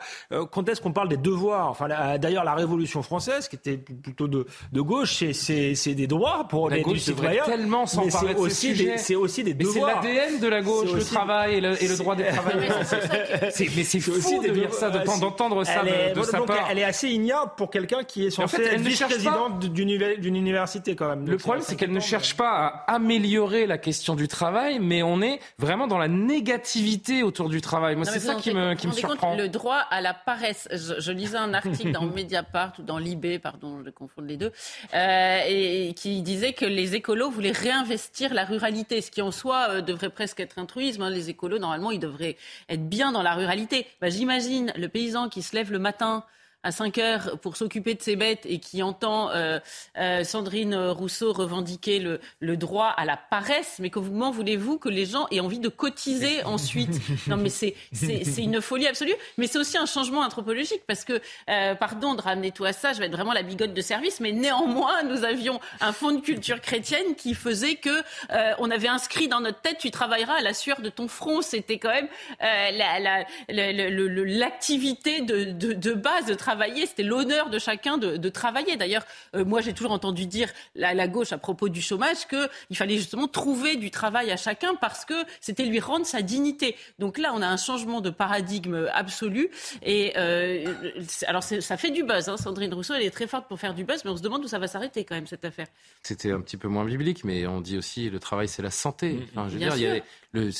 quand 0.53 0.69
est-ce 0.69 0.81
qu'on 0.81 0.93
parle 0.93 1.09
des 1.09 1.17
devoirs? 1.17 1.69
Enfin, 1.69 1.89
d'ailleurs, 2.19 2.45
la 2.45 2.55
Révolution 2.55 3.03
française, 3.03 3.49
était 3.57 3.77
plutôt 3.77 4.29
de, 4.29 4.47
de 4.73 4.81
gauche, 4.81 5.25
c'est 5.33 5.95
des 5.95 6.07
droits 6.07 6.47
pour 6.49 6.71
la 6.71 6.77
les 6.77 6.83
gauche 6.83 6.99
citoyens. 6.99 7.45
tellement 7.45 7.87
s'emparer 7.87 8.29
c'est 8.29 8.37
aussi, 8.37 8.75
des, 8.75 8.99
c'est 8.99 9.15
aussi 9.15 9.45
des 9.45 9.55
devoirs. 9.55 10.01
C'est 10.03 10.15
l'ADN 10.15 10.41
de 10.41 10.49
la 10.49 10.63
gauche, 10.63 10.93
le 10.93 11.05
travail 11.05 11.55
et 11.57 11.61
le, 11.61 11.83
et 11.83 11.89
le 11.89 11.97
droit 11.97 12.17
des 12.17 12.25
travailleurs. 12.33 12.79
mais 13.41 13.51
c'est 13.85 14.01
fou 14.01 14.13
aussi 14.13 14.39
de 14.41 14.49
dire 14.49 14.73
ça, 14.73 14.91
d'entendre 14.91 15.65
ça 15.65 15.83
elle 15.87 16.15
de, 16.15 16.23
sa 16.23 16.41
part. 16.41 16.69
Elle 16.71 16.79
est 16.79 16.85
assez 16.85 17.09
ignoble 17.09 17.53
pour 17.57 17.71
quelqu'un 17.71 18.05
qui 18.05 18.27
est 18.27 18.31
censé 18.31 18.63
être 18.63 18.81
vice-présidente 18.81 19.61
d'une 19.61 20.37
université 20.37 20.95
quand 20.95 21.09
même. 21.09 21.27
Le 21.27 21.37
problème, 21.37 21.65
c'est 21.67 21.77
qu'elle 21.77 21.93
ne 21.93 22.01
cherche 22.01 22.37
pas 22.37 22.85
à 22.87 22.95
améliorer 22.95 23.67
la 23.67 23.79
question 23.79 24.15
du 24.15 24.29
travail, 24.29 24.79
mais 24.81 25.03
on 25.03 25.23
est 25.23 25.41
vraiment 25.59 25.87
dans 25.87 25.99
la 25.99 26.09
négativité 26.09 27.23
autour 27.23 27.49
du 27.49 27.61
travail. 27.61 27.97
Moi, 27.97 28.05
c'est 28.05 28.21
ça 28.21 28.35
qui 28.35 28.53
me, 28.53 28.75
qui 28.75 28.87
me 28.87 28.93
surprend. 28.93 29.37
Le 29.37 29.49
droit 29.49 29.79
à 29.91 30.01
la 30.01 30.15
paresse. 30.15 30.69
Je, 30.73 31.13
lisais 31.13 31.39
un 31.39 31.55
article 31.55 31.93
dans 31.93 32.03
Mediapart 32.17 32.73
ou 32.79 32.83
dans 32.83 32.99
Libé, 32.99 33.39
pardon, 33.51 33.83
je 33.85 33.91
confonds 33.91 34.23
les 34.23 34.37
deux, 34.37 34.53
euh, 34.95 35.41
et, 35.47 35.95
qui 35.95 36.23
disait 36.23 36.53
que 36.53 36.65
les 36.65 36.95
écolos 36.95 37.31
voulaient 37.31 37.51
réinvestir 37.51 38.35
la 38.35 38.45
ruralité, 38.45 39.01
ce 39.01 39.11
qui 39.11 39.23
en 39.23 39.31
soi 39.31 39.69
euh, 39.69 39.81
devrait 39.81 40.11
presque 40.11 40.41
être 40.41 40.59
un 40.59 40.67
truisme. 40.67 41.03
Hein. 41.03 41.11
Les 41.11 41.31
écolos, 41.31 41.59
normalement, 41.59 41.91
ils 41.91 42.01
devraient 42.01 42.37
être 42.69 42.89
bien 42.89 43.13
dans 43.13 43.23
la 43.23 43.35
ruralité. 43.35 43.87
Bah, 44.01 44.11
J'imagine 44.11 44.73
le 44.77 44.89
paysan 44.89 45.29
qui 45.29 45.43
se 45.43 45.55
lève 45.55 45.73
le 45.73 45.79
matin 45.79 46.25
à 46.67 46.73
5 46.73 46.99
heures 46.99 47.39
pour 47.41 47.57
s'occuper 47.57 47.95
de 47.95 48.03
ses 48.03 48.17
bêtes 48.17 48.45
et 48.45 48.59
qui 48.59 48.83
entend 48.83 49.31
euh, 49.31 49.61
euh, 49.99 50.25
Sandrine 50.25 50.75
Rousseau 50.75 51.33
revendiquer 51.33 52.01
le, 52.01 52.19
le, 52.41 52.57
droit 52.57 52.89
à 52.89 53.05
la 53.05 53.17
paresse, 53.17 53.77
mais 53.79 53.89
comment 53.89 54.33
voulez-vous 54.33 54.77
que 54.77 54.89
les 54.89 55.07
gens 55.07 55.29
aient 55.31 55.39
envie 55.39 55.61
de 55.61 55.69
cotiser 55.69 56.43
ensuite? 56.45 57.01
Non, 57.29 57.37
mais 57.37 57.51
c'est 57.51 57.77
une 58.39 58.61
folie 58.61 58.89
absolue. 58.89 59.15
Mais 59.39 59.47
c'est 59.47 59.59
aussi 59.59 59.79
un 59.79 59.87
changement 59.87 60.23
anthropologique 60.23 60.83
parce 60.89 61.05
que, 61.05 61.21
euh, 61.49 61.77
pardon 61.77 62.15
de 62.15 62.21
ramener 62.21 62.51
tout 62.51 62.65
à 62.65 62.73
ça, 62.73 62.93
je 62.93 62.99
vais 62.99 63.07
être 63.07 63.13
vraiment 63.13 63.33
la 63.33 63.45
bigote 63.45 63.73
de 63.73 63.81
service, 63.81 64.19
mais 64.19 64.33
néanmoins, 64.33 65.05
nous 65.05 65.23
avions 65.23 65.61
un 65.81 65.93
fond 65.93 66.11
de 66.11 66.21
culture 66.21 66.61
chrétienne 66.61 67.15
qui 67.17 67.35
faisait 67.35 67.77
que 67.77 68.03
on 68.59 68.71
avait 68.71 68.89
inscrit 68.89 69.29
dans 69.29 69.41
notre 69.41 69.61
tête, 69.61 69.79
tu 69.79 69.93
travailleras 69.93 70.35
à 70.35 70.43
la 70.43 70.53
sueur 70.55 70.81
de 70.81 70.89
ton 70.89 71.07
front. 71.07 71.43
C'était 71.43 71.79
quand 71.79 71.93
même 71.93 72.09
l'activité 73.49 75.21
la, 75.21 75.27
la, 75.27 75.27
de, 75.27 75.53
de, 75.53 75.73
de 75.73 75.93
base 75.93 76.27
de 76.27 76.35
travail 76.35 76.56
c'était 76.87 77.03
l'honneur 77.03 77.51
de 77.51 77.59
chacun 77.59 77.99
de, 77.99 78.29
travailler. 78.29 78.77
D'ailleurs, 78.77 79.05
euh, 79.35 79.45
moi, 79.45 79.61
j'ai 79.61 79.73
toujours 79.73 79.93
entendu 79.93 80.27
dire 80.27 80.49
à 80.83 80.95
la 80.95 81.09
gauche 81.09 81.33
à 81.33 81.39
propos 81.39 81.69
du 81.69 81.81
chômage 81.81 82.27
qu'il 82.27 82.77
fallait 82.77 82.97
justement 82.97 83.29
trouver 83.29 83.77
du 83.77 83.91
travail 83.91 84.31
à 84.31 84.37
chacun 84.37 84.75
parce 84.75 85.05
que 85.05 85.15
c'était 85.41 85.65
lui 85.65 85.81
rendre 85.81 86.07
sa 86.07 86.23
dignité. 86.23 86.77
Donc 86.99 87.19
là, 87.19 87.33
on 87.35 87.43
a 87.43 87.47
un 87.47 87.57
changement 87.57 88.01
de 88.01 88.11
paradigme 88.11 88.89
absolu. 88.93 89.51
Et 89.83 90.13
euh, 90.17 90.75
alors, 91.27 91.43
ça 91.43 91.77
fait 91.77 91.91
du 91.91 92.03
buzz. 92.03 92.29
Hein. 92.29 92.37
Sandrine 92.37 92.75
Rousseau, 92.75 92.95
elle 92.95 93.05
est 93.05 93.11
très 93.11 93.27
forte 93.27 93.47
pour 93.49 93.59
faire 93.59 93.75
du 93.75 93.85
buzz, 93.85 94.05
mais 94.05 94.11
on 94.11 94.17
se 94.17 94.23
demande 94.23 94.45
où 94.45 94.49
ça 94.49 94.59
va 94.59 94.67
s'arrêter 94.67 95.05
quand 95.05 95.15
même 95.15 95.27
cette 95.27 95.45
affaire. 95.45 95.67
C'était 96.03 96.33
un 96.33 96.41
petit 96.41 96.57
peu 96.57 96.69
moins 96.69 96.85
biblique, 96.85 97.25
mais 97.25 97.47
on 97.47 97.61
dit 97.61 97.79
aussi 97.79 98.11
le 98.11 98.19
travail, 98.19 98.49
c'est 98.49 98.63
la 98.63 98.71
santé. 98.71 99.21
Enfin, 99.31 99.49
je 99.49 99.55
veux 99.55 99.59
dire, 99.61 99.77
il 99.77 99.83
y 99.83 99.87
a 99.87 100.01
le, 100.33 100.51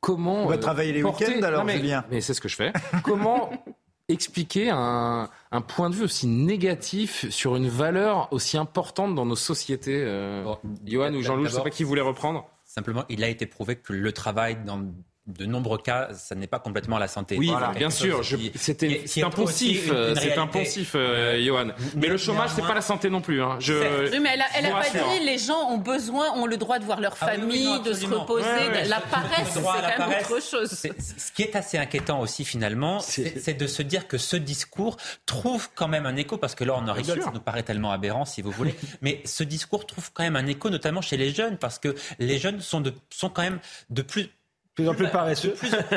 comment 0.00 0.44
on 0.44 0.46
va 0.46 0.58
travailler 0.58 0.92
les 0.92 1.02
week-ends 1.02 1.42
alors, 1.42 1.64
mais, 1.64 1.78
Julien. 1.78 2.04
Mais 2.10 2.20
c'est 2.20 2.34
ce 2.34 2.40
que 2.40 2.48
je 2.48 2.56
fais. 2.56 2.72
comment 3.02 3.50
expliquer 4.08 4.70
un, 4.70 5.28
point 5.66 5.90
de 5.90 5.96
vue 5.96 6.04
aussi 6.04 6.26
négatif 6.26 7.28
sur 7.30 7.56
une 7.56 7.68
valeur 7.68 8.32
aussi 8.32 8.56
importante 8.56 9.14
dans 9.14 9.26
nos 9.26 9.36
sociétés 9.36 10.02
euh, 10.04 10.44
Johan 10.84 11.12
ou 11.14 11.22
Jean-Louis, 11.22 11.46
je 11.46 11.52
ne 11.52 11.56
sais 11.56 11.62
pas 11.62 11.70
qui 11.70 11.82
voulait 11.82 12.02
reprendre. 12.02 12.48
Simplement, 12.64 13.04
il 13.08 13.24
a 13.24 13.28
été 13.28 13.46
prouvé 13.46 13.76
que 13.76 13.92
le 13.92 14.12
travail 14.12 14.58
dans 14.64 14.80
de 15.26 15.44
nombreux 15.44 15.78
cas, 15.78 16.10
ça 16.14 16.34
n'est 16.34 16.46
pas 16.46 16.60
complètement 16.60 16.98
la 16.98 17.08
santé. 17.08 17.36
Oui, 17.36 17.50
bien 17.76 17.90
sûr. 17.90 18.22
C'était 18.54 19.02
c'est 19.06 19.22
impulsif, 19.22 19.90
c'est 20.14 20.38
impulsif, 20.38 20.92
euh, 20.94 21.42
Johan. 21.44 21.68
Mais, 21.96 22.08
le 22.08 22.16
chômage, 22.16 22.50
c'est 22.54 22.62
pas 22.62 22.74
la 22.74 22.80
santé 22.80 23.10
non 23.10 23.20
plus. 23.20 23.42
Hein. 23.42 23.56
Je, 23.58 23.74
oui, 24.12 24.20
mais 24.20 24.30
elle, 24.54 24.66
a, 24.66 24.70
pas 24.70 24.88
dit 24.90 25.24
les 25.24 25.38
gens 25.38 25.70
ont 25.70 25.78
besoin, 25.78 26.32
ont 26.34 26.46
le 26.46 26.56
droit 26.56 26.78
de 26.78 26.84
voir 26.84 27.00
leur 27.00 27.16
ah 27.20 27.26
famille, 27.26 27.80
de 27.82 27.92
se 27.92 28.06
reposer. 28.06 28.46
la 28.88 29.00
paresse, 29.00 29.48
c'est 29.52 29.62
quand 29.62 30.08
même 30.08 30.18
autre 30.30 30.42
chose. 30.42 30.70
Ce 30.70 31.32
qui 31.32 31.42
est 31.42 31.56
assez 31.56 31.78
inquiétant 31.78 32.20
aussi 32.20 32.44
finalement, 32.44 33.00
c'est 33.00 33.54
de 33.54 33.66
se 33.66 33.82
dire 33.82 34.06
que 34.06 34.18
ce 34.18 34.36
discours 34.36 34.96
trouve 35.24 35.68
quand 35.74 35.88
même 35.88 36.06
un 36.06 36.16
écho, 36.16 36.36
parce 36.36 36.54
que 36.54 36.64
là 36.64 36.74
on 36.76 36.88
en 36.88 36.92
rigole, 36.92 37.22
ça 37.22 37.32
nous 37.32 37.40
paraît 37.40 37.62
tellement 37.62 37.90
aberrant 37.90 38.24
si 38.24 38.42
vous 38.42 38.50
voulez, 38.50 38.74
mais 39.02 39.22
ce 39.24 39.42
discours 39.42 39.86
trouve 39.86 40.12
quand 40.12 40.22
même 40.22 40.36
un 40.36 40.46
écho, 40.46 40.70
notamment 40.70 41.00
chez 41.00 41.16
les 41.16 41.32
jeunes, 41.32 41.56
parce 41.56 41.78
que 41.78 41.94
les 42.18 42.38
jeunes 42.38 42.60
sont, 42.60 42.80
de, 42.80 42.92
sont 43.10 43.28
quand 43.28 43.42
même 43.42 43.58
de 43.90 44.02
plus 44.02 44.30
plus 44.76 44.88
en 44.88 44.94
plus 44.94 45.08
paresseux. 45.08 45.54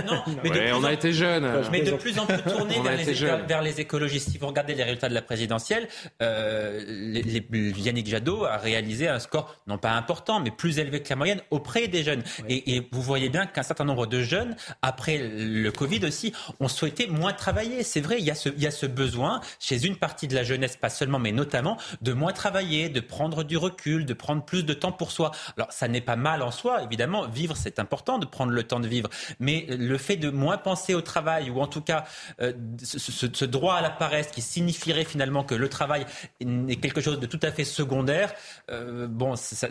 non, 0.08 0.24
mais 0.42 0.72
on 0.72 0.84
a 0.86 0.94
été 0.94 1.12
jeunes. 1.12 1.48
Mais 1.70 1.82
de 1.82 1.92
plus 1.92 2.18
en 2.18 2.26
plus 2.26 2.42
tournés 2.50 2.80
vers 2.84 2.96
les, 2.96 3.14
vers 3.46 3.62
les, 3.62 3.82
écologistes. 3.82 4.30
Si 4.32 4.38
vous 4.38 4.48
regardez 4.48 4.74
les 4.74 4.84
résultats 4.84 5.10
de 5.10 5.14
la 5.14 5.22
présidentielle, 5.22 5.88
euh, 6.22 6.82
les, 6.88 7.46
Yannick 7.52 8.08
Jadot 8.08 8.46
a 8.46 8.58
réalisé 8.58 9.10
un 9.10 9.20
score 9.20 9.54
non 9.68 9.78
pas 9.78 9.92
important, 9.92 10.40
mais 10.40 10.50
plus 10.50 10.80
élevé 10.80 11.04
que 11.04 11.10
la 11.10 11.18
moyenne 11.18 11.42
auprès 11.52 11.90
des 11.90 12.04
jeunes. 12.04 12.24
Et, 12.48 12.78
et, 12.78 12.88
vous 12.92 13.02
voyez 13.02 13.28
bien 13.28 13.46
qu'un 13.46 13.64
certain 13.64 13.84
nombre 13.84 14.08
de 14.08 14.22
jeunes, 14.22 14.56
après 14.82 15.18
le 15.18 15.70
Covid 15.72 16.06
aussi, 16.06 16.34
ont 16.62 16.70
souhaité 16.70 17.08
moins 17.08 17.34
travailler. 17.34 17.84
C'est 17.84 18.02
vrai, 18.02 18.16
il 18.20 18.26
y, 18.26 18.32
a 18.32 18.36
ce, 18.36 18.48
il 18.48 18.64
y 18.64 18.68
a 18.68 18.72
ce 18.72 18.86
besoin 18.86 19.42
chez 19.60 19.86
une 19.86 19.98
partie 19.98 20.28
de 20.28 20.36
la 20.36 20.44
jeunesse, 20.44 20.78
pas 20.78 20.90
seulement, 20.90 21.20
mais 21.20 21.34
notamment, 21.34 21.78
de 22.02 22.14
moins 22.14 22.32
travailler, 22.32 22.88
de 22.88 23.02
prendre 23.02 23.44
du 23.44 23.58
recul, 23.58 24.06
de 24.06 24.14
prendre 24.14 24.46
plus 24.46 24.64
de 24.64 24.74
temps 24.74 24.94
pour 24.94 25.12
soi. 25.12 25.32
Alors, 25.58 25.72
ça 25.74 25.90
n'est 25.90 26.00
pas 26.00 26.16
mal 26.16 26.42
en 26.42 26.52
soi, 26.52 26.82
évidemment. 26.84 27.28
Vivre, 27.28 27.58
c'est 27.58 27.80
important 27.80 28.20
de 28.20 28.26
prendre 28.26 28.54
le 28.54 28.69
temps 28.70 28.80
de 28.80 28.88
vivre. 28.88 29.10
Mais 29.40 29.66
le 29.70 29.98
fait 29.98 30.16
de 30.16 30.30
moins 30.30 30.58
penser 30.58 30.94
au 30.94 31.02
travail, 31.02 31.50
ou 31.50 31.60
en 31.60 31.68
tout 31.68 31.82
cas 31.82 32.06
euh, 32.42 32.54
ce, 32.84 33.46
droit 33.46 33.76
à 33.76 33.82
la 33.82 33.90
paresse 33.90 34.28
qui 34.28 34.42
signifierait 34.42 35.04
finalement 35.04 35.44
que 35.44 35.56
le 35.56 35.70
travail 35.70 36.06
est 36.40 36.76
quelque 36.78 37.02
chose 37.02 37.20
de 37.20 37.26
tout 37.26 37.40
à 37.42 37.52
fait 37.52 37.66
secondaire, 37.66 38.34
euh, 38.72 39.08
bon, 39.08 39.36
ce 39.36 39.66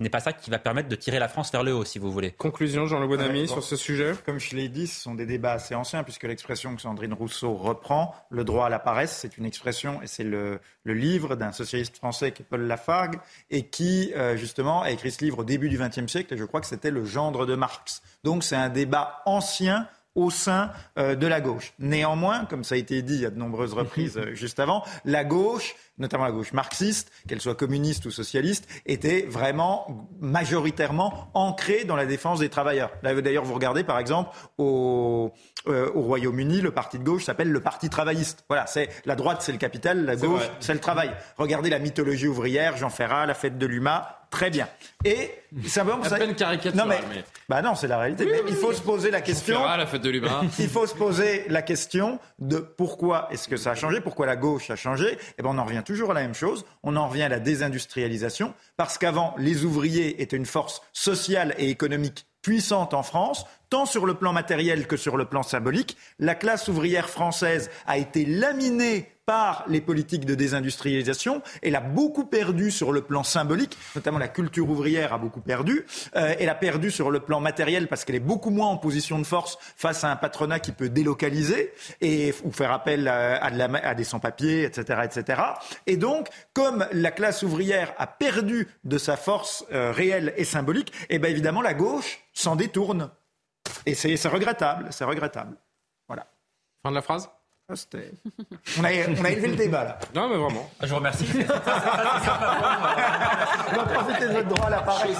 n'est 0.00 0.10
pas 0.10 0.20
ça 0.20 0.32
qui 0.32 0.50
va 0.50 0.58
permettre 0.58 0.88
de 0.88 0.96
tirer 0.96 1.18
la 1.18 1.28
France 1.28 1.50
vers 1.50 1.62
le 1.62 1.74
haut, 1.74 1.84
si 1.84 1.98
vous 1.98 2.12
voulez. 2.12 2.32
Conclusion, 2.32 2.86
Jean-Le 2.86 3.06
Bonamy, 3.06 3.48
sur 3.48 3.62
ce 3.62 3.76
sujet 3.76 4.14
Comme 4.24 4.38
je 4.38 4.54
l'ai 4.54 4.68
dit, 4.68 4.86
ce 4.86 5.00
sont 5.00 5.14
des 5.14 5.26
débats 5.26 5.52
assez 5.52 5.74
anciens, 5.74 6.04
puisque 6.04 6.24
l'expression 6.24 6.74
que 6.74 6.82
Sandrine 6.82 7.12
Rousseau 7.12 7.54
reprend, 7.54 8.14
le 8.30 8.44
droit 8.44 8.66
à 8.66 8.68
la 8.68 8.78
paresse, 8.78 9.16
c'est 9.16 9.36
une 9.38 9.44
expression, 9.44 10.02
et 10.02 10.06
c'est 10.06 10.24
le, 10.24 10.60
livre 10.84 11.34
d'un 11.34 11.50
socialiste 11.50 11.96
français 11.96 12.30
qui 12.30 12.42
est 12.42 12.44
Paul 12.44 12.62
Lafargue, 12.62 13.16
et 13.50 13.66
qui, 13.68 14.12
euh, 14.14 14.36
justement, 14.36 14.82
a 14.82 14.90
écrit 14.90 15.10
ce 15.10 15.24
livre 15.24 15.40
au 15.40 15.44
début 15.44 15.68
du 15.68 15.78
XXe 15.78 16.06
siècle, 16.06 16.34
et 16.34 16.36
je 16.36 16.44
crois 16.44 16.60
que 16.60 16.66
c'était 16.66 16.90
le 16.90 17.04
gendre 17.04 17.46
de 17.46 17.54
Marx. 17.54 18.02
Donc 18.26 18.42
c'est 18.42 18.56
un 18.56 18.70
débat 18.70 19.22
ancien 19.24 19.86
au 20.16 20.30
sein 20.30 20.72
euh, 20.98 21.14
de 21.14 21.28
la 21.28 21.40
gauche. 21.40 21.74
Néanmoins, 21.78 22.44
comme 22.44 22.64
ça 22.64 22.74
a 22.74 22.78
été 22.78 23.00
dit 23.02 23.24
à 23.24 23.30
de 23.30 23.38
nombreuses 23.38 23.72
reprises 23.82 24.18
euh, 24.18 24.34
juste 24.34 24.58
avant, 24.58 24.82
la 25.04 25.22
gauche, 25.22 25.76
notamment 25.96 26.24
la 26.24 26.32
gauche 26.32 26.52
marxiste, 26.52 27.12
qu'elle 27.28 27.40
soit 27.40 27.54
communiste 27.54 28.04
ou 28.04 28.10
socialiste, 28.10 28.66
était 28.84 29.22
vraiment 29.28 30.08
majoritairement 30.18 31.30
ancrée 31.34 31.84
dans 31.84 31.94
la 31.94 32.04
défense 32.04 32.40
des 32.40 32.48
travailleurs. 32.48 32.90
D'ailleurs, 33.04 33.44
vous 33.44 33.54
regardez 33.54 33.84
par 33.84 34.00
exemple 34.00 34.30
au, 34.58 35.30
euh, 35.68 35.90
au 35.94 36.02
Royaume-Uni, 36.02 36.60
le 36.60 36.70
parti 36.70 36.98
de 36.98 37.04
gauche 37.04 37.24
s'appelle 37.24 37.50
le 37.50 37.60
Parti 37.60 37.88
travailliste. 37.88 38.44
Voilà, 38.48 38.66
c'est 38.66 38.88
la 39.04 39.16
droite, 39.16 39.42
c'est 39.42 39.52
le 39.52 39.58
capital, 39.58 40.04
la 40.04 40.16
gauche, 40.16 40.48
c'est 40.60 40.74
le 40.74 40.80
travail. 40.80 41.10
Regardez 41.38 41.70
la 41.70 41.78
mythologie 41.78 42.28
ouvrière, 42.28 42.76
Jean 42.76 42.90
Ferrat, 42.90 43.26
la 43.26 43.34
fête 43.34 43.58
de 43.58 43.66
l'UMA, 43.66 44.16
Très 44.30 44.50
bien. 44.50 44.68
Et 45.04 45.30
simplement, 45.66 46.02
ça... 46.02 46.16
peine 46.16 46.34
caricature. 46.34 46.76
Non 46.76 46.86
mais, 46.86 46.98
bah 47.48 47.62
non, 47.62 47.74
c'est 47.74 47.86
la 47.86 47.98
réalité. 47.98 48.26
mais 48.26 48.40
il 48.48 48.56
faut 48.56 48.72
se 48.72 48.82
poser 48.82 49.10
la 49.10 49.20
question. 49.20 49.64
la 49.64 49.86
fête 49.86 50.02
de 50.02 50.10
il 50.58 50.68
faut 50.68 50.86
se 50.86 50.94
poser 50.94 51.44
la 51.48 51.62
question 51.62 52.18
de 52.38 52.58
pourquoi 52.58 53.28
est-ce 53.30 53.48
que 53.48 53.56
ça 53.56 53.72
a 53.72 53.74
changé, 53.74 54.00
pourquoi 54.00 54.26
la 54.26 54.36
gauche 54.36 54.70
a 54.70 54.76
changé. 54.76 55.12
Et 55.12 55.18
eh 55.38 55.42
ben 55.42 55.50
on 55.50 55.58
en 55.58 55.64
revient 55.64 55.82
toujours 55.84 56.10
à 56.10 56.14
la 56.14 56.22
même 56.22 56.34
chose. 56.34 56.64
On 56.82 56.96
en 56.96 57.08
revient 57.08 57.22
à 57.22 57.28
la 57.28 57.38
désindustrialisation 57.38 58.54
parce 58.76 58.98
qu'avant 58.98 59.34
les 59.38 59.64
ouvriers 59.64 60.20
étaient 60.20 60.36
une 60.36 60.46
force 60.46 60.82
sociale 60.92 61.54
et 61.58 61.70
économique 61.70 62.26
puissante 62.42 62.94
en 62.94 63.02
France, 63.02 63.44
tant 63.70 63.86
sur 63.86 64.06
le 64.06 64.14
plan 64.14 64.32
matériel 64.32 64.86
que 64.86 64.96
sur 64.96 65.16
le 65.16 65.24
plan 65.24 65.42
symbolique. 65.42 65.96
La 66.18 66.34
classe 66.34 66.68
ouvrière 66.68 67.08
française 67.08 67.70
a 67.86 67.98
été 67.98 68.24
laminée 68.24 69.12
par 69.26 69.64
les 69.66 69.80
politiques 69.80 70.24
de 70.24 70.36
désindustrialisation. 70.36 71.42
Elle 71.60 71.74
a 71.74 71.80
beaucoup 71.80 72.24
perdu 72.24 72.70
sur 72.70 72.92
le 72.92 73.02
plan 73.02 73.24
symbolique, 73.24 73.76
notamment 73.96 74.18
la 74.18 74.28
culture 74.28 74.70
ouvrière 74.70 75.12
a 75.12 75.18
beaucoup 75.18 75.40
perdu. 75.40 75.84
Euh, 76.14 76.34
elle 76.38 76.48
a 76.48 76.54
perdu 76.54 76.92
sur 76.92 77.10
le 77.10 77.18
plan 77.18 77.40
matériel 77.40 77.88
parce 77.88 78.04
qu'elle 78.04 78.14
est 78.14 78.20
beaucoup 78.20 78.50
moins 78.50 78.68
en 78.68 78.76
position 78.76 79.18
de 79.18 79.24
force 79.24 79.58
face 79.76 80.04
à 80.04 80.12
un 80.12 80.16
patronat 80.16 80.60
qui 80.60 80.70
peut 80.70 80.88
délocaliser 80.88 81.72
et 82.00 82.32
ou 82.44 82.52
faire 82.52 82.70
appel 82.70 83.08
à, 83.08 83.94
des 83.94 84.04
sans-papiers, 84.04 84.62
etc., 84.62 85.00
etc. 85.04 85.42
Et 85.88 85.96
donc, 85.96 86.28
comme 86.52 86.86
la 86.92 87.10
classe 87.10 87.42
ouvrière 87.42 87.94
a 87.98 88.06
perdu 88.06 88.68
de 88.84 88.96
sa 88.96 89.16
force 89.16 89.64
euh, 89.72 89.90
réelle 89.90 90.34
et 90.36 90.44
symbolique, 90.44 90.92
eh 91.10 91.18
bien 91.18 91.30
évidemment 91.30 91.62
la 91.62 91.74
gauche 91.74 92.20
s'en 92.32 92.54
détourne. 92.54 93.10
Et 93.86 93.94
c'est 93.94 94.28
regrettable, 94.28 94.88
c'est 94.90 95.04
regrettable. 95.04 95.56
Voilà. 96.08 96.26
Fin 96.82 96.90
de 96.90 96.96
la 96.96 97.02
phrase? 97.02 97.30
Ah, 97.68 97.74
on, 98.78 98.84
a, 98.84 98.90
on 99.20 99.24
a 99.24 99.30
élevé 99.30 99.48
le 99.48 99.56
débat 99.56 99.82
là. 99.82 99.98
Non 100.14 100.28
mais 100.28 100.36
vraiment. 100.36 100.70
Je 100.80 100.86
vous 100.86 100.94
remercie. 100.94 101.26
on 101.34 101.38
va 103.76 103.84
profiter 103.92 104.28
de 104.28 104.32
votre 104.34 104.48
droit 104.48 104.66
à 104.66 104.70
l'appareil. 104.70 105.16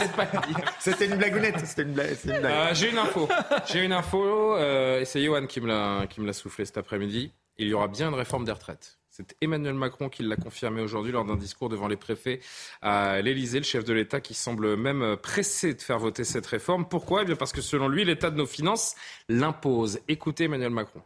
C'était 0.79 1.07
une 1.07 1.17
blagounette. 1.17 1.57
Une 1.77 1.99
euh, 1.99 2.73
J'ai 2.73 2.91
une 2.91 2.99
info. 2.99 3.29
J'ai 3.67 3.85
une 3.85 3.93
info. 3.93 4.55
Euh, 4.55 5.01
et 5.01 5.05
c'est 5.05 5.21
Johan 5.25 5.47
qui 5.47 5.61
me 5.61 5.67
l'a 5.67 6.33
soufflé 6.33 6.64
cet 6.64 6.79
après-midi. 6.79 7.33
Il 7.59 7.67
y 7.67 7.75
aura 7.75 7.89
bien 7.89 8.11
une 8.11 8.14
réforme 8.14 8.45
des 8.45 8.53
retraites. 8.53 8.97
C'est 9.17 9.35
Emmanuel 9.41 9.73
Macron 9.73 10.11
qui 10.11 10.23
l'a 10.23 10.37
confirmé 10.37 10.83
aujourd'hui 10.83 11.11
lors 11.11 11.25
d'un 11.25 11.37
discours 11.37 11.71
devant 11.71 11.89
les 11.89 11.97
préfets 11.97 12.41
à 12.83 13.23
l'Elysée, 13.23 13.61
le 13.61 13.64
chef 13.64 13.83
de 13.83 13.95
l'État 13.95 14.21
qui 14.21 14.35
semble 14.35 14.77
même 14.77 15.17
pressé 15.17 15.73
de 15.73 15.81
faire 15.81 15.99
voter 15.99 16.23
cette 16.23 16.45
réforme. 16.45 16.87
Pourquoi? 16.87 17.23
Eh 17.23 17.25
bien 17.25 17.35
Parce 17.35 17.53
que 17.53 17.62
selon 17.62 17.89
lui, 17.89 18.05
l'état 18.05 18.31
de 18.31 18.37
nos 18.37 18.45
finances 18.45 18.95
l'impose. 19.31 20.01
Écoutez 20.07 20.45
Emmanuel 20.45 20.69
Macron. 20.69 21.01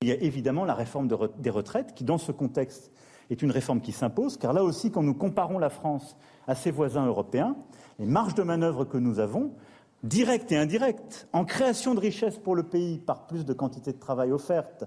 Il 0.00 0.08
y 0.08 0.12
a 0.12 0.14
évidemment 0.14 0.64
la 0.64 0.72
réforme 0.72 1.08
des 1.36 1.50
retraites 1.50 1.94
qui, 1.94 2.04
dans 2.04 2.16
ce 2.16 2.32
contexte, 2.32 2.90
est 3.28 3.42
une 3.42 3.50
réforme 3.50 3.82
qui 3.82 3.92
s'impose, 3.92 4.38
car 4.38 4.54
là 4.54 4.64
aussi, 4.64 4.90
quand 4.90 5.02
nous 5.02 5.12
comparons 5.12 5.58
la 5.58 5.68
France 5.68 6.16
à 6.46 6.54
ses 6.54 6.70
voisins 6.70 7.04
européens, 7.04 7.54
les 7.98 8.06
marges 8.06 8.34
de 8.34 8.44
manœuvre 8.44 8.86
que 8.86 8.96
nous 8.96 9.18
avons, 9.18 9.54
directes 10.02 10.52
et 10.52 10.56
indirectes, 10.56 11.28
en 11.34 11.44
création 11.44 11.94
de 11.94 12.00
richesses 12.00 12.38
pour 12.38 12.56
le 12.56 12.62
pays 12.62 12.96
par 12.96 13.26
plus 13.26 13.44
de 13.44 13.52
quantité 13.52 13.92
de 13.92 13.98
travail 13.98 14.32
offerte 14.32 14.86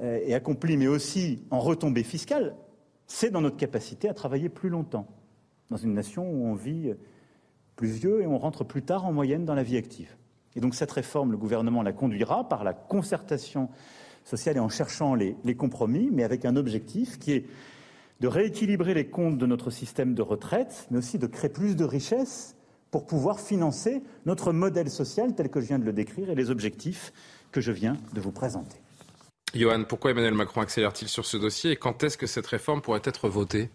et 0.00 0.34
accomplie, 0.34 0.76
mais 0.76 0.88
aussi 0.88 1.44
en 1.50 1.60
retombées 1.60 2.02
fiscales, 2.02 2.54
c'est 3.06 3.30
dans 3.30 3.40
notre 3.40 3.56
capacité 3.56 4.08
à 4.08 4.14
travailler 4.14 4.48
plus 4.48 4.68
longtemps, 4.68 5.06
dans 5.70 5.76
une 5.76 5.94
nation 5.94 6.28
où 6.28 6.46
on 6.46 6.54
vit 6.54 6.94
plus 7.76 7.88
vieux 7.88 8.22
et 8.22 8.26
on 8.26 8.38
rentre 8.38 8.64
plus 8.64 8.82
tard 8.82 9.06
en 9.06 9.12
moyenne 9.12 9.44
dans 9.44 9.54
la 9.54 9.62
vie 9.62 9.76
active. 9.76 10.16
Et 10.56 10.60
donc 10.60 10.74
cette 10.74 10.92
réforme, 10.92 11.32
le 11.32 11.36
gouvernement 11.36 11.82
la 11.82 11.92
conduira 11.92 12.48
par 12.48 12.64
la 12.64 12.72
concertation 12.72 13.68
sociale 14.24 14.56
et 14.56 14.60
en 14.60 14.68
cherchant 14.68 15.14
les, 15.14 15.36
compromis, 15.56 16.10
mais 16.12 16.24
avec 16.24 16.44
un 16.44 16.56
objectif 16.56 17.18
qui 17.18 17.32
est 17.32 17.46
de 18.20 18.28
rééquilibrer 18.28 18.94
les 18.94 19.06
comptes 19.06 19.38
de 19.38 19.46
notre 19.46 19.70
système 19.70 20.14
de 20.14 20.22
retraite, 20.22 20.86
mais 20.90 20.98
aussi 20.98 21.18
de 21.18 21.26
créer 21.26 21.50
plus 21.50 21.76
de 21.76 21.84
richesses 21.84 22.56
pour 22.90 23.06
pouvoir 23.06 23.40
financer 23.40 24.02
notre 24.24 24.52
modèle 24.52 24.88
social 24.88 25.34
tel 25.34 25.50
que 25.50 25.60
je 25.60 25.66
viens 25.66 25.80
de 25.80 25.84
le 25.84 25.92
décrire 25.92 26.30
et 26.30 26.34
les 26.36 26.50
objectifs 26.50 27.12
que 27.50 27.60
je 27.60 27.72
viens 27.72 27.96
de 28.14 28.20
vous 28.20 28.30
présenter. 28.30 28.83
Johan, 29.60 29.84
pourquoi 29.84 30.10
Emmanuel 30.10 30.34
Macron 30.34 30.60
accélère-t-il 30.60 31.08
sur 31.08 31.24
ce 31.26 31.36
dossier 31.36 31.72
et 31.72 31.76
quand 31.76 32.02
est-ce 32.02 32.18
que 32.18 32.26
cette 32.26 32.46
réforme 32.46 32.82
pourrait 32.82 33.02
être 33.04 33.28
votée? 33.28 33.70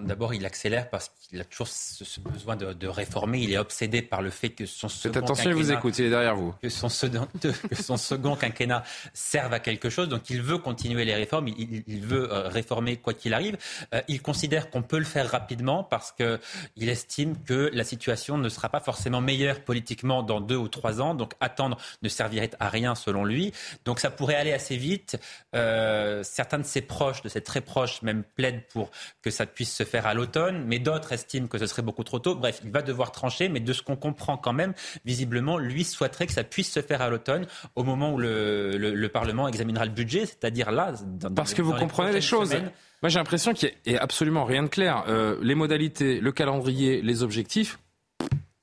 D'abord, 0.00 0.34
il 0.34 0.44
accélère 0.44 0.90
parce 0.90 1.10
qu'il 1.20 1.40
a 1.40 1.44
toujours 1.44 1.68
ce, 1.68 2.20
besoin 2.20 2.56
de, 2.56 2.86
réformer. 2.86 3.40
Il 3.40 3.52
est 3.52 3.58
obsédé 3.58 4.02
par 4.02 4.22
le 4.22 4.30
fait 4.30 4.50
que 4.50 4.66
son 4.66 4.88
second 4.88 5.20
attention, 5.20 5.50
il 5.50 5.56
vous 5.56 5.72
écoute, 5.72 5.98
il 5.98 6.06
est 6.06 6.10
derrière 6.10 6.36
vous. 6.36 6.54
Que 6.62 6.68
son, 6.68 6.88
second, 6.88 7.28
que 7.40 7.74
son 7.74 7.96
second 7.96 8.36
quinquennat 8.36 8.82
serve 9.12 9.52
à 9.52 9.60
quelque 9.60 9.90
chose. 9.90 10.08
Donc, 10.08 10.30
il 10.30 10.42
veut 10.42 10.58
continuer 10.58 11.04
les 11.04 11.14
réformes. 11.14 11.48
Il, 11.48 12.06
veut 12.06 12.32
euh, 12.32 12.48
réformer 12.48 12.96
quoi 12.96 13.14
qu'il 13.14 13.34
arrive. 13.34 13.56
Euh, 13.94 14.00
il 14.08 14.20
considère 14.20 14.70
qu'on 14.70 14.82
peut 14.82 14.98
le 14.98 15.04
faire 15.04 15.30
rapidement 15.30 15.84
parce 15.84 16.12
que 16.12 16.40
il 16.76 16.88
estime 16.88 17.36
que 17.42 17.70
la 17.72 17.84
situation 17.84 18.38
ne 18.38 18.48
sera 18.48 18.68
pas 18.68 18.80
forcément 18.80 19.20
meilleure 19.20 19.60
politiquement 19.60 20.22
dans 20.22 20.40
deux 20.40 20.56
ou 20.56 20.68
trois 20.68 21.00
ans. 21.00 21.14
Donc, 21.14 21.32
attendre 21.40 21.78
ne 22.02 22.08
servirait 22.08 22.50
à 22.58 22.68
rien 22.68 22.94
selon 22.94 23.24
lui. 23.24 23.52
Donc, 23.84 24.00
ça 24.00 24.10
pourrait 24.10 24.36
aller 24.36 24.52
assez 24.52 24.76
vite. 24.76 25.18
Euh, 25.54 26.22
certains 26.22 26.58
de 26.58 26.64
ses 26.64 26.82
proches, 26.82 27.22
de 27.22 27.28
ses 27.28 27.42
très 27.42 27.60
proches, 27.60 28.02
même 28.02 28.24
plaident 28.36 28.62
pour 28.70 28.90
que 29.22 29.30
ça 29.30 29.46
puisse 29.46 29.74
se 29.74 29.83
se 29.84 29.90
faire 29.90 30.06
à 30.06 30.14
l'automne, 30.14 30.64
mais 30.66 30.78
d'autres 30.78 31.12
estiment 31.12 31.46
que 31.46 31.58
ce 31.58 31.66
serait 31.66 31.82
beaucoup 31.82 32.04
trop 32.04 32.18
tôt. 32.18 32.34
Bref, 32.34 32.60
il 32.64 32.70
va 32.70 32.82
devoir 32.82 33.12
trancher, 33.12 33.48
mais 33.48 33.60
de 33.60 33.72
ce 33.72 33.82
qu'on 33.82 33.96
comprend 33.96 34.36
quand 34.36 34.52
même, 34.52 34.74
visiblement, 35.04 35.58
lui 35.58 35.84
souhaiterait 35.84 36.26
que 36.26 36.32
ça 36.32 36.44
puisse 36.44 36.72
se 36.72 36.80
faire 36.82 37.02
à 37.02 37.10
l'automne, 37.10 37.46
au 37.74 37.84
moment 37.84 38.12
où 38.12 38.18
le, 38.18 39.10
Parlement 39.14 39.46
examinera 39.46 39.84
le 39.84 39.92
budget, 39.92 40.26
c'est-à-dire 40.26 40.72
là. 40.72 40.92
Parce 41.36 41.54
que 41.54 41.62
vous 41.62 41.72
comprenez 41.74 42.12
les 42.12 42.20
choses. 42.20 42.54
Moi, 43.02 43.10
j'ai 43.10 43.18
l'impression 43.18 43.52
qu'il 43.52 43.70
n'y 43.86 43.96
a 43.96 44.02
absolument 44.02 44.44
rien 44.44 44.62
de 44.62 44.68
clair. 44.68 45.04
Euh, 45.08 45.36
les 45.42 45.54
modalités, 45.54 46.20
le 46.20 46.32
calendrier, 46.32 47.02
les 47.02 47.22
objectifs, 47.22 47.78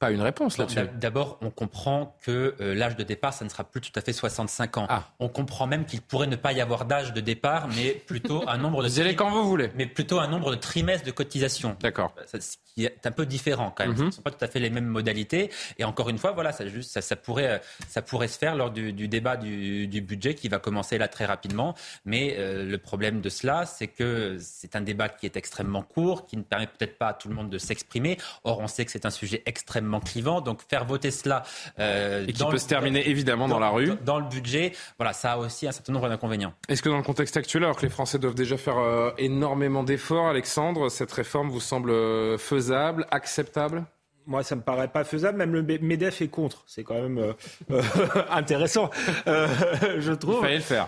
pas 0.01 0.09
une 0.09 0.21
réponse 0.21 0.57
là-dessus. 0.57 0.79
D'abord, 0.99 1.37
on 1.41 1.51
comprend 1.51 2.17
que 2.23 2.55
euh, 2.59 2.73
l'âge 2.73 2.95
de 2.95 3.03
départ, 3.03 3.33
ça 3.33 3.45
ne 3.45 3.49
sera 3.51 3.63
plus 3.63 3.81
tout 3.81 3.91
à 3.95 4.01
fait 4.01 4.13
65 4.13 4.77
ans. 4.77 4.87
Ah. 4.89 5.09
On 5.19 5.29
comprend 5.29 5.67
même 5.67 5.85
qu'il 5.85 6.01
pourrait 6.01 6.25
ne 6.25 6.35
pas 6.35 6.53
y 6.53 6.59
avoir 6.59 6.85
d'âge 6.85 7.13
de 7.13 7.21
départ, 7.21 7.67
mais 7.75 7.91
plutôt 7.91 8.43
un 8.49 8.57
nombre 8.57 8.81
de. 8.81 8.87
Vous 8.91 8.99
allez 8.99 9.15
quand 9.15 9.29
vous 9.29 9.47
voulez. 9.47 9.69
Mais 9.75 9.85
plutôt 9.85 10.19
un 10.19 10.27
nombre 10.27 10.49
de 10.49 10.55
trimestres 10.55 11.05
de 11.05 11.11
cotisation. 11.11 11.77
D'accord. 11.81 12.15
Ce 12.25 12.57
qui 12.73 12.85
est 12.85 13.05
un 13.05 13.11
peu 13.11 13.27
différent 13.27 13.71
quand 13.75 13.85
même. 13.85 13.95
Ce 13.95 14.01
ne 14.01 14.11
sont 14.11 14.23
pas 14.23 14.31
tout 14.31 14.43
à 14.43 14.47
fait 14.47 14.59
les 14.59 14.71
mêmes 14.71 14.87
modalités. 14.87 15.51
Et 15.77 15.83
encore 15.83 16.09
une 16.09 16.17
fois, 16.17 16.31
voilà, 16.31 16.51
ça, 16.51 16.65
juste, 16.67 16.99
ça, 16.99 17.15
pourrait, 17.15 17.47
euh, 17.47 17.57
ça 17.87 18.01
pourrait 18.01 18.27
se 18.27 18.39
faire 18.39 18.55
lors 18.55 18.71
du, 18.71 18.91
débat 19.07 19.37
du, 19.37 20.01
budget 20.01 20.33
qui 20.33 20.49
va 20.49 20.57
commencer 20.57 20.97
là 20.97 21.07
très 21.07 21.25
rapidement. 21.25 21.75
Mais 22.05 22.37
euh, 22.39 22.65
le 22.65 22.77
problème 22.79 23.21
de 23.21 23.29
cela, 23.29 23.67
c'est 23.67 23.87
que 23.87 24.37
c'est 24.39 24.75
un 24.75 24.81
débat 24.81 25.09
qui 25.09 25.27
est 25.27 25.37
extrêmement 25.37 25.83
court, 25.83 26.25
qui 26.25 26.37
ne 26.37 26.43
permet 26.43 26.65
peut-être 26.65 26.97
pas 26.97 27.09
à 27.09 27.13
tout 27.13 27.29
le 27.29 27.35
monde 27.35 27.51
de 27.51 27.59
s'exprimer. 27.59 28.17
Or, 28.43 28.59
on 28.59 28.67
sait 28.67 28.83
que 28.83 28.91
c'est 28.91 29.05
un 29.05 29.11
sujet 29.11 29.43
extrêmement 29.45 29.90
clivant. 29.99 30.41
Donc 30.41 30.61
faire 30.67 30.85
voter 30.85 31.11
cela 31.11 31.43
euh, 31.79 32.25
et 32.27 32.33
qui 32.33 32.43
peut 32.45 32.57
se 32.57 32.67
terminer 32.67 33.07
évidemment 33.09 33.47
dans, 33.47 33.59
la 33.59 33.69
rue, 33.69 33.91
dans, 34.03 34.19
le 34.19 34.25
budget, 34.25 34.73
voilà, 34.97 35.13
ça 35.13 35.33
a 35.33 35.37
aussi 35.37 35.67
un 35.67 35.71
certain 35.71 35.93
nombre 35.93 36.09
d'inconvénients. 36.09 36.53
Est-ce 36.67 36.81
que 36.81 36.89
dans 36.89 36.97
le 36.97 37.03
contexte 37.03 37.37
actuel, 37.37 37.63
alors 37.63 37.75
que 37.75 37.83
les 37.83 37.89
Français 37.91 38.19
doivent 38.19 38.35
déjà 38.35 38.57
faire 38.57 38.77
euh, 38.77 39.11
énormément 39.17 39.83
d'efforts, 39.83 40.27
Alexandre, 40.27 40.89
cette 40.89 41.11
réforme 41.11 41.49
vous 41.49 41.59
semble 41.59 41.91
euh, 41.91 42.37
faisable, 42.37 43.05
acceptable? 43.11 43.85
Moi, 44.25 44.43
ça 44.43 44.55
me 44.55 44.61
paraît 44.61 44.87
pas 44.87 45.03
faisable. 45.03 45.37
Même 45.37 45.53
le 45.53 45.61
Medef 45.63 46.21
est 46.21 46.27
contre. 46.27 46.63
C'est 46.67 46.83
quand 46.83 47.01
même 47.01 47.17
euh, 47.17 47.33
euh, 47.71 47.81
intéressant, 48.29 48.89
euh, 49.27 49.47
je 49.99 50.13
trouve. 50.13 50.37
Il 50.39 50.41
fallait 50.41 50.55
le 50.55 50.61
faire. 50.61 50.87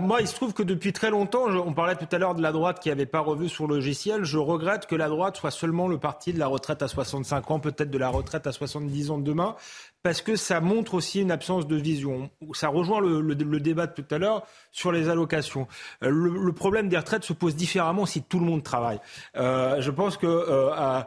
moi, 0.00 0.20
il 0.20 0.28
se 0.28 0.34
trouve 0.34 0.52
que 0.52 0.62
depuis 0.62 0.92
très 0.92 1.10
longtemps, 1.10 1.46
on 1.46 1.72
parlait 1.72 1.96
tout 1.96 2.08
à 2.10 2.18
l'heure 2.18 2.34
de 2.34 2.42
la 2.42 2.52
droite 2.52 2.80
qui 2.80 2.88
n'avait 2.88 3.06
pas 3.06 3.20
revu 3.20 3.48
son 3.48 3.66
logiciel. 3.66 4.24
Je 4.24 4.38
regrette 4.38 4.86
que 4.86 4.96
la 4.96 5.08
droite 5.08 5.36
soit 5.36 5.50
seulement 5.50 5.88
le 5.88 5.98
parti 5.98 6.32
de 6.32 6.38
la 6.38 6.46
retraite 6.46 6.82
à 6.82 6.88
65 6.88 7.50
ans, 7.50 7.60
peut-être 7.60 7.90
de 7.90 7.98
la 7.98 8.08
retraite 8.08 8.46
à 8.46 8.52
70 8.52 9.10
ans 9.10 9.18
demain 9.18 9.56
parce 10.02 10.22
que 10.22 10.36
ça 10.36 10.60
montre 10.60 10.94
aussi 10.94 11.20
une 11.20 11.30
absence 11.30 11.66
de 11.66 11.76
vision. 11.76 12.30
Ça 12.54 12.68
rejoint 12.68 13.00
le, 13.00 13.34
débat 13.34 13.86
de 13.86 13.92
tout 14.00 14.14
à 14.14 14.18
l'heure 14.18 14.46
sur 14.70 14.92
les 14.92 15.08
allocations. 15.08 15.66
Euh, 16.02 16.10
le, 16.10 16.52
problème 16.52 16.88
des 16.88 16.96
retraites 16.96 17.24
se 17.24 17.32
pose 17.32 17.56
différemment 17.56 18.06
si 18.06 18.22
tout 18.22 18.38
le 18.38 18.46
monde 18.46 18.62
travaille. 18.62 19.00
Euh, 19.36 19.80
je 19.80 19.90
pense 19.90 20.16
que 20.16 20.26
euh, 20.26 21.00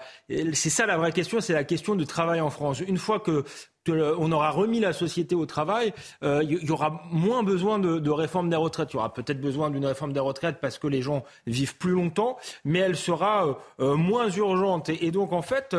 c'est 0.54 0.70
ça 0.70 0.86
la 0.86 0.98
vraie 0.98 1.12
question, 1.12 1.42
c'est 1.42 1.54
la 1.54 1.64
question 1.64 1.96
du 1.96 2.06
travail 2.06 2.42
en 2.42 2.50
France. 2.50 2.82
Une 2.82 2.98
fois 2.98 3.20
que 3.20 3.44
on 3.90 4.32
aura 4.32 4.52
remis 4.52 4.80
la 4.80 4.94
société 4.94 5.36
au 5.36 5.46
travail, 5.46 5.94
il 6.22 6.64
y 6.64 6.72
aura 6.72 7.04
moins 7.12 7.44
besoin 7.44 7.80
de, 7.80 8.10
réforme 8.10 8.50
des 8.50 8.56
retraites. 8.56 8.94
Il 8.94 8.96
y 8.96 9.00
aura 9.00 9.14
peut-être 9.14 9.42
besoin 9.42 9.70
d'une 9.70 9.86
réforme 9.86 10.14
des 10.14 10.20
retraites 10.20 10.60
parce 10.62 10.78
que 10.78 10.88
les 10.88 11.02
gens 11.02 11.24
vivent 11.48 11.78
plus 11.78 11.92
longtemps, 11.92 12.38
mais 12.64 12.80
elle 12.80 12.96
sera 12.96 13.60
moins 13.80 14.30
urgente. 14.30 14.90
Et, 14.90 15.12
donc, 15.12 15.34
en 15.34 15.42
fait, 15.42 15.76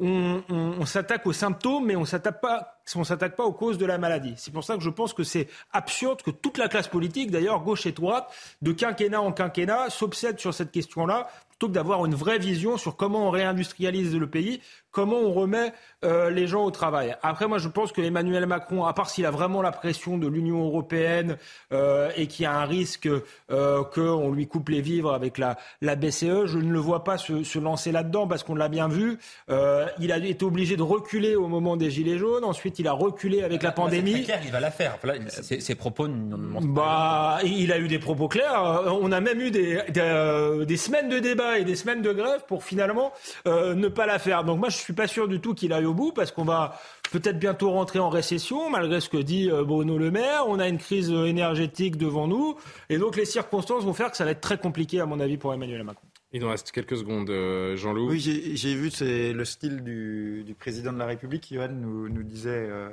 on, 0.00 0.86
s'attaque 0.86 1.26
aux 1.26 1.32
symptômes, 1.32 1.86
mais 1.86 1.96
on 1.96 2.04
s'attaque 2.04 2.40
pas 2.40 2.74
on 2.96 3.04
s'attaque 3.04 3.36
pas 3.36 3.44
aux 3.44 3.52
causes 3.52 3.78
de 3.78 3.86
la 3.86 3.98
maladie. 3.98 4.34
C'est 4.36 4.52
pour 4.52 4.64
ça 4.64 4.76
que 4.76 4.82
je 4.82 4.90
pense 4.90 5.14
que 5.14 5.24
c'est 5.24 5.48
absurde 5.72 6.22
que 6.22 6.30
toute 6.30 6.58
la 6.58 6.68
classe 6.68 6.88
politique, 6.88 7.30
d'ailleurs 7.30 7.60
gauche 7.60 7.86
et 7.86 7.92
droite, 7.92 8.30
de 8.62 8.72
quinquennat 8.72 9.20
en 9.20 9.32
quinquennat, 9.32 9.90
s'obsède 9.90 10.38
sur 10.38 10.52
cette 10.52 10.70
question-là, 10.70 11.28
plutôt 11.54 11.68
que 11.68 11.74
d'avoir 11.74 12.04
une 12.04 12.16
vraie 12.16 12.38
vision 12.38 12.76
sur 12.76 12.96
comment 12.96 13.28
on 13.28 13.30
réindustrialise 13.30 14.16
le 14.16 14.26
pays, 14.26 14.60
comment 14.90 15.18
on 15.18 15.32
remet 15.32 15.72
euh, 16.04 16.30
les 16.30 16.46
gens 16.46 16.64
au 16.64 16.70
travail. 16.70 17.16
Après, 17.22 17.46
moi, 17.46 17.58
je 17.58 17.68
pense 17.68 17.92
que 17.92 18.00
Emmanuel 18.00 18.46
Macron, 18.46 18.84
à 18.84 18.92
part 18.92 19.08
s'il 19.08 19.24
a 19.24 19.30
vraiment 19.30 19.62
la 19.62 19.72
pression 19.72 20.18
de 20.18 20.26
l'Union 20.26 20.64
européenne 20.64 21.36
euh, 21.72 22.10
et 22.16 22.26
qu'il 22.26 22.44
y 22.44 22.46
a 22.46 22.52
un 22.52 22.64
risque 22.64 23.08
euh, 23.50 23.84
qu'on 23.84 24.32
lui 24.32 24.46
coupe 24.46 24.68
les 24.68 24.80
vivres 24.80 25.12
avec 25.12 25.38
la, 25.38 25.56
la 25.80 25.94
BCE, 25.96 26.46
je 26.46 26.58
ne 26.58 26.72
le 26.72 26.78
vois 26.78 27.04
pas 27.04 27.18
se, 27.18 27.44
se 27.44 27.58
lancer 27.58 27.92
là-dedans 27.92 28.26
parce 28.26 28.42
qu'on 28.42 28.54
l'a 28.54 28.68
bien 28.68 28.88
vu. 28.88 29.18
Euh, 29.48 29.86
il 30.00 30.12
a 30.12 30.18
été 30.18 30.44
obligé 30.44 30.76
de 30.76 30.82
reculer 30.82 31.36
au 31.36 31.46
moment 31.46 31.76
des 31.76 31.90
Gilets 31.90 32.18
jaunes. 32.18 32.44
Ensuite, 32.44 32.78
il 32.78 32.88
a 32.88 32.92
reculé 32.92 33.42
avec 33.42 33.62
la 33.62 33.72
pandémie. 33.72 34.12
Très 34.12 34.22
clair, 34.22 34.40
il 34.44 34.50
va 34.50 34.60
la 34.60 34.70
faire. 34.70 34.98
ses, 35.28 35.74
propos 35.74 36.08
ne 36.08 36.36
bah, 36.66 37.38
Il 37.44 37.72
a 37.72 37.78
eu 37.78 37.88
des 37.88 37.98
propos 37.98 38.28
clairs. 38.28 38.84
On 39.00 39.12
a 39.12 39.20
même 39.20 39.40
eu 39.40 39.50
des, 39.50 39.80
des, 39.88 40.64
des, 40.66 40.76
semaines 40.76 41.08
de 41.08 41.18
et 41.58 41.64
des 41.64 41.76
semaines 41.76 42.02
de 42.02 42.12
grève 42.12 42.44
pour 42.46 42.64
finalement 42.64 43.12
ne 43.46 43.88
pas 43.88 44.06
la 44.06 44.18
faire. 44.18 44.44
Donc 44.44 44.58
moi, 44.58 44.68
je 44.68 44.84
je 44.84 44.88
suis 44.88 44.92
pas 44.92 45.06
sûr 45.06 45.28
du 45.28 45.40
tout 45.40 45.54
qu'il 45.54 45.72
aille 45.72 45.86
au 45.86 45.94
bout 45.94 46.12
parce 46.12 46.30
qu'on 46.30 46.44
va 46.44 46.78
peut-être 47.10 47.38
bientôt 47.38 47.70
rentrer 47.70 48.00
en 48.00 48.10
récession, 48.10 48.68
malgré 48.68 49.00
ce 49.00 49.08
que 49.08 49.16
dit 49.16 49.50
euh, 49.50 49.64
Bruno 49.64 49.96
Le 49.96 50.10
Maire. 50.10 50.44
On 50.46 50.58
a 50.58 50.68
une 50.68 50.76
crise 50.76 51.08
énergétique 51.10 51.96
devant 51.96 52.28
nous. 52.28 52.58
Et 52.90 52.98
donc 52.98 53.16
les 53.16 53.24
circonstances 53.24 53.82
vont 53.82 53.94
faire 53.94 54.10
que 54.10 54.18
ça 54.18 54.26
va 54.26 54.32
être 54.32 54.42
très 54.42 54.58
compliqué, 54.58 55.00
à 55.00 55.06
mon 55.06 55.20
avis, 55.20 55.38
pour 55.38 55.54
Emmanuel 55.54 55.84
Macron. 55.84 56.06
Il 56.32 56.42
nous 56.42 56.50
reste 56.50 56.70
quelques 56.70 56.98
secondes, 56.98 57.30
euh, 57.30 57.78
Jean-Loup. 57.78 58.10
Oui, 58.10 58.20
j'ai 58.20 58.74
vu 58.74 58.90
c'est 58.90 59.32
le 59.32 59.44
style 59.46 59.82
du, 59.82 60.54
président 60.58 60.92
de 60.92 60.98
la 60.98 61.06
République. 61.06 61.50
Nous, 61.70 62.10
nous 62.10 62.22
disait 62.24 62.50
euh, 62.68 62.90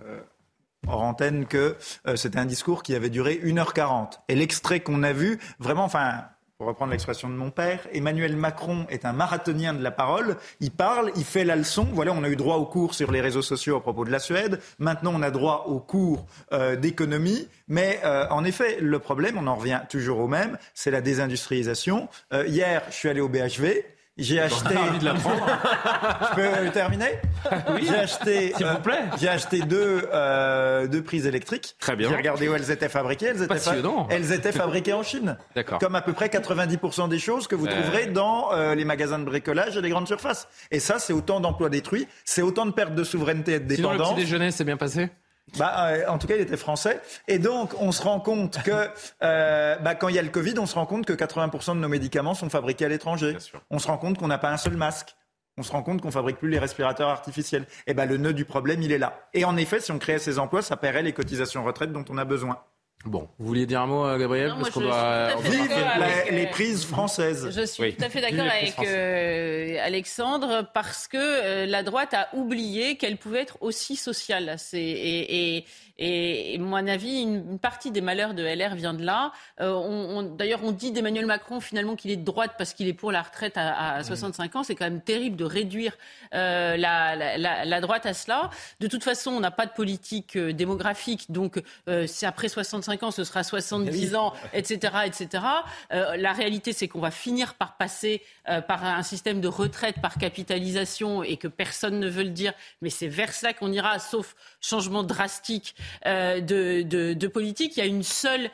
hors 0.88 1.02
antenne 1.02 1.46
que 1.46 1.76
c'était 2.16 2.40
un 2.40 2.46
discours 2.46 2.84
qui 2.84 2.96
avait 2.96 3.10
duré 3.10 3.42
1h40. 3.44 4.20
Et 4.30 4.36
l'extrait 4.36 4.80
qu'on 4.80 5.04
a 5.04 5.12
vu, 5.12 5.40
vraiment, 5.60 5.84
enfin, 5.84 6.24
pour 6.62 6.68
reprendre 6.68 6.92
l'expression 6.92 7.28
de 7.28 7.34
mon 7.34 7.50
père, 7.50 7.88
Emmanuel 7.92 8.36
Macron 8.36 8.86
est 8.92 9.04
un 9.06 9.14
marathonien 9.14 9.74
de 9.74 9.82
la 9.82 9.90
parole. 9.90 10.38
Il 10.60 10.70
parle, 10.70 11.12
il 11.16 11.24
fait 11.24 11.44
la 11.44 11.56
leçon. 11.56 11.88
Voilà, 11.92 12.12
on 12.14 12.24
a 12.24 12.30
eu 12.30 12.36
droit 12.36 12.58
aux 12.58 12.68
cours 12.68 12.94
sur 12.94 13.12
les 13.12 13.20
réseaux 13.20 13.42
sociaux 13.42 13.78
à 13.78 13.82
propos 13.82 14.06
de 14.06 14.12
la 14.12 14.20
Suède. 14.20 14.60
Maintenant, 14.78 15.12
on 15.16 15.24
a 15.24 15.32
droit 15.32 15.66
aux 15.70 15.80
cours 15.80 16.28
euh, 16.54 16.76
d'économie. 16.76 17.48
Mais 17.68 18.00
euh, 18.06 18.28
en 18.30 18.44
effet, 18.44 18.78
le 18.80 19.00
problème, 19.00 19.40
on 19.40 19.48
en 19.48 19.56
revient 19.56 19.82
toujours 19.90 20.20
au 20.20 20.28
même, 20.28 20.60
c'est 20.76 20.92
la 20.92 21.02
désindustrialisation. 21.02 22.10
Euh, 22.32 22.46
hier, 22.46 22.84
je 22.92 22.94
suis 22.94 23.10
allé 23.10 23.22
au 23.22 23.28
BHV. 23.28 23.84
J'ai 24.22 24.40
acheté. 24.40 24.76
de 25.00 25.06
la 25.06 25.16
Je 25.16 26.36
peux 26.36 26.72
terminer 26.72 27.20
Oui. 27.74 27.88
J'ai 27.88 27.96
acheté. 27.96 28.54
S'il 28.56 28.66
vous 28.66 28.80
plaît. 28.80 29.02
Euh, 29.02 29.16
j'ai 29.20 29.30
acheté 29.30 29.60
deux, 29.62 30.08
euh, 30.14 30.88
deux 30.88 31.02
prises 31.02 31.26
électriques. 31.26 31.76
Très 31.80 31.96
bien. 31.96 32.10
J'ai 32.10 32.16
regardé 32.16 32.48
où 32.48 32.54
elles 32.54 32.70
étaient 32.70 32.90
fabriquées. 32.90 33.28
Elles 33.28 33.44
étaient, 33.44 33.56
elles 34.10 34.32
étaient 34.32 34.52
fabriquées 34.52 34.94
en 34.94 35.04
Chine. 35.04 35.38
D'accord. 35.56 35.80
Comme 35.80 35.96
à 35.96 36.02
peu 36.02 36.14
près 36.14 36.28
90% 36.28 37.10
des 37.10 37.20
choses 37.20 37.48
que 37.48 37.56
vous 37.56 37.68
trouverez 37.68 38.08
dans 38.08 38.54
euh, 38.54 38.76
les 38.76 38.86
magasins 38.86 39.20
de 39.20 39.26
bricolage 39.26 39.76
et 39.78 39.82
les 39.82 39.90
grandes 39.90 40.08
surfaces. 40.08 40.48
Et 40.70 40.80
ça, 40.80 41.00
c'est 41.00 41.14
autant 41.14 41.40
d'emplois 41.40 41.70
détruits, 41.70 42.08
c'est 42.24 42.42
autant 42.42 42.66
de 42.66 42.72
pertes 42.72 42.96
de 42.96 43.04
souveraineté 43.04 43.54
et 43.54 43.60
de 43.60 43.66
dépendance. 43.66 43.94
Sinon, 43.94 44.10
le 44.10 44.16
petit 44.16 44.22
déjeuner 44.26 44.52
s'est 44.52 44.64
bien 44.64 44.78
passé? 44.78 45.10
Bah, 45.58 45.88
euh, 45.88 46.08
en 46.08 46.18
tout 46.18 46.28
cas, 46.28 46.36
il 46.36 46.42
était 46.42 46.58
français. 46.58 47.02
Et 47.28 47.40
donc, 47.40 47.74
on 47.80 47.92
se 47.92 48.02
rend 48.02 48.20
compte 48.20 48.62
que 48.64 48.72
euh, 49.24 49.76
bah, 49.78 49.96
quand 49.96 50.08
il 50.08 50.16
y 50.16 50.20
a 50.20 50.22
le 50.22 50.30
Covid, 50.30 50.58
on 50.60 50.66
se 50.66 50.76
rend 50.76 50.86
compte 50.86 51.06
que 51.06 51.14
80% 51.14 51.76
de 51.76 51.80
nos 51.80 51.90
médicaments 51.90 52.34
sont 52.34 52.50
fabriqués 52.50 52.86
à 52.86 52.90
l'étranger. 52.90 53.38
On 53.70 53.80
se 53.80 53.88
rend 53.88 53.98
compte 53.98 54.18
qu'on 54.18 54.28
n'a 54.28 54.38
pas 54.38 54.52
un 54.52 54.58
seul 54.58 54.78
masque. 54.78 55.16
On 55.58 55.64
se 55.64 55.72
rend 55.72 55.84
compte 55.84 56.02
qu'on 56.02 56.12
fabrique 56.12 56.38
plus 56.38 56.50
les 56.50 56.60
respirateurs 56.60 57.10
artificiels. 57.10 57.66
Et 57.86 57.94
ben, 57.94 58.06
le 58.06 58.18
nœud 58.18 58.34
du 58.34 58.46
problème, 58.46 58.82
il 58.82 58.92
est 58.92 58.98
là. 58.98 59.28
Et 59.34 59.44
en 59.44 59.58
effet, 59.58 59.80
si 59.80 59.92
on 59.92 60.00
créait 60.00 60.20
ces 60.20 60.40
emplois, 60.40 60.62
ça 60.62 60.78
paierait 60.78 61.04
les 61.04 61.14
cotisations 61.14 61.64
retraite 61.64 61.92
dont 61.92 62.06
on 62.10 62.18
a 62.18 62.26
besoin. 62.26 62.64
Bon, 63.06 63.28
vous 63.40 63.48
vouliez 63.48 63.66
dire 63.66 63.82
un 63.82 63.88
mot, 63.88 64.06
euh, 64.06 64.18
Gabriel 64.18 64.54
Parce 64.58 64.70
qu'on 64.70 64.82
doit 64.82 65.36
vivre 65.42 65.74
les 66.30 66.48
prises 66.48 66.86
françaises. 66.86 67.50
Je 67.50 67.66
suis 67.66 67.96
tout 67.96 68.04
à 68.04 68.10
fait 68.10 68.22
d'accord 68.22 68.46
avec 68.46 68.76
euh, 68.80 69.78
Alexandre 69.82 70.70
parce 70.74 71.08
que 71.08 71.18
euh, 71.18 71.66
la 71.66 71.82
droite 71.82 72.14
a 72.14 72.30
oublié 72.34 72.98
qu'elle 72.98 73.18
pouvait 73.18 73.42
être 73.42 73.58
aussi 73.62 73.96
sociale. 73.96 74.56
Et, 74.74 75.58
et, 75.58 75.66
et, 76.04 76.56
à 76.56 76.60
mon 76.60 76.88
avis, 76.88 77.22
une, 77.22 77.60
partie 77.60 77.92
des 77.92 78.02
malheurs 78.02 78.34
de 78.34 78.44
LR 78.44 78.74
vient 78.74 78.96
de 78.96 79.06
là. 79.06 79.32
Euh, 79.60 80.24
d'ailleurs, 80.36 80.62
on 80.64 80.72
dit 80.72 80.92
d'Emmanuel 80.92 81.28
Macron 81.28 81.60
finalement 81.60 81.96
qu'il 81.96 82.10
est 82.10 82.18
de 82.18 82.24
droite 82.24 82.54
parce 82.58 82.74
qu'il 82.74 82.88
est 82.88 82.94
pour 82.94 83.12
la 83.12 83.22
retraite 83.22 83.54
à, 83.56 84.04
65 84.04 84.56
ans. 84.56 84.64
C'est 84.64 84.74
quand 84.74 84.86
même 84.86 85.02
terrible 85.02 85.36
de 85.36 85.46
réduire 85.46 85.96
euh, 86.34 86.76
la, 86.76 87.82
droite 87.82 88.08
à 88.08 88.16
cela. 88.16 88.50
De 88.80 88.88
toute 88.88 89.04
façon, 89.04 89.30
on 89.30 89.40
n'a 89.40 89.52
pas 89.52 89.68
de 89.68 89.74
politique 89.74 90.36
euh, 90.38 90.54
démographique, 90.54 91.32
donc 91.32 91.62
c'est 92.08 92.26
après 92.26 92.50
65 92.50 93.04
ans, 93.04 93.12
ce 93.12 93.24
sera 93.24 93.44
70 93.44 94.16
ans, 94.16 94.34
etc., 94.54 94.94
etc. 95.06 95.44
la 95.90 96.34
réalité, 96.34 96.74
c'est 96.74 96.88
qu'on 96.88 97.00
va 97.00 97.12
finir 97.12 97.54
par 97.56 97.78
passer 97.78 98.24
par 98.68 98.84
un 98.84 99.04
système 99.04 99.42
de 99.42 99.48
retraite 99.48 100.02
par 100.02 100.16
capitalisation 100.16 101.24
et 101.24 101.38
que 101.38 101.48
personne 101.48 102.00
ne 102.00 102.10
veut 102.10 102.24
le 102.24 102.30
dire, 102.30 102.54
mais 102.82 102.90
c'est 102.90 103.08
vers 103.08 103.34
cela 103.34 103.54
qu'on 103.54 103.72
ira, 103.72 104.00
sauf 104.00 104.36
changement 104.62 105.04
drastique 105.04 105.76
euh, 106.06 106.42
de, 106.42 107.28
politique. 107.28 107.78
Il 107.78 107.80
y 107.80 107.84
a 107.84 107.86
une 107.86 108.04
seule, 108.04 108.50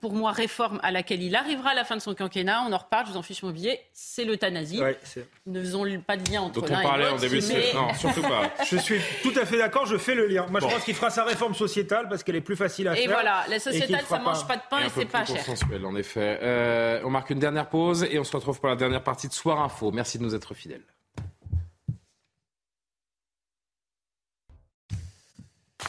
pour 0.00 0.12
moi, 0.12 0.32
réforme 0.32 0.80
à 0.82 0.90
laquelle 0.90 1.22
il 1.22 1.34
arrivera 1.34 1.70
à 1.70 1.74
la 1.74 1.84
fin 1.84 1.96
de 1.96 2.02
son 2.02 2.14
quinquennat. 2.14 2.64
On 2.68 2.72
en 2.72 2.78
reparle, 2.78 3.06
je 3.06 3.12
vous 3.12 3.16
en 3.16 3.22
fiche 3.22 3.42
mon 3.42 3.50
billet. 3.50 3.80
C'est 3.92 4.24
l'euthanasie. 4.24 4.80
ne 5.46 5.60
faisons 5.60 5.84
pas 6.06 6.16
de 6.16 6.30
lien 6.30 6.42
entre 6.42 6.66
l'un 6.68 6.80
et 6.80 6.98
l'autre. 6.98 7.14
en 7.14 7.18
début 7.18 7.40
Non, 7.74 7.94
surtout 7.98 8.22
pas. 8.22 8.52
Je 8.68 8.76
suis 8.76 9.00
tout 9.22 9.32
à 9.36 9.46
fait 9.46 9.58
d'accord, 9.58 9.86
je 9.86 9.96
fais 9.96 10.14
le 10.14 10.26
lien. 10.26 10.46
Moi, 10.50 10.60
je 10.60 10.66
pense 10.66 10.84
qu'il 10.84 10.94
fera 10.94 11.10
sa 11.10 11.24
réforme 11.24 11.54
sociétale 11.54 12.08
parce 12.08 12.22
qu'elle 12.22 12.36
est 12.36 12.40
plus 12.40 12.56
facile 12.56 12.88
à 12.88 12.98
et 12.98 13.04
faire. 13.04 13.12
Voilà. 13.12 13.44
La 13.48 13.58
sociétale, 13.58 14.04
ça 14.06 14.18
mange 14.18 14.46
pas 14.46 14.56
de 14.56 14.62
pain 14.68 14.80
et, 14.80 14.88
c'est 14.94 15.06
pas 15.06 15.24
cher. 15.24 15.44
En 15.84 15.96
effet. 15.96 16.38
Euh, 16.42 17.00
on 17.04 17.10
marque 17.10 17.30
une 17.30 17.38
dernière 17.38 17.68
pause 17.68 18.06
et 18.10 18.18
on 18.18 18.24
se 18.24 18.34
retrouve 18.36 18.58
pour 18.58 18.68
la 18.68 18.76
dernière 18.76 19.02
partie 19.02 19.28
de 19.28 19.32
Soir 19.32 19.60
Info. 19.60 19.90
Merci 19.92 20.18
de 20.18 20.24
nous 20.24 20.34
être 20.34 20.54
fidèles. 20.54 20.82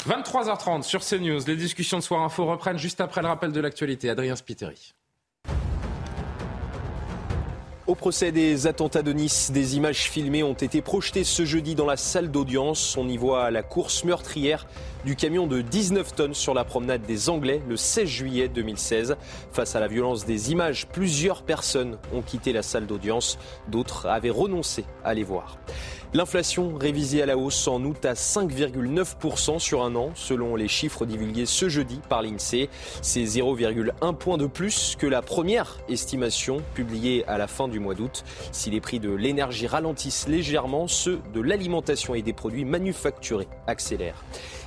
23h30 0.07 0.83
sur 0.83 1.01
CNews. 1.03 1.41
Les 1.47 1.57
discussions 1.57 1.97
de 1.97 2.03
Soir 2.03 2.21
Info 2.21 2.45
reprennent 2.45 2.77
juste 2.77 3.01
après 3.01 3.21
le 3.21 3.27
rappel 3.27 3.51
de 3.51 3.59
l'actualité. 3.59 4.09
Adrien 4.09 4.37
Spiteri. 4.37 4.93
Au 7.87 7.95
procès 7.95 8.31
des 8.31 8.67
attentats 8.67 9.01
de 9.01 9.11
Nice, 9.11 9.51
des 9.51 9.75
images 9.75 10.09
filmées 10.09 10.43
ont 10.43 10.53
été 10.53 10.81
projetées 10.81 11.25
ce 11.25 11.43
jeudi 11.43 11.75
dans 11.75 11.85
la 11.85 11.97
salle 11.97 12.31
d'audience. 12.31 12.95
On 12.95 13.09
y 13.09 13.17
voit 13.17 13.51
la 13.51 13.63
course 13.63 14.05
meurtrière 14.05 14.65
du 15.07 15.15
camion 15.15 15.47
de 15.47 15.61
19 15.61 16.15
tonnes 16.15 16.33
sur 16.33 16.53
la 16.53 16.65
promenade 16.65 17.03
des 17.03 17.29
Anglais 17.29 17.61
le 17.69 17.77
16 17.77 18.05
juillet 18.09 18.49
2016. 18.49 19.15
Face 19.53 19.73
à 19.73 19.79
la 19.79 19.87
violence 19.87 20.25
des 20.25 20.51
images, 20.51 20.85
plusieurs 20.85 21.43
personnes 21.43 21.97
ont 22.13 22.21
quitté 22.21 22.51
la 22.51 22.61
salle 22.61 22.87
d'audience. 22.87 23.39
D'autres 23.69 24.07
avaient 24.07 24.29
renoncé 24.29 24.83
à 25.05 25.13
les 25.13 25.23
voir. 25.23 25.59
L'inflation 26.13 26.75
révisée 26.77 27.21
à 27.21 27.25
la 27.25 27.37
hausse 27.37 27.67
en 27.67 27.83
août 27.83 28.05
à 28.05 28.13
5,9% 28.13 29.59
sur 29.59 29.83
un 29.83 29.95
an, 29.95 30.11
selon 30.15 30.55
les 30.55 30.67
chiffres 30.69 31.05
divulgués 31.05 31.45
ce 31.45 31.67
jeudi 31.67 31.99
par 32.07 32.21
l'INSEE. 32.21 32.69
C'est 33.01 33.23
0,1 33.23 34.15
point 34.15 34.37
de 34.37 34.47
plus 34.47 34.95
que 34.97 35.05
la 35.05 35.21
première 35.21 35.77
estimation 35.89 36.61
publiée 36.73 37.25
à 37.27 37.37
la 37.37 37.47
fin 37.47 37.67
du 37.67 37.79
mois 37.79 37.93
d'août. 37.93 38.23
Si 38.51 38.69
les 38.69 38.81
prix 38.81 38.99
de 38.99 39.11
l'énergie 39.11 39.67
ralentissent 39.67 40.27
légèrement, 40.27 40.87
ceux 40.87 41.19
de 41.33 41.41
l'alimentation 41.41 42.15
et 42.15 42.21
des 42.21 42.33
produits 42.33 42.65
manufacturés 42.65 43.49
accélèrent. 43.67 44.23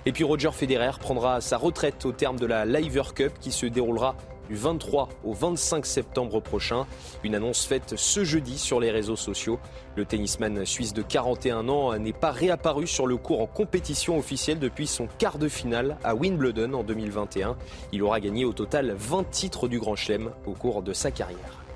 Et 0.07 0.13
puis 0.13 0.25
Roger 0.25 0.51
Federer 0.53 0.93
prendra 0.99 1.41
sa 1.41 1.59
retraite 1.59 2.07
au 2.07 2.13
terme 2.13 2.39
de 2.39 2.47
la 2.47 2.65
Liver 2.65 3.03
Cup 3.15 3.33
qui 3.41 3.53
se 3.53 3.67
déroulera 3.67 4.17
du 4.49 4.57
23 4.57 5.09
au 5.25 5.33
25 5.33 5.87
septembre 5.87 6.41
prochain. 6.41 6.87
Une 7.23 7.35
annonce 7.35 7.65
faite 7.65 7.95
ce 7.97 8.25
jeudi 8.25 8.59
sur 8.59 8.81
les 8.81 8.91
réseaux 8.91 9.17
sociaux. 9.17 9.61
Le 9.97 10.05
tennisman 10.05 10.67
suisse 10.67 10.93
de 10.93 11.03
41 11.03 11.69
ans 11.69 11.97
n'est 11.99 12.13
pas 12.13 12.33
réapparu 12.33 12.87
sur 12.87 13.07
le 13.07 13.17
cours 13.17 13.43
en 13.43 13.47
compétition 13.47 14.19
officielle 14.19 14.59
depuis 14.59 14.89
son 14.89 15.07
quart 15.19 15.39
de 15.39 15.49
finale 15.49 15.99
à 16.03 16.15
Wimbledon 16.15 16.73
en 16.73 16.83
2021. 16.83 17.57
Il 17.93 18.03
aura 18.03 18.21
gagné 18.21 18.45
au 18.45 18.53
total 18.53 18.95
20 18.99 19.31
titres 19.31 19.69
du 19.69 19.79
Grand 19.79 19.97
Chelem 19.97 20.31
au 20.47 20.53
cours 20.53 20.83
de 20.83 20.93
sa 20.93 21.11
carrière. 21.11 21.70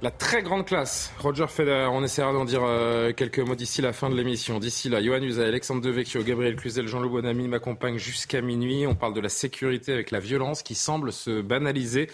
La 0.00 0.12
très 0.12 0.44
grande 0.44 0.64
classe. 0.64 1.12
Roger 1.18 1.48
Federer, 1.48 1.88
on 1.90 2.04
essaiera 2.04 2.32
d'en 2.32 2.44
dire 2.44 2.62
euh, 2.62 3.12
quelques 3.12 3.40
mots 3.40 3.56
d'ici 3.56 3.82
la 3.82 3.92
fin 3.92 4.08
de 4.08 4.14
l'émission. 4.14 4.60
D'ici 4.60 4.88
là, 4.88 5.02
Johan 5.02 5.20
Usa, 5.20 5.42
Alexandre 5.42 5.80
Devecchio, 5.80 6.22
Gabriel 6.22 6.54
Cluzel, 6.54 6.86
Jean-Loup 6.86 7.10
Bonamy 7.10 7.48
m'accompagnent 7.48 7.98
jusqu'à 7.98 8.40
minuit. 8.40 8.86
On 8.86 8.94
parle 8.94 9.12
de 9.12 9.20
la 9.20 9.28
sécurité 9.28 9.92
avec 9.92 10.12
la 10.12 10.20
violence 10.20 10.62
qui 10.62 10.76
semble 10.76 11.12
se 11.12 11.40
banaliser 11.40 12.08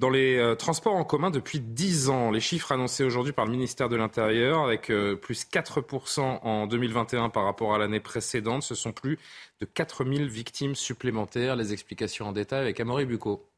dans 0.00 0.10
les 0.10 0.36
euh, 0.36 0.54
transports 0.54 0.96
en 0.96 1.04
commun 1.04 1.30
depuis 1.30 1.60
10 1.60 2.10
ans. 2.10 2.30
Les 2.30 2.40
chiffres 2.40 2.72
annoncés 2.72 3.04
aujourd'hui 3.04 3.32
par 3.32 3.46
le 3.46 3.52
ministère 3.52 3.88
de 3.88 3.96
l'Intérieur, 3.96 4.62
avec 4.62 4.90
euh, 4.90 5.16
plus 5.16 5.46
4% 5.50 6.20
en 6.42 6.66
2021 6.66 7.30
par 7.30 7.44
rapport 7.44 7.74
à 7.74 7.78
l'année 7.78 8.00
précédente, 8.00 8.64
ce 8.64 8.74
sont 8.74 8.92
plus 8.92 9.18
de 9.60 9.64
4000 9.64 10.28
victimes 10.28 10.74
supplémentaires. 10.74 11.56
Les 11.56 11.72
explications 11.72 12.28
en 12.28 12.32
détail 12.32 12.60
avec 12.60 12.80
Amaury 12.80 13.06
Bucco. 13.06 13.49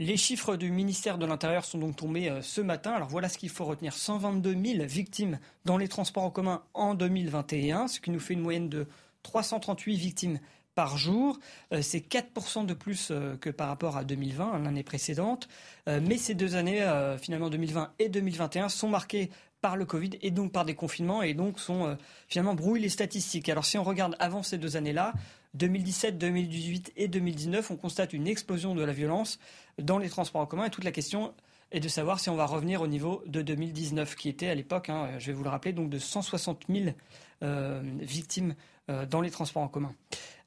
Les 0.00 0.16
chiffres 0.16 0.56
du 0.56 0.72
ministère 0.72 1.18
de 1.18 1.26
l'Intérieur 1.26 1.64
sont 1.64 1.78
donc 1.78 1.94
tombés 1.94 2.28
euh, 2.28 2.42
ce 2.42 2.60
matin. 2.60 2.90
Alors 2.90 3.06
voilà 3.06 3.28
ce 3.28 3.38
qu'il 3.38 3.48
faut 3.48 3.64
retenir. 3.64 3.92
122 3.92 4.50
000 4.50 4.84
victimes 4.86 5.38
dans 5.64 5.76
les 5.76 5.86
transports 5.86 6.24
en 6.24 6.30
commun 6.30 6.64
en 6.74 6.94
2021, 6.94 7.86
ce 7.86 8.00
qui 8.00 8.10
nous 8.10 8.18
fait 8.18 8.34
une 8.34 8.40
moyenne 8.40 8.68
de 8.68 8.88
338 9.22 9.94
victimes 9.94 10.40
par 10.74 10.98
jour. 10.98 11.38
Euh, 11.72 11.80
c'est 11.80 12.00
4% 12.00 12.66
de 12.66 12.74
plus 12.74 13.12
euh, 13.12 13.36
que 13.36 13.50
par 13.50 13.68
rapport 13.68 13.96
à 13.96 14.02
2020, 14.02 14.58
l'année 14.58 14.82
précédente. 14.82 15.46
Mais 15.86 16.16
ces 16.16 16.34
deux 16.34 16.56
années, 16.56 16.82
finalement 17.20 17.50
2020 17.50 17.92
et 18.00 18.08
2021, 18.08 18.70
sont 18.70 18.88
marquées 18.88 19.30
par 19.60 19.76
le 19.76 19.84
Covid 19.84 20.10
et 20.22 20.30
donc 20.30 20.50
par 20.50 20.64
des 20.64 20.74
confinements 20.74 21.22
et 21.22 21.34
donc 21.34 21.60
sont 21.60 21.96
finalement 22.26 22.54
brouillent 22.54 22.80
les 22.80 22.88
statistiques. 22.88 23.48
Alors 23.50 23.66
si 23.66 23.76
on 23.76 23.84
regarde 23.84 24.16
avant 24.18 24.42
ces 24.42 24.56
deux 24.56 24.76
années-là, 24.76 25.12
2017, 25.54 26.18
2018 26.18 26.92
et 26.96 27.06
2019, 27.08 27.70
on 27.70 27.76
constate 27.76 28.12
une 28.12 28.26
explosion 28.26 28.74
de 28.74 28.82
la 28.82 28.92
violence 28.92 29.38
dans 29.78 29.98
les 29.98 30.08
transports 30.08 30.40
en 30.40 30.46
commun. 30.46 30.66
Et 30.66 30.70
toute 30.70 30.84
la 30.84 30.92
question 30.92 31.34
est 31.72 31.80
de 31.80 31.88
savoir 31.88 32.20
si 32.20 32.30
on 32.30 32.36
va 32.36 32.46
revenir 32.46 32.82
au 32.82 32.86
niveau 32.86 33.22
de 33.26 33.42
2019, 33.42 34.14
qui 34.14 34.28
était 34.28 34.48
à 34.48 34.54
l'époque, 34.54 34.88
hein, 34.88 35.10
je 35.18 35.26
vais 35.26 35.32
vous 35.32 35.42
le 35.42 35.50
rappeler, 35.50 35.72
donc 35.72 35.90
de 35.90 35.98
160 35.98 36.66
000 36.68 36.90
euh, 37.42 37.82
victimes 38.00 38.54
euh, 38.90 39.06
dans 39.06 39.20
les 39.20 39.30
transports 39.30 39.62
en 39.62 39.68
commun. 39.68 39.94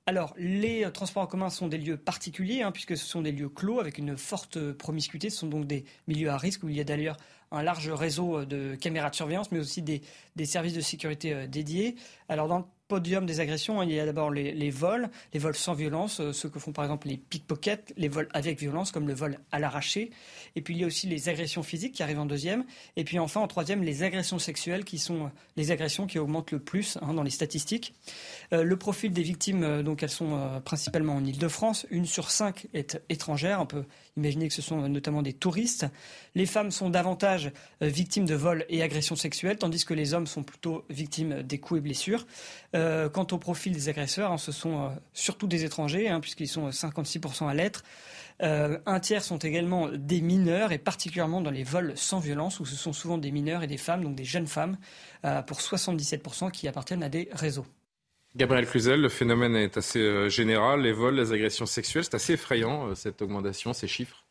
Alors, 0.05 0.33
les 0.37 0.85
euh, 0.85 0.89
transports 0.89 1.23
en 1.23 1.27
commun 1.27 1.49
sont 1.49 1.67
des 1.67 1.77
lieux 1.77 1.97
particuliers, 1.97 2.61
hein, 2.61 2.71
puisque 2.71 2.95
ce 2.95 3.05
sont 3.05 3.21
des 3.21 3.33
lieux 3.33 3.49
clos 3.49 3.79
avec 3.79 3.97
une 3.97 4.15
forte 4.15 4.71
promiscuité. 4.73 5.29
Ce 5.29 5.39
sont 5.39 5.47
donc 5.47 5.67
des 5.67 5.83
milieux 6.07 6.29
à 6.29 6.37
risque 6.37 6.63
où 6.63 6.69
il 6.69 6.77
y 6.77 6.79
a 6.79 6.85
d'ailleurs 6.85 7.17
un 7.51 7.61
large 7.61 7.89
réseau 7.89 8.45
de 8.45 8.75
caméras 8.75 9.09
de 9.09 9.15
surveillance, 9.15 9.51
mais 9.51 9.59
aussi 9.59 9.81
des, 9.81 10.01
des 10.35 10.45
services 10.45 10.73
de 10.73 10.81
sécurité 10.81 11.47
dédiés. 11.47 11.95
Alors, 12.29 12.47
dans 12.47 12.59
le 12.59 12.65
podium 12.87 13.25
des 13.25 13.39
agressions, 13.39 13.81
il 13.83 13.91
y 13.91 13.99
a 13.99 14.05
d'abord 14.05 14.31
les, 14.31 14.69
vols, 14.69 15.09
les 15.33 15.39
vols 15.39 15.55
sans 15.55 15.73
violence, 15.73 16.19
euh, 16.19 16.31
ceux 16.31 16.49
que 16.49 16.59
font 16.59 16.71
par 16.71 16.85
exemple 16.85 17.07
les 17.07 17.17
pickpockets, 17.17 17.93
les 17.97 18.07
vols 18.07 18.29
avec 18.33 18.59
violence, 18.59 18.91
comme 18.91 19.07
le 19.07 19.13
vol 19.13 19.39
à 19.51 19.59
l'arraché. 19.59 20.11
Et 20.55 20.61
puis 20.61 20.75
il 20.75 20.81
y 20.81 20.83
a 20.83 20.87
aussi 20.87 21.07
les 21.07 21.29
agressions 21.29 21.63
physiques 21.63 21.93
qui 21.93 22.03
arrivent 22.03 22.19
en 22.19 22.25
deuxième. 22.25 22.65
Et 22.95 23.03
puis 23.03 23.19
enfin, 23.19 23.41
en 23.41 23.47
troisième, 23.47 23.83
les 23.83 24.03
agressions 24.03 24.39
sexuelles 24.39 24.85
qui 24.85 24.97
sont 24.97 25.25
euh, 25.25 25.29
les 25.57 25.71
agressions 25.71 26.07
qui 26.07 26.19
augmentent 26.19 26.51
le 26.51 26.59
plus 26.59 26.97
hein, 27.01 27.13
dans 27.13 27.23
les 27.23 27.29
statistiques. 27.29 27.93
Euh, 28.53 28.63
le 28.63 28.77
profil 28.77 29.11
des 29.11 29.23
victimes, 29.23 29.83
donc 29.83 30.03
elles 30.03 30.09
sont 30.09 30.61
principalement 30.63 31.15
en 31.15 31.25
Ile-de-France. 31.25 31.85
Une 31.89 32.05
sur 32.05 32.31
cinq 32.31 32.67
est 32.73 33.01
étrangère. 33.09 33.61
On 33.61 33.65
peut 33.65 33.85
imaginer 34.17 34.47
que 34.47 34.53
ce 34.53 34.61
sont 34.61 34.87
notamment 34.89 35.21
des 35.21 35.33
touristes. 35.33 35.85
Les 36.35 36.45
femmes 36.45 36.71
sont 36.71 36.89
davantage 36.89 37.51
victimes 37.81 38.25
de 38.25 38.35
vols 38.35 38.65
et 38.69 38.81
agressions 38.81 39.15
sexuelles, 39.15 39.57
tandis 39.57 39.85
que 39.85 39.93
les 39.93 40.13
hommes 40.13 40.27
sont 40.27 40.43
plutôt 40.43 40.83
victimes 40.89 41.43
des 41.43 41.59
coups 41.59 41.79
et 41.79 41.81
blessures. 41.81 42.25
Euh, 42.75 43.09
quant 43.09 43.27
au 43.31 43.37
profil 43.37 43.73
des 43.73 43.89
agresseurs, 43.89 44.31
hein, 44.31 44.37
ce 44.37 44.51
sont 44.51 44.83
euh, 44.83 44.89
surtout 45.13 45.47
des 45.47 45.63
étrangers, 45.63 46.09
hein, 46.09 46.19
puisqu'ils 46.19 46.47
sont 46.47 46.69
56% 46.69 47.47
à 47.47 47.53
l'être. 47.53 47.83
Euh, 48.41 48.77
un 48.85 48.99
tiers 48.99 49.23
sont 49.23 49.37
également 49.37 49.89
des 49.89 50.21
mineurs, 50.21 50.71
et 50.71 50.77
particulièrement 50.77 51.41
dans 51.41 51.51
les 51.51 51.63
vols 51.63 51.93
sans 51.95 52.19
violence, 52.19 52.59
où 52.59 52.65
ce 52.65 52.75
sont 52.75 52.93
souvent 52.93 53.17
des 53.17 53.31
mineurs 53.31 53.63
et 53.63 53.67
des 53.67 53.77
femmes, 53.77 54.03
donc 54.03 54.15
des 54.15 54.25
jeunes 54.25 54.47
femmes, 54.47 54.77
pour 55.45 55.59
77% 55.59 56.51
qui 56.51 56.67
appartiennent 56.67 57.03
à 57.03 57.09
des 57.09 57.27
réseaux. 57.33 57.65
Gabriel 58.35 58.67
Cluzel, 58.67 59.01
le 59.01 59.09
phénomène 59.09 59.55
est 59.55 59.77
assez 59.77 60.29
général. 60.29 60.81
Les 60.81 60.91
vols, 60.91 61.15
les 61.15 61.31
agressions 61.31 61.65
sexuelles, 61.65 62.03
c'est 62.03 62.15
assez 62.15 62.33
effrayant, 62.33 62.93
cette 62.93 63.21
augmentation, 63.21 63.73
ces 63.73 63.87
chiffres. 63.87 64.25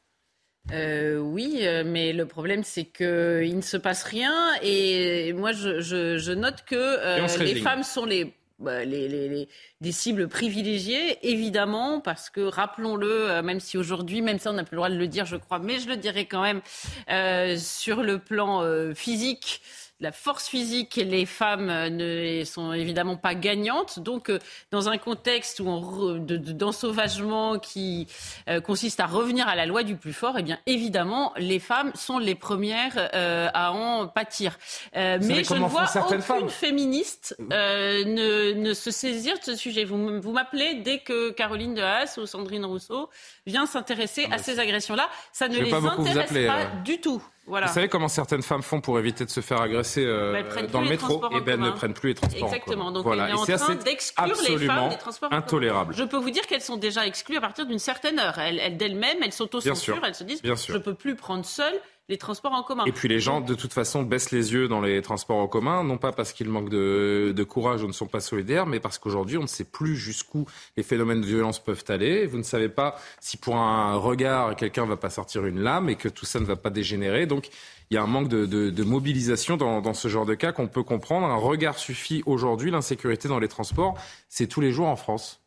oui, 0.71 1.67
mais 1.85 2.13
le 2.13 2.27
problème 2.27 2.63
c'est 2.63 2.85
qu'il 2.85 3.57
ne 3.57 3.63
se 3.63 3.77
passe 3.77 4.05
rien 4.05 4.55
et 4.63 5.33
moi 5.33 5.53
je, 5.53 6.33
note 6.33 6.65
que 6.67 7.43
les 7.43 7.57
femmes 7.57 7.83
sont 7.83 8.05
les 8.05 8.33
bah, 8.59 8.87
les, 8.87 9.49
des 9.83 9.93
cibles 9.93 10.29
privilégiées, 10.29 11.19
évidemment, 11.29 12.01
parce 12.01 12.31
que 12.31 12.41
rappelons-le, 12.41 13.31
euh, 13.31 13.43
même 13.43 13.61
si 13.61 13.77
aujourd'hui, 13.77 14.23
même 14.23 14.39
ça 14.39 14.51
on 14.51 14.55
n'a 14.55 14.65
plus 14.65 14.77
le 14.77 14.79
droit 14.79 14.89
de 14.89 14.97
le 14.97 15.09
dire, 15.09 15.27
je 15.27 15.37
crois, 15.37 15.59
mais 15.59 15.79
je 15.79 15.89
le 15.89 15.99
dirais 15.99 16.25
quand 16.25 16.41
même, 16.41 16.63
euh, 17.11 17.59
sur 17.59 18.03
le 18.03 18.19
plan 18.19 18.63
euh, 18.63 18.95
physique, 18.95 19.61
la 20.01 20.13
force 20.13 20.47
physique, 20.47 20.97
les 20.97 21.25
femmes 21.25 21.71
euh, 21.71 21.89
ne 21.89 22.45
sont 22.45 22.73
évidemment 22.73 23.17
pas 23.17 23.35
gagnantes. 23.35 23.99
Donc, 24.01 24.29
euh, 24.29 24.39
dans 24.71 24.89
un 24.91 24.99
contexte 24.99 25.61
où 25.61 26.19
d'ensauvagement 26.19 27.59
qui 27.59 28.07
euh, 28.49 28.61
consiste 28.61 29.01
à 29.01 29.07
revenir 29.07 29.49
à 29.49 29.55
la 29.55 29.65
loi 29.65 29.85
du 29.85 29.97
plus 29.97 30.13
fort, 30.13 30.37
eh 30.39 30.43
bien, 30.43 30.59
évidemment, 30.67 31.33
les 31.39 31.59
femmes 31.59 31.93
sont 31.95 32.19
les 32.19 32.35
premières 32.35 33.09
à 33.15 33.73
en 33.73 34.07
pâtir. 34.09 34.59
mais 34.95 35.45
je 35.45 35.55
ne 35.55 35.67
vois 35.67 35.87
aucune 35.97 36.21
femmes 36.21 36.49
féministe 36.49 37.37
ne, 37.39 38.53
ne, 38.53 38.75
se 38.75 38.91
saisir 38.91 39.39
de 39.39 39.45
ce 39.45 39.57
sujet. 39.57 39.85
Vous, 39.85 40.21
vous 40.21 40.33
m'appelez 40.33 40.75
dès 40.75 40.99
que 40.99 41.31
Caroline 41.31 41.75
de 41.75 41.83
Haas 41.83 42.19
ou 42.19 42.27
Sandrine 42.27 42.65
Rousseau 42.65 43.09
vient 43.47 43.67
s'intéresser 43.67 44.27
à 44.31 44.39
ces 44.39 44.59
agressions-là. 44.59 45.09
Ça 45.33 45.49
ne 45.49 45.59
les 45.59 45.73
intéresse 45.73 46.47
pas 46.47 46.67
du 46.85 47.01
tout. 47.01 47.23
Vous 47.47 47.69
savez 47.69 47.89
comment 47.89 48.09
certaines 48.09 48.43
femmes 48.43 48.63
font 48.63 48.81
pour 48.81 48.99
éviter 48.99 49.25
de 49.25 49.31
se 49.31 49.41
faire 49.41 49.61
agresser 49.61 50.05
euh, 50.05 50.43
bah, 50.43 50.63
dans 50.63 50.81
le 50.81 50.89
métro 50.89 51.23
Et 51.31 51.41
ben, 51.41 51.55
elles 51.55 51.61
ne 51.61 51.71
prennent 51.71 51.95
plus 51.95 52.09
les 52.11 52.15
transports 52.15 52.49
Exactement. 52.49 52.91
Donc 52.91 53.05
voilà. 53.05 53.29
elle 53.29 53.35
est 53.35 53.55
en 53.55 53.57
train 53.57 53.75
d'exclure 53.77 54.37
les 54.49 54.67
femmes 54.67 54.89
des 54.91 54.99
transports 54.99 55.33
intolérable. 55.33 55.95
Je 55.95 56.05
peux 56.05 56.17
vous 56.17 56.31
dire 56.31 56.47
qu'elles 56.47 56.63
sont 56.63 56.77
déjà 56.77 57.07
exclues 57.07 57.37
à 57.37 57.41
partir 57.41 57.67
d'une 57.67 57.79
certaine 57.79 58.19
heure. 58.19 58.39
Elles, 58.39 58.77
d'elles-mêmes, 58.77 59.19
elles 59.23 59.33
s'autocensurent, 59.33 60.05
elles 60.05 60.15
se 60.15 60.25
disent 60.25 60.41
je 60.43 60.73
ne 60.73 60.79
peux 60.79 60.95
plus 60.95 61.15
prendre 61.15 61.45
seule 61.45 61.81
les 62.09 62.19
transports 62.19 62.53
en 62.53 62.63
commun. 62.63 62.85
Et 62.85 62.93
puis 62.93 63.09
les 63.09 63.19
gens, 63.19 63.41
de 63.41 63.55
toute 63.55 63.73
façon, 63.73 64.03
baissent 64.03 64.31
les 64.31 64.53
yeux 64.53 64.69
dans 64.69 64.81
les 64.81 65.03
transports 65.03 65.39
en 65.39 65.49
commun, 65.49 65.83
non 65.83 65.99
pas 65.99 66.13
parce 66.13 66.33
qu'ils 66.33 66.49
manquent 66.49 66.71
de, 66.71 67.47
courage 67.49 67.83
ou 67.83 67.87
ne 67.87 67.93
sont 67.93 68.07
pas 68.07 68.21
solidaires, 68.21 68.67
mais 68.67 68.81
parce 68.81 68.99
qu'aujourd'hui, 68.99 69.39
on 69.39 69.43
ne 69.43 69.47
sait 69.47 69.65
plus 69.65 69.97
jusqu'où 69.97 70.47
les 70.77 70.83
phénomènes 70.83 71.21
de 71.21 71.27
violence 71.27 71.63
peuvent 71.63 71.85
aller. 71.89 72.27
Vous 72.27 72.39
ne 72.39 72.43
savez 72.43 72.69
pas 72.69 72.97
si 73.21 73.37
pour 73.37 73.57
un 73.57 73.97
regard, 73.97 74.55
quelqu'un 74.57 74.85
ne 74.85 74.91
va 74.91 74.97
pas 74.97 75.11
sortir 75.11 75.47
une 75.47 75.61
lame 75.61 75.89
et 75.89 75.97
que 75.97 76.09
tout 76.09 76.27
ça 76.27 76.39
ne 76.39 76.45
va 76.45 76.57
pas 76.57 76.71
dégénérer. 76.71 77.27
Donc, 77.27 77.49
il 77.91 77.95
y 77.95 77.97
a 77.97 78.03
un 78.03 78.07
manque 78.07 78.29
de, 78.29 78.83
mobilisation 78.85 79.57
dans, 79.57 79.81
dans, 79.81 79.95
ce 79.95 80.09
genre 80.09 80.27
de 80.27 80.35
cas 80.35 80.53
qu'on 80.53 80.69
peut 80.69 80.83
comprendre. 80.83 81.27
Un 81.27 81.37
regard 81.37 81.79
suffit 81.79 82.23
aujourd'hui. 82.27 82.71
L'insécurité 82.71 83.29
dans 83.29 83.39
les 83.39 83.49
transports, 83.49 83.97
c'est 84.29 84.47
tous 84.47 84.61
les 84.61 84.73
jours 84.73 84.89
en 84.89 84.97
France. 84.97 85.46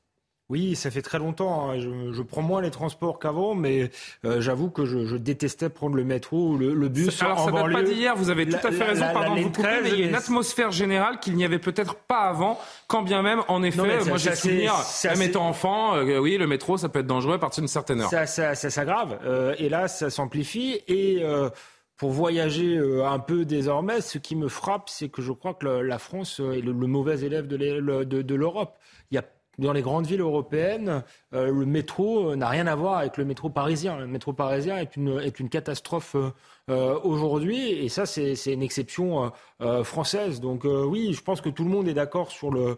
Oui, 0.49 0.75
ça 0.75 0.89
fait 0.89 1.03
très 1.03 1.19
longtemps. 1.19 1.69
Hein. 1.69 1.79
Je, 1.79 2.21
prends 2.23 2.41
moins 2.41 2.61
les 2.61 2.71
transports 2.71 3.19
qu'avant, 3.19 3.53
mais 3.53 3.91
euh, 4.25 4.41
j'avoue 4.41 4.71
que 4.71 4.83
je, 4.83 5.15
détestais 5.15 5.69
prendre 5.69 5.95
le 5.95 6.03
métro 6.03 6.49
ou 6.49 6.57
le, 6.57 6.89
bus. 6.89 7.21
Alors, 7.21 7.45
ça 7.45 7.51
date 7.51 7.71
pas 7.71 7.83
d'hier, 7.83 8.15
vous 8.15 8.31
avez 8.31 8.47
tout 8.47 8.55
à 8.67 8.71
fait 8.71 8.83
raison, 8.83 9.05
pardon 9.13 9.35
vous 9.35 9.51
couper, 9.51 9.81
mais 9.83 9.89
il 9.91 9.99
y 9.99 10.03
a 10.03 10.07
une 10.07 10.15
atmosphère 10.15 10.71
générale 10.71 11.19
qu'il 11.19 11.35
n'y 11.35 11.45
avait 11.45 11.59
peut-être 11.59 11.95
pas 11.95 12.21
avant, 12.21 12.59
quand 12.87 13.03
bien 13.03 13.21
même, 13.21 13.43
en 13.47 13.61
effet, 13.61 14.03
moi 14.05 14.17
j'ai 14.17 14.35
souvenir, 14.35 14.73
même 15.05 15.21
étant 15.21 15.47
enfant, 15.47 15.95
euh, 15.95 16.17
oui, 16.17 16.37
le 16.37 16.47
métro, 16.47 16.77
ça 16.77 16.89
peut 16.89 16.99
être 16.99 17.07
dangereux 17.07 17.35
à 17.35 17.39
partir 17.39 17.61
d'une 17.61 17.67
certaine 17.67 18.01
heure. 18.01 18.09
Ça, 18.09 18.25
ça, 18.25 18.55
ça 18.55 18.69
s'aggrave, 18.71 19.19
euh, 19.25 19.53
et 19.59 19.69
là, 19.69 19.87
ça 19.87 20.09
s'amplifie, 20.09 20.81
et... 20.87 21.23
pour 21.97 22.11
voyager 22.11 22.79
un 23.05 23.19
peu 23.19 23.43
désormais, 23.43 23.99
ce 23.99 24.17
qui 24.17 24.37
me 24.37 24.47
frappe, 24.47 24.87
c'est 24.87 25.09
que 25.09 25.21
je 25.21 25.33
crois 25.33 25.53
que 25.53 25.67
la 25.67 25.99
France 25.99 26.39
est 26.39 26.61
le, 26.61 26.73
mauvais 26.73 27.19
élève 27.19 27.45
de 27.45 28.35
l'Europe. 28.35 28.77
Il 29.11 29.15
y 29.15 29.17
a 29.17 29.23
dans 29.59 29.73
les 29.73 29.81
grandes 29.81 30.07
villes 30.07 30.21
européennes, 30.21 31.03
euh, 31.33 31.51
le 31.51 31.65
métro 31.65 32.31
euh, 32.31 32.35
n'a 32.35 32.47
rien 32.47 32.67
à 32.67 32.75
voir 32.75 32.97
avec 32.97 33.17
le 33.17 33.25
métro 33.25 33.49
parisien. 33.49 33.97
Le 33.97 34.07
métro 34.07 34.33
parisien 34.33 34.77
est 34.77 34.95
une, 34.95 35.19
est 35.19 35.39
une 35.39 35.49
catastrophe 35.49 36.15
euh, 36.69 36.99
aujourd'hui, 37.03 37.71
et 37.71 37.89
ça, 37.89 38.05
c'est 38.05 38.33
une 38.45 38.63
exception 38.63 39.31
française. 39.83 40.39
Donc 40.39 40.65
oui, 40.65 41.13
je 41.13 41.21
pense 41.21 41.41
que 41.41 41.49
tout 41.49 41.63
le 41.63 41.69
monde 41.69 41.87
est 41.87 41.93
d'accord 41.93 42.31
sur 42.31 42.51
le, 42.51 42.77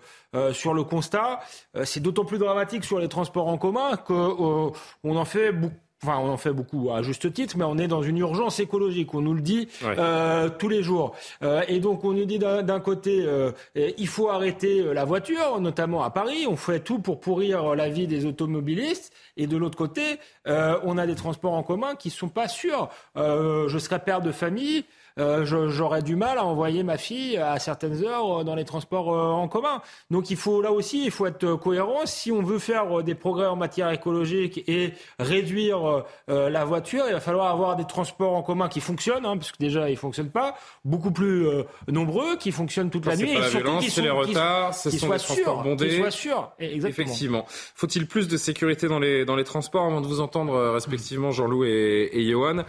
sur 0.53 0.74
le 0.74 0.84
constat. 0.84 1.41
c'est 1.84 1.99
d'autant 1.99 2.24
plus 2.24 2.38
dramatique 2.38 2.86
sur 2.86 2.99
les 2.99 3.10
transports 3.10 3.48
en 3.48 3.58
commun 3.58 3.98
qu'on 3.98 4.74
en 5.03 5.26
fait 5.26 5.52
beaucoup 5.52 5.76
Enfin, 6.03 6.18
on 6.18 6.30
en 6.30 6.38
fait 6.38 6.52
beaucoup 6.52 6.91
à 6.91 7.03
juste 7.03 7.32
titre, 7.32 7.56
mais 7.57 7.64
on 7.64 7.78
est 7.78 7.88
dans 7.88 8.02
une 8.02 8.18
urgence 8.18 8.60
écologique. 8.60 9.14
On 9.14 9.22
nous 9.22 9.36
le 9.36 9.41
dit 9.41 9.68
euh, 9.84 10.49
tous 10.49 10.68
les 10.68 10.82
jours. 10.82 11.14
Euh, 11.44 11.61
et 11.68 11.80
donc, 11.80 12.03
on 12.03 12.14
nous 12.14 12.26
dit 12.26 12.40
d'un 12.40 12.80
côté, 12.80 13.23
euh, 13.23 13.52
il 13.76 14.07
faut 14.07 14.30
arrêter 14.30 14.80
euh, 14.80 14.94
la 14.94 15.06
voiture, 15.06 15.61
notamment 15.61 16.02
à 16.03 16.10
Paris. 16.10 16.48
On 16.49 16.56
fait 16.56 16.80
tout 16.80 16.98
pour 16.98 17.19
pourrir 17.19 17.76
la 17.76 17.88
vie 17.90 18.07
des 18.07 18.26
automobilistes. 18.26 19.14
Et 19.38 19.45
de 19.45 19.56
l'autre 19.57 19.78
côté, 19.78 20.02
euh, 20.48 20.80
on 20.84 20.98
a 20.98 21.06
des 21.06 21.14
transports 21.15 21.53
en 21.53 21.61
commun 21.61 21.94
qui 21.95 22.10
sont 22.10 22.30
pas 22.30 22.48
sûrs. 22.48 22.90
je 23.15 23.78
serais 23.78 23.99
père 23.99 24.22
de 24.22 24.32
famille. 24.32 24.86
Euh, 25.19 25.45
j'aurais 25.45 26.01
du 26.01 26.15
mal 26.15 26.38
à 26.38 26.45
envoyer 26.45 26.83
ma 26.83 26.97
fille 26.97 27.38
à 27.38 27.59
certaines 27.59 28.03
heures 28.03 28.41
euh, 28.41 28.43
dans 28.43 28.55
les 28.55 28.65
transports 28.65 29.13
euh, 29.13 29.31
en 29.31 29.47
commun. 29.47 29.81
Donc 30.09 30.29
il 30.29 30.38
faut 30.38 30.61
là 30.61 30.71
aussi, 30.71 31.05
il 31.05 31.11
faut 31.11 31.25
être 31.25 31.55
cohérent. 31.55 32.05
Si 32.05 32.31
on 32.31 32.41
veut 32.41 32.59
faire 32.59 33.03
des 33.03 33.15
progrès 33.15 33.47
en 33.47 33.55
matière 33.55 33.89
écologique 33.91 34.63
et 34.67 34.93
réduire 35.19 36.03
la 36.27 36.65
voiture, 36.65 37.03
il 37.07 37.13
va 37.13 37.19
falloir 37.19 37.51
avoir 37.51 37.75
des 37.75 37.85
transports 37.85 38.33
en 38.33 38.41
commun 38.41 38.69
qui 38.69 38.79
fonctionnent, 38.79 39.25
hein, 39.25 39.38
parce 39.38 39.51
que 39.51 39.57
déjà 39.59 39.89
ils 39.89 39.97
fonctionnent 39.97 40.29
pas, 40.29 40.55
beaucoup 40.85 41.11
plus 41.11 41.47
nombreux, 41.88 42.38
qui 42.38 42.51
fonctionnent 42.51 42.89
toute 42.89 43.05
la 43.05 43.15
nuit. 43.15 43.33
Pas 43.33 43.39
et 43.39 43.41
la 43.41 43.49
violence, 43.49 43.88
c'est 43.88 44.01
les 44.01 44.09
retards, 44.09 44.73
ce 44.73 44.89
sont 44.89 45.09
des 45.09 45.17
transports 45.17 45.63
bondés. 45.63 45.97
Soient 45.97 46.11
sûrs. 46.11 46.51
Effectivement. 46.59 47.45
Faut-il 47.75 48.07
plus 48.07 48.27
de 48.27 48.38
sécurité 48.38 48.88
dans 48.88 48.99
les 48.99 49.25
dans 49.25 49.35
les 49.35 49.43
transports 49.43 49.85
avant 49.85 50.01
de 50.01 50.07
vous 50.07 50.21
entendre 50.21 50.71
respectivement 50.71 51.31
Jean-Loup 51.31 51.65
et, 51.65 52.09
et 52.13 52.29
Johan? 52.29 52.63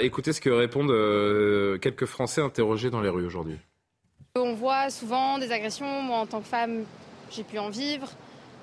Écoutez 0.00 0.32
ce 0.32 0.40
que 0.40 0.50
répondent 0.50 0.92
quelques 1.76 2.06
Français 2.06 2.40
interrogés 2.40 2.90
dans 2.90 3.00
les 3.00 3.08
rues 3.08 3.26
aujourd'hui. 3.26 3.58
On 4.36 4.54
voit 4.54 4.90
souvent 4.90 5.38
des 5.38 5.50
agressions. 5.50 6.02
Moi, 6.02 6.18
en 6.18 6.26
tant 6.26 6.40
que 6.40 6.48
femme, 6.48 6.84
j'ai 7.30 7.42
pu 7.42 7.58
en 7.58 7.70
vivre 7.70 8.08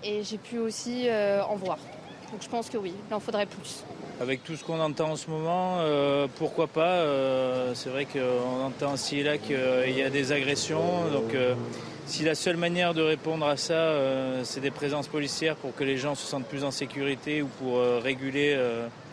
et 0.04 0.24
j'ai 0.24 0.38
pu 0.38 0.60
aussi 0.60 1.08
euh, 1.08 1.44
en 1.44 1.56
voir. 1.56 1.78
Donc 2.32 2.42
je 2.42 2.50
pense 2.50 2.70
que 2.70 2.78
oui, 2.78 2.94
il 3.10 3.14
en 3.14 3.20
faudrait 3.20 3.46
plus. 3.46 3.84
Avec 4.20 4.44
tout 4.44 4.56
ce 4.56 4.64
qu'on 4.64 4.80
entend 4.80 5.12
en 5.12 5.16
ce 5.16 5.30
moment, 5.30 5.78
euh, 5.80 6.28
pourquoi 6.38 6.68
pas 6.68 7.00
euh, 7.00 7.74
C'est 7.74 7.90
vrai 7.90 8.06
qu'on 8.06 8.64
entend 8.64 8.94
aussi 8.94 9.20
et 9.20 9.24
là 9.24 9.38
qu'il 9.38 9.98
y 9.98 10.02
a 10.02 10.10
des 10.10 10.32
agressions. 10.32 11.10
Donc 11.12 11.36
si 12.06 12.24
la 12.24 12.36
seule 12.36 12.58
manière 12.58 12.94
de 12.94 13.02
répondre 13.02 13.48
à 13.48 13.58
ça, 13.58 13.96
c'est 14.44 14.62
des 14.62 14.72
présences 14.72 15.08
policières 15.08 15.56
pour 15.56 15.76
que 15.76 15.84
les 15.84 15.98
gens 15.98 16.16
se 16.16 16.26
sentent 16.26 16.46
plus 16.46 16.64
en 16.64 16.72
sécurité 16.72 17.42
ou 17.42 17.48
pour 17.48 17.80
réguler 18.02 18.60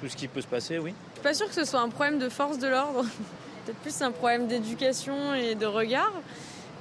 tout 0.01 0.09
ce 0.09 0.16
qui 0.16 0.28
peut 0.28 0.43
se 0.43 0.47
passer, 0.47 0.78
oui. 0.78 0.94
Je 1.14 1.20
suis 1.20 1.22
pas 1.22 1.35
sûre 1.35 1.48
que 1.48 1.55
ce 1.55 1.64
soit 1.64 1.81
un 1.81 1.89
problème 1.89 2.18
de 2.18 2.28
force 2.28 2.59
de 2.59 2.68
l'ordre 2.68 3.05
peut-être 3.70 3.82
plus 3.82 4.02
un 4.02 4.10
problème 4.10 4.47
d'éducation 4.47 5.34
et 5.34 5.55
de 5.55 5.66
regard. 5.66 6.12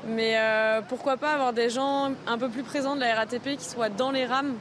Mais 0.08 0.38
euh, 0.38 0.82
pourquoi 0.88 1.18
pas 1.18 1.34
avoir 1.34 1.54
des 1.54 1.70
gens 1.70 2.14
un 2.26 2.38
peu 2.38 2.50
plus 2.50 2.64
présents 2.64 2.96
de 2.96 3.02
la 3.02 3.16
RATP 3.16 3.58
qui 3.58 3.66
soient 3.66 3.90
dans 3.90 4.12
les 4.12 4.26
rames 4.26 4.56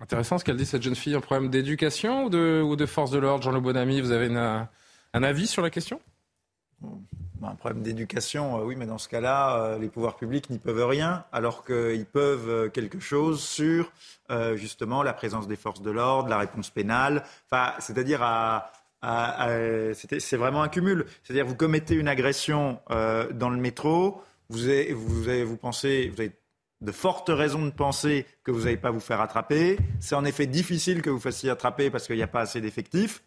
Intéressant 0.00 0.38
ce 0.38 0.44
qu'elle 0.44 0.56
dit, 0.56 0.66
cette 0.66 0.82
jeune 0.82 0.94
fille. 0.94 1.14
Un 1.14 1.20
problème 1.20 1.50
d'éducation 1.50 2.24
ou 2.24 2.30
de, 2.30 2.62
ou 2.64 2.76
de 2.76 2.86
force 2.86 3.10
de 3.10 3.18
l'ordre 3.18 3.42
Jean 3.42 3.50
Le 3.50 3.60
Bonami, 3.60 4.00
vous 4.00 4.12
avez 4.12 4.34
un 4.34 5.22
avis 5.22 5.46
sur 5.46 5.62
la 5.62 5.70
question? 5.70 6.00
Un 7.42 7.54
problème 7.54 7.82
d'éducation, 7.82 8.58
euh, 8.58 8.64
oui, 8.64 8.76
mais 8.76 8.86
dans 8.86 8.98
ce 8.98 9.08
cas-là, 9.08 9.56
euh, 9.56 9.78
les 9.78 9.88
pouvoirs 9.88 10.16
publics 10.16 10.50
n'y 10.50 10.58
peuvent 10.58 10.86
rien, 10.86 11.24
alors 11.32 11.64
qu'ils 11.64 12.06
peuvent 12.06 12.70
quelque 12.70 13.00
chose 13.00 13.42
sur 13.42 13.92
justement 14.54 15.02
la 15.02 15.12
présence 15.12 15.46
des 15.46 15.56
forces 15.56 15.82
de 15.82 15.90
l'ordre, 15.90 16.28
la 16.28 16.38
réponse 16.38 16.70
pénale, 16.70 17.22
enfin, 17.50 17.72
c'est-à-dire 17.78 18.22
à, 18.22 18.72
c'est 19.94 20.36
vraiment 20.36 20.62
un 20.62 20.68
cumul. 20.68 21.06
C'est-à-dire, 21.22 21.46
vous 21.46 21.56
commettez 21.56 21.94
une 21.94 22.08
agression 22.08 22.80
euh, 22.90 23.30
dans 23.32 23.50
le 23.50 23.58
métro, 23.58 24.22
vous 24.48 24.68
avez, 24.68 24.92
vous, 24.92 25.24
vous 25.46 25.56
pensez, 25.56 26.12
vous 26.14 26.20
avez 26.20 26.32
de 26.80 26.92
fortes 26.92 27.30
raisons 27.30 27.64
de 27.64 27.70
penser 27.70 28.26
que 28.44 28.50
vous 28.50 28.64
n'allez 28.64 28.76
pas 28.76 28.90
vous 28.90 29.00
faire 29.00 29.20
attraper. 29.20 29.78
C'est 30.00 30.14
en 30.14 30.24
effet 30.24 30.46
difficile 30.46 31.02
que 31.02 31.10
vous 31.10 31.20
fassiez 31.20 31.50
attraper 31.50 31.90
parce 31.90 32.06
qu'il 32.06 32.16
n'y 32.16 32.22
a 32.22 32.28
pas 32.28 32.40
assez 32.40 32.60
d'effectifs. 32.60 33.22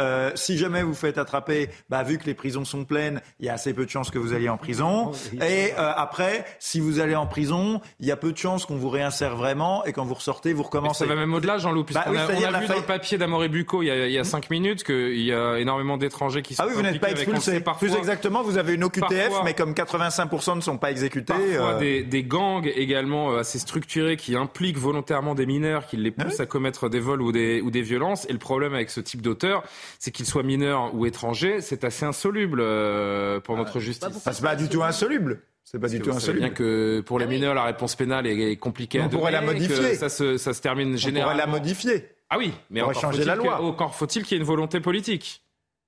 Euh, 0.00 0.32
si 0.34 0.58
jamais 0.58 0.82
vous 0.82 0.94
faites 0.94 1.18
attraper, 1.18 1.70
bah, 1.88 2.02
vu 2.02 2.18
que 2.18 2.26
les 2.26 2.34
prisons 2.34 2.64
sont 2.64 2.84
pleines, 2.84 3.20
il 3.38 3.46
y 3.46 3.48
a 3.48 3.54
assez 3.54 3.72
peu 3.72 3.84
de 3.84 3.90
chances 3.90 4.10
que 4.10 4.18
vous 4.18 4.32
alliez 4.32 4.48
en 4.48 4.56
prison. 4.56 5.12
Et 5.34 5.72
euh, 5.78 5.92
après, 5.96 6.44
si 6.58 6.80
vous 6.80 7.00
allez 7.00 7.14
en 7.14 7.26
prison, 7.26 7.80
il 8.00 8.06
y 8.06 8.10
a 8.10 8.16
peu 8.16 8.32
de 8.32 8.36
chances 8.36 8.66
qu'on 8.66 8.76
vous 8.76 8.88
réinsère 8.88 9.36
vraiment 9.36 9.84
et 9.84 9.92
quand 9.92 10.04
vous 10.04 10.14
ressortez, 10.14 10.52
vous 10.52 10.62
recommencez. 10.62 11.04
ça 11.04 11.06
va 11.06 11.14
même 11.14 11.32
au-delà, 11.32 11.58
Jean-Loup, 11.58 11.84
puisqu'on 11.84 12.12
bah, 12.12 12.26
a, 12.28 12.32
on 12.32 12.54
a 12.54 12.60
vu 12.60 12.66
dans 12.66 12.76
le 12.76 12.82
papier 12.82 13.18
d'Amoré 13.18 13.48
Bucco 13.48 13.82
il 13.82 13.86
y 13.86 13.90
a, 13.90 14.06
il 14.06 14.12
y 14.12 14.18
a 14.18 14.24
cinq 14.24 14.50
minutes 14.50 14.84
qu'il 14.84 15.20
y 15.20 15.32
a 15.32 15.58
énormément 15.58 15.96
d'étrangers 15.96 16.42
qui 16.42 16.54
sont 16.54 16.62
Ah 16.62 16.66
oui, 16.68 16.74
vous 16.74 16.82
n'êtes 16.82 17.00
pas 17.00 17.10
expulsés. 17.10 17.62
Plus 17.78 17.94
exactement, 17.94 18.42
vous 18.42 18.58
avez 18.58 18.74
une 18.74 18.84
OQTF, 18.84 19.42
mais 19.44 19.54
comme 19.54 19.72
85% 19.72 20.56
ne 20.56 20.60
sont 20.60 20.78
pas 20.78 20.90
exécutés. 20.90 21.32
Parfois 21.32 21.74
euh... 21.74 21.78
des, 21.78 22.02
des, 22.02 22.24
gangs 22.24 22.70
également 22.74 23.32
euh, 23.32 23.38
assez 23.40 23.58
structurés 23.58 24.16
qui 24.16 24.36
impliquent 24.36 24.78
volontairement 24.78 25.34
des 25.34 25.46
mineurs, 25.46 25.86
qui 25.86 25.96
les 25.96 26.10
poussent 26.10 26.40
à 26.40 26.46
commettre 26.46 26.88
des 26.88 27.00
vols 27.00 27.22
ou 27.22 27.32
des, 27.32 27.60
ou 27.60 27.70
des 27.70 27.82
violences. 27.82 28.26
Et 28.28 28.32
le 28.32 28.38
problème 28.38 28.74
avec 28.74 28.90
ce 28.90 29.00
type 29.00 29.22
d'auteur, 29.22 29.62
c'est 29.98 30.10
qu'ils 30.10 30.26
soient 30.26 30.42
mineurs 30.42 30.94
ou 30.94 31.06
étrangers, 31.06 31.60
c'est 31.60 31.84
assez 31.84 32.04
insoluble 32.04 32.60
euh, 32.60 33.40
pour 33.40 33.56
notre 33.56 33.80
justice. 33.80 34.08
c'est 34.22 34.42
pas 34.42 34.56
du 34.56 34.68
tout 34.68 34.82
insoluble. 34.82 35.40
C'est 35.64 35.78
pas 35.78 35.88
du 35.88 36.00
tout 36.00 36.10
insoluble. 36.10 36.40
bien 36.40 36.50
que 36.50 37.02
pour 37.06 37.18
les 37.18 37.24
ah 37.24 37.28
mineurs, 37.28 37.54
la 37.54 37.64
réponse 37.64 37.96
pénale 37.96 38.26
est 38.26 38.56
compliquée. 38.56 39.00
On 39.00 39.08
pourrait 39.08 39.32
la 39.32 39.40
modifier. 39.40 39.94
Ça 39.94 40.08
se, 40.08 40.36
ça 40.36 40.52
se 40.52 40.60
termine 40.60 40.96
généralement. 40.96 41.32
On 41.32 41.34
pourrait 41.34 41.46
la 41.46 41.58
modifier. 41.58 42.08
Ah 42.30 42.38
oui, 42.38 42.52
mais 42.70 42.82
on 42.82 42.86
pourrait 42.86 43.00
changer 43.00 43.24
la 43.24 43.34
loi. 43.34 43.60
Encore 43.62 43.94
faut-il 43.94 44.24
qu'il 44.24 44.36
y 44.36 44.38
ait 44.38 44.40
une 44.40 44.46
volonté 44.46 44.80
politique? 44.80 45.43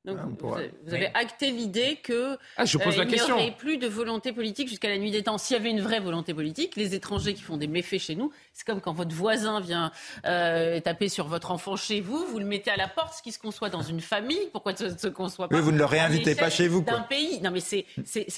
Donc, 0.06 0.18
ah, 0.20 0.26
vous, 0.86 0.94
avez 0.94 1.10
acté 1.14 1.50
l'idée 1.50 1.98
que 2.00 2.38
ah, 2.56 2.64
je 2.64 2.78
pose 2.78 2.96
la 2.96 3.02
euh, 3.02 3.06
il 3.08 3.14
n'y 3.14 3.32
aurait 3.32 3.56
plus 3.56 3.76
de 3.76 3.88
volonté 3.88 4.32
politique 4.32 4.68
jusqu'à 4.68 4.88
la 4.88 4.98
nuit 4.98 5.10
des 5.10 5.24
temps. 5.24 5.36
S'il 5.36 5.56
y 5.56 5.60
avait 5.60 5.70
une 5.70 5.80
vraie 5.80 5.98
volonté 5.98 6.32
politique, 6.32 6.76
les 6.76 6.94
étrangers 6.94 7.34
qui 7.34 7.42
font 7.42 7.56
des 7.56 7.66
méfaits 7.66 7.98
chez 7.98 8.14
nous, 8.14 8.30
c'est 8.52 8.64
comme 8.64 8.80
quand 8.80 8.92
votre 8.92 9.14
voisin 9.14 9.58
vient 9.58 9.90
euh, 10.24 10.78
taper 10.78 11.08
sur 11.08 11.26
votre 11.26 11.50
enfant 11.50 11.74
chez 11.74 12.00
vous, 12.00 12.24
vous 12.24 12.38
le 12.38 12.44
mettez 12.44 12.70
à 12.70 12.76
la 12.76 12.86
porte, 12.86 13.14
ce 13.14 13.22
qui 13.22 13.32
se 13.32 13.40
conçoit 13.40 13.68
dans 13.68 13.82
une 13.82 14.00
famille. 14.00 14.38
Pourquoi 14.52 14.76
ça 14.76 14.96
se 14.96 15.08
conçoit 15.08 15.48
pas 15.48 15.56
Mais 15.56 15.60
vous 15.60 15.72
ne 15.72 15.78
le 15.78 15.84
réinvitez 15.84 16.36
pas 16.36 16.50
chez 16.50 16.68
vous. 16.68 16.82
D'un 16.82 17.00
pays? 17.00 17.40
Non, 17.40 17.50
mais 17.50 17.60
c'est 17.60 17.84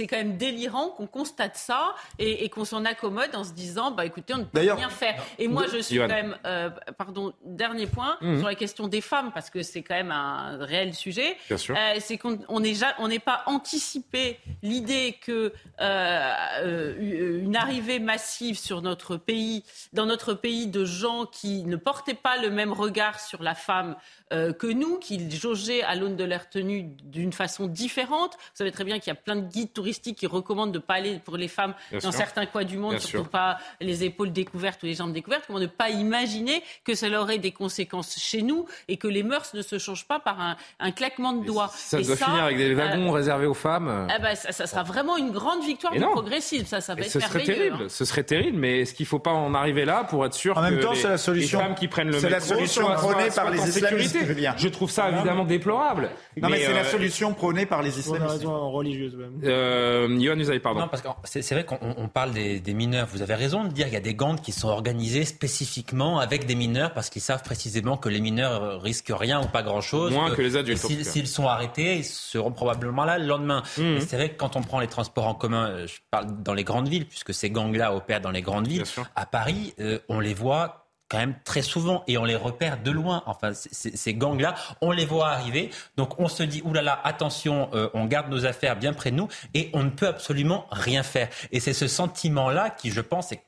quand 0.07 0.17
même 0.17 0.39
délirant 0.39 0.89
qu'on 0.89 1.07
constate 1.07 1.57
ça 1.57 1.95
et, 2.19 2.49
qu'on 2.49 2.65
s'en 2.65 2.87
accommode 2.87 3.35
en 3.35 3.45
se 3.45 3.53
disant, 3.53 3.91
bah 3.91 4.07
écoutez, 4.07 4.33
on 4.33 4.39
ne 4.39 4.45
peut 4.45 4.61
rien 4.61 4.89
faire. 4.89 5.23
Et 5.39 5.49
moi, 5.49 5.67
je 5.71 5.79
suis 5.79 5.99
quand 5.99 6.09
même, 6.09 6.35
euh, 6.47 6.71
pardon, 6.97 7.35
dernier 7.45 7.87
point 7.87 8.17
mmh. 8.23 8.39
sur 8.39 8.47
la 8.47 8.55
question 8.55 8.89
des 8.89 9.03
femmes 9.03 9.33
parce 9.35 9.51
que 9.51 9.63
c'est 9.63 9.83
quand 9.83 9.95
même 9.95 10.13
un 10.13 10.57
réel 10.65 10.95
sujet. 10.95 11.37
Euh, 11.71 11.97
c'est 12.01 12.19
qu'on 12.19 12.61
n'est 12.61 13.19
pas 13.19 13.43
anticipé 13.47 14.39
l'idée 14.63 15.19
que 15.21 15.53
euh, 15.81 16.35
euh, 16.63 17.53
arrivée 17.55 17.99
massive 17.99 18.59
sur 18.59 18.83
notre 18.83 19.17
pays, 19.17 19.65
dans 19.93 20.07
notre 20.07 20.35
pays, 20.35 20.67
de 20.67 20.85
gens 20.85 21.27
qui 21.27 21.65
ne 21.65 21.77
portaient 21.77 22.15
pas 22.15 22.37
le 22.37 22.51
même 22.51 22.73
regard 22.73 23.21
sur 23.21 23.43
la 23.43 23.55
femme 23.55 23.97
que 24.31 24.67
nous, 24.67 24.99
qui 24.99 25.31
jaugeaient 25.31 25.83
à 25.83 25.95
l'aune 25.95 26.17
de 26.17 26.25
leur 26.25 26.49
tenue 26.49 26.83
d'une 27.05 27.33
façon 27.33 27.67
différente. 27.67 28.35
Vous 28.35 28.57
savez 28.57 28.73
très 28.73 28.85
bien 28.85 28.99
qu'il 28.99 29.09
y 29.09 29.17
a 29.17 29.21
plein 29.21 29.37
de 29.37 29.47
guides 29.49 29.73
touristiques 29.73 30.19
qui 30.19 30.27
recommandent 30.27 30.73
de 30.73 30.79
ne 30.79 30.83
pas 30.83 30.95
aller 30.95 31.21
pour 31.25 31.37
les 31.37 31.49
femmes 31.49 31.75
dans 32.03 32.13
certains 32.13 32.47
coins 32.47 32.65
du 32.65 32.77
monde, 32.77 32.99
surtout 32.99 33.29
pas 33.29 33.59
les 33.81 34.05
épaules 34.05 34.33
découvertes 34.33 34.83
ou 34.83 34.87
les 34.87 34.95
jambes 34.95 35.13
découvertes. 35.13 35.45
Comment 35.47 35.59
ne 35.59 35.67
pas 35.67 35.91
imaginer 35.91 36.63
que 36.85 36.95
ça 36.95 37.09
aurait 37.09 37.39
des 37.39 37.53
conséquences 37.53 38.19
chez 38.19 38.43
nous 38.43 38.67
et 38.89 38.97
que 38.97 39.09
les 39.09 39.23
mœurs 39.23 39.55
ne 39.55 39.63
se 39.63 39.79
changent 39.79 40.07
pas 40.07 40.21
par 40.21 40.41
un, 40.41 40.57
un 40.81 40.91
claquement 40.91 41.33
de 41.33 41.45
doit. 41.45 41.71
Ça 41.75 42.01
doit 42.01 42.17
finir 42.17 42.45
avec 42.45 42.59
des 42.59 42.75
wagons 42.75 43.11
réservés 43.11 43.47
aux 43.47 43.55
femmes. 43.55 44.09
Eh 44.15 44.21
ben, 44.21 44.35
ça, 44.35 44.53
ça, 44.53 44.67
sera 44.67 44.83
vraiment 44.83 45.17
une 45.17 45.31
grande 45.31 45.65
victoire 45.65 45.93
du 45.93 46.01
progressisme. 46.01 46.67
Ça, 46.67 46.81
ça 46.81 46.95
va 46.95 47.03
être 47.03 47.11
ce 47.11 47.21
serait 47.21 47.45
terrible. 47.45 47.77
Hein. 47.83 47.87
Ce 47.89 48.05
serait 48.05 48.25
terrible, 48.25 48.59
mais 48.59 48.81
est-ce 48.81 48.95
qu'il 48.95 49.05
ne 49.05 49.09
faut 49.09 49.19
pas 49.19 49.33
en 49.33 49.55
arriver 49.55 49.85
là 49.85 50.05
pour 50.05 50.25
être 50.27 50.35
sûr 50.35 50.57
en 50.57 50.63
même 50.63 50.77
que 50.77 50.83
temps, 50.83 50.93
les, 50.93 51.03
la 51.03 51.19
solution, 51.19 51.59
les 51.59 51.65
femmes 51.65 51.75
qui 51.75 51.89
prennent 51.89 52.09
le 52.09 52.15
métro 52.15 52.29
la 52.29 52.41
solution 52.41 52.93
prônée 52.93 53.29
par 53.35 53.51
les 53.51 53.69
islamistes. 53.69 54.18
Je 54.57 54.69
trouve 54.69 54.91
ça 54.91 55.11
évidemment 55.11 55.45
déplorable. 55.45 56.11
Non, 56.37 56.49
mais, 56.49 56.57
mais 56.57 56.65
c'est 56.65 56.73
euh, 56.73 56.75
la 56.75 56.85
solution 56.85 57.35
prônée 57.35 57.67
par 57.67 57.83
les 57.83 57.99
islamistes. 57.99 58.39
raison 58.39 58.71
religieuse 58.71 59.17
même. 59.17 59.41
Euh, 59.45 60.07
vous 60.09 60.51
avez 60.51 60.61
pardon. 60.61 60.81
Non, 60.81 60.89
parce 60.89 61.03
que 61.03 61.43
c'est 61.43 61.55
vrai 61.55 61.65
qu'on 61.65 62.09
parle 62.09 62.33
des, 62.33 62.61
des, 62.61 62.75
mineurs. 62.75 63.09
Vous 63.11 63.23
avez 63.23 63.35
raison 63.35 63.65
de 63.65 63.69
dire 63.69 63.87
qu'il 63.87 63.95
y 63.95 63.99
a 63.99 64.01
des 64.01 64.15
gangs 64.15 64.41
qui 64.41 64.53
sont 64.53 64.69
organisés 64.69 65.25
spécifiquement 65.25 66.19
avec 66.19 66.47
des 66.47 66.55
mineurs 66.55 66.93
parce 66.93 67.11
qu'ils 67.11 67.23
savent 67.23 67.43
précisément 67.43 67.97
que 67.97 68.09
les 68.09 68.21
mineurs 68.21 68.81
risquent 68.81 69.13
rien 69.15 69.43
ou 69.43 69.47
pas 69.47 69.63
grand-chose. 69.63 70.13
Moins 70.13 70.31
que, 70.31 70.37
que 70.37 70.43
les 70.43 70.57
adultes. 70.57 70.79
S'ils 70.79 71.27
sont 71.27 71.47
arrêtés, 71.47 71.97
ils 71.97 72.05
seront 72.05 72.53
probablement 72.53 73.05
là 73.05 73.19
le 73.19 73.27
lendemain. 73.27 73.63
Mmh. 73.77 74.01
C'est 74.01 74.17
vrai 74.17 74.31
que 74.31 74.37
quand 74.37 74.57
on 74.57 74.63
prend 74.63 74.81
les 74.81 74.87
transports 74.87 75.27
en 75.27 75.35
commun, 75.35 75.87
je 75.87 75.97
parle 76.11 76.43
dans 76.43 76.55
les 76.55 76.65
grandes 76.65 76.89
villes, 76.89 77.07
puisque 77.07 77.35
ces 77.35 77.51
gangs-là 77.51 77.95
opèrent 77.95 78.21
dans 78.21 78.31
les 78.31 78.43
grandes 78.43 78.69
villes, 78.69 78.85
à 79.17 79.27
Paris, 79.27 79.75
euh, 79.81 79.99
on 80.09 80.21
les 80.21 80.35
voit 80.35 80.88
quand 81.09 81.19
même 81.19 81.35
très 81.45 81.63
souvent 81.63 82.05
et 82.07 82.19
on 82.19 82.25
les 82.25 82.37
repère 82.37 82.83
de 82.83 82.91
loin. 82.91 83.23
Enfin, 83.27 83.53
ces 83.55 84.15
gangs-là, 84.15 84.55
on 84.81 84.91
les 84.91 85.07
voit 85.07 85.29
arriver. 85.29 85.71
Donc 85.97 86.19
on 86.21 86.29
se 86.29 86.43
dit, 86.43 86.63
oulala, 86.65 87.01
attention, 87.05 87.71
euh, 87.75 87.89
on 87.95 88.05
garde 88.07 88.31
nos 88.31 88.47
affaires 88.47 88.77
bien 88.77 88.93
près 88.93 89.11
de 89.11 89.17
nous 89.17 89.29
et 89.55 89.71
on 89.73 89.83
ne 89.83 89.91
peut 89.91 90.09
absolument 90.09 90.67
rien 90.71 91.03
faire. 91.03 91.29
Et 91.51 91.61
c'est 91.61 91.73
ce 91.73 91.89
sentiment-là 91.89 92.71
qui, 92.71 92.91
je 92.91 93.01
pense, 93.01 93.33
est 93.33 93.43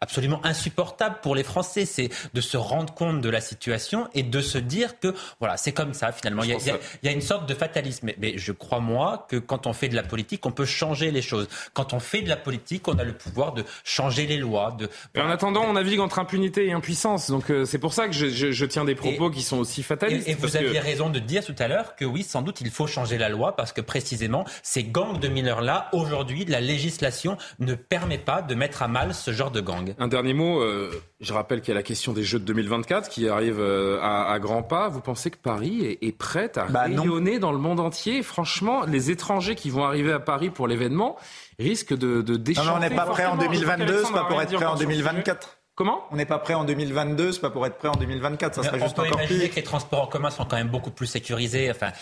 absolument 0.00 0.44
insupportable 0.44 1.16
pour 1.22 1.34
les 1.34 1.42
Français, 1.42 1.86
c'est 1.86 2.10
de 2.34 2.40
se 2.40 2.56
rendre 2.56 2.92
compte 2.92 3.20
de 3.20 3.28
la 3.30 3.40
situation 3.40 4.08
et 4.14 4.22
de 4.22 4.40
se 4.40 4.58
dire 4.58 4.98
que 4.98 5.14
voilà, 5.38 5.56
c'est 5.56 5.72
comme 5.72 5.94
ça 5.94 6.12
finalement. 6.12 6.42
Il 6.42 6.50
y, 6.50 6.52
a, 6.52 6.58
il 7.02 7.06
y, 7.06 7.08
a, 7.08 7.12
une 7.12 7.22
sorte 7.22 7.48
de 7.48 7.54
fatalisme. 7.54 8.06
Mais, 8.06 8.16
mais, 8.18 8.34
je 8.36 8.52
crois 8.52 8.80
moi 8.80 9.26
que 9.28 9.36
quand 9.36 9.66
on 9.66 9.72
fait 9.72 9.88
de 9.88 9.96
la 9.96 10.02
politique, 10.02 10.44
on 10.44 10.50
peut 10.50 10.66
changer 10.66 11.10
les 11.10 11.22
choses. 11.22 11.48
Quand 11.72 11.94
on 11.94 12.00
fait 12.00 12.22
de 12.22 12.28
la 12.28 12.36
politique, 12.36 12.86
on 12.88 12.98
a 12.98 13.04
le 13.04 13.14
pouvoir 13.14 13.52
de 13.52 13.64
changer 13.84 14.26
les 14.26 14.36
lois. 14.36 14.76
De, 14.78 14.90
En 15.18 15.30
attendant, 15.30 15.64
on 15.64 15.72
navigue 15.72 16.00
entre 16.00 16.18
impunité 16.18 16.66
et 16.66 16.72
impuissance. 16.72 17.30
Donc 17.30 17.50
euh, 17.50 17.64
c'est 17.64 17.78
pour 17.78 17.94
ça 17.94 18.08
que 18.08 18.12
je, 18.12 18.28
je, 18.28 18.52
je, 18.52 18.64
tiens 18.66 18.84
des 18.84 18.94
propos 18.94 19.30
qui 19.30 19.42
sont 19.42 19.58
aussi 19.58 19.82
fatalistes. 19.82 20.28
Et, 20.28 20.34
vous 20.34 20.56
aviez 20.56 20.80
raison 20.80 21.08
de 21.08 21.18
dire 21.18 21.44
tout 21.44 21.56
à 21.58 21.68
l'heure 21.68 21.96
que 21.96 22.04
oui, 22.04 22.24
sans 22.24 22.42
doute, 22.42 22.60
il 22.60 22.70
faut 22.70 22.86
changer 22.86 23.16
la 23.16 23.28
loi 23.28 23.56
parce 23.56 23.72
que 23.72 23.80
précisément, 23.80 24.44
ces 24.62 24.84
gangs 24.84 25.18
de 25.18 25.28
mineurs-là, 25.28 25.88
aujourd'hui, 25.92 26.44
la 26.44 26.60
législation 26.60 27.38
ne 27.58 27.74
permet 27.74 28.18
pas 28.18 28.42
de 28.42 28.54
mettre 28.54 28.82
à 28.82 28.88
mal 28.88 29.14
ce 29.14 29.29
genre 29.32 29.50
de 29.50 29.60
gang. 29.60 29.94
Un 29.98 30.08
dernier 30.08 30.34
mot, 30.34 30.60
euh, 30.60 30.90
je 31.20 31.32
rappelle 31.32 31.60
qu'il 31.60 31.68
y 31.68 31.72
a 31.72 31.74
la 31.74 31.82
question 31.82 32.12
des 32.12 32.22
Jeux 32.22 32.38
de 32.38 32.44
2024 32.44 33.08
qui 33.08 33.28
arrive 33.28 33.58
euh, 33.58 33.98
à, 34.00 34.32
à, 34.32 34.38
grands 34.38 34.62
pas. 34.62 34.88
Vous 34.88 35.00
pensez 35.00 35.30
que 35.30 35.36
Paris 35.36 35.84
est, 35.84 36.06
est 36.06 36.12
prête 36.12 36.58
à 36.58 36.66
bah 36.66 36.82
rayonner 36.82 37.38
dans 37.38 37.52
le 37.52 37.58
monde 37.58 37.80
entier? 37.80 38.22
Franchement, 38.22 38.84
les 38.86 39.10
étrangers 39.10 39.54
qui 39.54 39.70
vont 39.70 39.84
arriver 39.84 40.12
à 40.12 40.20
Paris 40.20 40.50
pour 40.50 40.68
l'événement 40.68 41.16
risquent 41.58 41.96
de, 41.96 42.22
de 42.22 42.36
déchanter. 42.36 42.66
Non, 42.66 42.72
non 42.74 42.78
on 42.78 42.88
n'est 42.88 42.94
pas 42.94 43.06
prêt 43.06 43.26
en 43.26 43.36
2022, 43.36 44.04
c'est 44.04 44.12
pas 44.12 44.24
pour 44.24 44.40
être 44.40 44.54
prêt 44.54 44.66
en 44.66 44.76
2024. 44.76 45.56
Comment? 45.80 46.04
On 46.10 46.16
n'est 46.16 46.26
pas 46.26 46.38
prêt 46.38 46.52
en 46.52 46.64
2022, 46.64 47.32
c'est 47.32 47.40
pas 47.40 47.48
pour 47.48 47.64
être 47.64 47.78
prêt 47.78 47.88
en 47.88 47.96
2024, 47.96 48.54
ça 48.54 48.62
serait 48.62 48.76
on 48.82 48.84
juste 48.84 48.96
peut 48.96 49.02
encore 49.02 49.18
imaginer 49.20 49.44
pire. 49.44 49.50
que 49.50 49.56
les 49.56 49.62
transports 49.62 50.02
en 50.02 50.06
commun 50.08 50.28
sont 50.28 50.44
quand 50.44 50.56
même 50.56 50.68
beaucoup 50.68 50.90
plus 50.90 51.06
sécurisés. 51.06 51.70
Enfin, 51.70 51.92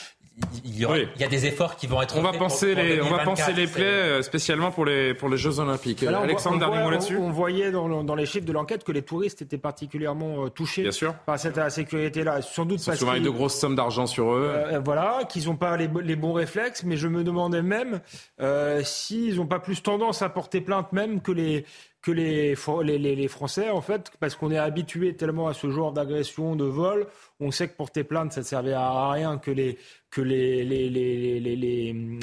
il 0.65 0.79
y, 0.79 0.85
aura, 0.85 0.95
oui. 0.95 1.09
il 1.17 1.21
y, 1.21 1.25
a 1.25 1.29
des 1.29 1.47
efforts 1.47 1.77
qui 1.77 1.87
vont 1.87 2.01
être 2.01 2.17
on 2.17 2.23
va 2.23 2.33
penser 2.33 2.75
pour, 2.75 2.77
pour 2.77 2.85
les 2.85 2.97
2024, 2.97 3.13
on 3.13 3.17
va 3.17 3.25
penser 3.25 3.53
les 3.53 3.67
plaies 3.67 3.85
euh, 3.85 4.23
spécialement 4.23 4.71
pour 4.71 4.85
les 4.85 5.15
pour 5.15 5.29
les 5.29 5.37
Jeux 5.37 5.59
Olympiques. 5.59 6.03
Alors, 6.05 6.23
Alexandre, 6.23 6.55
on, 6.55 6.59
on 6.59 6.61
dernier 6.61 6.77
voit, 6.77 6.85
mot 6.85 6.91
là-dessus. 6.91 7.17
On, 7.17 7.31
voyait 7.31 7.71
dans, 7.71 8.05
dans, 8.05 8.15
les 8.15 8.27
chiffres 8.27 8.47
de 8.47 8.53
l'enquête 8.53 8.85
que 8.85 8.93
les 8.93 9.03
touristes 9.03 9.43
étaient 9.43 9.59
particulièrement 9.59 10.45
euh, 10.45 10.49
touchés 10.49 10.83
Bien 10.83 10.93
sûr. 10.93 11.15
par 11.27 11.39
cette 11.39 11.59
insécurité-là. 11.59 12.43
Sans 12.43 12.65
doute 12.65 12.81
Ils 12.81 12.87
parce 12.87 12.99
souvent 12.99 13.13
avec 13.13 13.25
de 13.25 13.31
grosses 13.31 13.59
sommes 13.59 13.75
d'argent 13.77 14.07
sur 14.07 14.33
eux. 14.33 14.51
Euh, 14.55 14.81
voilà, 14.85 15.21
qu'ils 15.29 15.47
n'ont 15.47 15.57
pas 15.57 15.77
les, 15.77 15.89
les, 16.03 16.17
bons 16.17 16.33
réflexes. 16.33 16.85
Mais 16.85 16.97
je 16.97 17.09
me 17.09 17.25
demandais 17.25 17.63
même 17.63 18.01
euh, 18.41 18.83
s'ils 18.85 19.37
n'ont 19.37 19.47
pas 19.47 19.59
plus 19.59 19.83
tendance 19.83 20.23
à 20.23 20.29
porter 20.29 20.61
plainte 20.61 20.93
même 20.93 21.21
que 21.21 21.33
les 21.33 21.65
que 22.01 22.11
les, 22.13 22.55
les, 22.85 23.17
les, 23.17 23.29
Français, 23.29 23.71
en 23.71 23.81
fait, 23.81 24.13
parce 24.21 24.37
qu'on 24.37 24.51
est 24.51 24.59
habitué 24.59 25.15
tellement 25.17 25.49
à 25.49 25.55
ce 25.55 25.71
genre 25.71 25.93
d'agression, 25.93 26.55
de 26.55 26.65
vol, 26.65 27.07
on 27.41 27.51
sait 27.51 27.69
que 27.69 27.77
porter 27.77 28.05
plainte, 28.05 28.33
ça 28.33 28.41
ne 28.41 28.47
servira 28.47 29.09
à 29.09 29.13
rien, 29.13 29.39
que 29.39 29.51
les, 29.51 29.79
que 30.11 30.21
les, 30.21 30.65
les, 30.65 30.89
les, 30.89 31.41
les, 31.41 31.57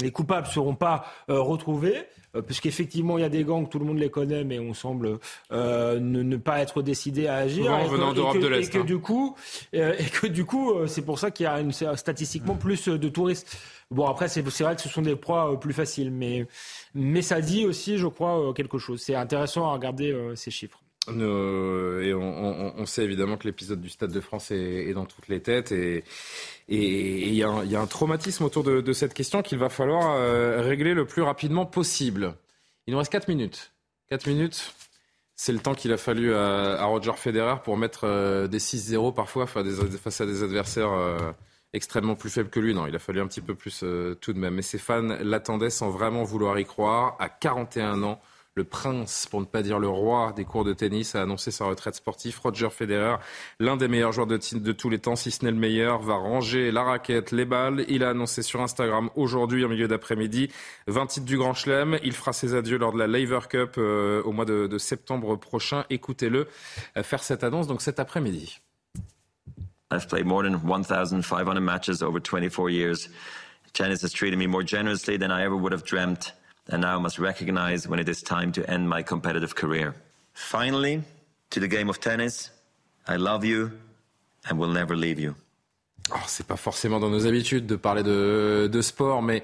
les 0.02 0.12
coupables 0.12 0.48
ne 0.48 0.52
seront 0.54 0.76
pas 0.76 1.06
euh, 1.30 1.42
retrouvés, 1.42 2.06
euh, 2.36 2.42
puisqu'effectivement, 2.42 3.18
il 3.18 3.22
y 3.22 3.26
a 3.26 3.30
des 3.30 3.44
gangs, 3.44 3.68
tout 3.68 3.80
le 3.80 3.86
monde 3.86 4.00
les 4.00 4.10
connaît, 4.10 4.44
mais 4.44 4.60
on 4.60 4.74
semble 4.74 5.20
euh, 5.52 6.00
ne, 6.00 6.22
ne, 6.22 6.38
pas 6.38 6.60
être 6.60 6.82
décidé 6.82 7.28
à 7.28 7.36
agir. 7.36 7.66
Souvent 7.66 7.86
venant 7.86 8.14
d'Europe 8.14 8.40
de 8.40 8.48
l'Est. 8.48 8.68
Et 8.68 8.70
que 8.70 8.80
hein. 8.80 8.84
du 8.84 9.00
coup, 9.00 9.36
euh, 9.74 9.94
et 9.98 10.06
que 10.06 10.28
du 10.28 10.46
coup 10.46 10.74
c'est 10.88 11.04
pour 11.04 11.20
ça 11.20 11.32
qu'il 11.32 11.46
y 11.46 11.48
a 11.48 11.60
une, 11.60 11.72
statistiquement 11.72 12.56
plus 12.56 12.88
de 12.88 13.10
touristes. 13.10 13.58
Bon, 13.92 14.08
après, 14.08 14.28
c'est 14.28 14.42
vrai 14.42 14.76
que 14.76 14.82
ce 14.82 14.90
sont 14.90 15.04
des 15.04 15.16
proies 15.16 15.60
plus 15.60 15.74
faciles, 15.74 16.12
mais, 16.12 16.48
mais 16.96 17.22
ça 17.22 17.42
dit 17.42 17.66
aussi, 17.66 17.98
je 17.98 18.08
crois, 18.08 18.54
quelque 18.56 18.80
chose. 18.80 19.02
C'est 19.02 19.16
intéressant 19.16 19.68
à 19.68 19.74
regarder 19.74 20.18
ces 20.36 20.50
chiffres. 20.50 20.82
Euh, 21.10 22.14
on, 22.78 22.86
sait 22.86 23.04
évidemment 23.04 23.38
que 23.38 23.48
l'épisode 23.48 23.80
du 23.80 23.90
Stade 23.90 24.12
de 24.12 24.20
France 24.22 24.50
est, 24.52 24.92
dans 24.94 25.06
toutes 25.06 25.28
les 25.28 25.40
têtes 25.40 25.72
et 25.72 26.04
il 26.68 27.34
y, 27.34 27.44
a 27.44 27.50
un 27.50 27.88
traumatisme 27.88 28.44
autour 28.44 28.64
de, 28.64 28.94
cette 28.94 29.14
question 29.14 29.42
qu'il 29.42 29.60
va 29.60 29.70
falloir 29.70 30.16
euh, 30.16 30.62
régler 30.62 30.94
le 30.94 31.06
plus 31.06 31.22
rapidement 31.22 31.66
possible. 31.66 32.36
Il 32.88 32.92
nous 32.92 32.98
reste 32.98 33.12
4 33.12 33.28
minutes. 33.28 33.72
4 34.10 34.28
minutes, 34.28 34.74
c'est 35.36 35.52
le 35.52 35.60
temps 35.60 35.74
qu'il 35.76 35.92
a 35.92 35.98
fallu 35.98 36.34
à, 36.34 36.84
Roger 36.86 37.14
Federer 37.16 37.56
pour 37.64 37.78
mettre 37.78 38.06
euh, 38.06 38.48
des 38.48 38.60
6-0 38.60 39.14
parfois 39.14 39.46
face 39.46 40.22
à 40.22 40.26
des 40.26 40.44
adversaires 40.44 40.92
euh, 40.92 41.32
extrêmement 41.76 42.16
plus 42.16 42.30
faibles 42.30 42.50
que 42.50 42.60
lui. 42.60 42.74
Non, 42.74 42.88
il 42.88 42.96
a 42.96 43.00
fallu 43.00 43.22
un 43.22 43.28
petit 43.28 43.42
peu 43.42 43.54
plus 43.54 43.82
euh, 43.84 44.16
tout 44.16 44.34
de 44.34 44.40
même. 44.40 44.56
Mais 44.56 44.62
ses 44.62 44.78
fans 44.78 45.18
l'attendaient 45.22 45.70
sans 45.70 45.90
vraiment 45.90 46.24
vouloir 46.24 46.58
y 46.58 46.66
croire. 46.66 47.16
À 47.20 47.30
41 47.30 48.02
ans, 48.04 48.22
le 48.56 48.64
prince, 48.64 49.28
pour 49.30 49.42
ne 49.42 49.46
pas 49.46 49.62
dire 49.62 49.80
le 49.80 49.90
roi 49.90 50.32
des 50.34 50.46
cours 50.46 50.64
de 50.64 50.72
tennis, 50.72 51.14
a 51.16 51.22
annoncé 51.22 51.52
sa 51.52 51.66
retraite 51.66 51.96
sportive. 51.96 52.40
Roger 52.42 52.70
Federer, 52.70 53.18
l'un 53.60 53.76
des 53.76 53.90
meilleurs 53.90 54.14
joueurs 54.14 54.28
de, 54.28 54.40
de, 54.58 54.72
tous 54.72 54.90
les 54.90 55.00
temps, 55.00 55.18
si 55.18 55.30
ce 55.30 55.44
n'est 55.44 55.52
le 55.52 55.58
meilleur, 55.58 56.02
va 56.02 56.16
ranger 56.16 56.72
la 56.72 56.84
raquette, 56.84 57.32
les 57.32 57.44
balles. 57.44 57.84
Il 57.90 58.02
a 58.02 58.12
annoncé 58.12 58.42
sur 58.42 58.62
Instagram 58.62 59.10
aujourd'hui, 59.16 59.66
en 59.66 59.68
milieu 59.68 59.90
d'après-midi, 59.90 60.50
20 60.88 61.08
titres 61.08 61.26
du 61.26 61.38
Grand 61.38 61.54
Chelem. 61.54 62.00
Il 62.02 62.14
fera 62.14 62.32
ses 62.32 62.56
adieux 62.56 62.78
lors 62.78 62.94
de 62.94 63.00
la 63.00 63.08
Laver 63.08 63.42
Cup 63.50 63.76
euh, 63.78 64.24
au 64.24 64.32
mois 64.32 64.46
de, 64.46 64.68
de, 64.68 64.78
septembre 64.78 65.36
prochain. 65.36 65.84
Écoutez-le 65.90 66.48
euh, 66.96 67.04
faire 67.04 67.24
cette 67.24 67.44
annonce 67.44 67.68
donc 67.68 67.82
cet 67.82 68.00
après-midi. 68.00 68.62
I've 69.96 70.08
played 70.08 70.26
more 70.26 70.44
than 70.44 70.66
1,500 70.66 71.62
matches 71.62 72.04
over 72.04 72.20
24 72.20 72.70
years. 72.70 73.10
Tennis 73.74 74.02
has 74.02 74.14
treated 74.14 74.38
me 74.38 74.48
more 74.48 74.64
generously 74.64 75.18
than 75.18 75.32
I 75.32 75.44
ever 75.44 75.56
would 75.56 75.72
have 75.72 75.84
dreamt. 75.84 76.32
and 76.70 76.82
now 76.82 77.00
must 77.00 77.20
recognize 77.20 77.88
when 77.88 78.00
it 78.00 78.10
is 78.10 78.22
time 78.22 78.52
to 78.54 78.70
end 78.70 78.90
my 78.90 79.04
competitive 79.04 79.56
career. 79.56 79.94
Finally, 80.34 81.04
to 81.52 81.60
the 81.60 81.68
game 81.68 81.90
of 81.90 82.00
tennis, 82.00 82.50
I 83.08 83.18
love 83.18 83.46
you 83.46 83.72
and 84.50 84.60
will 84.60 84.72
never 84.72 84.96
leave 84.96 85.20
you. 85.20 85.36
Oh, 86.12 86.22
c'est 86.28 86.46
pas 86.46 86.58
forcément 86.58 87.00
dans 87.00 87.10
nos 87.10 87.26
habitudes 87.26 87.66
de 87.66 87.76
parler 87.76 88.04
de, 88.04 88.70
de 88.72 88.82
sport, 88.82 89.24
mais 89.24 89.44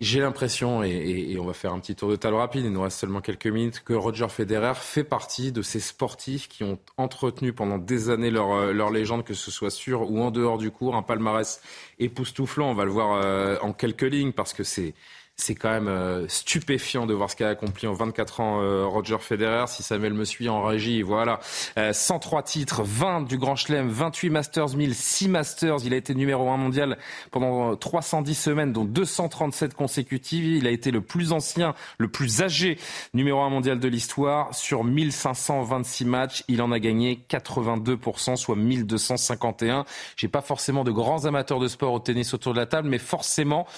j'ai 0.00 0.20
l'impression, 0.20 0.84
et, 0.84 1.36
on 1.40 1.44
va 1.44 1.52
faire 1.52 1.72
un 1.72 1.80
petit 1.80 1.96
tour 1.96 2.08
de 2.08 2.14
table 2.14 2.36
rapide, 2.36 2.64
il 2.64 2.70
nous 2.70 2.82
reste 2.82 3.00
seulement 3.00 3.20
quelques 3.20 3.48
minutes, 3.48 3.82
que 3.84 3.94
Roger 3.94 4.28
Federer 4.28 4.74
fait 4.76 5.02
partie 5.02 5.50
de 5.50 5.60
ces 5.60 5.80
sportifs 5.80 6.48
qui 6.48 6.62
ont 6.62 6.78
entretenu 6.96 7.52
pendant 7.52 7.78
des 7.78 8.08
années 8.08 8.30
leur, 8.30 8.72
leur 8.72 8.90
légende, 8.90 9.24
que 9.24 9.34
ce 9.34 9.50
soit 9.50 9.70
sur 9.70 10.10
ou 10.10 10.20
en 10.20 10.30
dehors 10.30 10.58
du 10.58 10.70
cours, 10.70 10.94
un 10.94 11.02
palmarès 11.02 11.60
époustouflant. 11.98 12.70
On 12.70 12.74
va 12.74 12.84
le 12.84 12.92
voir 12.92 13.20
euh, 13.20 13.56
en 13.60 13.72
quelques 13.72 14.02
lignes 14.02 14.32
parce 14.32 14.54
que 14.54 14.62
c'est 14.62 14.94
c'est 15.40 15.54
quand 15.54 15.70
même 15.70 15.86
euh, 15.86 16.26
stupéfiant 16.26 17.06
de 17.06 17.14
voir 17.14 17.30
ce 17.30 17.36
qu'a 17.36 17.48
accompli 17.48 17.86
en 17.86 17.92
24 17.92 18.40
ans 18.40 18.60
euh, 18.60 18.84
Roger 18.84 19.18
Federer. 19.20 19.66
Si 19.68 19.84
Samuel 19.84 20.12
me 20.12 20.24
suit 20.24 20.48
en 20.48 20.64
régie, 20.64 21.02
voilà. 21.02 21.38
Euh, 21.78 21.92
103 21.92 22.42
titres, 22.42 22.82
20 22.82 23.22
du 23.22 23.38
Grand 23.38 23.54
Chelem, 23.54 23.88
28 23.88 24.30
Masters 24.30 24.76
1000, 24.76 24.94
6 24.96 25.28
Masters. 25.28 25.76
Il 25.84 25.94
a 25.94 25.96
été 25.96 26.16
numéro 26.16 26.50
1 26.50 26.56
mondial 26.56 26.98
pendant 27.30 27.76
310 27.76 28.34
semaines, 28.34 28.72
dont 28.72 28.84
237 28.84 29.74
consécutives. 29.74 30.44
Il 30.44 30.66
a 30.66 30.70
été 30.70 30.90
le 30.90 31.02
plus 31.02 31.32
ancien, 31.32 31.74
le 31.98 32.08
plus 32.08 32.42
âgé 32.42 32.76
numéro 33.14 33.40
1 33.40 33.48
mondial 33.48 33.78
de 33.78 33.88
l'histoire. 33.88 34.52
Sur 34.56 34.82
1526 34.82 36.04
matchs, 36.04 36.44
il 36.48 36.60
en 36.62 36.72
a 36.72 36.80
gagné 36.80 37.24
82%, 37.30 38.34
soit 38.34 38.56
1251. 38.56 39.84
J'ai 40.16 40.28
pas 40.28 40.42
forcément 40.42 40.82
de 40.82 40.90
grands 40.90 41.26
amateurs 41.26 41.60
de 41.60 41.68
sport 41.68 41.92
au 41.92 42.00
tennis 42.00 42.34
autour 42.34 42.54
de 42.54 42.58
la 42.58 42.66
table, 42.66 42.88
mais 42.88 42.98
forcément, 42.98 43.68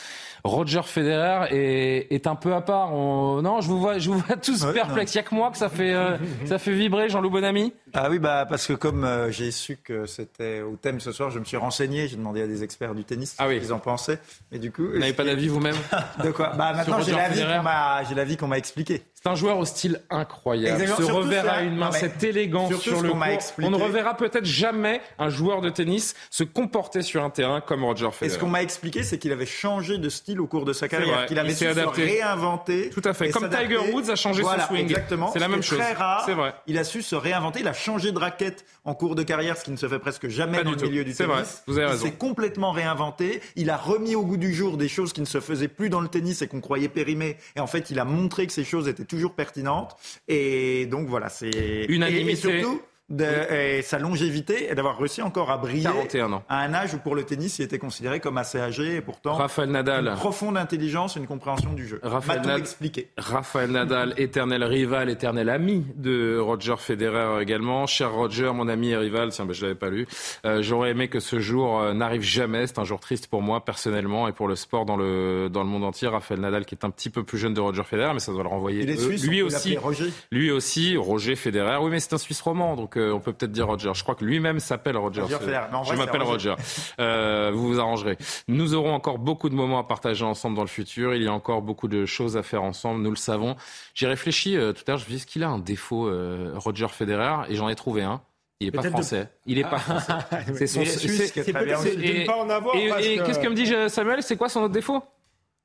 Roger 0.45 0.83
Federer 0.85 1.47
est, 1.51 2.13
est, 2.13 2.27
un 2.27 2.35
peu 2.35 2.55
à 2.55 2.61
part. 2.61 2.93
On... 2.95 3.43
Non, 3.43 3.61
je 3.61 3.69
vous 3.69 3.79
vois, 3.79 3.99
je 3.99 4.11
vous 4.11 4.19
vois 4.19 4.37
tous 4.37 4.65
ouais, 4.65 4.73
perplexes. 4.73 5.15
Il 5.15 5.19
n'y 5.19 5.21
a 5.21 5.29
que 5.29 5.35
moi 5.35 5.51
que 5.51 5.59
ça 5.59 5.69
fait, 5.69 5.95
euh, 5.95 6.17
ça 6.47 6.59
fait 6.59 6.73
vibrer, 6.73 7.09
Jean-Loup 7.09 7.31
Bonamy? 7.31 7.73
Ah 7.93 8.09
oui, 8.11 8.19
bah 8.19 8.47
parce 8.49 8.67
que 8.67 8.73
comme 8.73 9.05
euh, 9.05 9.31
j'ai 9.31 9.51
su 9.51 9.79
que 9.83 10.07
c'était 10.07 10.61
au 10.61 10.77
thème 10.77 11.01
ce 11.01 11.13
soir, 11.13 11.31
je 11.31 11.39
me 11.39 11.45
suis 11.45 11.57
renseigné. 11.57 12.09
J'ai 12.09 12.17
demandé 12.17 12.43
à 12.43 12.47
des 12.47 12.63
experts 12.63 12.95
du 12.95 13.05
tennis 13.05 13.35
ah 13.39 13.49
oui. 13.49 13.57
ce 13.57 13.61
qu'ils 13.61 13.73
en 13.73 13.79
pensaient. 13.79 14.19
Mais 14.53 14.59
du 14.59 14.71
coup, 14.73 14.87
vous 14.87 14.99
n'avez 14.99 15.13
pas 15.13 15.25
d'avis 15.25 15.49
vous-même? 15.49 15.77
De 16.25 16.31
quoi? 16.31 16.53
Bah 16.57 16.73
maintenant 16.73 17.01
j'ai 17.01 17.13
l'avis 17.13 17.43
qu'on 17.43 17.63
m'a, 17.63 18.05
j'ai 18.05 18.15
l'avis 18.15 18.37
qu'on 18.37 18.49
m'a 18.49 18.59
expliqué. 18.59 19.03
C'est 19.23 19.29
un 19.29 19.35
joueur 19.35 19.59
au 19.59 19.67
style 19.67 20.01
incroyable. 20.09 20.87
Ce 20.87 21.03
revers 21.03 21.53
à 21.53 21.61
une 21.61 21.77
main, 21.77 21.93
cette 21.93 22.25
élégance 22.25 22.75
sur 22.77 23.03
le 23.03 23.11
court. 23.11 23.21
On 23.59 23.71
ne 23.71 23.77
reverra 23.77 24.17
peut-être 24.17 24.47
jamais 24.47 25.03
un 25.19 25.29
joueur 25.29 25.61
de 25.61 25.69
tennis 25.69 26.15
se 26.31 26.43
comporter 26.43 27.03
sur 27.03 27.23
un 27.23 27.29
terrain 27.29 27.61
comme 27.61 27.85
Roger 27.85 28.09
Federer. 28.13 28.27
Et 28.27 28.35
ce 28.35 28.39
qu'on 28.39 28.49
m'a 28.49 28.63
expliqué, 28.63 29.03
c'est 29.03 29.19
qu'il 29.19 29.33
avait 29.33 29.45
changé 29.45 29.99
de 29.99 30.09
style 30.09 30.41
au 30.41 30.47
cours 30.47 30.65
de 30.65 30.73
sa 30.73 30.89
carrière, 30.89 31.27
qu'il 31.27 31.39
avait 31.39 31.53
su 31.53 31.67
se 31.67 31.81
réinventer. 31.81 32.89
Tout 32.89 33.03
à 33.05 33.13
fait. 33.13 33.29
Comme 33.31 33.51
Tiger 33.51 33.93
Woods 33.93 34.09
a 34.09 34.17
changé 34.17 34.43
son 34.43 34.59
swing. 34.69 34.81
Exactement. 34.81 35.31
C'est 35.33 35.39
la 35.39 35.49
même 35.49 35.63
chose. 35.63 35.79
Très 35.79 35.93
rare. 35.93 36.23
C'est 36.25 36.33
vrai. 36.33 36.55
Il 36.67 36.79
a 36.79 36.85
su 36.85 37.03
se 37.03 37.15
réinventer. 37.15 37.61
Il 37.61 37.69
a 37.69 37.75
changé 37.75 38.13
de 38.13 38.19
raquette 38.19 38.65
en 38.87 38.95
cours 38.95 39.17
de 39.17 39.23
carrière, 39.23 39.59
ce 39.59 39.65
qui 39.65 39.71
ne 39.71 39.77
se 39.77 39.87
fait 39.87 39.99
presque 39.99 40.29
jamais 40.29 40.65
dans 40.65 40.71
le 40.71 40.77
milieu 40.77 41.05
du 41.05 41.15
tennis. 41.15 41.31
Vrai. 41.31 41.45
Vous 41.67 41.77
avez 41.77 41.89
raison. 41.89 42.07
Il 42.07 42.11
s'est 42.11 42.17
complètement 42.17 42.73
réinventé. 42.73 43.43
Il 43.57 43.69
a 43.69 43.77
remis 43.77 44.15
au 44.15 44.25
goût 44.25 44.39
du 44.39 44.55
jour 44.55 44.79
des 44.79 44.89
choses 44.89 45.13
qui 45.13 45.21
ne 45.21 45.27
se 45.27 45.41
faisaient 45.41 45.69
plus 45.69 45.91
dans 45.91 46.01
le 46.01 46.09
tennis 46.09 46.41
et 46.41 46.49
qu'on 46.49 46.63
croyait 46.63 46.89
périmées. 46.89 47.37
Et 47.55 47.61
en 47.61 47.67
fait, 47.67 47.91
il 47.91 47.99
a 47.99 48.07
montré 48.07 48.47
que 48.47 48.53
ces 48.55 48.65
choses 48.65 48.89
étaient 48.89 49.10
toujours 49.11 49.35
pertinentes. 49.35 49.97
Et 50.29 50.87
donc 50.87 51.09
voilà, 51.09 51.29
c'est 51.29 51.85
unanimité. 51.89 52.33
Et, 52.33 52.37
surtout, 52.37 52.81
de, 53.11 53.25
et 53.53 53.83
sa 53.83 53.99
longévité 53.99 54.71
et 54.71 54.75
d'avoir 54.75 54.97
réussi 54.99 55.21
encore 55.23 55.51
à 55.51 55.59
briller 55.59 55.83
41 55.83 56.33
ans. 56.33 56.43
à 56.49 56.61
un 56.61 56.73
âge 56.75 56.95
où 56.95 56.99
pour 56.99 57.15
le 57.15 57.25
tennis 57.25 57.59
il 57.59 57.63
était 57.63 57.79
considéré 57.79 58.21
comme 58.21 58.39
assez 58.39 58.59
âgé 58.59 58.97
et 58.97 59.01
pourtant 59.01 59.35
Raphaël 59.35 59.71
Nadal 59.71 60.07
une 60.09 60.15
profonde 60.15 60.57
intelligence 60.57 61.17
une 61.17 61.27
compréhension 61.27 61.73
du 61.73 61.87
jeu. 61.87 62.01
Raphaël 62.03 62.41
Nadal 62.41 62.61
expliqué. 62.61 63.09
Raphaël 63.17 63.71
Nadal, 63.71 64.15
éternel 64.17 64.65
rival, 64.65 65.11
éternel 65.11 65.49
ami 65.49 65.85
de 65.97 66.39
Roger 66.39 66.77
Federer 66.79 67.43
également. 67.43 67.87
Cher 67.87 68.13
Roger, 68.13 68.53
mon 68.55 68.69
ami 68.69 68.91
et 68.91 68.97
rival, 68.97 69.31
tiens, 69.31 69.45
ben, 69.45 69.53
je 69.53 69.63
l'avais 69.63 69.75
pas 69.75 69.91
lu. 69.91 70.07
Euh, 70.45 70.63
J'aurais 70.63 70.91
aimé 70.91 71.09
que 71.09 71.21
ce 71.21 71.41
jour 71.41 71.81
euh, 71.81 71.93
n'arrive 71.93 72.23
jamais. 72.23 72.67
C'est 72.67 72.79
un 72.79 72.85
jour 72.85 73.01
triste 73.01 73.27
pour 73.27 73.43
moi 73.43 73.65
personnellement 73.65 74.29
et 74.29 74.33
pour 74.33 74.47
le 74.49 74.55
sport 74.57 74.85
dans 74.87 74.97
le 74.97 75.49
dans 75.51 75.63
le 75.63 75.69
monde 75.69 75.85
entier. 75.85 76.09
Raphaël 76.09 76.41
Nadal 76.41 76.65
qui 76.65 76.75
est 76.75 76.85
un 76.85 76.91
petit 76.91 77.11
peu 77.11 77.23
plus 77.25 77.39
jeune 77.39 77.55
de 77.55 77.61
Roger 77.61 77.83
Federer, 77.85 78.13
mais 78.15 78.21
ça 78.21 78.33
doit 78.33 78.43
le 78.43 78.49
renvoyer. 78.49 78.83
Il 78.83 78.91
est 78.91 78.97
suisse, 78.97 79.27
lui 79.27 79.43
aussi. 79.43 79.77
Roger. 79.77 80.11
Lui 80.31 80.51
aussi, 80.51 80.97
Roger 80.97 81.35
Federer. 81.37 81.79
Oui, 81.81 81.91
mais 81.91 82.01
c'est 82.01 82.13
un 82.15 82.19
Suisse 82.19 82.41
roman, 82.41 82.77
donc 82.77 82.97
euh, 83.01 83.15
on 83.15 83.21
peut 83.21 83.33
peut-être 83.33 83.53
dire 83.53 83.67
Roger. 83.67 83.91
Je 83.95 84.03
crois 84.03 84.15
que 84.15 84.25
lui-même 84.25 84.61
s'appelle 84.61 84.97
Roger. 84.97 85.23
Roger 85.23 85.61
non, 85.73 85.85
je 85.85 85.95
m'appelle 85.95 86.23
Roger. 86.23 86.55
Euh, 86.99 87.51
vous 87.53 87.69
vous 87.69 87.81
arrangerez. 87.81 88.17
Nous 88.49 88.75
aurons 88.75 88.93
encore 88.93 89.19
beaucoup 89.19 89.49
de 89.49 89.55
moments 89.55 89.79
à 89.79 89.85
partager 89.85 90.25
ensemble 90.25 90.57
dans 90.57 90.63
le 90.63 90.69
futur. 90.69 91.15
Il 91.15 91.23
y 91.23 91.29
a 91.29 91.33
encore 91.33 91.63
beaucoup 91.63 91.89
de 91.89 92.07
choses 92.07 92.37
à 92.37 92.43
faire 92.43 92.63
ensemble, 92.63 93.03
nous 93.03 93.11
le 93.11 93.17
savons. 93.17 93.57
J'ai 93.95 94.07
réfléchi 94.07 94.57
euh, 94.57 94.73
tout 94.73 94.83
à 94.87 94.93
l'heure, 94.93 94.99
je 94.99 95.05
me 95.05 95.07
suis 95.07 95.13
dit, 95.13 95.17
est-ce 95.17 95.27
qu'il 95.27 95.45
a 95.45 95.49
un 95.49 95.59
défaut, 95.59 96.07
euh, 96.07 96.53
Roger 96.57 96.89
Federer? 96.89 97.49
Et 97.49 97.57
j'en 97.57 97.69
ai 97.69 97.75
trouvé 97.75 98.03
un. 98.03 98.21
Il 98.61 98.67
n'est 98.67 98.73
pas 98.73 98.83
français. 98.83 99.21
De... 99.21 99.29
Il 99.47 99.57
n'est 99.57 99.65
pas 99.65 99.79
français. 99.79 100.13
c'est 100.55 100.67
son. 100.67 100.85
C'est 100.85 101.07
de 101.07 102.21
ne 102.21 102.27
pas 102.27 102.37
en 102.37 102.51
avoir. 102.51 102.77
Et, 102.77 103.15
et 103.15 103.19
qu'est-ce 103.19 103.39
que 103.39 103.49
me 103.49 103.55
dit 103.55 103.73
Samuel? 103.91 104.23
C'est 104.23 104.37
quoi 104.37 104.49
son 104.49 104.61
autre 104.61 104.75
défaut? 104.75 105.03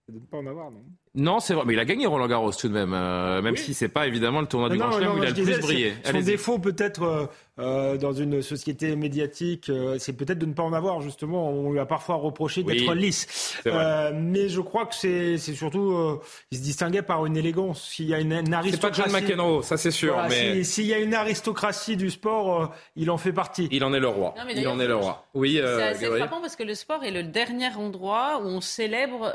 De 0.08 0.20
ne 0.20 0.26
pas 0.26 0.38
en 0.38 0.46
avoir, 0.48 0.72
non 0.72 0.82
Non, 1.16 1.40
c'est 1.40 1.54
vrai, 1.54 1.64
mais 1.66 1.74
il 1.74 1.80
a 1.80 1.86
gagné 1.86 2.06
Roland 2.06 2.28
Garros 2.28 2.52
tout 2.52 2.68
de 2.68 2.74
même, 2.74 2.94
euh, 2.94 3.42
même 3.42 3.54
oui. 3.54 3.60
si 3.60 3.74
c'est 3.74 3.88
pas 3.88 4.06
évidemment 4.06 4.42
le 4.42 4.48
tournoi 4.48 4.70
du 4.70 4.78
Grand 4.78 4.92
Chelem 4.92 5.14
où 5.14 5.18
il 5.18 5.26
a 5.26 5.30
le 5.30 5.34
plus 5.34 5.60
brillé. 5.60 5.94
Son 6.04 6.20
défaut 6.20 6.60
peut-être 6.60 7.04
euh, 7.04 7.26
euh, 7.58 7.96
dans 7.96 8.12
une 8.12 8.42
société 8.42 8.98
médiatique, 8.98 9.70
euh, 9.70 9.96
c'est 9.98 10.12
peut-être 10.12 10.40
de 10.40 10.46
ne 10.46 10.52
pas 10.52 10.64
en 10.64 10.74
avoir 10.74 11.00
justement. 11.00 11.50
On 11.50 11.72
lui 11.72 11.80
a 11.80 11.86
parfois 11.86 12.16
reproché 12.16 12.64
d'être 12.64 12.92
oui, 12.94 13.00
lisse, 13.00 13.56
euh, 13.66 14.12
mais 14.14 14.50
je 14.50 14.60
crois 14.60 14.86
que 14.86 14.94
c'est 14.94 15.38
surtout, 15.38 16.20
il 16.52 16.58
se 16.58 16.64
distinguait 16.64 17.02
par 17.02 17.26
une 17.26 17.38
élégance. 17.38 17.92
S'il 17.92 18.08
y 18.08 18.14
a 18.14 18.20
une, 18.20 18.34
une 18.34 18.54
aristocratie, 18.54 19.02
c'est 19.04 19.12
pas 19.12 19.20
John 19.20 19.22
McEnroe, 19.22 19.62
ça 19.64 19.78
c'est 19.78 19.92
sûr. 19.92 20.16
Voilà, 20.16 20.28
mais 20.28 20.54
s'il 20.56 20.66
si 20.66 20.86
y 20.88 20.94
a 20.94 20.98
une 21.00 21.14
aristocratie 21.14 21.96
du 21.96 22.10
sport, 22.10 22.74
il 22.98 23.10
en 23.10 23.18
fait 23.18 23.32
partie. 23.32 23.70
Il 23.72 23.86
en 23.86 23.94
est 23.94 24.02
le 24.02 24.10
roi. 24.10 24.34
Non, 24.38 24.44
il 24.54 24.68
en 24.68 24.78
est 24.82 24.88
le 24.88 24.98
roi. 24.98 25.26
Oui. 25.34 25.58
c'est 25.64 25.84
assez 25.84 26.08
frappant 26.08 26.42
parce 26.42 26.58
que 26.58 26.64
le 26.64 26.76
sport 26.76 27.06
est 27.06 27.12
le 27.12 27.24
dernier 27.24 27.74
endroit 27.78 28.42
où 28.44 28.48
on 28.48 28.60
célèbre 28.60 29.34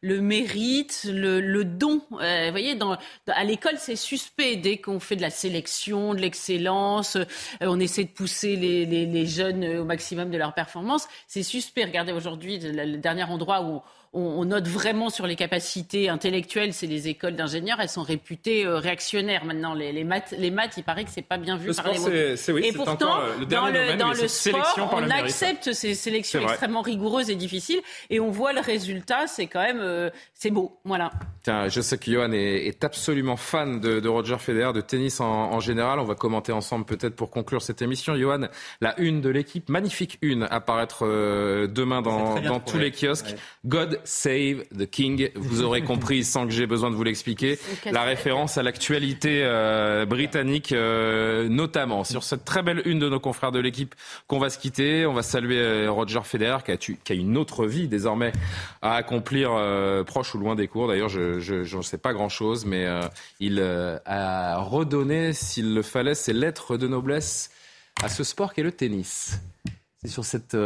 le 0.00 0.20
mérite, 0.20 0.93
le, 1.04 1.62
don. 1.64 2.00
Euh, 2.20 2.46
vous 2.46 2.50
voyez, 2.50 2.74
dans, 2.74 2.96
à 3.26 3.44
l'école, 3.44 3.74
c'est 3.78 3.96
suspect. 3.96 4.56
Dès 4.56 4.78
qu'on 4.78 5.00
fait 5.00 5.16
de 5.16 5.22
la 5.22 5.30
sélection, 5.30 6.14
de 6.14 6.20
l'excellence, 6.20 7.16
euh, 7.16 7.24
on 7.60 7.80
essaie 7.80 8.04
de 8.04 8.10
pousser 8.10 8.56
les, 8.56 9.26
jeunes 9.26 9.64
au 9.78 9.84
maximum 9.84 10.30
de 10.30 10.38
leur 10.38 10.54
performance. 10.54 11.08
C'est 11.26 11.42
suspect. 11.42 11.84
Regardez 11.84 12.12
aujourd'hui, 12.12 12.58
le 12.60 12.96
dernier 12.98 13.24
endroit 13.24 13.62
où 13.62 13.82
note 14.14 14.68
vraiment 14.68 15.10
sur 15.10 15.26
les 15.26 15.36
capacités 15.36 16.08
intellectuelles, 16.08 16.72
c'est 16.72 16.86
les 16.86 17.08
écoles 17.08 17.36
d'ingénieurs, 17.36 17.80
elles 17.80 17.88
sont 17.88 18.02
réputées 18.02 18.64
euh, 18.64 18.78
réactionnaires 18.78 19.44
maintenant. 19.44 19.74
Les, 19.74 19.92
les, 19.92 20.04
maths, 20.04 20.34
les 20.38 20.50
maths, 20.50 20.74
il 20.76 20.84
paraît 20.84 21.04
que 21.04 21.10
c'est 21.10 21.22
pas 21.22 21.38
bien 21.38 21.56
vu 21.56 21.68
le 21.68 21.74
par 21.74 21.94
sport, 21.94 22.08
les 22.08 22.36
c'est, 22.36 22.52
oui, 22.52 22.62
Et 22.64 22.72
pourtant, 22.72 23.18
le 23.38 23.46
dans 23.46 23.66
le, 23.66 23.96
dans 23.96 24.12
le 24.12 24.28
sport, 24.28 24.90
on 24.92 25.10
accepte 25.10 25.72
ces 25.72 25.94
sélections 25.94 26.40
extrêmement 26.40 26.82
rigoureuses 26.82 27.30
et 27.30 27.34
difficiles, 27.34 27.80
et 28.10 28.20
on 28.20 28.30
voit 28.30 28.52
le 28.52 28.60
résultat, 28.60 29.26
c'est 29.26 29.46
quand 29.46 29.62
même, 29.62 29.80
euh, 29.80 30.10
c'est 30.34 30.50
beau, 30.50 30.78
voilà. 30.84 31.10
Tiens, 31.42 31.68
je 31.68 31.80
sais 31.80 31.98
que 31.98 32.10
Johan 32.10 32.32
est, 32.32 32.66
est 32.66 32.84
absolument 32.84 33.36
fan 33.36 33.80
de, 33.80 34.00
de, 34.00 34.08
Roger 34.08 34.38
Federer, 34.38 34.72
de 34.72 34.80
tennis 34.80 35.20
en, 35.20 35.26
en, 35.26 35.60
général. 35.60 35.98
On 35.98 36.04
va 36.04 36.14
commenter 36.14 36.52
ensemble 36.52 36.84
peut-être 36.84 37.16
pour 37.16 37.30
conclure 37.30 37.60
cette 37.60 37.82
émission. 37.82 38.16
Johan, 38.16 38.48
la 38.80 38.98
une 38.98 39.20
de 39.20 39.28
l'équipe, 39.28 39.68
magnifique 39.68 40.18
une, 40.22 40.44
apparaître 40.44 41.04
euh, 41.04 41.66
demain 41.66 42.00
dans, 42.00 42.40
dans 42.40 42.60
tous 42.60 42.78
les 42.78 42.90
kiosques. 42.90 43.26
Ouais. 43.26 43.36
God 43.66 44.00
save 44.04 44.64
the 44.76 44.88
King. 44.88 45.30
Vous 45.34 45.62
aurez 45.62 45.82
compris 45.84 46.24
sans 46.24 46.46
que 46.46 46.52
j'ai 46.52 46.66
besoin 46.66 46.90
de 46.90 46.96
vous 46.96 47.04
l'expliquer. 47.04 47.58
La 47.90 48.02
référence 48.02 48.58
à 48.58 48.62
l'actualité 48.62 49.42
euh, 49.44 50.06
britannique, 50.06 50.72
euh, 50.72 51.48
notamment 51.48 52.04
sur 52.04 52.22
cette 52.22 52.44
très 52.44 52.62
belle 52.62 52.82
une 52.84 52.98
de 52.98 53.08
nos 53.08 53.20
confrères 53.20 53.52
de 53.52 53.58
l'équipe 53.58 53.94
qu'on 54.26 54.38
va 54.38 54.50
se 54.50 54.58
quitter. 54.58 55.06
On 55.06 55.12
va 55.12 55.22
saluer 55.22 55.58
euh, 55.58 55.90
Roger 55.90 56.20
Federer 56.24 56.58
qui 56.64 56.72
a, 56.72 56.76
tu, 56.76 56.96
qui 57.02 57.12
a 57.12 57.14
une 57.14 57.36
autre 57.36 57.66
vie 57.66 57.88
désormais 57.88 58.32
à 58.82 58.94
accomplir 58.94 59.50
euh, 59.52 60.04
proche 60.04 60.34
ou 60.34 60.38
loin 60.38 60.54
des 60.54 60.68
cours. 60.68 60.88
D'ailleurs, 60.88 61.08
je 61.08 61.74
n'en 61.74 61.82
sais 61.82 61.98
pas 61.98 62.12
grand-chose, 62.12 62.64
mais 62.64 62.86
euh, 62.86 63.02
il 63.40 63.60
a 63.60 64.58
redonné, 64.58 65.32
s'il 65.32 65.74
le 65.74 65.82
fallait, 65.82 66.14
ses 66.14 66.32
lettres 66.32 66.76
de 66.76 66.88
noblesse 66.88 67.50
à 68.02 68.08
ce 68.08 68.24
sport 68.24 68.52
qu'est 68.54 68.62
le 68.62 68.72
tennis. 68.72 69.40
C'est 70.02 70.08
sur 70.08 70.24
cette 70.24 70.56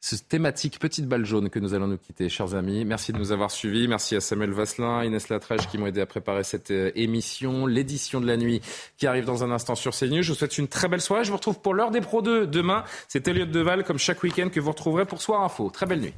cette 0.00 0.28
thématique 0.28 0.78
petite 0.78 1.06
balle 1.06 1.26
jaune 1.26 1.50
que 1.50 1.58
nous 1.58 1.74
allons 1.74 1.86
nous 1.86 1.98
quitter, 1.98 2.28
chers 2.30 2.54
amis. 2.54 2.84
Merci 2.86 3.12
de 3.12 3.18
nous 3.18 3.32
avoir 3.32 3.50
suivis. 3.50 3.86
Merci 3.86 4.16
à 4.16 4.20
Samuel 4.20 4.50
Vasselin, 4.52 5.04
Inès 5.04 5.28
Latrèche 5.28 5.68
qui 5.68 5.76
m'ont 5.76 5.86
aidé 5.86 6.00
à 6.00 6.06
préparer 6.06 6.42
cette 6.42 6.70
émission, 6.70 7.66
l'édition 7.66 8.20
de 8.20 8.26
la 8.26 8.38
nuit 8.38 8.62
qui 8.96 9.06
arrive 9.06 9.26
dans 9.26 9.44
un 9.44 9.50
instant 9.50 9.74
sur 9.74 9.94
CNews. 9.94 10.22
Je 10.22 10.32
vous 10.32 10.38
souhaite 10.38 10.56
une 10.56 10.68
très 10.68 10.88
belle 10.88 11.02
soirée. 11.02 11.24
Je 11.24 11.30
vous 11.30 11.36
retrouve 11.36 11.60
pour 11.60 11.74
l'heure 11.74 11.90
des 11.90 12.00
Pro 12.00 12.22
2 12.22 12.46
demain. 12.46 12.84
C'est 13.08 13.28
Elliot 13.28 13.46
Deval, 13.46 13.84
comme 13.84 13.98
chaque 13.98 14.22
week-end, 14.22 14.48
que 14.48 14.58
vous 14.58 14.70
retrouverez 14.70 15.04
pour 15.04 15.20
Soir 15.20 15.42
Info. 15.42 15.68
Très 15.70 15.86
belle 15.86 16.00
nuit. 16.00 16.14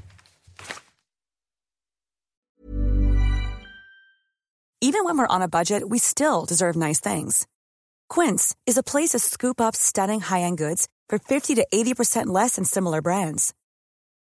Even 4.80 5.04
when 5.04 5.16
we're 5.16 5.28
on 5.28 5.42
a 5.42 5.48
budget, 5.48 5.88
we 5.88 5.98
still 5.98 6.44
deserve 6.44 6.76
nice 6.76 7.00
things. 7.00 7.46
Quince 8.09 8.54
is 8.66 8.76
a 8.76 8.82
place 8.82 9.10
to 9.10 9.18
scoop 9.18 9.60
up 9.60 9.74
stunning 9.74 10.20
high-end 10.20 10.59
goods 10.59 10.88
for 11.09 11.18
50 11.18 11.54
to 11.56 11.66
80% 11.72 12.26
less 12.26 12.56
than 12.56 12.64
similar 12.64 13.00
brands. 13.00 13.54